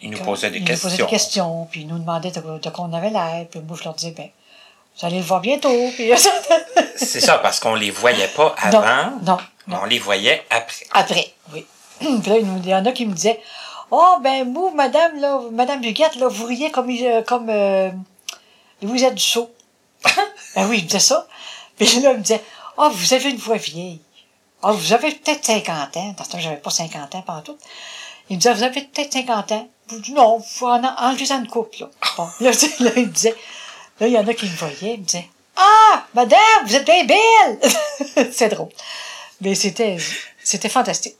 Ils 0.00 0.10
nous 0.10 0.18
posaient 0.18 0.50
des 0.50 0.58
ils 0.58 0.64
questions. 0.64 0.88
nous 0.88 0.92
posaient 0.96 1.02
des 1.04 1.10
questions, 1.10 1.68
puis 1.70 1.80
ils 1.82 1.86
nous 1.86 1.98
demandaient 1.98 2.30
de, 2.30 2.40
de 2.58 2.70
quoi 2.70 2.86
on 2.88 2.92
avait 2.92 3.10
l'air, 3.10 3.46
puis 3.50 3.60
moi, 3.60 3.76
je 3.78 3.84
leur 3.84 3.94
disais, 3.94 4.12
ben, 4.12 4.28
vous 4.98 5.06
allez 5.06 5.18
le 5.18 5.24
voir 5.24 5.40
bientôt, 5.40 5.90
puis 5.94 6.10
C'est 6.96 7.20
ça, 7.20 7.38
parce 7.38 7.60
qu'on 7.60 7.74
les 7.74 7.90
voyait 7.90 8.28
pas 8.28 8.54
avant, 8.58 8.80
non, 8.80 9.20
non, 9.26 9.38
non. 9.66 9.78
on 9.82 9.84
les 9.84 9.98
voyait 9.98 10.42
après. 10.50 10.86
Après, 10.92 11.32
oui. 11.52 11.66
Puis 11.98 12.30
là, 12.30 12.36
il 12.38 12.66
y 12.66 12.74
en 12.74 12.84
a 12.86 12.92
qui 12.92 13.06
me 13.06 13.14
disaient, 13.14 13.40
oh, 13.90 14.16
ben, 14.22 14.52
vous, 14.52 14.70
madame, 14.70 15.20
là, 15.20 15.40
madame 15.52 15.80
Buguette, 15.80 16.16
là, 16.16 16.28
vous 16.28 16.44
riez 16.46 16.70
comme, 16.70 16.90
euh, 16.90 17.22
comme, 17.22 17.48
euh, 17.50 17.90
vous 18.82 19.04
êtes 19.04 19.14
du 19.14 19.22
saut. 19.22 19.50
ben 20.54 20.66
oui, 20.68 20.78
il 20.78 20.84
me 20.84 20.88
disait 20.88 20.98
ça. 20.98 21.26
Puis 21.76 22.00
là, 22.00 22.12
il 22.12 22.18
me 22.18 22.22
disait, 22.22 22.42
oh, 22.76 22.88
vous 22.90 23.14
avez 23.14 23.30
une 23.30 23.36
voix 23.36 23.56
vieille. 23.56 24.00
Oh, 24.66 24.72
vous 24.72 24.92
avez 24.94 25.12
peut-être 25.12 25.44
50 25.44 25.96
ans. 25.98 26.14
Dans 26.16 26.38
j'avais 26.38 26.56
pas 26.56 26.70
50 26.70 27.14
ans 27.14 27.22
pendant 27.22 27.42
tout. 27.42 27.58
Il 28.30 28.36
me 28.36 28.40
disait, 28.40 28.54
vous 28.54 28.62
avez 28.62 28.80
peut-être 28.80 29.12
50 29.12 29.52
ans. 29.52 29.68
Je 29.90 29.96
dis, 29.96 30.12
non, 30.12 30.40
faut 30.40 30.68
en 30.68 30.82
enlever 30.82 31.30
une 31.30 31.46
coupe, 31.46 31.74
là. 31.76 31.90
Bon, 32.16 32.26
là, 32.40 32.50
là, 32.80 32.90
il 32.96 33.06
me 33.06 33.12
disait, 33.12 33.34
là, 34.00 34.06
il 34.06 34.14
y 34.14 34.18
en 34.18 34.26
a 34.26 34.32
qui 34.32 34.46
me 34.46 34.56
voyaient, 34.56 34.94
il 34.94 35.00
me 35.00 35.04
disait, 35.04 35.28
ah, 35.56 36.06
madame, 36.14 36.38
vous 36.64 36.74
êtes 36.74 36.86
bien 36.86 37.04
belle! 37.04 38.32
C'est 38.32 38.48
drôle. 38.48 38.70
Mais 39.42 39.54
c'était, 39.54 39.98
c'était 40.42 40.70
fantastique. 40.70 41.16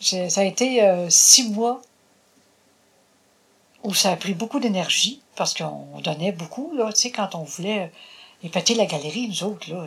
Ça 0.00 0.40
a 0.40 0.44
été 0.44 0.82
euh, 0.82 1.08
six 1.08 1.48
mois 1.50 1.80
où 3.84 3.94
ça 3.94 4.10
a 4.10 4.16
pris 4.16 4.34
beaucoup 4.34 4.58
d'énergie 4.58 5.22
parce 5.36 5.54
qu'on 5.54 6.00
donnait 6.02 6.32
beaucoup, 6.32 6.72
là, 6.74 6.92
tu 6.92 7.02
sais, 7.02 7.10
quand 7.12 7.36
on 7.36 7.44
voulait 7.44 7.84
euh, 7.84 8.46
épater 8.46 8.74
la 8.74 8.86
galerie, 8.86 9.28
nous 9.28 9.44
autres, 9.44 9.70
là. 9.70 9.86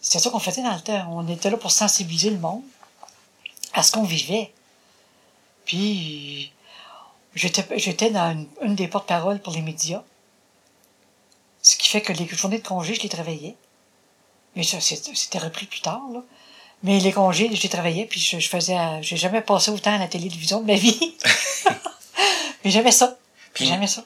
C'était 0.00 0.18
ça 0.20 0.30
qu'on 0.30 0.38
faisait 0.38 0.62
dans 0.62 0.74
le 0.74 0.80
temps. 0.80 1.06
On 1.12 1.26
était 1.28 1.50
là 1.50 1.56
pour 1.56 1.70
sensibiliser 1.72 2.30
le 2.30 2.38
monde 2.38 2.62
à 3.72 3.82
ce 3.82 3.92
qu'on 3.92 4.04
vivait. 4.04 4.52
Puis, 5.64 6.52
j'étais, 7.34 7.66
j'étais 7.78 8.10
dans 8.10 8.32
une, 8.32 8.48
une 8.62 8.74
des 8.74 8.88
porte-paroles 8.88 9.40
pour 9.40 9.52
les 9.52 9.60
médias. 9.62 10.02
Ce 11.62 11.76
qui 11.76 11.88
fait 11.88 12.00
que 12.00 12.12
les 12.12 12.26
journées 12.28 12.58
de 12.58 12.66
congé, 12.66 12.94
je 12.94 13.02
les 13.02 13.08
travaillais. 13.08 13.56
Mais 14.56 14.62
ça, 14.62 14.80
c'est- 14.80 15.14
c'était 15.14 15.38
repris 15.38 15.66
plus 15.66 15.80
tard, 15.80 16.00
là. 16.12 16.20
Mais 16.84 17.00
les 17.00 17.12
congés, 17.12 17.50
je 17.54 17.60
les 17.62 17.68
travaillais, 17.68 18.06
puis 18.06 18.20
je, 18.20 18.38
je 18.38 18.48
faisais, 18.48 18.76
j'ai 19.02 19.16
jamais 19.16 19.40
passé 19.42 19.70
autant 19.72 19.92
à 19.94 19.98
la 19.98 20.06
télévision 20.06 20.60
de 20.60 20.66
ma 20.66 20.74
vie. 20.78 21.16
Mais 22.64 22.70
j'aimais 22.70 22.92
ça. 22.92 23.18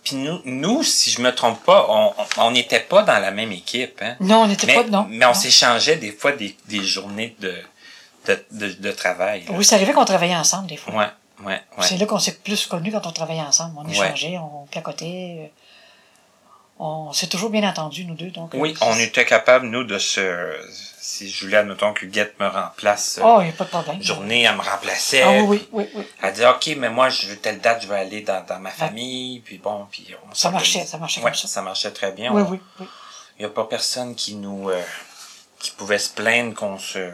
Puis, 0.03 0.16
nous, 0.16 0.40
nous, 0.45 0.82
si 0.82 1.11
je 1.11 1.20
me 1.20 1.30
trompe 1.34 1.62
pas, 1.64 1.86
on 1.88 2.12
on- 2.18 2.43
on 2.47 2.51
n'était 2.53 2.80
pas 2.80 3.03
dans 3.03 3.18
la 3.18 3.30
même 3.30 3.53
équipe. 3.53 4.01
Hein? 4.03 4.16
Non, 4.20 4.43
on 4.43 4.47
n'était 4.47 4.66
pas, 4.74 4.84
non. 4.84 5.07
mais 5.11 5.26
on 5.26 5.34
s'échangeait 5.34 5.97
des 5.97 6.12
fois 6.12 6.32
des, 6.32 6.57
des 6.68 6.82
journées 6.82 7.36
de, 7.40 7.55
de, 8.26 8.45
de, 8.53 8.68
de 8.72 8.93
travail. 8.93 9.45
là. 9.45 9.53
Oui, 9.55 9.64
ça 9.64 9.76
arrivait 9.76 9.93
qu'on 9.93 10.05
travaillait 10.05 10.36
ensemble, 10.36 10.68
des 10.68 10.76
fois. 10.76 10.95
Ouais, 10.95 11.07
ouais, 11.45 11.61
ouais. 11.78 11.86
C'est 11.86 11.97
là 11.99 12.07
qu'on 12.07 12.18
s'est 12.18 12.36
plus 12.36 12.66
connus 12.66 12.93
quand 12.93 13.07
on 13.07 13.12
travaillait 13.12 13.43
ensemble. 13.43 13.74
On 13.78 13.84
échangeait, 13.88 14.38
on 14.38 14.66
cacotait. 14.70 15.53
On 16.85 17.12
s'est 17.12 17.28
toujours 17.28 17.51
bien 17.51 17.62
entendu, 17.68 18.05
nous 18.05 18.14
deux. 18.14 18.30
Donc, 18.30 18.51
Oui, 18.55 18.74
euh, 18.83 18.87
on 18.87 18.99
était 18.99 19.24
capable, 19.24 19.66
nous, 19.68 19.85
de 19.85 19.99
se... 19.99 20.53
Si 21.01 21.28
Julie, 21.30 21.55
admettons 21.57 21.93
que 21.93 22.05
Huguette 22.07 22.39
me 22.41 22.49
remplace, 22.49 23.18
euh, 23.18 23.22
Oh, 23.24 23.39
il 23.41 23.45
n'y 23.45 23.51
a 23.51 23.53
pas 23.53 23.64
de 23.64 23.68
problème. 23.70 24.03
journée, 24.03 24.43
elle 24.43 24.57
me 24.57 24.62
remplaçait. 24.62 25.22
Ah 25.22 25.30
oui, 25.30 25.43
oui, 25.49 25.68
oui, 25.72 25.89
oui. 25.95 26.05
Elle 26.22 26.33
dit, 26.33 26.45
OK, 26.45 26.74
mais 26.78 26.91
moi, 26.91 27.09
je 27.09 27.26
veux 27.28 27.37
telle 27.37 27.61
date, 27.61 27.83
je 27.83 27.89
vais 27.89 27.99
aller 28.01 28.22
dans, 28.22 28.45
dans 28.45 28.59
ma 28.59 28.70
famille, 28.70 29.41
puis 29.41 29.59
bon, 29.59 29.87
puis 29.93 30.09
on 30.28 30.35
Ça 30.35 30.51
marchait, 30.51 30.85
ça 30.85 30.99
marchait 30.99 31.20
Ouais, 31.20 31.30
comme 31.30 31.35
ça. 31.39 31.47
ça 31.49 31.62
marchait 31.62 31.91
très 31.93 32.11
bien. 32.12 32.33
Oui, 32.33 32.43
On- 32.43 32.51
oui, 32.51 32.61
oui. 32.80 32.87
Il 33.39 33.43
n'y 33.43 33.47
a 33.47 33.51
pas 33.51 33.64
personne 33.64 34.14
qui 34.16 34.35
nous... 34.35 34.70
euh, 34.70 34.80
qui 35.61 35.70
pouvait 35.72 35.99
se 36.01 36.11
plaindre 36.11 36.55
qu'on 36.55 36.78
se... 36.78 37.11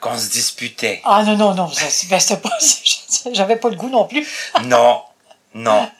qu'on 0.00 0.16
se 0.16 0.28
disputait. 0.30 1.00
Ah 1.04 1.24
non, 1.24 1.36
non, 1.36 1.54
non, 1.54 1.66
ben, 1.66 2.20
c'était 2.20 2.36
pas, 2.36 2.56
j'avais 3.32 3.56
pas 3.56 3.70
le 3.70 3.76
goût 3.76 3.88
non 3.90 4.06
plus. 4.06 4.24
non, 4.64 5.02
non. 5.54 5.90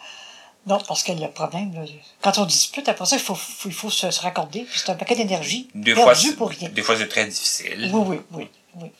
Non, 0.69 0.79
parce 0.87 1.03
que 1.03 1.13
le 1.13 1.29
problème, 1.31 1.73
là, 1.75 1.83
quand 2.23 2.37
on 2.39 2.45
dispute, 2.45 2.89
après 2.89 3.07
ça, 3.07 3.17
il 3.17 3.23
faut, 3.23 3.35
faut- 3.35 3.69
il 3.69 3.75
faut 3.75 3.91
se, 3.91 4.11
se 4.11 4.21
raccorder, 4.21 4.67
c'est 4.75 4.91
un 4.91 4.95
paquet 4.95 5.17
d'énergie 5.17 5.69
Des 5.75 5.95
fois, 5.95 6.13
pour 6.37 6.51
rien. 6.51 6.69
des 6.69 6.83
fois, 6.83 6.97
c'est 6.97 7.09
très 7.09 7.25
difficile. 7.27 7.91
Oui, 7.93 8.03
oui, 8.07 8.21
oui, 8.33 8.49
oui. 8.77 8.93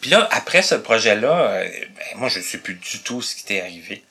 Puis 0.00 0.10
là, 0.10 0.28
après 0.30 0.60
ce 0.62 0.74
projet-là, 0.74 1.32
euh, 1.32 1.68
ben, 1.96 2.18
moi, 2.18 2.28
je 2.28 2.38
ne 2.38 2.44
sais 2.44 2.58
plus 2.58 2.74
du 2.74 2.98
tout 3.00 3.22
ce 3.22 3.34
qui 3.34 3.44
t'est 3.44 3.60
arrivé. 3.62 4.04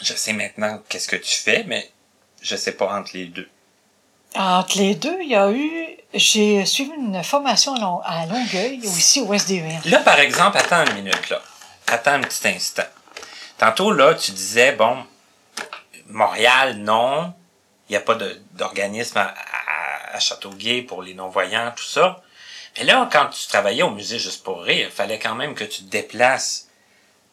Je 0.00 0.12
sais 0.14 0.32
maintenant 0.32 0.80
qu'est-ce 0.88 1.08
que 1.08 1.16
tu 1.16 1.36
fais, 1.38 1.64
mais 1.66 1.88
je 2.42 2.56
sais 2.56 2.72
pas 2.72 2.92
entre 2.98 3.10
les 3.14 3.26
deux. 3.26 3.48
Entre 4.34 4.78
les 4.78 4.94
deux, 4.94 5.16
il 5.22 5.28
y 5.30 5.34
a 5.36 5.50
eu, 5.50 5.70
j'ai 6.14 6.64
suivi 6.66 6.90
une 6.96 7.22
formation 7.24 7.74
à 7.74 7.78
Lon- 7.80 8.00
à 8.04 8.26
Longueuil, 8.26 8.80
aussi 8.84 9.20
au 9.20 9.32
SDEM. 9.32 9.80
Là, 9.86 10.00
par 10.00 10.18
exemple, 10.20 10.58
attends 10.58 10.84
une 10.86 10.94
minute, 11.02 11.30
là. 11.30 11.40
Attends 11.86 12.12
un 12.12 12.20
petit 12.20 12.46
instant. 12.48 12.82
Tantôt, 13.56 13.90
là, 13.92 14.14
tu 14.14 14.30
disais, 14.32 14.72
bon, 14.72 14.98
Montréal, 16.08 16.76
non. 16.78 17.32
Il 17.88 17.92
n'y 17.92 17.96
a 17.96 18.00
pas 18.00 18.16
d'organisme 18.54 19.18
à, 19.18 19.34
à, 20.12 20.16
à 20.16 20.20
Châteauguay 20.20 20.82
pour 20.82 21.02
les 21.02 21.14
non-voyants, 21.14 21.72
tout 21.76 21.84
ça. 21.84 22.20
Mais 22.76 22.84
là, 22.84 23.08
quand 23.10 23.26
tu 23.26 23.46
travaillais 23.48 23.82
au 23.82 23.90
musée 23.90 24.18
Juste 24.18 24.44
pour 24.44 24.62
rire, 24.62 24.88
il 24.90 24.94
fallait 24.94 25.18
quand 25.18 25.34
même 25.34 25.54
que 25.54 25.64
tu 25.64 25.82
te 25.82 25.90
déplaces. 25.90 26.66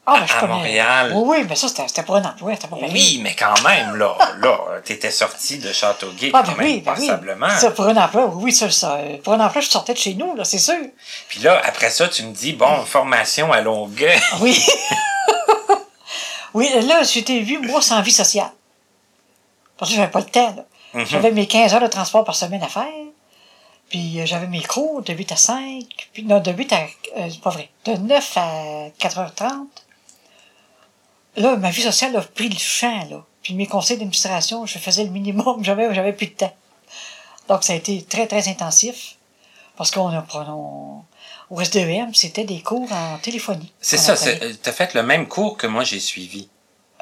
Ah, 0.07 0.19
ben, 0.19 0.27
je 0.27 0.33
à. 0.33 0.47
Montréal. 0.47 1.11
Oui, 1.15 1.39
oui, 1.39 1.45
mais 1.49 1.55
ça, 1.55 1.67
c'était 1.67 2.03
pour 2.03 2.15
un 2.15 2.23
emploi, 2.23 2.53
c'était 2.53 2.67
pas 2.67 2.75
pareil. 2.75 2.91
Oui, 2.93 3.19
mais 3.23 3.35
quand 3.35 3.59
même, 3.63 3.95
là, 3.95 4.15
là, 4.39 4.59
t'étais 4.83 5.09
sorti 5.09 5.57
de 5.57 5.73
Châteauguay 5.73 6.29
Ah, 6.31 6.43
quand 6.45 6.51
ben 6.51 6.57
même 6.57 6.65
oui, 6.67 6.81
ben 6.81 6.93
oui. 6.97 7.07
passablement. 7.07 7.49
Ça, 7.49 7.71
pour 7.71 7.85
un 7.87 7.97
emploi, 7.97 8.27
oui, 8.27 8.53
ça, 8.53 8.69
ça. 8.69 8.99
Pour 9.23 9.33
un 9.33 9.39
emploi, 9.39 9.61
je 9.61 9.69
sortais 9.69 9.93
de 9.93 9.97
chez 9.97 10.13
nous, 10.13 10.35
là, 10.35 10.45
c'est 10.45 10.59
sûr. 10.59 10.75
Puis 11.27 11.39
là, 11.39 11.59
après 11.65 11.89
ça, 11.89 12.07
tu 12.07 12.21
me 12.23 12.33
dis, 12.33 12.53
bon, 12.53 12.85
formation 12.85 13.51
à 13.51 13.61
Longueuil. 13.61 14.19
Oui. 14.41 14.63
oui, 16.53 16.69
là, 16.83 17.01
j'étais 17.01 17.39
huit 17.39 17.57
mois 17.57 17.81
sans 17.81 18.01
vie 18.01 18.11
sociale. 18.11 18.51
Parce 19.77 19.91
que 19.91 19.97
j'avais 19.97 20.11
pas 20.11 20.19
le 20.19 20.25
temps, 20.25 20.55
là. 20.55 20.65
Mhm. 20.93 21.05
J'avais 21.05 21.31
mes 21.31 21.47
15 21.47 21.73
heures 21.73 21.81
de 21.81 21.87
transport 21.87 22.23
par 22.23 22.35
semaine 22.35 22.63
à 22.63 22.67
faire. 22.69 22.85
Puis 23.89 24.19
euh, 24.21 24.25
j'avais 24.25 24.47
mes 24.47 24.63
cours 24.63 25.01
de 25.01 25.13
8 25.13 25.31
à 25.33 25.35
5. 25.35 25.83
Puis 26.13 26.23
non, 26.23 26.39
de 26.39 26.51
8 26.51 26.73
à... 26.73 26.77
euh, 27.17 27.27
c'est 27.29 27.41
pas 27.41 27.49
vrai. 27.49 27.69
De 27.85 27.93
9 27.93 28.37
à 28.37 28.89
4h30. 28.99 29.67
Là, 31.37 31.57
ma 31.57 31.69
vie 31.69 31.81
sociale 31.81 32.15
a 32.15 32.21
pris 32.21 32.49
le 32.49 32.57
champ, 32.57 33.05
là. 33.09 33.23
Puis 33.43 33.53
mes 33.53 33.67
conseils 33.67 33.97
d'administration, 33.97 34.65
je 34.65 34.77
faisais 34.79 35.03
le 35.03 35.09
minimum. 35.11 35.63
J'avais, 35.63 35.93
j'avais 35.93 36.13
plus 36.13 36.27
de 36.27 36.31
temps. 36.33 36.53
Donc, 37.49 37.63
ça 37.63 37.73
a 37.73 37.75
été 37.75 38.01
très, 38.03 38.25
très 38.27 38.47
intensif. 38.47 39.15
Parce 39.75 39.91
qu'on 39.91 40.07
a... 40.07 40.25
on- 40.49 41.01
au 41.51 41.61
SDEM, 41.61 42.11
c'était 42.15 42.43
des 42.43 42.61
cours 42.61 42.91
en 42.91 43.19
téléphonie. 43.19 43.71
C'est 43.79 43.97
ça, 43.97 44.13
appelait. 44.13 44.39
c'est- 44.39 44.61
t'as 44.63 44.71
fait 44.71 44.95
le 44.95 45.03
même 45.03 45.27
cours 45.27 45.57
que 45.57 45.67
moi 45.67 45.83
j'ai 45.83 45.99
suivi. 45.99 46.49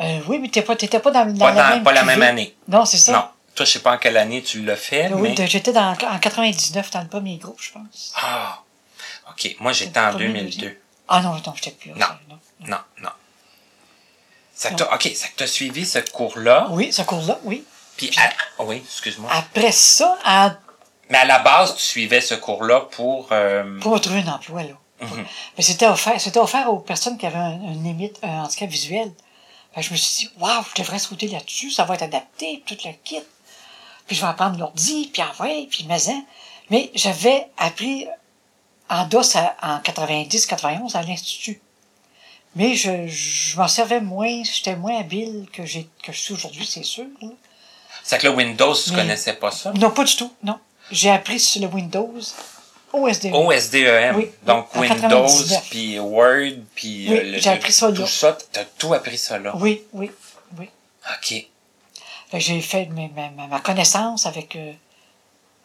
Euh, 0.02 0.20
oui, 0.28 0.39
mais 0.39 0.48
t'étais 0.48 0.64
pas, 0.64 0.76
t'étais 0.76 1.00
pas 1.00 1.12
dans, 1.12 1.26
dans 1.32 1.38
Pas, 1.46 1.52
la 1.54 1.64
dans- 1.64 1.70
même 1.76 1.84
pas 1.84 1.94
la 1.94 2.04
même 2.04 2.22
année. 2.22 2.56
Non, 2.68 2.86
c'est 2.86 2.98
ça. 2.98 3.12
Non. 3.14 3.26
Toi, 3.56 3.65
je 3.65 3.72
sais 3.74 3.80
pas 3.80 3.94
en 3.94 3.98
quelle 3.99 4.18
année 4.18 4.41
tu 4.41 4.64
l'as 4.64 4.76
fait, 4.76 5.11
Oui, 5.14 5.36
mais... 5.38 5.48
j'étais 5.48 5.72
dans, 5.72 5.91
en 5.91 6.20
99 6.20 6.90
dans 6.90 7.02
le 7.02 7.07
premier 7.07 7.38
groupe, 7.38 7.60
je 7.61 7.72
pense. 7.72 8.11
Ah, 8.15 8.64
OK. 9.30 9.56
Moi, 9.60 9.72
j'étais 9.74 9.99
en 9.99 10.10
Premier, 10.11 10.28
2002. 10.30 10.45
deuxième. 10.57 10.76
Ah 11.07 11.22
non, 11.22 11.34
non, 11.34 11.53
j'étais 11.56 11.72
plus. 11.72 11.91
Non. 11.91 12.07
non. 12.30 12.40
Non, 12.68 12.78
non. 13.03 13.10
Ça 14.56 14.72
que 14.72 14.84
OK, 14.84 15.11
ça 15.15 15.28
que 15.28 15.34
t'as 15.36 15.48
suivi 15.48 15.86
ce 15.86 15.99
cours-là? 15.99 16.68
Oui, 16.72 16.91
ce 16.91 17.02
cours-là, 17.03 17.38
oui. 17.44 17.64
Puis, 17.98 18.11
à- 18.18 18.64
oui, 18.64 18.82
excuse-moi. 18.84 19.30
Après 19.32 19.72
ça, 19.72 20.18
à, 20.26 20.56
Mais 21.10 21.18
à 21.20 21.26
la 21.26 21.40
base, 21.40 21.76
tu 21.76 21.82
suivais 21.84 22.22
ce 22.22 22.34
cours-là 22.34 22.82
pour... 22.91 23.28
euh, 23.32 23.80
pour 23.80 23.99
trouver 24.02 24.22
un 24.22 24.28
emploi, 24.34 24.64
là. 24.64 24.74
Mhm. 25.02 25.26
Mais 25.57 25.64
c'était 25.64 25.88
offert, 25.88 26.20
c'était 26.20 26.40
offert 26.40 26.72
aux 26.72 26.80
personnes 26.80 27.18
qui 27.18 27.26
avaient 27.28 27.36
un, 27.38 27.60
un 27.70 27.74
limite, 27.74 28.18
un 28.24 28.44
handicap 28.45 28.70
visuel. 28.70 29.11
Que 29.76 29.82
je 29.82 29.91
me 29.91 29.95
suis 29.98 30.28
dit, 30.28 30.32
waouh, 30.40 30.64
je 30.76 30.82
devrais 30.82 31.00
sauter 31.00 31.28
là-dessus, 31.28 31.72
ça 31.72 31.84
va 31.84 31.95
être 31.95 32.04
adapté, 32.04 32.62
puis 32.66 32.76
tout 32.78 32.88
le 32.88 32.94
kit. 33.04 33.22
Puis 34.08 34.16
je 34.16 34.22
vais 34.22 34.28
apprendre 34.28 34.60
l'ordi, 34.60 35.10
puis 35.12 35.22
envoyer, 35.24 35.68
puis 35.68 35.86
maison. 35.86 36.24
Mais 36.70 36.91
j'avais 36.94 37.48
appris 37.58 38.06
en 38.90 39.06
DOS 39.08 39.36
à- 39.36 39.56
en 39.62 39.80
90-91 39.80 40.95
à 40.95 41.02
l'Institut. 41.02 41.60
Mais 42.56 42.76
je, 42.76 43.08
je 43.08 43.58
m'en 43.58 43.68
servais 43.68 44.00
moins, 44.02 44.44
j'étais 44.44 44.76
moins 44.76 45.00
habile 45.00 45.48
que, 45.52 45.66
j'ai, 45.66 45.90
que 46.04 46.12
je 46.12 46.20
suis 46.20 46.34
aujourd'hui, 46.36 46.68
c'est 46.68 46.84
sûr. 46.84 47.06
là. 47.22 47.30
C'est 48.04 48.20
que 48.20 48.28
le 48.28 48.34
Windows, 48.36 48.76
tu 48.76 48.91
Mais- 48.91 48.98
connaissais 48.98 49.34
pas 49.34 49.50
ça? 49.50 49.72
Non, 49.74 49.90
pas 49.90 50.04
du 50.04 50.16
tout, 50.16 50.32
non. 50.44 50.60
J'ai 50.91 51.10
appris 51.10 51.40
sur 51.40 51.62
le 51.62 51.68
Windows 51.68 52.14
au 52.94 53.07
SDE. 53.10 53.34
Au 53.34 53.52
SDEM. 53.52 54.15
Oui, 54.15 54.24
E 54.26 54.45
Donc 54.45 54.68
en 54.76 54.80
Windows, 54.82 54.98
99. 55.28 55.70
puis 55.70 55.99
Word, 55.99 56.52
puis 56.76 57.07
Oui, 57.10 57.18
euh, 57.18 57.24
le- 57.34 57.40
j'ai 57.40 57.49
appris 57.49 57.74
ça 57.74 57.90
là. 57.90 57.95
Tout 57.95 58.07
ça, 58.07 58.38
t'as 58.52 58.64
tout 58.78 58.94
appris 58.94 59.18
ça 59.18 59.38
là. 59.40 59.52
Oui, 59.57 59.82
oui, 59.94 60.10
oui. 60.57 60.70
OK. 61.18 61.45
Que 62.32 62.40
j'ai 62.40 62.61
fait 62.61 62.86
ma, 62.88 63.07
ma- 63.30 63.48
ma 63.48 63.60
connaissance 63.60 64.26
avec, 64.26 64.56
euh, 64.56 64.72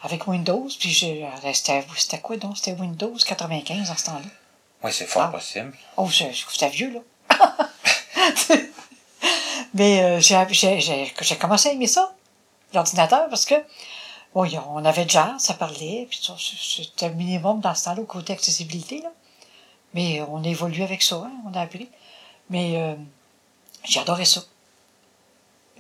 avec 0.03 0.27
Windows, 0.27 0.69
puis 0.79 0.99
euh, 1.05 1.53
c'était, 1.55 1.85
c'était 1.97 2.19
quoi 2.21 2.37
donc? 2.37 2.57
C'était 2.59 2.73
Windows 2.73 3.15
95 3.27 3.91
en 3.91 3.97
ce 3.97 4.05
temps-là. 4.07 4.31
Oui, 4.83 4.91
c'est 4.93 5.07
fort 5.07 5.25
Ah. 5.29 5.29
possible. 5.29 5.73
Oh, 5.97 6.09
c'est- 6.11 6.33
c'était 6.51 6.69
vieux, 6.69 6.93
là. 6.93 7.01
Mais 9.75 10.03
euh, 10.03 10.21
j'ai 10.21 11.37
commencé 11.37 11.69
à 11.69 11.73
aimer 11.73 11.87
ça, 11.87 12.15
l'ordinateur, 12.75 13.29
parce 13.29 13.45
que, 13.45 13.55
bon, 14.47 14.63
on 14.75 14.85
avait 14.85 15.05
déjà, 15.05 15.35
ça 15.39 15.55
parlait, 15.55 16.07
puis 16.09 16.21
c'était 16.39 17.09
le 17.09 17.15
minimum 17.15 17.61
dans 17.61 17.75
ce 17.75 17.85
temps-là, 17.87 18.03
au 18.03 18.07
côté 18.07 18.33
accessibilité, 18.33 19.01
là. 19.03 19.11
Mais 19.95 20.21
on 20.29 20.43
a 20.45 20.47
évolué 20.47 20.85
avec 20.85 21.03
ça, 21.03 21.17
hein, 21.17 21.33
on 21.51 21.55
a 21.57 21.63
appris. 21.63 21.89
Mais 22.51 22.77
euh, 22.77 22.95
adoré 24.01 24.25
ça. 24.27 24.43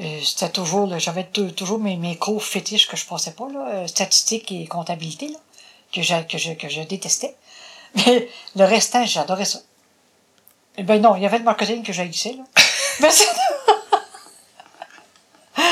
Euh, 0.01 0.21
C'était 0.25 0.51
toujours, 0.51 0.99
j'avais 0.99 1.25
tou- 1.25 1.51
toujours 1.51 1.79
mes, 1.79 1.97
mes 1.97 2.17
cours 2.17 2.43
fétiches 2.43 2.87
que 2.89 2.97
je 2.97 3.05
passais 3.07 3.33
pas, 3.33 3.49
là, 3.51 3.69
euh, 3.69 3.87
statistiques 3.87 4.51
et 4.53 4.67
comptabilité, 4.67 5.29
là, 5.29 5.39
que, 5.93 6.03
je, 6.03 6.55
que 6.55 6.69
je 6.69 6.83
détestais. 6.83 7.37
Mais 7.95 8.29
le 8.57 8.65
restant, 8.65 9.05
j'adorais 9.05 9.45
ça. 9.45 9.61
Eh 10.77 10.83
ben 10.85 11.01
non, 11.03 11.17
il 11.17 11.23
y 11.23 11.27
avait 11.27 11.39
le 11.39 11.45
marketing 11.45 11.83
que 11.83 11.93
j'haïssais, 11.93 12.33
là. 12.35 12.45
Mais, 13.01 13.11
c'est- 13.11 13.27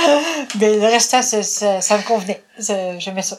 Mais 0.61 0.77
le 0.77 0.87
restant, 0.87 1.23
ça, 1.23 1.43
ça 1.81 1.99
me 1.99 2.03
convenait. 2.03 2.43
J'aimais 2.99 3.23
ça. 3.23 3.39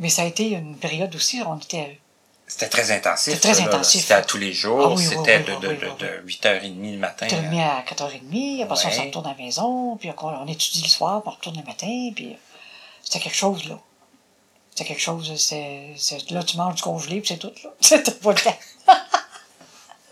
Mais 0.00 0.08
ça 0.08 0.22
a 0.22 0.24
été 0.24 0.48
une 0.50 0.76
période 0.76 1.14
aussi, 1.14 1.40
on 1.46 1.56
était... 1.58 2.00
C'était 2.46 2.68
très 2.68 2.90
intensif. 2.90 3.32
C'était 3.34 3.48
très 3.48 3.54
ça, 3.54 3.60
là. 3.62 3.74
intensif. 3.74 4.02
C'était 4.02 4.14
à 4.14 4.22
tous 4.22 4.36
les 4.36 4.52
jours. 4.52 4.88
Ah 4.90 4.94
oui, 4.94 5.02
C'était 5.04 5.38
oui, 5.38 5.44
de, 5.44 5.52
oui, 5.68 5.76
de, 5.76 5.86
de, 5.86 6.22
oui, 6.26 6.38
de 6.42 6.48
8h30 6.48 6.92
le 6.92 6.98
matin. 6.98 7.26
On 7.30 7.40
dormait 7.42 7.62
à 7.64 7.82
4h30, 7.88 8.62
après 8.64 8.76
ça, 8.76 8.88
on 8.88 8.90
se 8.90 8.98
Ouais. 8.98 9.06
retourne 9.06 9.26
à 9.26 9.30
la 9.30 9.34
maison, 9.36 9.96
puis 9.96 10.10
on, 10.10 10.26
on 10.26 10.46
étudie 10.46 10.82
le 10.82 10.88
soir, 10.88 11.22
puis 11.22 11.30
on 11.32 11.36
retourne 11.36 11.56
le 11.56 11.62
matin, 11.64 12.10
puis 12.14 12.32
euh, 12.32 12.36
c'était 13.02 13.20
quelque 13.20 13.36
chose, 13.36 13.64
là. 13.68 13.78
C'était 14.70 14.88
quelque 14.88 15.00
chose, 15.02 15.32
c'est, 15.36 15.94
là, 16.30 16.42
tu 16.42 16.56
manges 16.56 16.74
du 16.74 16.82
congelé, 16.82 17.20
puis 17.20 17.28
c'est 17.28 17.38
tout, 17.38 17.52
là. 17.62 17.70
C'était 17.80 18.10
pas 18.10 18.32
le 18.32 18.38
temps. 18.40 18.58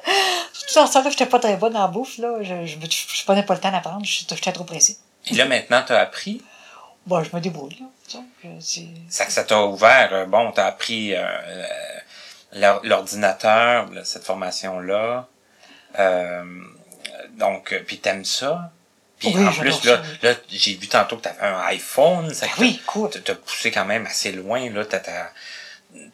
Tout 0.04 0.68
ce 0.68 0.74
temps-là, 0.92 1.10
j'étais 1.10 1.26
pas 1.26 1.38
très 1.38 1.56
bonne 1.56 1.76
en 1.76 1.88
bouffe, 1.88 2.16
là. 2.18 2.38
Je, 2.42 2.66
je, 2.66 2.76
me- 2.76 2.88
je 2.88 3.24
prenais 3.24 3.42
pas 3.42 3.54
le 3.54 3.60
temps 3.60 3.70
d'apprendre, 3.72 4.04
j'étais 4.04 4.36
j'étais 4.36 4.52
trop 4.52 4.64
pressée. 4.64 4.96
Et 5.30 5.34
là, 5.34 5.44
maintenant, 5.46 5.82
tu 5.86 5.92
as 5.92 6.00
appris? 6.00 6.42
Bon, 7.06 7.22
je 7.22 7.34
me 7.34 7.40
débrouille, 7.40 7.78
là. 7.80 7.86
Donc. 8.14 8.24
Ça, 9.08 9.28
ça 9.30 9.44
t'a 9.44 9.62
ouvert. 9.64 10.10
euh, 10.12 10.26
Bon, 10.26 10.52
tu 10.52 10.60
as 10.60 10.66
appris 10.66 11.14
euh, 11.14 11.22
euh, 11.24 11.64
l'or- 12.52 12.80
l'ordinateur, 12.84 13.88
cette 14.04 14.24
formation-là. 14.24 15.26
Euh, 15.98 16.44
donc, 17.32 17.72
euh, 17.72 17.82
puis 17.86 17.98
t'aimes 17.98 18.24
ça? 18.24 18.70
Puis 19.18 19.32
Oui, 19.34 19.46
en 19.46 19.52
plus, 19.52 19.84
là, 19.84 20.02
là 20.22 20.34
j'ai 20.48 20.74
vu 20.74 20.88
tantôt 20.88 21.16
que 21.16 21.22
tu 21.22 21.28
avais 21.28 21.46
un 21.46 21.60
iPhone. 21.66 22.32
Ça 22.34 22.46
Ben 22.46 22.52
oui, 22.58 22.82
cool. 22.86 23.10
t'a- 23.10 23.20
t'a 23.20 23.34
poussé 23.34 23.70
quand 23.70 23.84
même 23.84 24.04
assez 24.06 24.32
loin. 24.32 24.68
Là, 24.70 24.84
t'as 24.84 24.98
ta- 25.00 25.32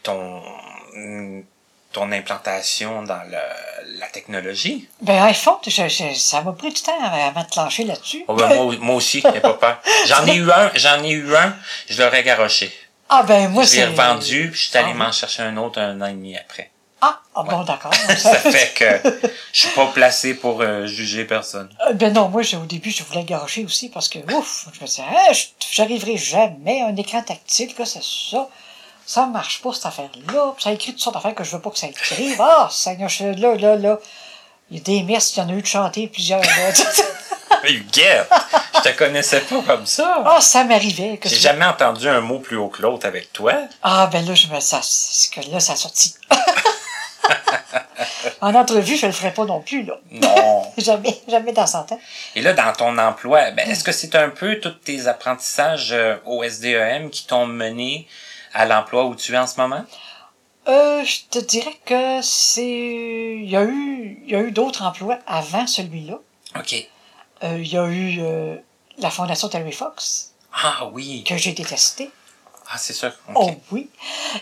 ton, 0.03 0.43
ton 1.93 2.13
implantation 2.13 3.03
dans 3.03 3.23
le- 3.31 3.99
la 3.99 4.07
technologie? 4.09 4.89
Ben, 5.01 5.23
iPhone, 5.25 5.57
je- 5.67 5.89
je- 5.89 6.15
ça 6.15 6.43
m'a 6.43 6.53
pris 6.53 6.73
du 6.73 6.81
temps 6.83 6.93
avant 7.03 7.43
de 7.43 7.49
te 7.49 7.59
lancer 7.59 7.85
là-dessus. 7.85 8.25
Oh, 8.29 8.35
ben, 8.35 8.49
moi, 8.55 8.75
moi 8.81 8.95
aussi, 8.97 9.23
n'aie 9.25 9.41
pas 9.41 9.55
peur. 9.55 9.81
J'en 10.07 10.27
ai 10.27 10.35
eu 10.37 10.51
un, 10.51 10.71
j'en 10.75 11.03
ai 11.03 11.11
eu 11.13 11.35
un, 11.37 11.57
je 11.89 12.03
l'aurais 12.03 12.23
garoché. 12.23 12.73
Ah, 13.09 13.23
ben, 13.23 13.49
moi, 13.49 13.65
je 13.65 13.71
l'ai 13.71 13.77
c'est... 13.77 13.85
revendu, 13.87 14.51
puis 14.51 14.61
je 14.61 14.69
suis 14.69 14.77
allé 14.79 14.91
Ah 14.93 14.95
m'en 14.95 15.13
chercher 15.13 15.43
un 15.43 15.57
autre 15.57 15.81
un 15.81 15.99
an 16.03 16.07
et 16.07 16.13
demi 16.13 16.37
après. 16.37 16.71
Ah, 17.01 17.21
ah 17.35 17.43
bon, 17.45 17.63
d'accord. 17.63 17.95
Ça 18.19 18.35
fait 18.35 18.75
que 18.75 19.11
je 19.53 19.61
suis 19.61 19.69
pas 19.71 19.87
placé 19.87 20.35
pour 20.35 20.61
euh, 20.61 20.85
juger 20.87 21.25
personne. 21.25 21.71
Euh, 21.89 21.93
Ben 21.95 22.13
non, 22.13 22.29
moi, 22.29 22.43
au 22.61 22.67
début, 22.67 22.91
je 22.91 23.03
voulais 23.05 23.23
garocher 23.25 23.65
aussi 23.65 23.89
parce 23.89 24.09
que, 24.09 24.19
ouf, 24.35 24.67
je 24.75 24.81
me 24.81 24.87
disais, 24.87 25.03
Ah, 25.09 25.33
je- 25.33 25.45
j'arriverai 25.71 26.17
jamais 26.19 26.83
à 26.83 26.87
un 26.89 26.97
écran 26.97 27.23
tactile, 27.23 27.73
là, 27.79 27.87
c'est 27.87 28.03
ça. 28.03 28.49
Ça 29.09 29.25
marche 29.25 29.63
pas, 29.63 29.73
cette 29.73 29.87
affaire-là. 29.87 30.55
Ça 30.59 30.71
écrit 30.71 30.93
toutes 30.93 31.01
sortes 31.01 31.15
d'affaires 31.15 31.35
que 31.35 31.43
je 31.43 31.53
veux 31.57 31.63
pas 31.63 31.71
que 31.71 31.79
ça 31.79 31.87
écrive. 31.87 32.39
Ah, 32.43 32.69
Seigneur, 32.71 33.09
je- 33.09 33.25
là, 33.41 33.55
là, 33.55 33.75
là. 33.77 33.99
Il 34.71 34.77
y 34.77 34.81
a 34.81 34.83
des 34.83 35.03
messes, 35.03 35.35
il 35.35 35.39
y 35.39 35.43
en 35.43 35.49
a 35.49 35.53
eu 35.53 35.63
de 35.63 35.67
chanter 35.67 36.09
plusieurs. 36.09 36.43
là. 36.43 36.49
Huguette, 37.65 38.29
je 38.77 38.81
te 38.83 38.99
connaissais 38.99 39.41
pas 39.41 39.63
comme 39.67 39.87
ça. 39.87 40.23
Ah, 40.27 40.43
ça 40.43 40.63
m'arrivait. 40.65 41.19
J'ai 41.25 41.37
jamais 41.37 41.65
entendu 41.65 42.07
un 42.07 42.21
mot 42.21 42.39
plus 42.39 42.59
haut 42.59 42.69
que 42.69 42.83
l'autre 42.83 43.07
avec 43.07 43.33
toi. 43.33 43.55
Ah, 43.83 44.11
ben 44.13 44.27
là, 44.27 44.35
je 44.35 44.47
me 44.49 44.61
ça, 44.61 44.81
c'est 44.83 45.33
que 45.33 45.51
là, 45.51 45.59
ça 45.59 45.73
a 45.73 45.77
sorti. 45.77 46.15
en 48.43 48.55
entrevue, 48.55 48.97
je 48.99 49.07
le 49.07 49.13
ferai 49.13 49.33
pas 49.33 49.47
non 49.47 49.63
plus, 49.63 49.85
là. 49.85 49.95
Non. 50.11 50.71
Jamais, 50.79 51.19
jamais 51.27 51.53
dans 51.53 51.67
100 51.67 51.93
ans. 51.93 52.01
Et 52.37 52.43
là, 52.43 52.53
dans 52.53 52.73
ton 52.75 52.97
emploi, 52.99 53.51
ben, 53.53 53.69
est-ce 53.69 53.83
que 53.83 53.91
c'est 53.93 54.15
un 54.15 54.29
peu 54.29 54.61
tous 54.61 54.71
tes 54.71 55.07
apprentissages 55.09 55.93
euh, 55.93 56.17
au 56.27 56.45
SDEM 56.45 57.09
qui 57.11 57.27
t'ont 57.27 57.47
mené 57.47 58.07
à 58.59 58.65
l'emploi 58.67 59.07
où 59.07 59.15
tu 59.15 59.33
es 59.35 59.39
en 59.39 59.47
ce 59.47 59.59
moment? 59.61 59.85
Euh, 60.67 61.03
je 61.05 61.21
te 61.31 61.39
dirais 61.39 61.79
que 61.87 62.21
c'est. 62.23 63.37
Il 63.43 63.49
y 63.49 63.57
a 63.57 63.63
eu, 63.65 64.21
il 64.27 64.31
y 64.33 64.35
a 64.35 64.41
eu 64.41 64.51
d'autres 64.51 64.83
emplois 64.83 65.19
avant 65.27 65.67
celui-là. 65.67 66.19
OK. 66.57 66.89
Euh, 67.45 67.59
il 67.61 67.69
y 67.69 67.79
a 67.79 67.87
eu 67.87 68.17
euh, 68.21 68.57
la 68.99 69.11
Fondation 69.11 69.49
Terry 69.49 69.73
Fox, 69.73 70.33
Ah 70.53 70.89
oui. 70.93 71.25
que 71.25 71.37
j'ai 71.37 71.53
détesté. 71.53 72.11
Ah, 72.71 72.77
c'est 72.77 72.93
ça. 72.93 73.09
OK. 73.29 73.37
Oh 73.37 73.51
oui. 73.71 73.89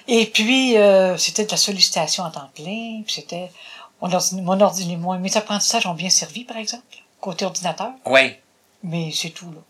Et 0.09 0.27
puis, 0.27 0.77
euh, 0.79 1.17
c'était 1.17 1.45
de 1.45 1.51
la 1.51 1.57
sollicitation 1.59 2.25
en 2.25 2.31
temps 2.31 2.51
plein. 2.55 3.03
Puis 3.05 3.15
c'était. 3.15 3.51
Mon 4.03 4.09
ordi- 4.11 4.43
mon 4.43 4.59
ordi- 4.61 4.97
mon- 4.97 5.19
mes 5.19 5.37
apprentissages 5.37 5.87
ont 5.87 5.95
bien 5.95 6.11
servi, 6.11 6.45
par 6.45 6.57
exemple, 6.57 6.85
côté 7.21 7.45
ordinateur. 7.45 7.93
Oui. 8.05 8.35
Mais 8.83 9.11
c'est 9.13 9.31
tout, 9.31 9.51
là. 9.53 9.61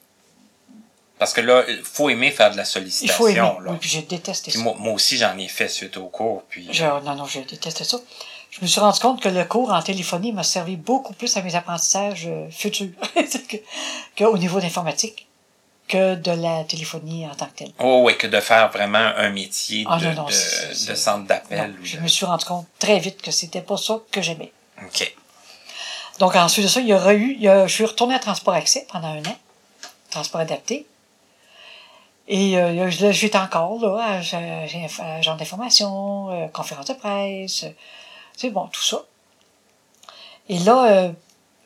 Parce 1.18 1.32
que 1.32 1.40
là, 1.40 1.64
il 1.68 1.82
faut 1.82 2.10
aimer 2.10 2.30
faire 2.30 2.50
de 2.50 2.56
la 2.56 2.62
Il 2.64 2.66
sollicitation. 2.66 3.16
faut 3.16 3.28
aimer. 3.28 3.38
Là. 3.64 3.70
Oui, 3.72 3.76
puis 3.80 3.88
j'ai 3.88 4.02
détesté 4.02 4.50
Puis 4.50 4.58
ça. 4.58 4.64
moi, 4.64 4.74
moi 4.78 4.92
aussi, 4.92 5.16
j'en 5.16 5.36
ai 5.38 5.48
fait 5.48 5.68
suite 5.68 5.96
au 5.96 6.06
cours. 6.08 6.42
Puis, 6.48 6.68
Je- 6.70 6.84
non, 6.84 7.14
non, 7.14 7.24
je 7.26 7.40
détestais 7.40 7.84
ça. 7.84 7.98
Je 8.50 8.60
me 8.60 8.66
suis 8.66 8.80
rendu 8.80 8.98
compte 9.00 9.20
que 9.22 9.28
le 9.28 9.44
cours 9.44 9.72
en 9.72 9.82
téléphonie 9.82 10.32
m'a 10.32 10.42
servi 10.42 10.76
beaucoup 10.76 11.12
plus 11.14 11.36
à 11.36 11.42
mes 11.42 11.54
apprentissages 11.54 12.26
euh, 12.26 12.48
futurs 12.50 12.88
que- 13.48 13.56
qu'au 14.16 14.36
niveau 14.38 14.60
d'informatique 14.60 15.26
que 15.88 16.14
de 16.16 16.30
la 16.32 16.64
téléphonie 16.64 17.26
en 17.26 17.34
tant 17.34 17.46
que 17.46 17.58
telle. 17.58 17.72
Oh 17.78 18.02
oui, 18.04 18.16
que 18.18 18.26
de 18.26 18.40
faire 18.40 18.70
vraiment 18.70 18.98
un 19.16 19.30
métier 19.30 19.84
Ah, 19.88 19.98
de, 19.98 20.06
non, 20.06 20.14
non, 20.14 20.24
de, 20.24 20.32
c'est- 20.32 20.68
de 20.70 20.74
c'est- 20.74 20.96
centre 20.96 21.26
d'appel. 21.26 21.74
Je 21.82 21.98
me 21.98 22.08
suis 22.08 22.26
rendu 22.26 22.44
compte 22.44 22.66
très 22.78 22.98
vite 22.98 23.22
que 23.22 23.30
c'était 23.30 23.60
pas 23.62 23.76
ça 23.76 24.00
que 24.10 24.20
j'aimais. 24.20 24.52
OK. 24.84 25.14
Donc 26.18 26.34
ensuite 26.36 26.64
de 26.64 26.70
ça, 26.70 26.80
il 26.80 26.88
y 26.88 26.94
aura 26.94 27.14
eu, 27.14 27.34
il 27.34 27.42
y 27.42 27.48
a- 27.48 27.66
je 27.66 27.72
suis 27.74 27.84
retourné 27.84 28.14
à 28.14 28.18
Transport 28.18 28.54
Accès 28.54 28.86
pendant 28.90 29.08
un 29.08 29.20
an, 29.26 29.36
Transport 30.10 30.40
adapté. 30.40 30.86
Et 32.28 32.58
euh, 32.58 32.72
là, 32.72 32.90
j'étais 33.12 33.38
encore 33.38 33.78
là, 33.80 34.02
à, 34.02 34.18
à 34.18 35.20
genre 35.22 35.36
d'information, 35.36 36.30
euh, 36.30 36.48
conférence 36.48 36.86
de 36.86 36.94
presse, 36.94 37.62
euh, 37.64 37.70
c'est 38.36 38.50
bon, 38.50 38.66
tout 38.66 38.82
ça. 38.82 39.02
Et 40.48 40.58
là, 40.58 40.86
euh, 40.90 41.12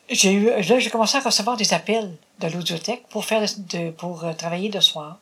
j'ai 0.09 0.31
eu, 0.33 0.45
là, 0.61 0.79
j'ai 0.79 0.89
commencé 0.89 1.17
à 1.17 1.21
recevoir 1.21 1.57
des 1.57 1.73
appels 1.73 2.15
de 2.39 2.47
l'audiothèque 2.47 3.07
pour 3.09 3.25
faire 3.25 3.41
de, 3.41 3.47
de- 3.77 3.91
pour 3.91 4.23
euh, 4.23 4.33
travailler 4.33 4.69
de 4.69 4.79
soir, 4.79 5.17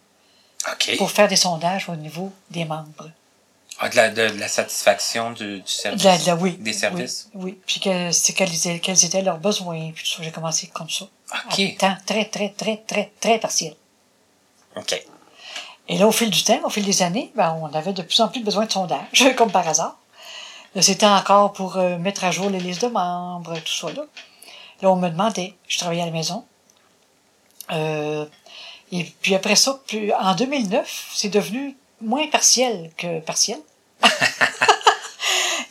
OK. 0.71 0.95
pour 0.97 1.11
faire 1.11 1.27
des 1.29 1.35
sondages 1.37 1.87
au 1.89 1.95
niveau 1.95 2.31
des 2.49 2.65
membres. 2.65 3.09
Ah, 3.81 3.87
de, 3.87 3.95
la, 3.95 4.09
de, 4.09 4.27
de 4.29 4.39
la 4.39 4.49
satisfaction 4.49 5.31
du, 5.31 5.61
du 5.61 5.67
service? 5.71 6.01
De 6.01 6.07
la- 6.07 6.17
de 6.17 6.25
la- 6.25 6.35
oui, 6.35 6.57
Des 6.59 6.73
services? 6.73 7.29
Oui, 7.33 7.43
oui. 7.53 7.59
puis 7.65 7.79
que, 7.79 8.11
c'est 8.11 8.33
quels, 8.33 8.53
étaient- 8.53 8.79
quels 8.79 9.05
étaient 9.05 9.21
leurs 9.21 9.37
besoins, 9.37 9.91
puis 9.93 10.03
tout 10.03 10.09
ça, 10.17 10.23
j'ai 10.23 10.31
commencé 10.31 10.67
comme 10.67 10.89
ça. 10.89 11.05
OK. 11.05 11.59
À 11.59 11.79
temps 11.79 11.97
très, 12.05 12.25
très, 12.25 12.49
très, 12.49 12.77
très, 12.85 13.11
très 13.21 13.39
partiel. 13.39 13.73
OK. 14.75 15.01
Et 15.89 15.97
là, 15.97 16.07
au 16.07 16.11
fil 16.11 16.29
du 16.29 16.43
temps, 16.43 16.59
au 16.63 16.69
fil 16.69 16.85
des 16.85 17.01
années, 17.01 17.31
ben, 17.35 17.57
on 17.61 17.73
avait 17.73 17.93
de 17.93 18.03
plus 18.03 18.21
en 18.21 18.27
plus 18.27 18.41
besoin 18.41 18.65
de 18.65 18.71
sondages, 18.71 19.35
comme 19.35 19.51
par 19.51 19.67
hasard. 19.67 19.97
Là, 20.75 20.83
c'était 20.83 21.07
encore 21.07 21.51
pour 21.51 21.77
euh, 21.77 21.97
mettre 21.97 22.23
à 22.23 22.31
jour 22.31 22.49
les 22.49 22.59
listes 22.59 22.83
de 22.83 22.89
membres, 22.89 23.55
tout 23.55 23.73
ça, 23.73 23.91
là. 23.91 24.03
Là, 24.81 24.91
on 24.91 24.95
me 24.95 25.09
demandait, 25.09 25.55
je 25.67 25.79
travaillais 25.79 26.03
à 26.03 26.05
la 26.05 26.11
maison. 26.11 26.45
Euh, 27.71 28.25
et 28.91 29.03
puis 29.03 29.35
après 29.35 29.55
ça, 29.55 29.79
plus, 29.87 30.13
en 30.13 30.35
2009, 30.35 31.11
c'est 31.13 31.29
devenu 31.29 31.75
moins 32.01 32.27
partiel 32.27 32.91
que 32.95 33.19
partiel. 33.19 33.59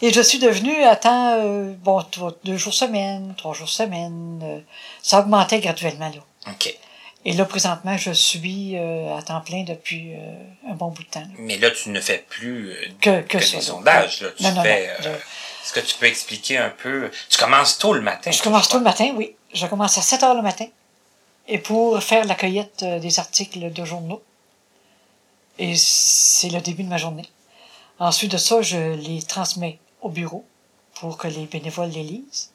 et 0.02 0.12
je 0.12 0.20
suis 0.20 0.38
devenue 0.38 0.82
à 0.82 0.96
temps, 0.96 1.36
euh, 1.38 1.72
bon, 1.78 2.04
deux 2.44 2.56
jours 2.56 2.74
semaine, 2.74 3.34
trois 3.38 3.54
jours 3.54 3.68
semaine. 3.68 4.40
euh, 4.42 4.60
ça 5.02 5.20
augmentait 5.20 5.60
graduellement, 5.60 6.10
là. 6.10 6.52
OK. 6.52 6.78
Et 7.24 7.32
là, 7.32 7.44
présentement, 7.44 7.96
je 7.96 8.12
suis 8.12 8.76
euh, 8.76 9.16
à 9.16 9.22
temps 9.22 9.40
plein 9.40 9.64
depuis 9.64 10.14
euh, 10.14 10.70
un 10.70 10.74
bon 10.74 10.88
bout 10.88 11.02
de 11.02 11.08
temps. 11.08 11.20
là. 11.20 11.26
Mais 11.38 11.58
là, 11.58 11.70
tu 11.70 11.90
ne 11.90 12.00
fais 12.00 12.24
plus 12.28 12.70
euh, 12.70 12.76
Que, 13.00 13.20
que, 13.22 13.38
que 13.38 13.44
ça. 13.44 13.56
des 13.56 13.62
sondages. 13.62 14.22
Là. 14.22 14.28
Tu 14.36 14.42
Non, 14.44 14.52
non, 14.54 14.62
fais, 14.62 14.86
non. 15.00 15.06
euh, 15.10 15.16
Est-ce 15.16 15.72
que 15.72 15.80
tu 15.80 15.96
peux 15.96 16.06
expliquer 16.06 16.58
un 16.58 16.70
peu? 16.70 17.10
Tu 17.28 17.36
commences 17.36 17.76
tôt 17.78 17.92
le 17.92 18.00
matin. 18.00 18.30
Je, 18.30 18.38
je 18.38 18.42
commence 18.42 18.68
tôt 18.68 18.78
le 18.78 18.84
matin, 18.84 19.12
oui. 19.16 19.34
Je 19.52 19.66
commence 19.66 19.98
à 19.98 20.02
7 20.02 20.22
heures 20.22 20.34
le 20.34 20.42
matin. 20.42 20.66
Et 21.48 21.58
pour 21.58 22.00
faire 22.02 22.24
la 22.24 22.34
cueillette 22.34 22.82
euh, 22.84 22.98
des 22.98 23.18
articles 23.18 23.72
de 23.72 23.84
journaux. 23.84 24.22
Et 25.58 25.74
c'est 25.76 26.50
le 26.50 26.60
début 26.60 26.84
de 26.84 26.88
ma 26.88 26.98
journée. 26.98 27.28
Ensuite 27.98 28.30
de 28.30 28.36
ça, 28.38 28.62
je 28.62 28.94
les 28.94 29.22
transmets 29.22 29.78
au 30.02 30.08
bureau 30.08 30.44
pour 30.94 31.18
que 31.18 31.26
les 31.26 31.46
bénévoles 31.46 31.90
les 31.90 32.04
lisent. 32.04 32.52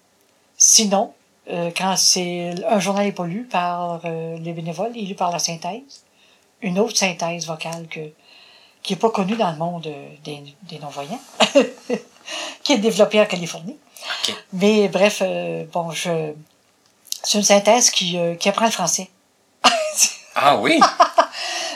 Sinon, 0.58 1.14
euh, 1.50 1.72
quand 1.76 1.96
c'est 1.98 2.54
un 2.68 2.80
journal 2.80 3.06
n'est 3.06 3.12
pas 3.12 3.26
lu 3.26 3.44
par 3.44 4.02
euh, 4.06 4.38
les 4.40 4.54
bénévoles, 4.54 4.92
il 4.96 5.06
est 5.06 5.08
lu 5.08 5.16
par 5.16 5.32
la 5.32 5.40
synthèse. 5.40 6.04
Une 6.62 6.80
autre 6.80 6.98
synthèse 6.98 7.46
vocale 7.46 7.88
que, 7.88 8.00
qui 8.82 8.94
est 8.94 8.98
pas 8.98 9.10
connue 9.10 9.36
dans 9.36 9.52
le 9.52 9.58
monde 9.58 9.88
euh, 9.88 10.10
des, 10.24 10.44
des 10.64 10.80
non-voyants, 10.80 11.20
qui 12.64 12.74
est 12.74 12.78
développée 12.78 13.20
en 13.20 13.26
Californie. 13.26 13.78
OK. 14.28 14.36
Mais 14.54 14.88
bref, 14.88 15.20
euh, 15.22 15.66
bon, 15.72 15.92
je, 15.92 16.34
C'est 17.24 17.38
une 17.38 17.44
synthèse 17.44 17.90
qui, 17.90 18.18
euh, 18.18 18.36
qui 18.36 18.50
apprend 18.50 18.66
le 18.66 18.72
français. 18.72 19.10
Ah 20.36 20.58
oui? 20.58 20.80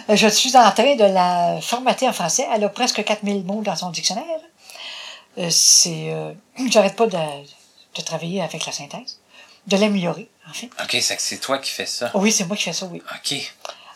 Je 0.10 0.28
suis 0.28 0.58
en 0.58 0.72
train 0.72 0.96
de 0.96 1.04
la 1.04 1.62
formater 1.62 2.10
en 2.10 2.14
français. 2.14 2.48
Elle 2.52 2.64
a 2.64 2.70
presque 2.70 3.04
4000 3.04 3.46
mots 3.46 3.62
dans 3.62 3.76
son 3.76 3.92
dictionnaire. 3.92 4.26
Euh, 5.38 5.48
c'est, 5.52 6.12
euh, 6.12 6.34
j'arrête 6.68 6.96
pas 6.96 7.06
de, 7.06 7.18
de 7.18 8.02
travailler 8.02 8.42
avec 8.42 8.66
la 8.66 8.72
synthèse, 8.72 9.20
de 9.68 9.78
l'améliorer, 9.78 10.30
en 10.50 10.54
fait. 10.54 10.70
OK, 10.84 10.98
c'est 11.02 11.16
que 11.16 11.22
c'est 11.22 11.38
toi 11.40 11.58
qui 11.60 11.72
fais 11.72 11.86
ça. 11.86 12.10
Oui, 12.14 12.32
c'est 12.32 12.46
moi 12.46 12.56
qui 12.58 12.64
fais 12.64 12.74
ça, 12.74 12.86
oui. 12.88 13.02
OK. 13.16 13.54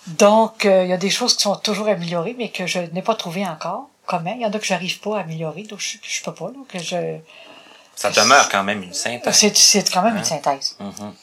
Donc, 0.08 0.66
euh, 0.66 0.84
il 0.84 0.90
y 0.90 0.94
a 0.94 0.98
des 0.98 1.10
choses 1.10 1.36
qui 1.36 1.44
sont 1.44 1.56
toujours 1.56 1.88
améliorées, 1.88 2.36
mais 2.38 2.50
que 2.50 2.66
je 2.68 2.80
n'ai 2.80 3.02
pas 3.02 3.16
trouvé 3.16 3.46
encore. 3.48 3.88
Comment? 4.06 4.34
Il 4.36 4.42
y 4.42 4.46
en 4.46 4.52
a 4.52 4.60
que 4.60 4.66
j'arrive 4.66 5.00
pas 5.00 5.18
à 5.18 5.22
améliorer, 5.22 5.64
donc 5.64 5.80
je, 5.80 5.98
je 6.02 6.24
peux 6.24 6.34
pas, 6.34 6.48
là, 6.48 6.58
que 6.68 6.80
je, 6.80 7.18
Ça 7.96 8.10
demeure 8.12 8.50
quand 8.50 8.64
même 8.64 8.82
une 8.84 8.94
synthèse. 8.94 9.54
c'est, 9.56 9.92
quand 9.92 10.02
même 10.02 10.16
Hein? 10.16 10.20
une 10.20 10.26
synthèse. 10.26 10.76
Mhm. 10.80 11.14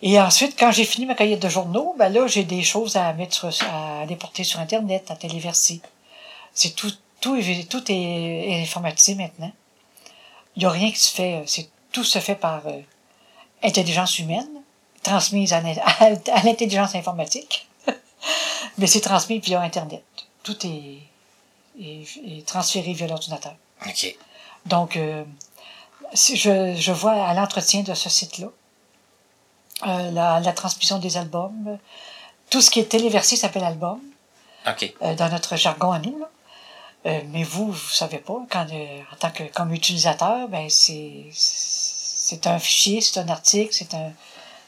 Et 0.00 0.20
ensuite, 0.20 0.58
quand 0.58 0.70
j'ai 0.72 0.84
fini 0.84 1.06
ma 1.06 1.14
cahier 1.14 1.36
de 1.36 1.48
journaux, 1.48 1.94
ben 1.98 2.08
là, 2.08 2.26
j'ai 2.26 2.44
des 2.44 2.62
choses 2.62 2.96
à 2.96 3.12
mettre, 3.12 3.50
sur- 3.52 3.66
à 3.72 4.04
les 4.06 4.16
porter 4.16 4.42
sur 4.44 4.58
Internet, 4.60 5.10
à 5.10 5.16
téléverser. 5.16 5.80
C'est 6.54 6.74
tout, 6.74 6.90
tout, 7.20 7.36
est- 7.36 7.68
tout 7.68 7.84
est, 7.90 7.94
est 7.94 8.62
informatisé 8.62 9.14
maintenant. 9.16 9.52
Il 10.56 10.60
n'y 10.60 10.66
a 10.66 10.70
rien 10.70 10.90
qui 10.90 10.98
se 11.00 11.14
fait, 11.14 11.34
euh, 11.34 11.42
c'est, 11.46 11.68
tout 11.92 12.04
se 12.04 12.18
fait 12.20 12.34
par 12.36 12.62
euh, 12.66 12.80
intelligence 13.62 14.18
humaine, 14.18 14.48
transmise 15.02 15.52
à, 15.52 15.60
l'in- 15.60 15.74
à, 15.84 16.04
à 16.32 16.42
l'intelligence 16.42 16.94
informatique. 16.94 17.68
Mais 18.78 18.86
c'est 18.86 19.00
transmis 19.00 19.38
via 19.38 19.60
Internet. 19.60 20.04
Tout 20.42 20.66
est, 20.66 20.98
est, 21.80 22.04
est 22.26 22.46
transféré 22.46 22.92
via 22.92 23.06
l'ordinateur. 23.06 23.54
OK. 23.86 24.16
Donc, 24.66 24.96
euh, 24.96 25.24
si 26.14 26.36
je, 26.36 26.74
je 26.76 26.92
vois 26.92 27.12
à 27.26 27.34
l'entretien 27.34 27.82
de 27.82 27.94
ce 27.94 28.08
site-là, 28.08 28.48
euh, 29.86 30.10
la, 30.10 30.40
la 30.40 30.52
transmission 30.52 30.98
des 30.98 31.16
albums, 31.16 31.78
tout 32.50 32.60
ce 32.60 32.70
qui 32.70 32.80
est 32.80 32.88
téléversé 32.88 33.36
s'appelle 33.36 33.64
album, 33.64 34.00
euh, 35.02 35.14
dans 35.14 35.28
notre 35.28 35.56
jargon 35.56 35.92
à 35.92 35.98
nous. 36.00 36.18
Là. 36.18 36.28
Euh, 37.06 37.20
mais 37.28 37.44
vous, 37.44 37.70
vous 37.70 37.88
savez 37.90 38.18
pas, 38.18 38.38
quand, 38.50 38.66
euh, 38.72 39.00
en 39.12 39.16
tant 39.16 39.30
que 39.30 39.44
comme 39.44 39.72
utilisateur, 39.72 40.48
ben 40.48 40.68
c'est 40.68 41.26
c'est 42.28 42.46
un 42.46 42.58
fichier, 42.58 43.00
c'est 43.00 43.18
un 43.20 43.28
article, 43.38 43.72
c'est 43.78 43.92
un 43.94 44.10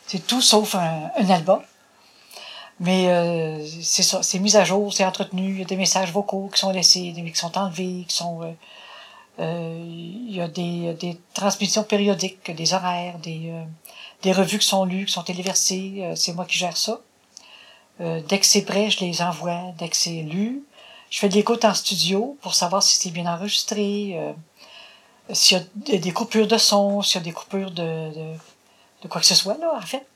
c'est 0.06 0.26
tout 0.26 0.42
sauf 0.42 0.74
un, 0.74 1.10
un 1.22 1.30
album. 1.38 1.62
Mais 2.82 3.08
euh, 3.08 3.66
c'est 3.82 4.02
ça, 4.10 4.22
c'est 4.22 4.38
mis 4.38 4.56
à 4.56 4.64
jour, 4.64 4.92
c'est 4.94 5.04
entretenu, 5.04 5.46
il 5.54 5.58
y 5.58 5.62
a 5.62 5.66
des 5.66 5.76
messages 5.76 6.10
vocaux 6.12 6.48
qui 6.52 6.58
sont 6.58 6.72
laissés, 6.78 7.12
qui 7.14 7.38
sont 7.44 7.56
enlevés, 7.58 8.04
qui 8.08 8.16
sont 8.22 8.36
euh, 8.42 8.52
euh, 9.38 9.84
il 10.30 10.34
y 10.34 10.40
a 10.40 10.48
des, 10.48 10.94
des 10.94 11.14
transmissions 11.34 11.84
périodiques, 11.84 12.50
des 12.62 12.72
horaires, 12.72 13.18
des, 13.18 13.50
euh, 13.50 13.62
des 14.22 14.32
revues 14.32 14.58
qui 14.58 14.66
sont 14.66 14.84
lues, 14.86 15.04
qui 15.06 15.12
sont 15.12 15.22
téléversées. 15.22 15.92
euh, 15.98 16.16
c'est 16.16 16.32
moi 16.32 16.46
qui 16.46 16.58
gère 16.58 16.76
ça. 16.76 17.00
Dès 18.28 18.38
que 18.38 18.46
c'est 18.46 18.62
prêt, 18.62 18.88
je 18.88 19.00
les 19.04 19.20
envoie. 19.20 19.60
Dès 19.78 19.90
que 19.90 19.96
c'est 20.04 20.22
lu, 20.34 20.62
je 21.10 21.18
fais 21.18 21.28
de 21.28 21.34
l'écoute 21.34 21.66
en 21.66 21.74
studio 21.74 22.38
pour 22.40 22.54
savoir 22.54 22.82
si 22.82 22.96
c'est 22.96 23.10
bien 23.10 23.26
enregistré, 23.26 24.18
s'il 25.32 25.58
y 25.58 25.94
a 25.94 25.98
des- 25.98 26.12
coupures 26.12 26.46
de 26.46 26.58
son, 26.58 27.02
s'il 27.02 27.20
y 27.20 27.22
a 27.22 27.24
des 27.24 27.32
coupures 27.32 27.70
de, 27.70 27.82
de, 28.14 28.32
de 29.02 29.08
quoi 29.08 29.20
que 29.20 29.26
ce 29.26 29.34
soit, 29.34 29.56
là, 29.58 29.72
en 29.76 29.80
fait. 29.86 30.06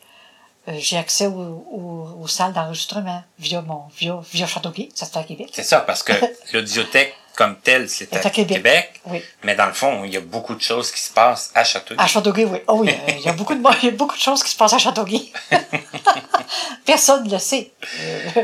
Euh, 0.69 0.73
j'ai 0.79 0.97
accès 0.97 1.27
au- 1.27 1.33
au- 1.71 2.19
aux 2.23 2.27
salles 2.27 2.55
d'enregistrement 2.55 3.23
via 3.39 3.61
mon 3.61 3.83
via, 3.99 4.19
via 4.33 4.47
Châteauguay, 4.47 4.89
ça 4.95 5.05
se 5.05 5.11
fait 5.13 5.19
à 5.19 5.25
Québec. 5.25 5.51
C'est 5.53 5.63
ça, 5.63 5.81
parce 5.81 6.03
que 6.03 6.13
l'audiothèque 6.55 7.15
comme 7.37 7.57
telle, 7.59 7.91
c'est 7.91 8.15
à, 8.17 8.21
à 8.27 8.31
Québec. 8.31 8.57
Québec. 8.59 9.01
Oui. 9.07 9.23
Mais 9.43 9.57
dans 9.57 9.67
le 9.67 9.73
fond, 9.75 10.05
il 10.05 10.15
y 10.15 10.17
a 10.17 10.21
beaucoup 10.21 10.55
de 10.55 10.61
choses 10.63 10.91
qui 10.91 11.01
se 11.01 11.13
passent 11.13 11.51
à 11.55 11.65
Châteauguay. 11.65 12.01
À 12.03 12.07
Châteauguay, 12.07 12.45
oui. 12.47 12.59
Oh 12.69 12.75
oui, 12.79 12.89
euh, 12.91 13.13
il 13.13 13.21
y 13.21 13.29
a 13.29 13.33
beaucoup 13.35 13.55
de 13.55 13.61
il 13.83 13.85
y 13.87 13.89
a 13.89 13.91
beaucoup 13.91 14.15
de 14.17 14.21
choses 14.23 14.43
qui 14.43 14.51
se 14.51 14.57
passent 14.57 14.73
à 14.73 14.79
Châteauguay. 14.79 15.31
personne 16.87 17.25
ne 17.27 17.31
le 17.31 17.39
sait. 17.39 17.73
Euh, 18.01 18.43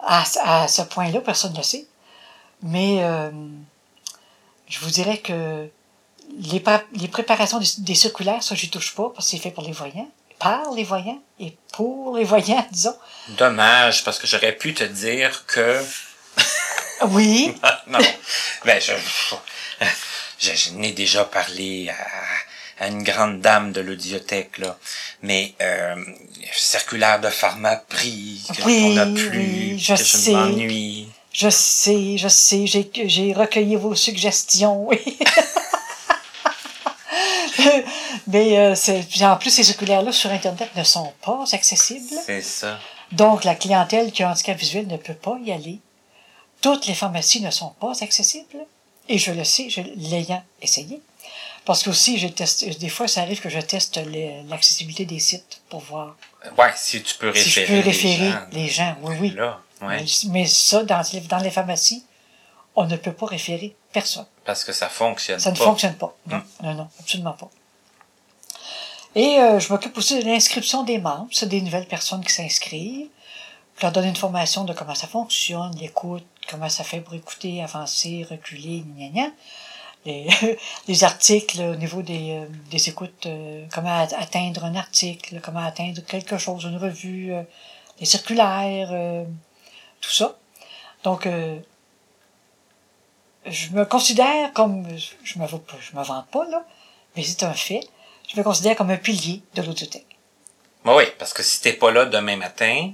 à, 0.00 0.24
à 0.44 0.68
ce 0.68 0.82
point-là, 0.82 1.20
personne 1.20 1.52
ne 1.52 1.58
le 1.58 1.62
sait. 1.62 1.86
Mais 2.62 2.98
euh, 3.02 3.30
je 4.68 4.78
vous 4.80 4.90
dirais 4.90 5.18
que 5.18 5.68
les, 6.38 6.60
pa- 6.60 6.84
les 6.94 7.08
préparations 7.08 7.58
des, 7.58 7.66
des 7.78 7.94
circulaires, 7.94 8.42
ça, 8.42 8.54
j'y 8.54 8.70
touche 8.70 8.94
pas, 8.94 9.10
parce 9.14 9.26
que 9.26 9.30
c'est 9.32 9.42
fait 9.42 9.50
pour 9.50 9.64
les 9.64 9.72
voyants, 9.72 10.08
par 10.38 10.72
les 10.72 10.84
voyants 10.84 11.20
et 11.40 11.56
pour 11.72 12.16
les 12.16 12.24
voyants, 12.24 12.66
disons. 12.72 12.96
Dommage, 13.28 14.04
parce 14.04 14.18
que 14.18 14.26
j'aurais 14.26 14.52
pu 14.56 14.74
te 14.74 14.84
dire 14.84 15.44
que... 15.46 15.82
Oui, 17.10 17.54
non, 17.86 18.00
ben, 18.64 18.80
je, 18.80 18.92
je, 20.40 20.50
je 20.54 20.70
n'ai 20.72 20.90
déjà 20.90 21.24
parlé 21.24 21.88
à, 22.80 22.84
à 22.84 22.88
une 22.88 23.04
grande 23.04 23.40
dame 23.40 23.70
de 23.72 23.80
l'audiothèque, 23.80 24.58
là. 24.58 24.76
Mais, 25.22 25.54
euh, 25.60 25.94
circulaire 26.52 27.20
de 27.20 27.28
pharma 27.30 27.76
pris, 27.76 28.42
que 28.56 28.62
Oui, 28.62 28.82
on 28.84 28.90
n'a 28.94 29.06
plus, 29.06 29.38
oui, 29.38 29.78
je 29.78 29.94
que 29.94 29.98
je 30.00 30.04
sais. 30.04 30.32
m'ennuie. 30.32 31.08
je 31.32 31.48
sais, 31.50 32.18
je 32.18 32.26
sais, 32.28 32.66
j'ai, 32.66 32.90
j'ai 33.06 33.32
recueilli 33.32 33.76
vos 33.76 33.94
suggestions, 33.94 34.88
oui. 34.88 35.18
Mais 38.26 38.58
euh, 38.58 38.74
c'est, 38.74 39.04
en 39.24 39.36
plus, 39.36 39.50
ces 39.50 39.64
circulaires-là 39.64 40.12
sur 40.12 40.30
Internet 40.30 40.70
ne 40.76 40.84
sont 40.84 41.12
pas 41.22 41.44
accessibles. 41.52 42.14
C'est 42.24 42.42
ça. 42.42 42.78
Donc, 43.12 43.44
la 43.44 43.54
clientèle 43.54 44.12
qui 44.12 44.22
a 44.22 44.28
un 44.28 44.32
handicap 44.32 44.56
visuel 44.58 44.86
ne 44.86 44.96
peut 44.96 45.14
pas 45.14 45.38
y 45.44 45.52
aller. 45.52 45.78
Toutes 46.60 46.86
les 46.86 46.94
pharmacies 46.94 47.40
ne 47.40 47.50
sont 47.50 47.70
pas 47.80 47.92
accessibles. 48.02 48.58
Et 49.08 49.16
je 49.18 49.32
le 49.32 49.44
sais, 49.44 49.70
je 49.70 49.80
l'ayant 49.96 50.42
essayé. 50.60 51.00
Parce 51.64 51.82
que 51.82 51.90
aussi, 51.90 52.18
j'ai 52.18 52.30
testé, 52.30 52.70
des 52.70 52.88
fois, 52.88 53.08
ça 53.08 53.22
arrive 53.22 53.40
que 53.40 53.48
je 53.48 53.60
teste 53.60 53.96
les- 54.06 54.42
l'accessibilité 54.48 55.04
des 55.04 55.18
sites 55.18 55.60
pour 55.68 55.80
voir 55.80 56.16
Ouais, 56.56 56.72
si 56.76 57.02
tu 57.02 57.14
peux 57.16 57.32
si 57.34 57.44
référer. 57.60 57.66
je 57.66 57.72
peux 57.82 57.88
référer 57.88 58.24
les 58.24 58.28
gens. 58.30 58.40
les 58.52 58.68
gens. 58.68 58.96
Oui, 59.02 59.14
oui. 59.20 59.30
Là, 59.30 59.60
ouais. 59.82 59.96
Mais, 60.00 60.04
mais 60.30 60.46
ça, 60.46 60.82
dans 60.84 61.02
dans 61.28 61.38
les 61.38 61.50
pharmacies, 61.50 62.04
on 62.76 62.84
ne 62.86 62.96
peut 62.96 63.12
pas 63.12 63.26
référer 63.26 63.74
personne. 63.92 64.26
Parce 64.44 64.64
que 64.64 64.72
ça 64.72 64.88
fonctionne 64.88 65.38
Ça 65.40 65.50
ne 65.50 65.56
pas. 65.56 65.64
fonctionne 65.64 65.94
pas. 65.94 66.14
Non, 66.26 66.36
Hum. 66.36 66.42
non, 66.62 66.74
non, 66.74 66.88
absolument 67.00 67.32
pas. 67.32 67.48
Et 69.14 69.38
euh, 69.40 69.58
je 69.58 69.72
m'occupe 69.72 69.96
aussi 69.96 70.18
de 70.22 70.24
l'inscription 70.24 70.82
des 70.84 70.98
membres. 70.98 71.28
C'est 71.32 71.48
des 71.48 71.60
nouvelles 71.60 71.86
personnes 71.88 72.22
qui 72.24 72.32
s'inscrivent. 72.32 73.08
Je 73.76 73.82
leur 73.82 73.92
donne 73.92 74.06
une 74.06 74.16
formation 74.16 74.64
de 74.64 74.72
comment 74.72 74.94
ça 74.94 75.06
fonctionne, 75.06 75.74
l'écoute, 75.76 76.26
comment 76.48 76.68
ça 76.68 76.84
fait 76.84 77.00
pour 77.00 77.14
écouter, 77.14 77.62
avancer, 77.62 78.26
reculer, 78.28 78.80
gna 78.96 79.08
gna. 79.08 79.30
Les, 80.04 80.28
les 80.88 81.04
articles 81.04 81.60
au 81.60 81.74
niveau 81.76 82.02
des, 82.02 82.32
euh, 82.32 82.46
des 82.70 82.88
écoutes, 82.88 83.26
euh, 83.26 83.64
comment 83.72 83.96
at- 84.00 84.16
atteindre 84.18 84.64
un 84.64 84.74
article, 84.76 85.40
comment 85.42 85.60
atteindre 85.64 86.00
quelque 86.02 86.38
chose, 86.38 86.64
une 86.64 86.76
revue, 86.76 87.32
euh, 87.32 87.42
les 88.00 88.06
circulaires, 88.06 88.90
euh, 88.92 89.24
tout 90.00 90.10
ça. 90.10 90.36
Donc, 91.04 91.26
euh, 91.26 91.58
je 93.46 93.70
me 93.70 93.84
considère 93.84 94.52
comme, 94.52 94.86
je 95.24 95.38
me, 95.38 95.46
je 95.46 95.96
me 95.96 96.02
vante 96.04 96.26
pas, 96.30 96.44
là, 96.50 96.64
mais 97.16 97.22
c'est 97.22 97.42
un 97.44 97.54
fait, 97.54 97.80
je 98.32 98.36
me 98.38 98.42
considère 98.44 98.76
comme 98.76 98.90
un 98.90 98.96
pilier 98.96 99.42
de 99.54 99.62
l'audiothèque. 99.62 100.06
Ben 100.84 100.94
oui, 100.96 101.04
parce 101.18 101.32
que 101.32 101.42
si 101.42 101.60
t'es 101.60 101.72
pas 101.72 101.90
là 101.90 102.04
demain 102.06 102.36
matin, 102.36 102.92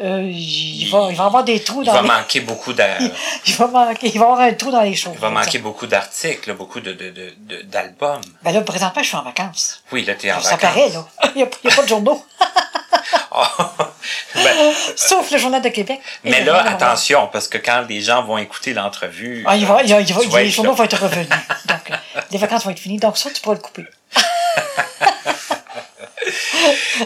Euh, 0.00 0.22
il, 0.22 0.82
il 0.82 0.90
va, 0.92 1.08
il 1.10 1.16
va 1.16 1.24
y 1.24 1.26
avoir 1.26 1.42
des 1.42 1.60
trous 1.64 1.82
il 1.82 1.86
dans 1.86 1.92
va 1.94 2.02
les... 2.02 2.08
manquer 2.08 2.40
beaucoup 2.40 2.72
d'a- 2.72 2.98
il 3.46 3.54
va 3.56 3.66
manquer, 3.66 4.06
il 4.06 4.18
va 4.20 4.26
y 4.26 4.28
avoir 4.30 4.40
un 4.40 4.52
trou 4.54 4.70
dans 4.70 4.82
les 4.82 4.94
choses. 4.94 5.12
il 5.14 5.18
va 5.20 5.30
manquer 5.30 5.58
beaucoup 5.58 5.88
d'articles, 5.88 6.54
beaucoup 6.54 6.78
de, 6.80 6.92
de, 6.92 7.10
de, 7.10 7.34
de- 7.36 7.62
d'albums. 7.62 8.20
Ben 8.44 8.52
là, 8.52 8.60
présentement, 8.60 9.02
je 9.02 9.08
suis 9.08 9.16
en 9.16 9.22
vacances. 9.24 9.82
Oui, 9.90 10.04
là, 10.04 10.14
t'es 10.14 10.30
en 10.30 10.40
Ça 10.40 10.50
vacances. 10.50 10.60
paraît, 10.60 10.88
là. 10.90 11.04
Il 11.34 11.38
n'y 11.38 11.42
a, 11.42 11.48
il 11.64 11.70
y 11.70 11.72
a 11.72 11.76
pas 11.76 11.82
de 11.82 11.88
journaux. 11.88 12.24
Ben, 14.34 14.72
Sauf 14.96 15.30
le 15.30 15.38
Journal 15.38 15.62
de 15.62 15.68
Québec. 15.68 16.00
Mais 16.24 16.44
là, 16.44 16.62
attention, 16.68 17.28
parce 17.32 17.48
que 17.48 17.58
quand 17.58 17.84
les 17.88 18.00
gens 18.00 18.22
vont 18.24 18.38
écouter 18.38 18.72
l'entrevue, 18.74 19.44
Ah, 19.46 19.56
il 19.56 19.66
va, 19.66 19.82
il 19.82 19.90
va, 19.92 20.00
il 20.00 20.12
va- 20.14 20.20
tu 20.22 20.28
vas 20.28 20.42
les 20.42 20.50
journaux 20.50 20.72
vont 20.74 20.84
être 20.84 21.00
revenus. 21.02 21.28
Donc, 21.66 21.90
euh, 21.90 22.20
les 22.30 22.38
vacances 22.38 22.64
vont 22.64 22.70
être 22.70 22.78
finies. 22.78 22.98
Donc, 22.98 23.16
ça, 23.18 23.30
tu 23.30 23.40
pourras 23.40 23.54
le 23.56 23.60
couper. 23.60 23.84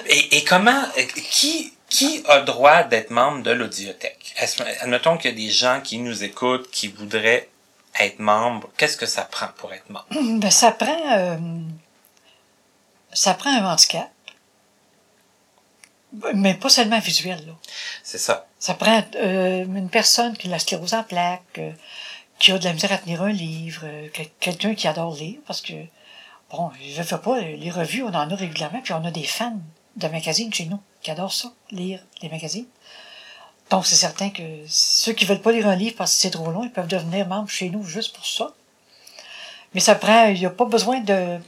Et, 0.06 0.38
et 0.38 0.44
comment, 0.44 0.82
euh, 0.98 1.02
qui, 1.30 1.72
qui 1.88 2.22
a 2.28 2.40
droit 2.40 2.82
d'être 2.82 3.10
membre 3.10 3.42
de 3.42 3.50
l'audiothèque? 3.50 4.34
Admettons 4.80 5.16
qu'il 5.18 5.30
y 5.30 5.34
a 5.34 5.36
des 5.36 5.50
gens 5.52 5.80
qui 5.82 5.98
nous 5.98 6.24
écoutent, 6.24 6.70
qui 6.70 6.88
voudraient 6.88 7.48
être 8.00 8.18
membres. 8.18 8.68
Qu'est-ce 8.78 8.96
que 8.96 9.06
ça 9.06 9.22
prend 9.22 9.48
pour 9.58 9.72
être 9.72 9.88
membre? 9.90 10.06
Ben, 10.10 10.50
ça 10.50 10.72
prend, 10.72 10.96
euh, 11.12 11.36
ça 13.12 13.34
prend 13.34 13.50
un 13.50 13.64
handicap. 13.70 14.08
Mais 16.34 16.54
pas 16.54 16.68
seulement 16.68 16.98
visuel, 16.98 17.38
là. 17.46 17.52
C'est 18.02 18.18
ça. 18.18 18.46
Ça 18.58 18.74
prend 18.74 19.02
euh, 19.16 19.64
une 19.64 19.88
personne 19.88 20.36
qui 20.36 20.48
a 20.48 20.50
la 20.50 20.58
sclérose 20.58 20.94
en 20.94 21.02
plaques, 21.02 21.58
euh, 21.58 21.72
qui 22.38 22.52
a 22.52 22.58
de 22.58 22.64
la 22.64 22.72
misère 22.74 22.92
à 22.92 22.98
tenir 22.98 23.22
un 23.22 23.32
livre, 23.32 23.82
euh, 23.84 24.08
que- 24.08 24.22
quelqu'un 24.40 24.74
qui 24.74 24.86
adore 24.88 25.14
lire, 25.14 25.38
parce 25.46 25.60
que, 25.62 25.72
bon, 26.50 26.70
je 26.80 26.98
ne 27.00 27.04
veux 27.04 27.18
pas, 27.20 27.38
euh, 27.38 27.56
les 27.56 27.70
revues, 27.70 28.02
on 28.02 28.08
en 28.08 28.30
a 28.30 28.34
régulièrement, 28.34 28.80
puis 28.82 28.92
on 28.92 29.04
a 29.04 29.10
des 29.10 29.24
fans 29.24 29.58
de 29.96 30.08
magazines 30.08 30.52
chez 30.52 30.66
nous 30.66 30.80
qui 31.02 31.10
adorent 31.10 31.32
ça, 31.32 31.52
lire 31.70 32.00
les 32.20 32.28
magazines. 32.28 32.66
Donc, 33.70 33.86
c'est 33.86 33.96
certain 33.96 34.28
que 34.28 34.42
ceux 34.68 35.12
qui 35.14 35.24
veulent 35.24 35.40
pas 35.40 35.52
lire 35.52 35.66
un 35.66 35.76
livre 35.76 35.96
parce 35.96 36.14
que 36.14 36.20
c'est 36.20 36.30
trop 36.30 36.50
long, 36.50 36.64
ils 36.64 36.70
peuvent 36.70 36.88
devenir 36.88 37.26
membres 37.26 37.48
chez 37.48 37.70
nous 37.70 37.84
juste 37.84 38.14
pour 38.14 38.26
ça. 38.26 38.52
Mais 39.72 39.80
ça 39.80 39.94
prend, 39.94 40.26
il 40.26 40.38
n'y 40.38 40.46
a 40.46 40.50
pas 40.50 40.66
besoin 40.66 41.00
de 41.00 41.38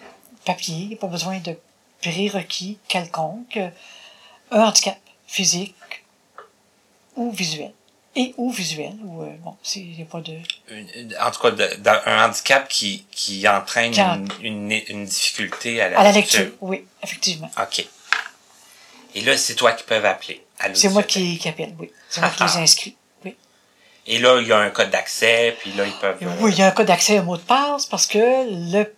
papier, 0.47 0.77
il 0.77 0.89
n'y 0.89 0.95
a 0.95 0.99
pas 0.99 1.07
besoin 1.07 1.39
de 1.41 1.59
prérequis 2.01 2.78
quelconque, 2.89 3.59
handicap 4.60 4.98
physique 5.26 5.74
ou 7.16 7.31
visuel. 7.32 7.72
Et 8.16 8.32
ou 8.36 8.52
visuel, 8.52 8.93
ou 9.05 9.22
euh, 9.22 9.26
bon, 9.40 9.56
il 9.74 9.97
n'y 9.97 10.02
a 10.02 10.05
pas 10.05 10.20
de... 10.20 10.35
Une- 10.68 11.16
en 11.20 11.31
tout 11.32 11.40
cas, 11.43 11.51
de- 11.51 12.09
un 12.09 12.26
handicap 12.28 12.68
qui, 12.68 13.05
qui 13.10 13.48
entraîne 13.48 13.90
Qui 13.90 14.01
en- 14.02 14.24
une, 14.40 14.70
une, 14.70 14.82
une 14.89 15.05
difficulté 15.05 15.81
à 15.81 15.89
la, 15.89 15.98
À 15.98 16.05
la 16.05 16.12
lecture, 16.12 16.47
oui, 16.60 16.85
effectivement. 17.02 17.51
OK. 17.60 17.85
Et 19.16 19.20
là, 19.22 19.36
c'est 19.36 19.56
toi 19.56 19.72
qui 19.72 19.82
peux 19.82 19.97
appeler. 19.97 20.44
à 20.60 20.72
C'est 20.74 20.90
moi 20.90 21.02
qui, 21.02 21.39
qui 21.39 21.48
appelle, 21.48 21.74
oui. 21.78 21.90
C'est 22.09 22.20
moi 22.20 22.31
qui 22.31 22.44
les 22.44 22.56
inscris, 22.59 22.97
oui. 23.24 23.35
Et 24.06 24.20
là, 24.20 24.40
il 24.40 24.47
y 24.47 24.52
a 24.52 24.59
un 24.59 24.70
code 24.70 24.90
d'accès, 24.90 25.56
puis 25.60 25.72
là, 25.72 25.85
ils 25.85 25.93
peuvent... 25.94 26.18
euh, 26.22 26.36
Oui, 26.39 26.52
il 26.52 26.59
y 26.59 26.62
a 26.62 26.68
un 26.68 26.70
code 26.70 26.86
d'accès 26.86 27.18
au 27.18 27.24
mot 27.24 27.36
de 27.36 27.43
passe 27.43 27.86
parce 27.86 28.06
que 28.06 28.18
le, 28.78 28.94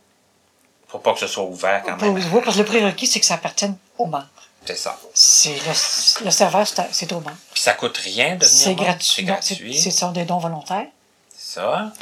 Faut 0.88 0.98
pas 0.98 1.14
que 1.14 1.20
ce 1.20 1.26
soit 1.26 1.44
ouvert 1.44 1.82
quand 1.86 1.96
pour- 1.96 2.12
même. 2.12 2.22
oui, 2.34 2.40
parce 2.44 2.56
que 2.56 2.60
le 2.62 2.66
prérequis, 2.66 3.06
c'est 3.06 3.20
que 3.20 3.26
ça 3.26 3.34
appartienne 3.36 3.78
aux 3.96 4.04
membres. 4.06 4.28
C'est 4.66 4.76
ça. 4.76 4.98
C'est 5.14 5.54
le, 5.54 6.24
le 6.24 6.30
serveur, 6.30 6.66
c'est 6.92 7.12
aux 7.12 7.20
membres. 7.20 7.36
Puis 7.52 7.62
ça 7.62 7.74
coûte 7.74 7.96
rien 7.98 8.36
de 8.36 8.44
venir 8.44 8.48
C'est 8.48 8.74
gratuit. 8.74 9.06
C'est 9.14 9.22
gratuit. 9.22 9.78
Ce 9.80 9.90
sont 9.90 10.12
des 10.12 10.24
dons 10.24 10.38
volontaires. 10.38 10.86
ça. 11.36 11.92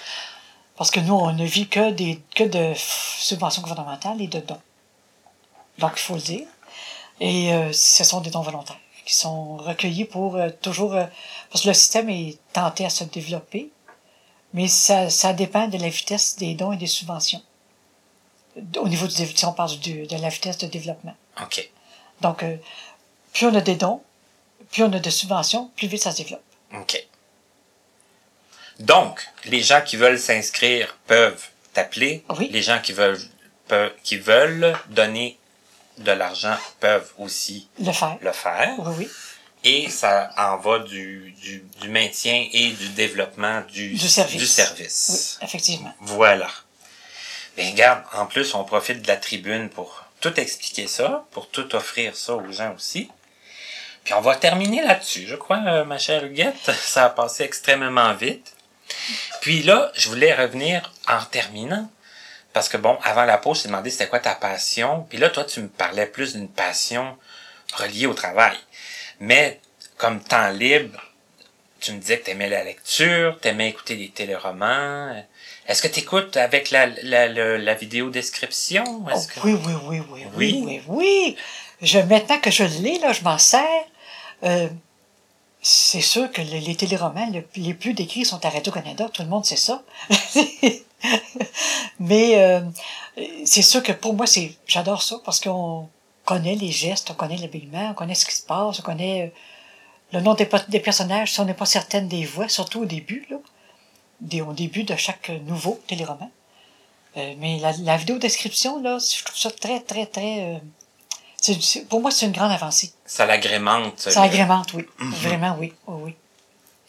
Parce 0.76 0.90
que 0.90 0.98
nous, 1.00 1.14
on 1.14 1.32
ne 1.32 1.44
vit 1.44 1.68
que, 1.68 1.90
des, 1.92 2.20
que 2.34 2.42
de 2.42 2.72
subventions 2.76 3.62
gouvernementales 3.62 4.20
et 4.20 4.26
de 4.26 4.40
dons. 4.40 4.60
Donc, 5.78 5.92
il 5.96 6.00
faut 6.00 6.14
le 6.16 6.20
dire. 6.20 6.46
Et 7.20 7.52
euh, 7.52 7.72
ce 7.72 8.02
sont 8.02 8.20
des 8.20 8.30
dons 8.30 8.42
volontaires 8.42 8.78
qui 9.04 9.14
sont 9.14 9.56
recueillis 9.58 10.04
pour 10.06 10.34
euh, 10.36 10.48
toujours... 10.62 10.94
euh, 10.94 11.04
parce 11.50 11.62
que 11.62 11.68
le 11.68 11.74
système 11.74 12.08
est 12.08 12.38
tenté 12.52 12.84
à 12.86 12.90
se 12.90 13.04
développer, 13.04 13.70
mais 14.52 14.66
ça, 14.66 15.10
ça 15.10 15.32
dépend 15.32 15.68
de 15.68 15.76
la 15.78 15.88
vitesse 15.90 16.36
des 16.36 16.54
dons 16.54 16.72
et 16.72 16.76
des 16.76 16.86
subventions. 16.88 17.42
Au 18.78 18.88
niveau 18.88 19.06
du... 19.06 19.12
Si 19.14 19.44
on 19.44 19.52
parle 19.52 19.76
du- 19.78 20.06
de 20.06 20.16
la 20.16 20.28
vitesse 20.28 20.58
de 20.58 20.66
développement. 20.66 21.14
OK. 21.42 21.70
Donc, 22.24 22.42
euh, 22.42 22.56
plus 23.34 23.46
on 23.46 23.54
a 23.54 23.60
des 23.60 23.74
dons, 23.76 24.02
plus 24.72 24.82
on 24.82 24.92
a 24.94 24.98
de 24.98 25.10
subventions, 25.10 25.70
plus 25.76 25.88
vite 25.88 26.02
ça 26.02 26.10
se 26.10 26.16
développe. 26.16 26.42
OK. 26.72 27.06
Donc, 28.80 29.20
les 29.44 29.60
gens 29.62 29.82
qui 29.82 29.96
veulent 29.96 30.18
s'inscrire 30.18 30.96
peuvent 31.06 31.44
t'appeler. 31.74 32.24
Oui. 32.38 32.48
Les 32.50 32.62
gens 32.62 32.80
qui 32.80 32.92
veulent, 32.94 33.20
peuvent, 33.68 33.92
qui 34.02 34.16
veulent 34.16 34.74
donner 34.88 35.38
de 35.98 36.12
l'argent 36.12 36.56
peuvent 36.80 37.12
aussi 37.18 37.68
Le 37.78 37.92
faire. 37.92 38.16
le 38.22 38.32
faire. 38.32 38.74
Oui, 38.78 38.94
oui. 39.00 39.08
Et 39.64 39.90
ça 39.90 40.30
en 40.38 40.56
va 40.56 40.78
du, 40.78 41.34
du, 41.42 41.62
du 41.82 41.88
maintien 41.90 42.48
et 42.52 42.70
du 42.70 42.88
développement 42.90 43.60
du, 43.70 43.90
Du 43.94 44.08
service. 44.08 44.38
du 44.40 44.46
service. 44.46 45.38
Oui, 45.40 45.46
effectivement. 45.46 45.94
Voilà. 46.00 46.48
Ben 47.58 47.70
regarde, 47.70 48.02
en 48.14 48.24
plus, 48.26 48.54
on 48.54 48.64
profite 48.64 49.02
de 49.02 49.08
la 49.08 49.16
tribune 49.18 49.68
pour 49.68 50.03
tout 50.24 50.40
expliquer 50.40 50.86
ça, 50.86 51.26
pour 51.32 51.50
tout 51.50 51.76
offrir 51.76 52.16
ça 52.16 52.34
aux 52.34 52.50
gens 52.50 52.74
aussi. 52.74 53.10
Puis 54.04 54.14
on 54.14 54.22
va 54.22 54.36
terminer 54.36 54.82
là-dessus, 54.82 55.26
je 55.26 55.36
crois, 55.36 55.60
euh, 55.66 55.84
ma 55.84 55.98
chère 55.98 56.24
Huguette. 56.24 56.70
Ça 56.80 57.04
a 57.04 57.10
passé 57.10 57.42
extrêmement 57.42 58.14
vite. 58.14 58.56
Puis 59.42 59.62
là, 59.62 59.92
je 59.94 60.08
voulais 60.08 60.34
revenir 60.34 60.90
en 61.08 61.22
terminant. 61.26 61.90
Parce 62.54 62.70
que 62.70 62.78
bon, 62.78 62.98
avant 63.02 63.24
la 63.24 63.36
pause, 63.36 63.58
je 63.58 63.62
t'ai 63.64 63.68
demandé 63.68 63.90
c'était 63.90 64.08
quoi 64.08 64.18
ta 64.18 64.34
passion. 64.34 65.06
Puis 65.10 65.18
là, 65.18 65.28
toi, 65.28 65.44
tu 65.44 65.60
me 65.60 65.68
parlais 65.68 66.06
plus 66.06 66.32
d'une 66.34 66.48
passion 66.48 67.18
reliée 67.74 68.06
au 68.06 68.14
travail. 68.14 68.56
Mais 69.20 69.60
comme 69.98 70.22
temps 70.22 70.50
libre, 70.50 71.02
tu 71.80 71.92
me 71.92 71.98
disais 71.98 72.18
que 72.18 72.24
t'aimais 72.24 72.48
la 72.48 72.64
lecture, 72.64 73.38
t'aimais 73.40 73.68
écouter 73.68 73.96
des 73.96 74.08
téléromans. 74.08 75.22
Est-ce 75.66 75.80
que 75.82 75.88
t'écoutes 75.88 76.36
avec 76.36 76.70
la, 76.70 76.86
la, 77.02 77.26
la, 77.28 77.58
la 77.58 77.74
vidéo 77.74 78.10
description? 78.10 78.84
Oh, 78.86 79.18
que... 79.34 79.40
oui, 79.46 79.54
oui, 79.66 79.72
oui, 79.88 80.02
oui, 80.10 80.22
Oui? 80.36 80.62
oui, 80.66 80.82
oui. 80.88 81.36
Je, 81.80 81.98
maintenant 81.98 82.38
que 82.38 82.50
je 82.50 82.64
l'ai, 82.82 82.98
là, 82.98 83.12
je 83.12 83.22
m'en 83.22 83.38
sers. 83.38 83.84
Euh, 84.44 84.68
c'est 85.62 86.02
sûr 86.02 86.30
que 86.30 86.42
les, 86.42 86.60
les 86.60 86.74
téléromans 86.76 87.30
le- 87.32 87.46
les 87.56 87.72
plus 87.74 87.94
décrits 87.94 88.26
sont 88.26 88.44
à 88.44 88.50
Radio-Canada, 88.50 89.08
tout 89.12 89.22
le 89.22 89.28
monde 89.28 89.46
sait 89.46 89.56
ça. 89.56 89.82
Mais 91.98 92.42
euh, 92.42 92.60
c'est 93.44 93.62
sûr 93.62 93.82
que 93.82 93.92
pour 93.92 94.14
moi, 94.14 94.26
c'est 94.26 94.54
j'adore 94.66 95.02
ça 95.02 95.16
parce 95.24 95.40
qu'on 95.40 95.88
connaît 96.24 96.54
les 96.54 96.70
gestes, 96.70 97.10
on 97.10 97.14
connaît 97.14 97.36
l'habillement, 97.36 97.90
on 97.90 97.94
connaît 97.94 98.14
ce 98.14 98.26
qui 98.26 98.34
se 98.34 98.42
passe, 98.44 98.78
on 98.80 98.82
connaît 98.82 99.22
euh, 100.12 100.18
le 100.18 100.20
nom 100.20 100.34
des, 100.34 100.48
des 100.68 100.80
personnages, 100.80 101.32
si 101.32 101.40
on 101.40 101.44
n'est 101.44 101.54
pas 101.54 101.66
certaine 101.66 102.08
des 102.08 102.24
voix, 102.24 102.48
surtout 102.48 102.82
au 102.82 102.84
début, 102.86 103.26
là, 103.30 103.36
des, 104.20 104.40
au 104.42 104.52
début 104.52 104.84
de 104.84 104.96
chaque 104.96 105.30
nouveau 105.46 105.80
téléroman. 105.86 106.30
Euh, 107.16 107.34
mais 107.38 107.58
la, 107.60 107.72
la 107.82 107.96
vidéo 107.96 108.18
description, 108.18 108.82
là, 108.82 108.98
je 108.98 109.22
trouve 109.24 109.36
ça 109.38 109.50
très, 109.50 109.80
très, 109.80 110.06
très... 110.06 110.54
euh, 110.54 110.58
c'est- 111.40 111.86
pour 111.88 112.00
moi, 112.00 112.10
c'est 112.10 112.26
une 112.26 112.32
grande 112.32 112.50
avancée. 112.52 112.92
Ça 113.06 113.24
l'agrémente. 113.26 114.00
Ça 114.00 114.20
le- 114.20 114.26
agrémente, 114.26 114.72
oui. 114.74 114.84
Vraiment, 114.98 115.56
oui. 115.58 115.72
Oh, 115.86 116.00
oui. 116.02 116.14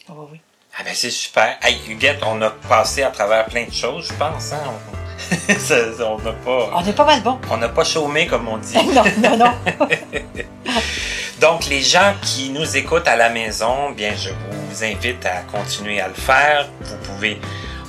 Oh, 0.08 0.12
oui, 0.16 0.26
oui. 0.32 0.40
Ah 0.78 0.82
ben 0.84 0.94
c'est 0.94 1.10
super. 1.10 1.56
Hey, 1.62 1.78
Huguette, 1.88 2.20
on 2.22 2.40
a 2.42 2.50
passé 2.50 3.02
à 3.02 3.10
travers 3.10 3.46
plein 3.46 3.64
de 3.66 3.72
choses, 3.72 4.08
je 4.08 4.12
pense. 4.14 4.52
Hein? 4.52 4.60
On- 4.66 5.05
Ça- 5.58 5.74
on 6.06 6.18
n'a 6.18 6.32
pas, 6.32 6.70
On 6.74 6.84
est 6.86 6.92
pas 6.92 7.04
mal 7.04 7.20
bon. 7.22 7.38
on 7.50 7.56
n'a 7.56 7.68
pas 7.68 7.84
chômé 7.84 8.26
comme 8.26 8.48
on 8.48 8.58
dit. 8.58 8.76
non, 8.94 9.04
non, 9.18 9.36
non. 9.36 9.52
Donc, 11.40 11.66
les 11.66 11.82
gens 11.82 12.14
qui 12.22 12.50
nous 12.50 12.76
écoutent 12.76 13.08
à 13.08 13.16
la 13.16 13.28
maison, 13.28 13.90
bien, 13.90 14.12
je 14.16 14.30
vous 14.30 14.84
invite 14.84 15.24
à 15.26 15.42
continuer 15.52 16.00
à 16.00 16.08
le 16.08 16.14
faire. 16.14 16.68
Vous 16.80 16.96
pouvez 17.12 17.38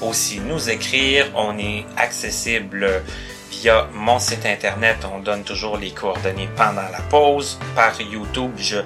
aussi 0.02 0.40
nous 0.40 0.70
écrire. 0.70 1.28
On 1.36 1.58
est 1.58 1.86
accessible 1.96 3.04
via 3.52 3.88
mon 3.94 4.20
site 4.20 4.46
internet. 4.46 4.98
On 5.14 5.20
donne 5.20 5.44
toujours 5.44 5.78
les 5.78 5.92
coordonnées 5.92 6.50
pendant 6.58 6.82
la 6.92 7.00
pause. 7.10 7.58
Par 7.76 8.00
YouTube, 8.02 8.52
je, 8.58 8.78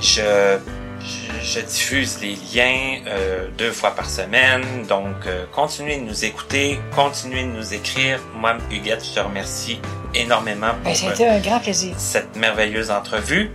je, 0.00 0.58
je, 1.04 1.44
je 1.44 1.60
diffuse 1.60 2.18
les 2.20 2.36
liens 2.54 3.00
euh, 3.06 3.48
deux 3.58 3.72
fois 3.72 3.94
par 3.94 4.08
semaine. 4.08 4.62
Donc, 4.88 5.26
euh, 5.26 5.44
continuez 5.52 5.96
de 5.98 6.02
nous 6.04 6.24
écouter, 6.24 6.80
continuez 6.94 7.42
de 7.42 7.48
nous 7.48 7.74
écrire. 7.74 8.20
Moi, 8.34 8.56
Huguette, 8.70 9.04
je 9.04 9.14
te 9.14 9.20
remercie 9.20 9.78
énormément 10.14 10.72
pour 10.82 10.92
Ben, 10.92 11.20
euh, 11.20 11.36
un 11.36 11.40
grand 11.40 11.60
plaisir. 11.60 11.94
cette 11.98 12.36
merveilleuse 12.36 12.90
entrevue. 12.90 13.50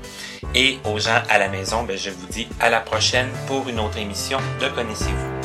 Et 0.54 0.78
aux 0.86 1.00
gens 1.00 1.22
à 1.30 1.38
la 1.40 1.50
maison, 1.50 1.84
ben, 1.84 1.98
je 1.98 2.10
vous 2.10 2.28
dis 2.28 2.48
à 2.60 2.70
la 2.70 2.80
prochaine 2.80 3.28
pour 3.48 3.68
une 3.68 3.80
autre 3.80 3.98
émission 3.98 4.40
de 4.62 4.68
Connaissez-vous. 4.68 5.37